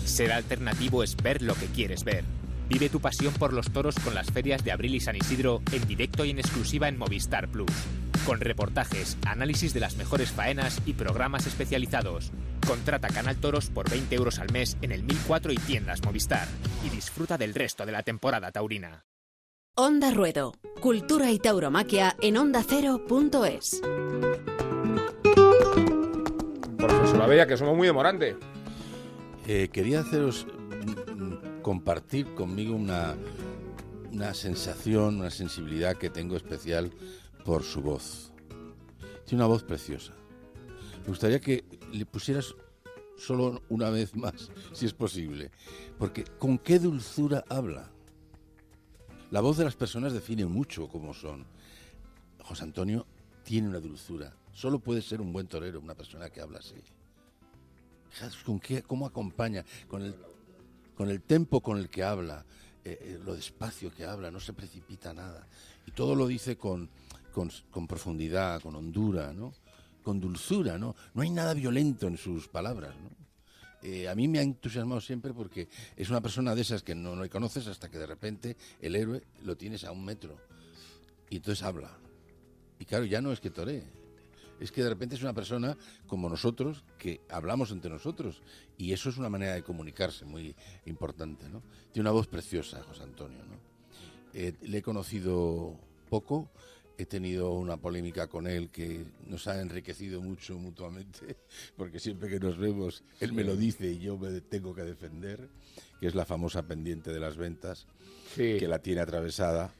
Ser 0.05 0.31
alternativo 0.31 1.03
es 1.03 1.17
ver 1.17 1.41
lo 1.41 1.55
que 1.55 1.65
quieres 1.65 2.05
ver. 2.05 2.23
Vive 2.69 2.89
tu 2.89 2.99
pasión 2.99 3.33
por 3.33 3.53
los 3.53 3.71
toros 3.71 3.95
con 4.03 4.13
las 4.13 4.29
ferias 4.31 4.63
de 4.63 4.71
Abril 4.71 4.95
y 4.95 4.99
San 4.99 5.15
Isidro 5.15 5.61
en 5.71 5.87
directo 5.87 6.25
y 6.25 6.31
en 6.31 6.39
exclusiva 6.39 6.89
en 6.89 6.97
Movistar 6.97 7.47
Plus. 7.47 7.71
Con 8.25 8.41
reportajes, 8.41 9.17
análisis 9.25 9.73
de 9.73 9.79
las 9.79 9.95
mejores 9.95 10.31
faenas 10.31 10.81
y 10.85 10.93
programas 10.93 11.47
especializados. 11.47 12.31
Contrata 12.67 13.07
Canal 13.07 13.37
Toros 13.37 13.69
por 13.69 13.89
20 13.89 14.13
euros 14.15 14.39
al 14.39 14.51
mes 14.51 14.77
en 14.81 14.91
el 14.91 15.03
1004 15.03 15.53
y 15.53 15.55
tiendas 15.55 16.03
Movistar. 16.03 16.47
Y 16.85 16.89
disfruta 16.89 17.37
del 17.37 17.53
resto 17.53 17.85
de 17.85 17.93
la 17.93 18.03
temporada 18.03 18.51
taurina. 18.51 19.05
Onda 19.75 20.11
Ruedo. 20.11 20.55
Cultura 20.81 21.31
y 21.31 21.39
tauromaquia 21.39 22.17
en 22.21 22.35
ondacero.es. 22.35 23.81
Profesora 26.77 27.27
Bella, 27.27 27.47
que 27.47 27.55
somos 27.55 27.77
muy 27.77 27.87
demorante. 27.87 28.35
Eh, 29.47 29.69
quería 29.71 30.01
haceros 30.01 30.45
compartir 31.67 32.33
conmigo 32.33 32.73
una, 32.77 33.17
una 34.13 34.33
sensación, 34.33 35.19
una 35.19 35.29
sensibilidad 35.29 35.97
que 35.97 36.09
tengo 36.09 36.37
especial 36.37 36.93
por 37.43 37.63
su 37.63 37.81
voz. 37.81 38.31
Tiene 39.25 39.43
una 39.43 39.47
voz 39.47 39.63
preciosa. 39.63 40.13
Me 41.01 41.07
gustaría 41.07 41.41
que 41.41 41.65
le 41.91 42.05
pusieras 42.05 42.55
solo 43.17 43.63
una 43.67 43.89
vez 43.89 44.15
más, 44.15 44.49
si 44.71 44.85
es 44.85 44.93
posible, 44.93 45.51
porque 45.99 46.23
con 46.23 46.57
qué 46.57 46.79
dulzura 46.79 47.43
habla. 47.49 47.91
La 49.29 49.41
voz 49.41 49.57
de 49.57 49.65
las 49.65 49.75
personas 49.75 50.13
define 50.13 50.45
mucho 50.45 50.87
cómo 50.87 51.13
son. 51.13 51.45
José 52.45 52.63
Antonio 52.63 53.05
tiene 53.43 53.67
una 53.67 53.81
dulzura. 53.81 54.33
Solo 54.53 54.79
puede 54.79 55.01
ser 55.01 55.19
un 55.19 55.33
buen 55.33 55.47
torero 55.47 55.81
una 55.81 55.95
persona 55.95 56.29
que 56.29 56.39
habla 56.39 56.59
así. 56.59 56.81
Con 58.45 58.57
qué, 58.57 58.83
cómo 58.83 59.05
acompaña, 59.05 59.65
con 60.97 61.11
el 61.11 61.21
tempo 61.21 61.61
con 61.61 61.77
el 61.77 61.89
que 61.89 62.03
habla, 62.03 62.43
eh, 62.83 62.97
eh, 62.99 63.19
lo 63.23 63.35
despacio 63.35 63.93
que 63.93 64.03
habla, 64.03 64.31
no 64.31 64.39
se 64.39 64.53
precipita 64.53 65.13
nada. 65.13 65.47
Y 65.85 65.91
todo 65.91 66.15
lo 66.15 66.25
dice 66.25 66.57
con, 66.57 66.89
con, 67.31 67.87
profundidad, 67.87 68.59
con 68.61 68.75
hondura, 68.75 69.31
¿no? 69.31 69.53
con 70.01 70.19
dulzura. 70.19 70.79
¿no? 70.79 70.95
no 71.13 71.21
hay 71.21 71.29
nada 71.29 71.53
violento 71.53 72.07
en 72.07 72.17
sus 72.17 72.47
palabras. 72.47 72.95
Eh, 73.83 74.09
a 74.09 74.15
mí 74.15 74.27
me 74.27 74.39
ha 74.39 74.41
entusiasmado 74.41 74.99
siempre 74.99 75.35
porque 75.35 75.69
es 75.95 76.09
una 76.09 76.19
persona 76.19 76.55
de 76.55 76.61
esas 76.61 76.81
que 76.81 76.95
no, 76.95 77.15
no 77.15 77.29
conoces 77.29 77.67
hasta 77.67 77.89
que 77.89 77.99
de 77.99 78.07
repente 78.07 78.57
el 78.81 78.95
héroe 78.95 79.21
lo 79.43 79.55
tienes 79.55 79.83
a 79.83 79.91
un 79.91 80.03
metro 80.03 80.35
y 81.29 81.35
entonces 81.35 81.63
habla. 81.63 81.95
Y 82.79 82.85
claro, 82.85 83.05
ya 83.05 83.21
no 83.21 83.31
es 83.31 83.39
que 83.39 83.51
toree, 83.51 83.83
es 84.59 84.71
que 84.71 84.83
de 84.83 84.89
repente 84.89 85.15
es 85.15 85.21
una 85.21 85.33
persona 85.33 85.77
como 86.07 86.29
nosotros 86.29 86.83
que 86.97 87.21
hablamos 87.29 87.71
entre 87.71 87.91
nosotros 87.91 88.41
y 88.77 88.93
eso 88.93 89.09
es 89.09 89.17
una 89.17 89.29
manera 89.29 89.53
de 89.53 89.63
comunicarse 89.63 90.25
muy 90.25 90.55
importante. 90.85 91.47
¿no? 91.49 91.61
Tiene 91.91 92.09
una 92.09 92.11
voz 92.11 92.27
preciosa, 92.27 92.81
José 92.83 93.03
Antonio. 93.03 93.43
¿no? 93.45 93.57
Eh, 94.33 94.53
le 94.61 94.77
he 94.79 94.81
conocido 94.81 95.79
poco, 96.09 96.49
he 96.97 97.05
tenido 97.05 97.51
una 97.51 97.77
polémica 97.77 98.27
con 98.27 98.47
él 98.47 98.69
que 98.69 99.05
nos 99.27 99.47
ha 99.47 99.61
enriquecido 99.61 100.21
mucho 100.21 100.57
mutuamente, 100.57 101.37
porque 101.77 101.99
siempre 101.99 102.29
que 102.29 102.39
nos 102.39 102.57
vemos, 102.57 103.03
él 103.19 103.33
me 103.33 103.43
lo 103.43 103.55
dice 103.55 103.91
y 103.91 103.99
yo 103.99 104.17
me 104.17 104.41
tengo 104.41 104.73
que 104.73 104.81
defender, 104.83 105.49
que 105.99 106.07
es 106.07 106.15
la 106.15 106.25
famosa 106.25 106.63
pendiente 106.67 107.11
de 107.13 107.19
las 107.19 107.37
ventas, 107.37 107.87
Sí. 108.35 108.57
que 108.59 108.67
la 108.67 108.79
tiene 108.79 109.01
atravesada. 109.01 109.73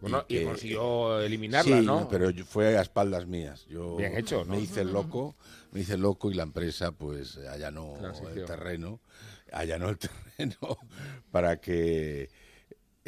Bueno, 0.00 0.24
y 0.28 0.38
que- 0.38 0.44
consiguió 0.44 1.20
eliminarla, 1.20 1.80
Sí, 1.80 1.86
¿no? 1.86 2.08
pero 2.08 2.30
yo- 2.30 2.44
fue 2.44 2.76
a 2.78 2.82
espaldas 2.82 3.26
mías. 3.26 3.66
Yo 3.66 3.96
Bien 3.96 4.16
hecho, 4.16 4.44
¿no? 4.44 4.52
Me 4.54 4.60
hice 4.60 4.82
el 4.82 4.92
loco, 4.92 5.34
me 5.72 5.80
hice 5.80 5.94
el 5.94 6.00
loco 6.00 6.30
y 6.30 6.34
la 6.34 6.44
empresa 6.44 6.92
pues 6.92 7.36
allanó 7.38 7.94
Transición. 7.98 8.38
el 8.38 8.44
terreno, 8.44 9.00
allanó 9.52 9.88
el 9.88 9.98
terreno 10.36 10.78
para 11.32 11.60
que 11.60 12.30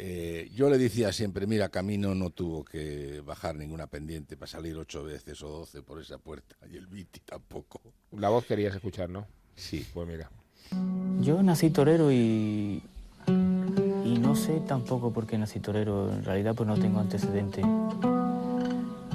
eh, 0.03 0.49
yo 0.55 0.69
le 0.69 0.77
decía 0.79 1.13
siempre, 1.13 1.45
mira, 1.45 1.69
Camino 1.69 2.15
no 2.15 2.31
tuvo 2.31 2.65
que 2.65 3.21
bajar 3.23 3.55
ninguna 3.55 3.85
pendiente 3.87 4.35
para 4.35 4.49
salir 4.51 4.75
ocho 4.75 5.03
veces 5.03 5.41
o 5.43 5.47
doce 5.49 5.83
por 5.83 6.01
esa 6.01 6.17
puerta 6.17 6.55
y 6.69 6.75
el 6.75 6.87
Viti 6.87 7.19
tampoco. 7.19 7.81
La 8.11 8.29
voz 8.29 8.45
querías 8.45 8.73
escuchar, 8.73 9.09
¿no? 9.09 9.27
Sí. 9.55 9.85
Pues 9.93 10.07
mira. 10.07 10.31
Yo 11.21 11.43
nací 11.43 11.69
torero 11.69 12.11
y, 12.11 12.81
y 14.11 14.19
no 14.19 14.35
sé 14.35 14.59
tampoco 14.61 15.11
por 15.11 15.25
qué 15.25 15.37
nací 15.37 15.59
torero. 15.59 16.11
En 16.11 16.23
realidad 16.23 16.53
pues 16.55 16.67
no 16.67 16.77
tengo 16.77 16.99
antecedentes 16.99 17.65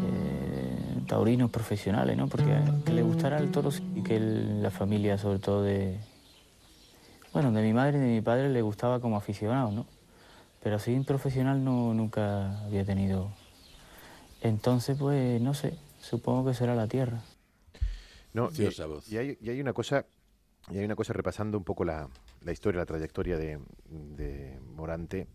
eh, 0.02 1.00
taurinos 1.06 1.50
profesionales, 1.50 2.16
¿no? 2.16 2.28
Porque 2.28 2.58
que 2.84 2.92
le 2.92 3.02
gustara 3.02 3.38
el 3.38 3.50
toro 3.50 3.70
y 3.94 4.02
que 4.02 4.16
el- 4.16 4.62
la 4.62 4.70
familia 4.70 5.18
sobre 5.18 5.38
todo 5.38 5.62
de... 5.62 5.98
Bueno, 7.32 7.52
de 7.52 7.62
mi 7.62 7.72
madre 7.72 7.98
y 7.98 8.00
de 8.00 8.06
mi 8.08 8.20
padre 8.22 8.48
le 8.48 8.62
gustaba 8.62 9.00
como 9.00 9.16
aficionado, 9.16 9.70
¿no? 9.70 9.86
Pero 10.62 10.76
así 10.76 10.98
profesional 11.00 11.62
no, 11.62 11.92
nunca 11.94 12.62
había 12.64 12.84
tenido. 12.84 13.28
Entonces 14.40 14.96
pues 14.98 15.40
no 15.40 15.54
sé, 15.54 15.74
supongo 16.00 16.48
que 16.48 16.54
será 16.54 16.74
la 16.74 16.86
tierra. 16.88 17.20
No, 18.32 18.48
y, 18.56 18.68
y 19.08 19.16
hay, 19.16 19.38
y 19.40 19.50
hay 19.50 19.60
una 19.60 19.72
cosa, 19.72 20.04
y 20.70 20.78
hay 20.78 20.84
una 20.84 20.96
cosa 20.96 21.12
repasando 21.12 21.56
un 21.58 21.64
poco 21.64 21.84
la, 21.84 22.08
la 22.40 22.52
historia, 22.52 22.80
la 22.80 22.86
trayectoria 22.86 23.36
de, 23.36 23.58
de 23.88 24.60
Morante. 24.60 25.26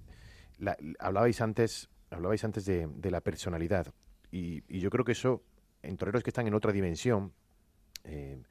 La- 0.57 0.77
hablabais 0.99 1.41
antes, 1.41 1.89
hablabais 2.09 2.43
antes 2.43 2.65
de, 2.65 2.87
de 2.87 3.11
la 3.11 3.21
personalidad 3.21 3.93
y, 4.31 4.63
yo 4.79 4.89
creo 4.89 5.03
que 5.05 5.11
eso 5.11 5.43
en 5.83 5.97
toreros 5.97 6.23
que 6.23 6.29
están 6.29 6.47
en 6.47 6.53
otra 6.53 6.71
dimensión. 6.71 7.33
eh, 8.03 8.41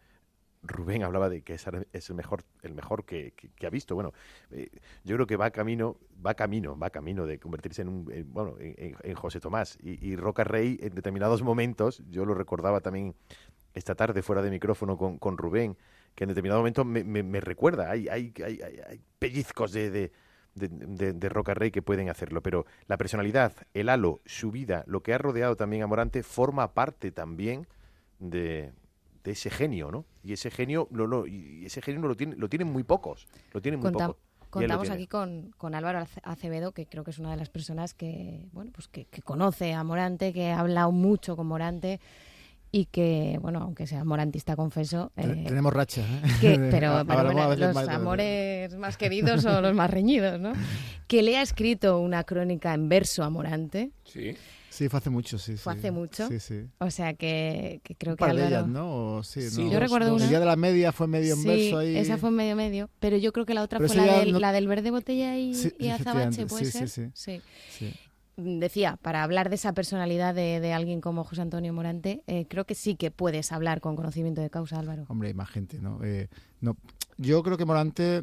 Rubén 0.63 1.03
hablaba 1.03 1.31
de 1.31 1.41
que 1.41 1.55
es, 1.55 1.67
el 1.67 2.15
mejor, 2.15 2.45
el 2.63 2.75
mejor 2.75 3.07
que, 3.07 3.33
ha 3.67 3.71
visto. 3.71 3.95
Bueno, 3.95 4.13
eh, 4.51 4.69
yo 5.05 5.17
creo 5.17 5.27
que 5.27 5.37
va 5.37 5.51
camino, 5.51 5.97
va 6.25 6.35
camino, 6.35 6.79
va 6.79 6.91
camino 6.91 7.25
de 7.25 7.39
convertirse 7.39 7.81
en 7.81 7.89
un, 7.89 8.13
en- 8.13 8.31
bueno, 8.31 8.57
en, 8.61 8.95
en- 9.03 9.15
José 9.15 9.41
Tomás 9.41 9.79
y, 9.81 10.07
y 10.07 10.17
Roca 10.17 10.45
Rey 10.45 10.79
en 10.83 10.95
determinados 10.95 11.43
momentos. 11.43 12.03
Yo 12.11 12.27
lo 12.27 12.35
recordaba 12.35 12.81
también 12.81 13.15
esta 13.73 13.95
tarde 13.95 14.21
fuera 14.23 14.43
de 14.43 14.51
micrófono 14.51 14.99
con 14.99 15.39
Rubén. 15.39 15.79
Que 16.15 16.25
en 16.25 16.29
determinado 16.29 16.61
momento 16.61 16.85
me, 16.85 17.05
me- 17.05 17.23
me 17.23 17.41
recuerda. 17.41 17.91
Hay, 17.91 18.09
hay, 18.09 18.33
hay, 18.45 18.61
hay- 18.63 19.01
pellizcos 19.19 19.73
de, 19.73 19.91
de, 19.91 20.13
de, 20.55 20.69
de- 20.69 21.13
de 21.13 21.29
Roca 21.29 21.55
Rey 21.55 21.71
que 21.71 21.83
pueden 21.83 22.09
hacerlo, 22.09 22.43
pero 22.43 22.67
la 22.87 22.97
personalidad, 22.97 23.53
el 23.75 23.89
halo, 23.89 24.21
su 24.27 24.51
vida, 24.51 24.85
lo 24.87 25.03
que 25.03 25.13
ha 25.15 25.19
rodeado 25.19 25.57
también 25.57 25.83
a 25.83 25.87
Morante, 25.87 26.23
forma 26.23 26.73
parte 26.75 27.13
también 27.13 27.67
de, 28.19 28.73
de 29.25 29.31
ese 29.33 29.51
genio, 29.51 29.91
¿no? 29.91 30.05
Y 30.23 30.33
ese 30.33 30.51
genio, 30.51 30.89
no, 30.91 31.07
no, 31.07 31.27
y 31.27 31.65
ese 31.67 31.81
genio 31.83 32.01
no 32.01 32.09
lo, 32.09 32.17
tiene, 32.17 32.37
lo 32.37 32.49
tienen 32.49 32.69
muy 32.73 32.83
pocos. 32.83 33.27
Lo 33.53 33.61
tienen 33.61 33.81
muy 33.81 33.91
Conta- 33.93 34.09
pocos. 34.09 34.23
Lo 34.43 34.51
Contamos 34.51 34.91
aquí 34.91 35.07
con, 35.07 35.53
con 35.57 35.77
Álvaro 35.77 36.01
Ace- 36.01 36.21
Acevedo, 36.25 36.73
que 36.73 36.85
creo 36.87 37.05
que 37.05 37.13
es 37.13 37.21
una 37.21 37.31
de 37.31 37.37
las 37.37 37.49
personas 37.49 37.95
que, 37.95 38.49
bueno, 38.53 38.73
pues 38.75 38.89
que, 38.89 39.05
que 39.05 39.23
conoce 39.23 39.75
a 39.75 39.85
Morante, 39.85 40.33
que 40.33 40.51
ha 40.51 40.59
hablado 40.59 40.91
mucho 40.91 41.37
con 41.37 41.47
Morante 41.47 42.01
y 42.73 42.85
que, 42.87 43.39
bueno, 43.43 43.61
aunque 43.61 43.87
sea 43.87 44.05
morantista, 44.05 44.55
confeso. 44.57 45.11
Eh, 45.17 45.45
Tenemos 45.47 45.73
racha. 45.73 46.03
¿eh? 46.03 46.23
que- 46.41 46.59
pero, 46.71 47.05
bueno, 47.05 47.43
a 47.43 47.49
veces 47.49 47.75
los 47.75 47.87
de- 47.87 47.93
amores 47.93 48.75
más 48.77 48.97
queridos 48.99 49.45
o 49.45 49.61
los 49.61 49.75
más 49.75 49.91
reñidos, 49.91 50.39
¿no? 50.41 50.53
Que 51.07 51.23
le 51.23 51.37
ha 51.39 51.43
escrito 51.43 51.99
una 51.99 52.25
crónica 52.25 52.73
en 52.75 52.89
verso 52.89 53.25
a 53.25 53.31
Morante. 53.31 53.91
Sí. 54.05 54.37
Sí, 54.71 54.89
fue 54.89 54.99
hace 54.99 55.11
mucho, 55.11 55.37
sí. 55.37 55.57
Fue 55.57 55.73
sí. 55.73 55.79
hace 55.81 55.91
mucho. 55.91 56.29
Sí, 56.29 56.39
sí. 56.39 56.61
O 56.79 56.91
sea 56.93 57.13
que, 57.15 57.81
que 57.83 57.97
creo 57.97 58.13
Un 58.13 58.17
que 58.19 58.25
de 58.25 58.31
Álvaro... 58.31 58.47
ellas, 58.49 58.67
¿no? 58.69 59.17
O 59.17 59.23
sí, 59.25 59.51
Sí, 59.51 59.65
¿no? 59.65 59.73
yo 59.73 59.81
recuerdo 59.81 60.15
una. 60.15 60.23
El 60.23 60.31
día 60.31 60.39
de 60.39 60.47
la 60.47 60.55
media 60.55 60.93
fue 60.93 61.09
medio 61.09 61.35
en 61.35 61.41
Sí, 61.43 61.49
verso 61.49 61.79
ahí. 61.79 61.97
esa 61.97 62.19
fue 62.19 62.31
medio 62.31 62.55
medio, 62.55 62.89
pero 63.01 63.17
yo 63.17 63.33
creo 63.33 63.45
que 63.45 63.53
la 63.53 63.63
otra 63.63 63.79
Pero 63.81 63.93
fue 63.93 63.97
la 64.07 64.21
del, 64.21 64.31
no- 64.33 64.39
la 64.39 64.53
del 64.53 64.69
verde 64.69 64.93
botella 64.93 65.37
y, 65.37 65.55
Sí, 65.55 65.73
y 65.77 65.89
azabache, 65.89 66.47
¿puede 66.47 66.67
sí, 66.67 66.71
sí, 66.71 66.79
ser? 66.79 66.89
sí. 66.89 67.11
Sí. 67.15 67.41
Sí. 67.77 67.95
Decía, 68.43 68.97
para 69.03 69.23
hablar 69.23 69.49
de 69.51 69.57
esa 69.57 69.73
personalidad 69.75 70.35
de, 70.35 70.73
alguien 70.73 71.01
como 71.01 71.25
José 71.25 71.43
Antonio 71.43 71.73
Morante, 71.73 72.23
eh, 72.27 72.47
creo 72.49 72.65
que 72.65 72.75
sí 72.75 72.97
que 72.97 73.11
puedes 73.11 73.53
hablar 73.53 73.81
con 73.81 73.97
conocimiento 73.97 74.41
de 74.41 74.49
causa, 74.51 74.79
Álvaro. 74.79 75.05
Hombre, 75.09 75.29
hay 75.29 75.35
más 75.35 75.51
gente, 75.51 75.79
¿no? 75.81 76.03
Eh, 76.03 76.29
no. 76.61 76.77
Yo 77.19 77.43
creo 77.43 77.57
que 77.59 77.65
Morante, 77.67 78.23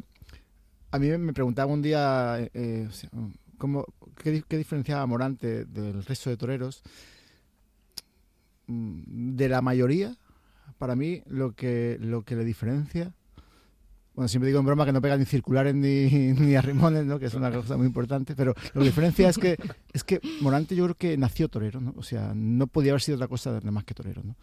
a 0.90 0.98
mí 0.98 1.08
me 1.18 1.32
preguntaba 1.32 1.72
un 1.72 1.82
día 1.82 2.36
eh, 2.54 2.88
cómo, 3.58 3.84
qué, 4.22 4.30
di- 4.32 4.42
qué 4.46 4.56
diferenciaba 4.58 5.06
Morante 5.06 5.64
del 5.64 6.04
resto 6.04 6.30
de 6.30 6.36
toreros. 6.36 6.82
Mm, 8.66 9.36
De 9.36 9.48
la 9.48 9.62
mayoría, 9.62 10.16
para 10.78 10.94
mí, 10.96 11.22
lo 11.26 11.52
que, 11.52 11.96
lo 12.00 12.22
que 12.22 12.36
le 12.36 12.44
diferencia, 12.44 13.14
bueno, 14.18 14.26
siempre 14.28 14.48
digo 14.48 14.58
en 14.58 14.66
broma 14.66 14.84
que 14.84 14.92
no 14.92 15.00
pega 15.00 15.16
ni 15.16 15.24
circulares 15.24 15.74
ni, 15.76 16.06
ni 16.10 16.56
a 16.56 16.60
rimones, 16.60 17.04
¿no? 17.06 17.20
que 17.20 17.26
es 17.26 17.34
una 17.34 17.52
cosa 17.52 17.76
muy 17.76 17.86
importante, 17.86 18.34
pero 18.34 18.52
que 18.54 18.80
diferencia 18.80 19.28
es 19.28 19.38
que, 19.38 19.56
es 19.92 20.02
que 20.02 20.20
Morante 20.40 20.74
yo 20.74 20.84
creo 20.84 20.96
que 20.96 21.16
nació 21.16 21.48
torero, 21.48 21.80
¿no? 21.80 21.94
o 21.96 22.02
sea, 22.02 22.32
no 22.34 22.66
podía 22.66 22.90
haber 22.92 23.00
sido 23.02 23.14
otra 23.14 23.28
cosa 23.28 23.52
nada 23.52 23.70
más 23.70 23.84
que 23.84 23.94
torero, 23.94 24.22
¿no? 24.24 24.34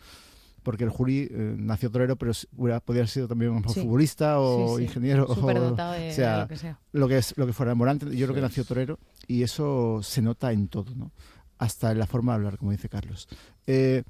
porque 0.63 0.84
el 0.86 0.89
Juli 0.89 1.28
eh, 1.30 1.55
nació 1.59 1.91
torero, 1.91 2.15
pero 2.15 2.32
hubiera, 2.55 2.80
podía 2.80 3.01
haber 3.01 3.09
sido 3.09 3.28
también 3.28 3.61
Sí. 3.67 3.82
futbolista 3.82 4.39
o 4.39 4.69
Sí, 4.69 4.78
sí. 4.78 4.84
ingeniero. 4.86 5.26
o- 5.28 5.36
Superdotado 5.36 5.91
de- 5.91 6.09
o 6.11 6.13
sea, 6.13 6.34
de 6.38 6.41
lo 6.41 6.47
que 6.47 6.55
sea. 6.57 6.80
lo 6.93 7.07
que, 7.07 7.17
es, 7.17 7.34
lo 7.38 7.45
que 7.45 7.53
fuera. 7.53 7.76
Morante, 7.76 8.05
yo 8.15 8.26
creo 8.26 8.34
que 8.36 8.41
nació 8.41 8.63
torero 8.65 8.97
y 9.28 9.43
eso 9.43 9.99
se 10.01 10.21
nota 10.23 10.51
en 10.53 10.67
todo, 10.69 10.95
¿no? 10.95 11.11
Hasta 11.59 11.91
en 11.91 11.99
la 11.99 12.07
forma 12.07 12.32
de 12.32 12.36
hablar, 12.38 12.57
como 12.57 12.71
dice 12.71 12.89
Carlos. 12.89 13.28
Eh, 13.67 14.01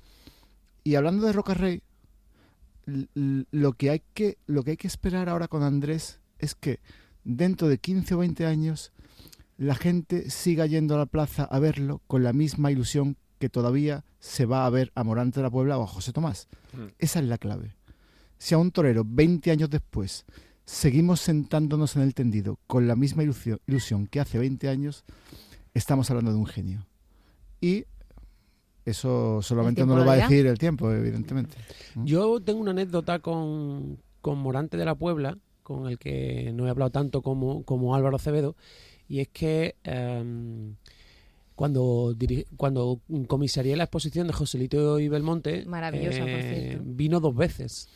y 0.86 0.95
hablando 0.95 1.26
de 1.26 1.34
Roca 1.34 1.53
Rey, 1.55 1.82
lo 2.86 3.73
que, 3.73 3.89
hay 3.89 4.01
que, 4.13 4.38
lo 4.45 4.63
que 4.63 4.71
hay 4.71 4.77
que 4.77 4.88
esperar 4.88 5.29
ahora 5.29 5.47
con 5.47 5.63
Andrés 5.63 6.19
es 6.39 6.55
que 6.55 6.79
dentro 7.23 7.67
de 7.67 7.77
15 7.77 8.15
o 8.15 8.17
20 8.19 8.45
años 8.45 8.91
la 9.57 9.75
gente 9.75 10.29
siga 10.29 10.65
yendo 10.65 10.95
a 10.95 10.99
la 10.99 11.05
plaza 11.05 11.43
a 11.43 11.59
verlo 11.59 12.01
con 12.07 12.23
la 12.23 12.33
misma 12.33 12.71
ilusión 12.71 13.17
que 13.39 13.49
todavía 13.49 14.03
se 14.19 14.45
va 14.45 14.65
a 14.65 14.69
ver 14.69 14.91
a 14.95 15.03
Morante 15.03 15.39
de 15.39 15.43
la 15.43 15.49
Puebla 15.49 15.77
o 15.77 15.83
a 15.83 15.88
José 15.88 16.13
Tomás. 16.13 16.47
Mm. 16.73 16.93
Esa 16.99 17.19
es 17.19 17.25
la 17.25 17.38
clave. 17.38 17.75
Si 18.38 18.53
a 18.53 18.57
un 18.57 18.71
torero 18.71 19.03
20 19.05 19.51
años 19.51 19.69
después 19.69 20.25
seguimos 20.65 21.21
sentándonos 21.21 21.95
en 21.95 22.01
el 22.01 22.13
tendido 22.13 22.59
con 22.67 22.88
la 22.88 22.95
misma 22.95 23.23
ilusión, 23.23 23.59
ilusión 23.67 24.07
que 24.07 24.19
hace 24.19 24.39
20 24.39 24.67
años, 24.67 25.05
estamos 25.73 26.09
hablando 26.09 26.31
de 26.31 26.38
un 26.38 26.45
genio. 26.45 26.88
Y 27.61 27.86
eso 28.86 29.41
solamente 29.41 29.86
no 29.86 29.97
lo 29.97 30.05
va 30.05 30.13
a 30.13 30.17
decir 30.17 30.45
el 30.45 30.59
tiempo, 30.59 30.91
evidentemente. 30.91 31.57
Yo 31.95 32.39
tengo 32.39 32.59
una 32.59 32.71
anécdota 32.71 33.19
con, 33.19 33.97
con 34.21 34.38
Morante 34.38 34.77
de 34.77 34.86
la 34.86 34.93
Puebla, 34.93 35.38
con 35.63 35.88
el 35.88 35.97
que 35.97 36.51
no 36.53 36.67
he 36.67 36.69
hablado 36.69 36.91
tanto 36.91 37.23
como, 37.23 37.63
como 37.63 37.95
Álvaro 37.95 38.17
Acevedo, 38.17 38.55
y 39.07 39.21
es 39.21 39.27
que 39.29 39.75
em, 39.83 40.75
cuando, 41.55 42.15
cuando 42.57 43.01
comisarié 43.27 43.75
la 43.75 43.86
exposición 43.86 44.27
de 44.27 44.33
Joselito 44.33 44.99
y 44.99 45.07
Belmonte, 45.07 45.65
eh, 45.93 46.79
vino 46.83 47.19
dos 47.19 47.36
veces. 47.36 47.89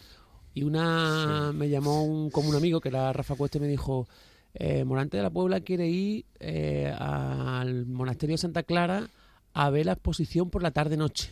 Y 0.56 0.64
una 0.64 1.52
me 1.54 1.70
llamó 1.70 2.04
un, 2.04 2.32
como 2.32 2.50
un 2.50 2.56
amigo, 2.56 2.82
que 2.82 2.90
era 2.90 3.14
Rafa 3.14 3.36
Cuesta, 3.36 3.60
y 3.60 3.62
me 3.62 3.68
dijo, 3.68 4.08
eh, 4.56 4.84
Morante 4.84 5.18
de 5.18 5.24
la 5.24 5.30
Puebla 5.30 5.62
quiere 5.62 5.88
ir 5.88 6.26
eh, 6.40 6.92
al 6.98 7.86
monasterio 7.86 8.34
de 8.34 8.40
Santa 8.40 8.64
Clara 8.64 9.08
a 9.54 9.70
ver 9.70 9.86
la 9.86 9.94
exposición 9.94 10.50
por 10.50 10.64
la 10.64 10.72
tarde-noche. 10.72 11.32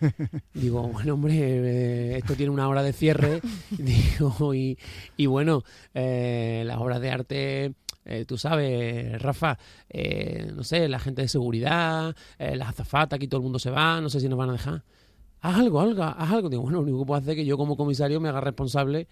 Digo, 0.54 0.82
bueno, 0.88 1.14
hombre, 1.14 1.34
eh, 1.38 2.18
esto 2.18 2.34
tiene 2.34 2.50
una 2.50 2.68
hora 2.68 2.82
de 2.82 2.92
cierre. 2.92 3.40
Digo, 3.70 4.54
y, 4.54 4.78
y 5.16 5.26
bueno, 5.26 5.64
eh, 5.94 6.62
las 6.66 6.78
obras 6.78 7.00
de 7.00 7.10
arte, 7.10 7.74
eh, 8.04 8.24
tú 8.26 8.38
sabes, 8.38 9.20
Rafa, 9.20 9.58
no 10.54 10.64
sé, 10.64 10.88
la 10.88 10.98
gente 10.98 11.22
de 11.22 11.28
seguridad, 11.28 12.14
las 12.38 12.68
azafatas, 12.68 13.16
aquí 13.16 13.28
todo 13.28 13.38
el 13.40 13.44
mundo 13.44 13.58
se 13.58 13.70
va, 13.70 14.00
no 14.00 14.08
sé 14.08 14.20
si 14.20 14.28
nos 14.28 14.38
van 14.38 14.50
a 14.50 14.52
dejar. 14.52 14.84
Haz 15.40 15.56
algo, 15.56 15.80
algo, 15.80 16.02
haz 16.02 16.32
algo. 16.32 16.48
Digo, 16.48 16.62
bueno, 16.62 16.78
lo 16.78 16.82
único 16.82 16.98
que 17.00 17.06
puedo 17.06 17.20
hacer 17.20 17.30
es 17.30 17.36
que 17.36 17.44
yo 17.44 17.56
como 17.56 17.76
comisario 17.76 18.20
me 18.20 18.28
haga 18.28 18.40
responsable 18.40 19.06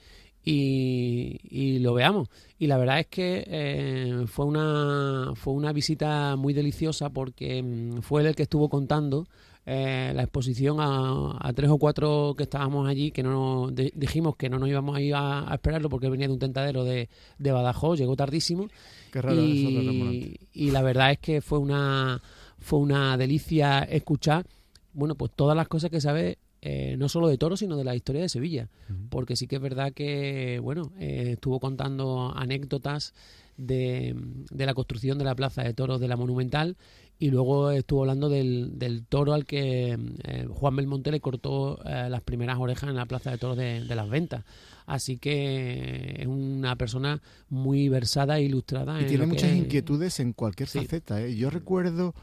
y, 0.47 1.41
y 1.51 1.81
lo 1.81 1.93
veamos. 1.93 2.29
Y 2.59 2.69
la 2.69 2.79
verdad 2.79 3.01
es 3.01 3.07
que 3.09 3.45
eh, 3.47 4.25
fue, 4.29 4.47
una, 4.47 5.33
fue 5.35 5.53
una 5.53 5.73
visita 5.73 6.37
muy 6.37 6.55
deliciosa 6.55 7.11
porque 7.11 7.63
mm, 7.63 8.01
fue 8.03 8.23
él 8.23 8.29
el 8.29 8.37
que 8.37 8.45
estuvo 8.45 8.69
contando 8.71 9.27
eh, 9.67 10.13
la 10.15 10.23
exposición 10.23 10.77
a, 10.81 11.37
a 11.41 11.53
tres 11.53 11.69
o 11.71 11.79
cuatro 11.79 12.35
que 12.39 12.45
estábamos 12.45 12.89
allí, 12.89 13.11
que 13.11 13.25
no 13.25 13.69
de- 13.73 13.93
dijimos 13.97 14.37
que 14.37 14.49
no 14.49 14.61
nos 14.61 14.69
íbamos 14.69 14.97
a 14.97 15.01
ir 15.01 15.15
a, 15.17 15.51
a 15.51 15.55
esperarlo 15.57 15.91
porque 15.91 16.07
él 16.07 16.13
venía 16.13 16.29
de 16.29 16.35
un 16.35 16.39
tentadero 16.39 16.85
de, 16.85 17.09
de 17.39 17.53
Badajoz, 17.53 17.99
llegó 17.99 18.15
tardísimo. 18.15 18.69
Qué 19.13 19.21
raro 19.21 19.43
y, 19.43 20.39
y 20.55 20.71
la 20.71 20.83
verdad 20.83 21.11
es 21.11 21.19
que 21.19 21.41
fue 21.41 21.59
una, 21.59 22.23
fue 22.61 22.79
una 22.79 23.17
delicia 23.17 23.81
escuchar, 23.81 24.47
bueno, 24.93 25.17
pues 25.17 25.33
todas 25.35 25.57
las 25.57 25.67
cosas 25.67 25.91
que 25.91 26.01
sabe 26.01 26.39
eh, 26.69 26.97
no 26.97 27.09
solo 27.09 27.29
de 27.29 27.39
Toro, 27.39 27.57
sino 27.57 27.77
de 27.77 27.85
la 27.85 27.95
historia 27.95 28.23
de 28.23 28.29
Sevilla. 28.29 28.69
Porque 29.11 29.37
sí 29.37 29.47
que 29.47 29.57
es 29.57 29.63
verdad 29.63 29.93
que, 29.93 30.59
bueno, 30.61 30.93
eh, 30.99 31.31
estuvo 31.35 31.61
contando 31.61 32.33
anécdotas 32.37 33.15
de, 33.57 34.15
de 34.51 34.67
la 34.67 34.75
construcción 34.75 35.17
de 35.19 35.25
la 35.25 35.35
Plaza 35.35 35.63
de 35.63 35.73
Toros 35.75 36.01
de 36.01 36.09
la 36.09 36.17
Monumental 36.17 36.77
y 37.19 37.31
luego 37.31 37.71
estuvo 37.71 38.01
hablando 38.03 38.29
del, 38.29 38.79
del 38.79 39.07
toro 39.07 39.33
al 39.33 39.47
que 39.47 39.97
eh, 40.25 40.47
Juan 40.51 40.77
Belmonte 40.77 41.11
le 41.11 41.21
cortó 41.21 41.79
las 41.85 42.21
primeras 42.23 42.59
orejas 42.59 42.91
en 42.91 42.97
la 42.97 43.07
Plaza 43.07 43.31
de 43.31 43.39
Toros 43.39 43.57
de, 43.57 43.85
de 43.85 43.95
las 43.97 44.11
Ventas. 44.11 44.45
Así 44.85 45.17
que 45.17 46.17
es 46.19 46.27
una 46.27 46.77
persona 46.77 47.23
muy 47.49 47.89
versada 47.89 48.39
e 48.39 48.43
ilustrada. 48.43 48.99
Y 49.01 49.05
en 49.05 49.09
tiene 49.09 49.25
lo 49.25 49.29
muchas 49.33 49.51
es- 49.51 49.57
inquietudes 49.57 50.21
en 50.21 50.33
cualquier 50.35 50.69
Sí. 50.69 50.79
faceta. 50.81 51.23
¿eh? 51.23 51.35
Yo 51.35 51.49
recuerdo, 51.49 52.15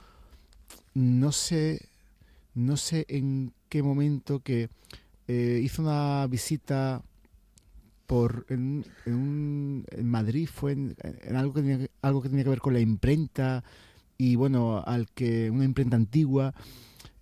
no 0.93 1.31
sé, 1.31 1.87
no 2.53 2.77
sé 2.77 3.05
en 3.09 3.51
qué 3.73 3.81
momento 3.81 4.39
que 4.41 4.69
eh, 5.27 5.59
hizo 5.63 5.81
una 5.81 6.27
visita 6.27 7.01
por 8.05 8.45
en, 8.49 8.85
en, 9.05 9.13
un- 9.15 9.85
en 9.89 10.07
Madrid, 10.09 10.47
fue 10.51 10.73
en, 10.73 10.95
en 11.23 11.35
algo, 11.35 11.53
que 11.53 11.61
tenía, 11.61 11.87
algo 12.01 12.21
que 12.21 12.29
tenía 12.29 12.43
que 12.43 12.49
ver 12.51 12.59
con 12.59 12.73
la 12.73 12.79
imprenta 12.81 13.63
y 14.17 14.35
bueno, 14.35 14.83
al 14.85 15.07
que 15.09 15.49
una 15.49 15.65
imprenta 15.65 15.95
antigua. 15.95 16.53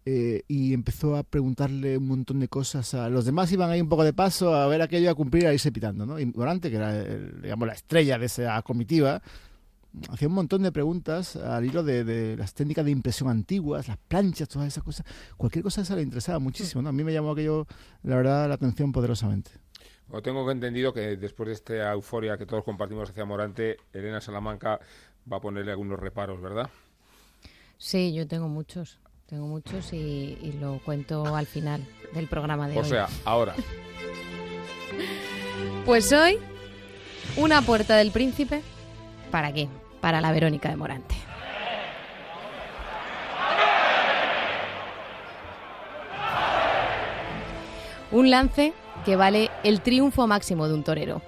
eh, 0.06 0.42
y 0.48 0.74
empezó 0.74 1.16
a 1.16 1.22
preguntarle 1.24 1.96
un 1.98 2.08
montón 2.08 2.40
de 2.40 2.48
cosas 2.48 2.96
a 2.96 3.08
los 3.08 3.24
demás 3.24 3.52
iban 3.52 3.70
ahí 3.70 3.80
un 3.82 3.88
poco 3.88 4.04
de 4.04 4.14
paso 4.14 4.56
a 4.56 4.66
ver 4.68 4.82
aquello 4.82 5.12
a 5.12 5.16
cumplir 5.16 5.46
a 5.46 5.54
irse 5.54 5.72
pitando 5.72 6.08
¿no? 6.08 6.20
y 6.20 6.24
que 6.72 6.76
era 6.76 7.00
el- 7.00 7.40
digamos 7.44 7.68
la 7.68 7.76
estrella 7.76 8.18
de 8.18 8.26
esa 8.26 8.60
comitiva 8.64 9.22
hacía 10.10 10.28
un 10.28 10.34
montón 10.34 10.64
de 10.64 10.72
preguntas 10.72 11.36
al 11.36 11.66
hilo 11.66 11.84
de, 11.84 12.04
de 12.04 12.38
las 12.38 12.54
técnicas 12.54 12.86
de 12.86 12.92
impresión 12.92 13.30
antiguas, 13.30 13.88
las 13.88 13.98
planchas, 13.98 14.48
todas 14.50 14.68
esas 14.68 14.84
cosas. 14.84 15.06
Cualquier 15.38 15.64
cosa 15.64 15.82
de 15.82 15.86
esa 15.86 15.96
le 15.96 16.02
interesaba 16.04 16.40
muchísimo. 16.40 16.82
¿no? 16.82 16.90
A 16.90 16.92
mí 16.92 17.04
me 17.04 17.14
llamó 17.14 17.32
aquello, 17.32 17.68
la 18.04 18.16
verdad, 18.16 18.48
la 18.48 18.56
atención 18.56 18.92
poderosamente. 18.92 19.52
Bueno, 20.08 20.22
tengo 20.24 20.52
entendido 20.52 20.92
que 20.94 21.16
después 21.18 21.48
de 21.48 21.54
esta 21.54 21.92
euforia 21.94 22.38
que 22.38 22.46
todos 22.46 22.64
compartimos 22.64 23.10
hacia 23.10 23.24
Morante, 23.26 23.78
Elena 23.94 24.20
Salamanca 24.22 24.80
va 25.32 25.38
a 25.38 25.42
ponerle 25.42 25.72
algunos 25.72 26.00
reparos, 26.00 26.42
¿verdad? 26.42 26.70
Sí, 27.78 28.14
yo 28.14 28.28
tengo 28.28 28.48
muchos. 28.50 29.00
Tengo 29.28 29.48
muchos 29.48 29.94
y, 29.94 30.38
y 30.42 30.52
lo 30.60 30.80
cuento 30.84 31.36
al 31.36 31.46
final 31.46 31.88
del 32.14 32.28
programa 32.28 32.68
de 32.68 32.78
O 32.78 32.82
hoy. 32.82 32.86
sea, 32.90 33.08
ahora. 33.26 33.56
Pues 35.86 36.12
hoy, 36.12 36.38
una 37.38 37.62
puerta 37.62 37.96
del 37.96 38.12
príncipe. 38.12 38.62
¿Para 39.32 39.54
qué? 39.54 39.70
Para 40.02 40.20
la 40.20 40.32
Verónica 40.32 40.70
de 40.70 40.76
Morante. 40.76 41.16
Un 48.12 48.30
lance 48.30 48.74
que 49.06 49.16
vale 49.16 49.50
el 49.64 49.82
triunfo 49.82 50.28
máximo 50.28 50.68
de 50.68 50.74
un 50.74 50.84
torero. 50.84 51.22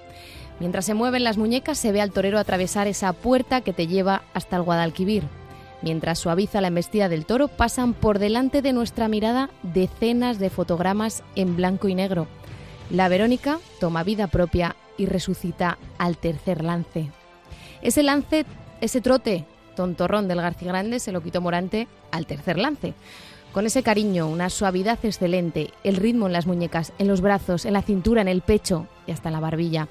Mientras 0.60 0.84
se 0.84 0.94
mueven 0.94 1.24
las 1.24 1.38
muñecas 1.38 1.78
se 1.78 1.92
ve 1.92 2.00
al 2.00 2.12
torero 2.12 2.38
atravesar 2.38 2.86
esa 2.86 3.12
puerta 3.12 3.62
que 3.62 3.72
te 3.72 3.86
lleva 3.86 4.22
hasta 4.34 4.56
el 4.56 4.62
Guadalquivir. 4.62 5.24
Mientras 5.82 6.18
suaviza 6.18 6.60
la 6.60 6.68
embestida 6.68 7.08
del 7.08 7.26
toro, 7.26 7.48
pasan 7.48 7.94
por 7.94 8.18
delante 8.18 8.62
de 8.62 8.72
nuestra 8.72 9.08
mirada 9.08 9.50
decenas 9.62 10.38
de 10.38 10.50
fotogramas 10.50 11.22
en 11.34 11.56
blanco 11.56 11.88
y 11.88 11.94
negro. 11.94 12.26
La 12.90 13.08
Verónica 13.08 13.58
toma 13.80 14.04
vida 14.04 14.26
propia 14.26 14.76
y 14.96 15.06
resucita 15.06 15.78
al 15.98 16.16
tercer 16.16 16.62
lance. 16.62 17.10
Ese 17.82 18.02
lance, 18.02 18.46
ese 18.84 19.00
trote 19.00 19.44
tontorrón 19.74 20.28
del 20.28 20.40
García 20.40 20.68
Grande 20.68 21.00
se 21.00 21.10
lo 21.12 21.22
quitó 21.22 21.40
Morante 21.40 21.88
al 22.10 22.26
tercer 22.26 22.58
lance. 22.58 22.94
Con 23.52 23.66
ese 23.66 23.82
cariño, 23.82 24.28
una 24.28 24.50
suavidad 24.50 24.98
excelente, 25.02 25.70
el 25.84 25.96
ritmo 25.96 26.26
en 26.26 26.32
las 26.32 26.46
muñecas, 26.46 26.92
en 26.98 27.08
los 27.08 27.20
brazos, 27.20 27.64
en 27.64 27.72
la 27.72 27.82
cintura, 27.82 28.20
en 28.20 28.28
el 28.28 28.42
pecho 28.42 28.86
y 29.06 29.12
hasta 29.12 29.28
en 29.28 29.34
la 29.34 29.40
barbilla. 29.40 29.88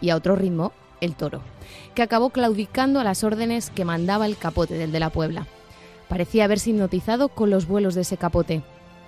Y 0.00 0.10
a 0.10 0.16
otro 0.16 0.36
ritmo, 0.36 0.72
el 1.00 1.14
toro, 1.14 1.40
que 1.94 2.02
acabó 2.02 2.30
claudicando 2.30 3.00
a 3.00 3.04
las 3.04 3.24
órdenes 3.24 3.70
que 3.70 3.84
mandaba 3.84 4.26
el 4.26 4.36
capote 4.36 4.74
del 4.74 4.92
de 4.92 5.00
la 5.00 5.10
Puebla. 5.10 5.46
Parecía 6.08 6.44
haberse 6.44 6.70
hipnotizado 6.70 7.28
con 7.28 7.50
los 7.50 7.66
vuelos 7.66 7.94
de 7.94 8.02
ese 8.02 8.16
capote. 8.16 8.62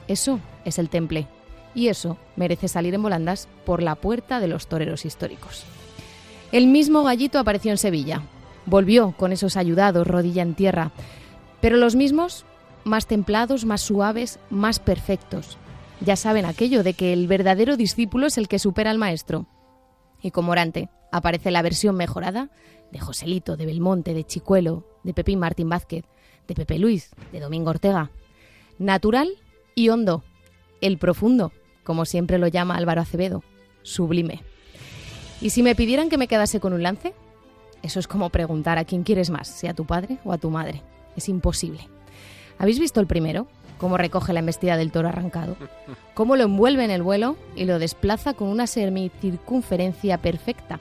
Eso 0.08 0.40
es 0.64 0.78
el 0.78 0.88
temple. 0.88 1.26
Y 1.74 1.88
eso 1.88 2.16
merece 2.36 2.68
salir 2.68 2.94
en 2.94 3.02
volandas 3.02 3.48
por 3.66 3.82
la 3.82 3.96
puerta 3.96 4.40
de 4.40 4.48
los 4.48 4.66
toreros 4.66 5.04
históricos. 5.04 5.64
El 6.52 6.68
mismo 6.68 7.02
gallito 7.02 7.38
apareció 7.38 7.72
en 7.72 7.78
Sevilla. 7.78 8.22
Volvió 8.66 9.12
con 9.12 9.32
esos 9.32 9.56
ayudados 9.56 10.06
rodilla 10.06 10.42
en 10.42 10.54
tierra. 10.54 10.92
Pero 11.60 11.76
los 11.76 11.94
mismos 11.96 12.44
más 12.84 13.06
templados, 13.06 13.64
más 13.64 13.80
suaves, 13.80 14.38
más 14.50 14.78
perfectos. 14.78 15.58
Ya 16.00 16.16
saben 16.16 16.44
aquello 16.44 16.82
de 16.82 16.94
que 16.94 17.12
el 17.12 17.26
verdadero 17.26 17.76
discípulo 17.76 18.26
es 18.26 18.38
el 18.38 18.48
que 18.48 18.58
supera 18.58 18.90
al 18.90 18.98
maestro. 18.98 19.46
Y 20.22 20.30
como 20.30 20.48
Morante 20.48 20.88
aparece 21.10 21.50
la 21.50 21.62
versión 21.62 21.96
mejorada 21.96 22.50
de 22.92 22.98
Joselito, 22.98 23.56
de 23.56 23.66
Belmonte, 23.66 24.14
de 24.14 24.24
Chicuelo, 24.24 24.86
de 25.02 25.14
Pepín 25.14 25.38
Martín 25.38 25.68
Vázquez, 25.68 26.04
de 26.46 26.54
Pepe 26.54 26.78
Luis, 26.78 27.10
de 27.32 27.40
Domingo 27.40 27.70
Ortega. 27.70 28.10
Natural 28.78 29.28
y 29.74 29.88
hondo. 29.88 30.22
El 30.80 30.98
profundo, 30.98 31.52
como 31.82 32.04
siempre 32.04 32.38
lo 32.38 32.48
llama 32.48 32.76
Álvaro 32.76 33.00
Acevedo. 33.00 33.42
Sublime. 33.82 34.42
¿Y 35.40 35.50
si 35.50 35.62
me 35.62 35.74
pidieran 35.74 36.08
que 36.08 36.18
me 36.18 36.28
quedase 36.28 36.60
con 36.60 36.72
un 36.72 36.82
lance? 36.82 37.14
Eso 37.86 38.00
es 38.00 38.08
como 38.08 38.30
preguntar 38.30 38.78
a 38.78 38.84
quién 38.84 39.04
quieres 39.04 39.30
más, 39.30 39.46
si 39.46 39.68
a 39.68 39.72
tu 39.72 39.84
padre 39.84 40.18
o 40.24 40.32
a 40.32 40.38
tu 40.38 40.50
madre. 40.50 40.82
Es 41.14 41.28
imposible. 41.28 41.88
¿Habéis 42.58 42.80
visto 42.80 42.98
el 42.98 43.06
primero? 43.06 43.46
Cómo 43.78 43.96
recoge 43.96 44.32
la 44.32 44.40
embestida 44.40 44.76
del 44.76 44.90
toro 44.90 45.06
arrancado. 45.06 45.56
Cómo 46.12 46.34
lo 46.34 46.42
envuelve 46.42 46.84
en 46.84 46.90
el 46.90 47.04
vuelo 47.04 47.36
y 47.54 47.64
lo 47.64 47.78
desplaza 47.78 48.34
con 48.34 48.48
una 48.48 48.66
semicircunferencia 48.66 50.18
perfecta. 50.18 50.80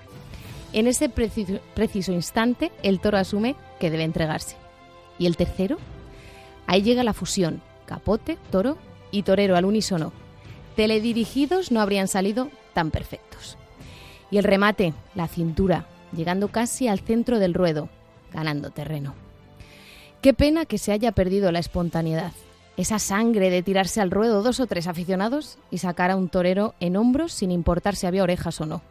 En 0.74 0.88
ese 0.88 1.08
preciso, 1.08 1.60
preciso 1.76 2.12
instante, 2.12 2.72
el 2.82 3.00
toro 3.00 3.20
asume 3.20 3.56
que 3.80 3.92
debe 3.92 4.04
entregarse. 4.04 4.56
¿Y 5.20 5.28
el 5.28 5.38
tercero? 5.38 5.78
Ahí 6.66 6.82
llega 6.82 7.04
la 7.04 7.14
fusión. 7.14 7.62
Capote, 7.86 8.40
toro 8.50 8.80
y 9.12 9.22
torero 9.22 9.56
al 9.56 9.66
unísono. 9.66 10.12
Teledirigidos 10.76 11.72
no 11.72 11.82
habrían 11.82 12.08
salido 12.08 12.50
tan 12.74 12.90
perfectos. 12.90 13.60
Y 14.32 14.40
el 14.40 14.44
remate, 14.44 14.96
la 15.14 15.28
cintura, 15.28 15.86
llegando 16.16 16.50
casi 16.50 16.88
al 16.88 17.00
centro 17.00 17.40
del 17.40 17.54
ruedo, 17.54 17.90
ganando 18.34 18.72
terreno. 18.72 19.14
Qué 20.22 20.34
pena 20.34 20.66
que 20.66 20.78
se 20.78 20.92
haya 20.92 21.12
perdido 21.12 21.52
la 21.52 21.60
espontaneidad, 21.60 22.32
esa 22.78 23.00
sangre 23.00 23.50
de 23.50 23.64
tirarse 23.64 24.02
al 24.02 24.12
ruedo 24.12 24.42
dos 24.42 24.60
o 24.60 24.66
tres 24.66 24.88
aficionados 24.88 25.58
y 25.72 25.78
sacar 25.78 26.12
a 26.12 26.16
un 26.16 26.30
torero 26.30 26.74
en 26.80 26.98
hombros 26.98 27.32
sin 27.32 27.52
importar 27.52 27.96
si 27.96 28.08
había 28.08 28.24
orejas 28.24 28.60
o 28.60 28.66
no. 28.66 28.82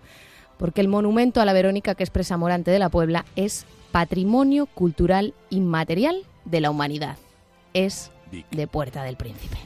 Porque 0.58 0.80
el 0.80 0.88
monumento 0.88 1.40
a 1.40 1.44
la 1.44 1.52
Verónica 1.52 1.94
que 1.94 2.04
expresa 2.04 2.36
Morante 2.36 2.70
de 2.70 2.78
la 2.78 2.88
Puebla 2.88 3.24
es 3.34 3.66
patrimonio 3.90 4.66
cultural 4.66 5.34
inmaterial 5.50 6.24
de 6.44 6.60
la 6.60 6.70
humanidad. 6.70 7.16
Es 7.74 8.10
de 8.50 8.66
Puerta 8.66 9.02
del 9.02 9.16
Príncipe. 9.16 9.58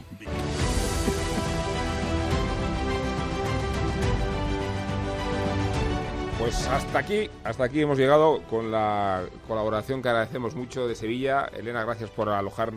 Pues 6.39 6.65
hasta 6.67 6.99
aquí, 6.99 7.29
hasta 7.43 7.65
aquí 7.65 7.81
hemos 7.81 7.97
llegado 7.97 8.41
con 8.49 8.71
la 8.71 9.23
colaboración 9.47 10.01
que 10.01 10.07
agradecemos 10.07 10.55
mucho 10.55 10.87
de 10.87 10.95
Sevilla. 10.95 11.49
Elena, 11.55 11.83
gracias 11.83 12.09
por 12.09 12.29
alojar 12.29 12.71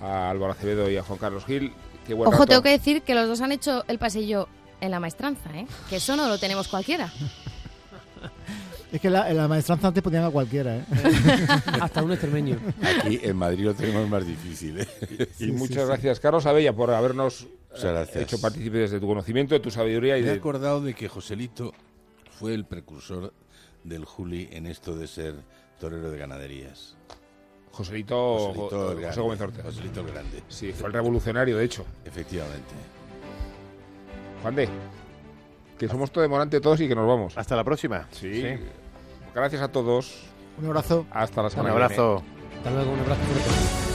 a 0.00 0.30
Álvaro 0.30 0.52
Acevedo 0.52 0.90
y 0.90 0.96
a 0.96 1.02
Juan 1.02 1.18
Carlos 1.18 1.44
Gil. 1.44 1.72
Qué 2.06 2.14
buen 2.14 2.28
Ojo, 2.28 2.38
rato. 2.38 2.46
tengo 2.46 2.62
que 2.62 2.70
decir 2.70 3.02
que 3.02 3.14
los 3.14 3.28
dos 3.28 3.40
han 3.42 3.52
hecho 3.52 3.84
el 3.88 3.98
pasillo 3.98 4.48
en 4.80 4.90
la 4.90 5.00
maestranza, 5.00 5.50
¿eh? 5.54 5.66
Que 5.90 5.96
eso 5.96 6.16
no 6.16 6.28
lo 6.28 6.38
tenemos 6.38 6.66
cualquiera. 6.68 7.12
Es 8.90 9.00
que 9.00 9.10
la, 9.10 9.30
en 9.30 9.36
la 9.36 9.48
maestranza 9.48 9.88
antes 9.88 10.02
ponían 10.02 10.24
a 10.24 10.30
cualquiera, 10.30 10.76
¿eh? 10.76 10.84
Hasta 11.80 12.02
un 12.02 12.12
extremeño. 12.12 12.58
Aquí 13.04 13.20
en 13.22 13.36
Madrid 13.36 13.64
lo 13.66 13.74
tenemos 13.74 14.08
más 14.08 14.26
difícil. 14.26 14.80
¿eh? 14.80 14.88
Y 15.38 15.52
muchas 15.52 15.86
gracias, 15.86 16.20
Carlos 16.20 16.46
Abella, 16.46 16.72
por 16.72 16.90
habernos 16.90 17.46
eh, 17.82 18.06
hecho 18.14 18.40
partícipes 18.40 18.90
de 18.90 18.98
tu 18.98 19.06
conocimiento, 19.06 19.54
de 19.54 19.60
tu 19.60 19.70
sabiduría 19.70 20.16
y 20.18 20.22
Me 20.22 20.28
he 20.28 20.30
de... 20.32 20.38
acordado 20.38 20.80
de 20.80 20.94
que 20.94 21.08
Joselito 21.08 21.72
fue 22.38 22.54
el 22.54 22.64
precursor 22.64 23.32
del 23.84 24.04
Juli 24.04 24.48
en 24.52 24.66
esto 24.66 24.96
de 24.96 25.06
ser 25.06 25.34
torero 25.80 26.10
de 26.10 26.18
ganaderías. 26.18 26.96
Joselito, 27.72 28.38
Joselito 28.38 28.68
Jo- 28.68 28.90
el 28.90 28.94
José 28.96 29.00
Grande. 29.02 29.20
Gómez 29.22 29.40
Ortega. 29.40 29.64
Joselito 29.64 30.00
el 30.00 30.06
Grande. 30.06 30.42
Sí, 30.48 30.72
fue 30.72 30.86
el 30.88 30.92
revolucionario, 30.92 31.56
de 31.56 31.64
hecho. 31.64 31.84
Efectivamente. 32.04 32.74
Juan 34.42 34.54
de, 34.56 34.68
que 35.78 35.88
somos 35.88 36.10
todo 36.12 36.22
de 36.22 36.28
Morante 36.28 36.60
todos 36.60 36.80
y 36.80 36.88
que 36.88 36.94
nos 36.94 37.06
vamos. 37.08 37.36
Hasta 37.38 37.56
la 37.56 37.64
próxima. 37.64 38.06
Sí. 38.10 38.44
Gracias 39.34 39.62
a 39.62 39.68
todos. 39.68 40.24
Un 40.58 40.66
abrazo. 40.66 41.06
Hasta 41.10 41.40
la 41.40 41.46
Un 41.48 41.50
semana 41.50 41.70
viene. 41.70 41.84
abrazo. 41.86 42.22
Hasta 42.58 42.70
luego, 42.70 42.92
un 42.92 43.00
abrazo 43.00 43.22
fuerte. 43.22 43.91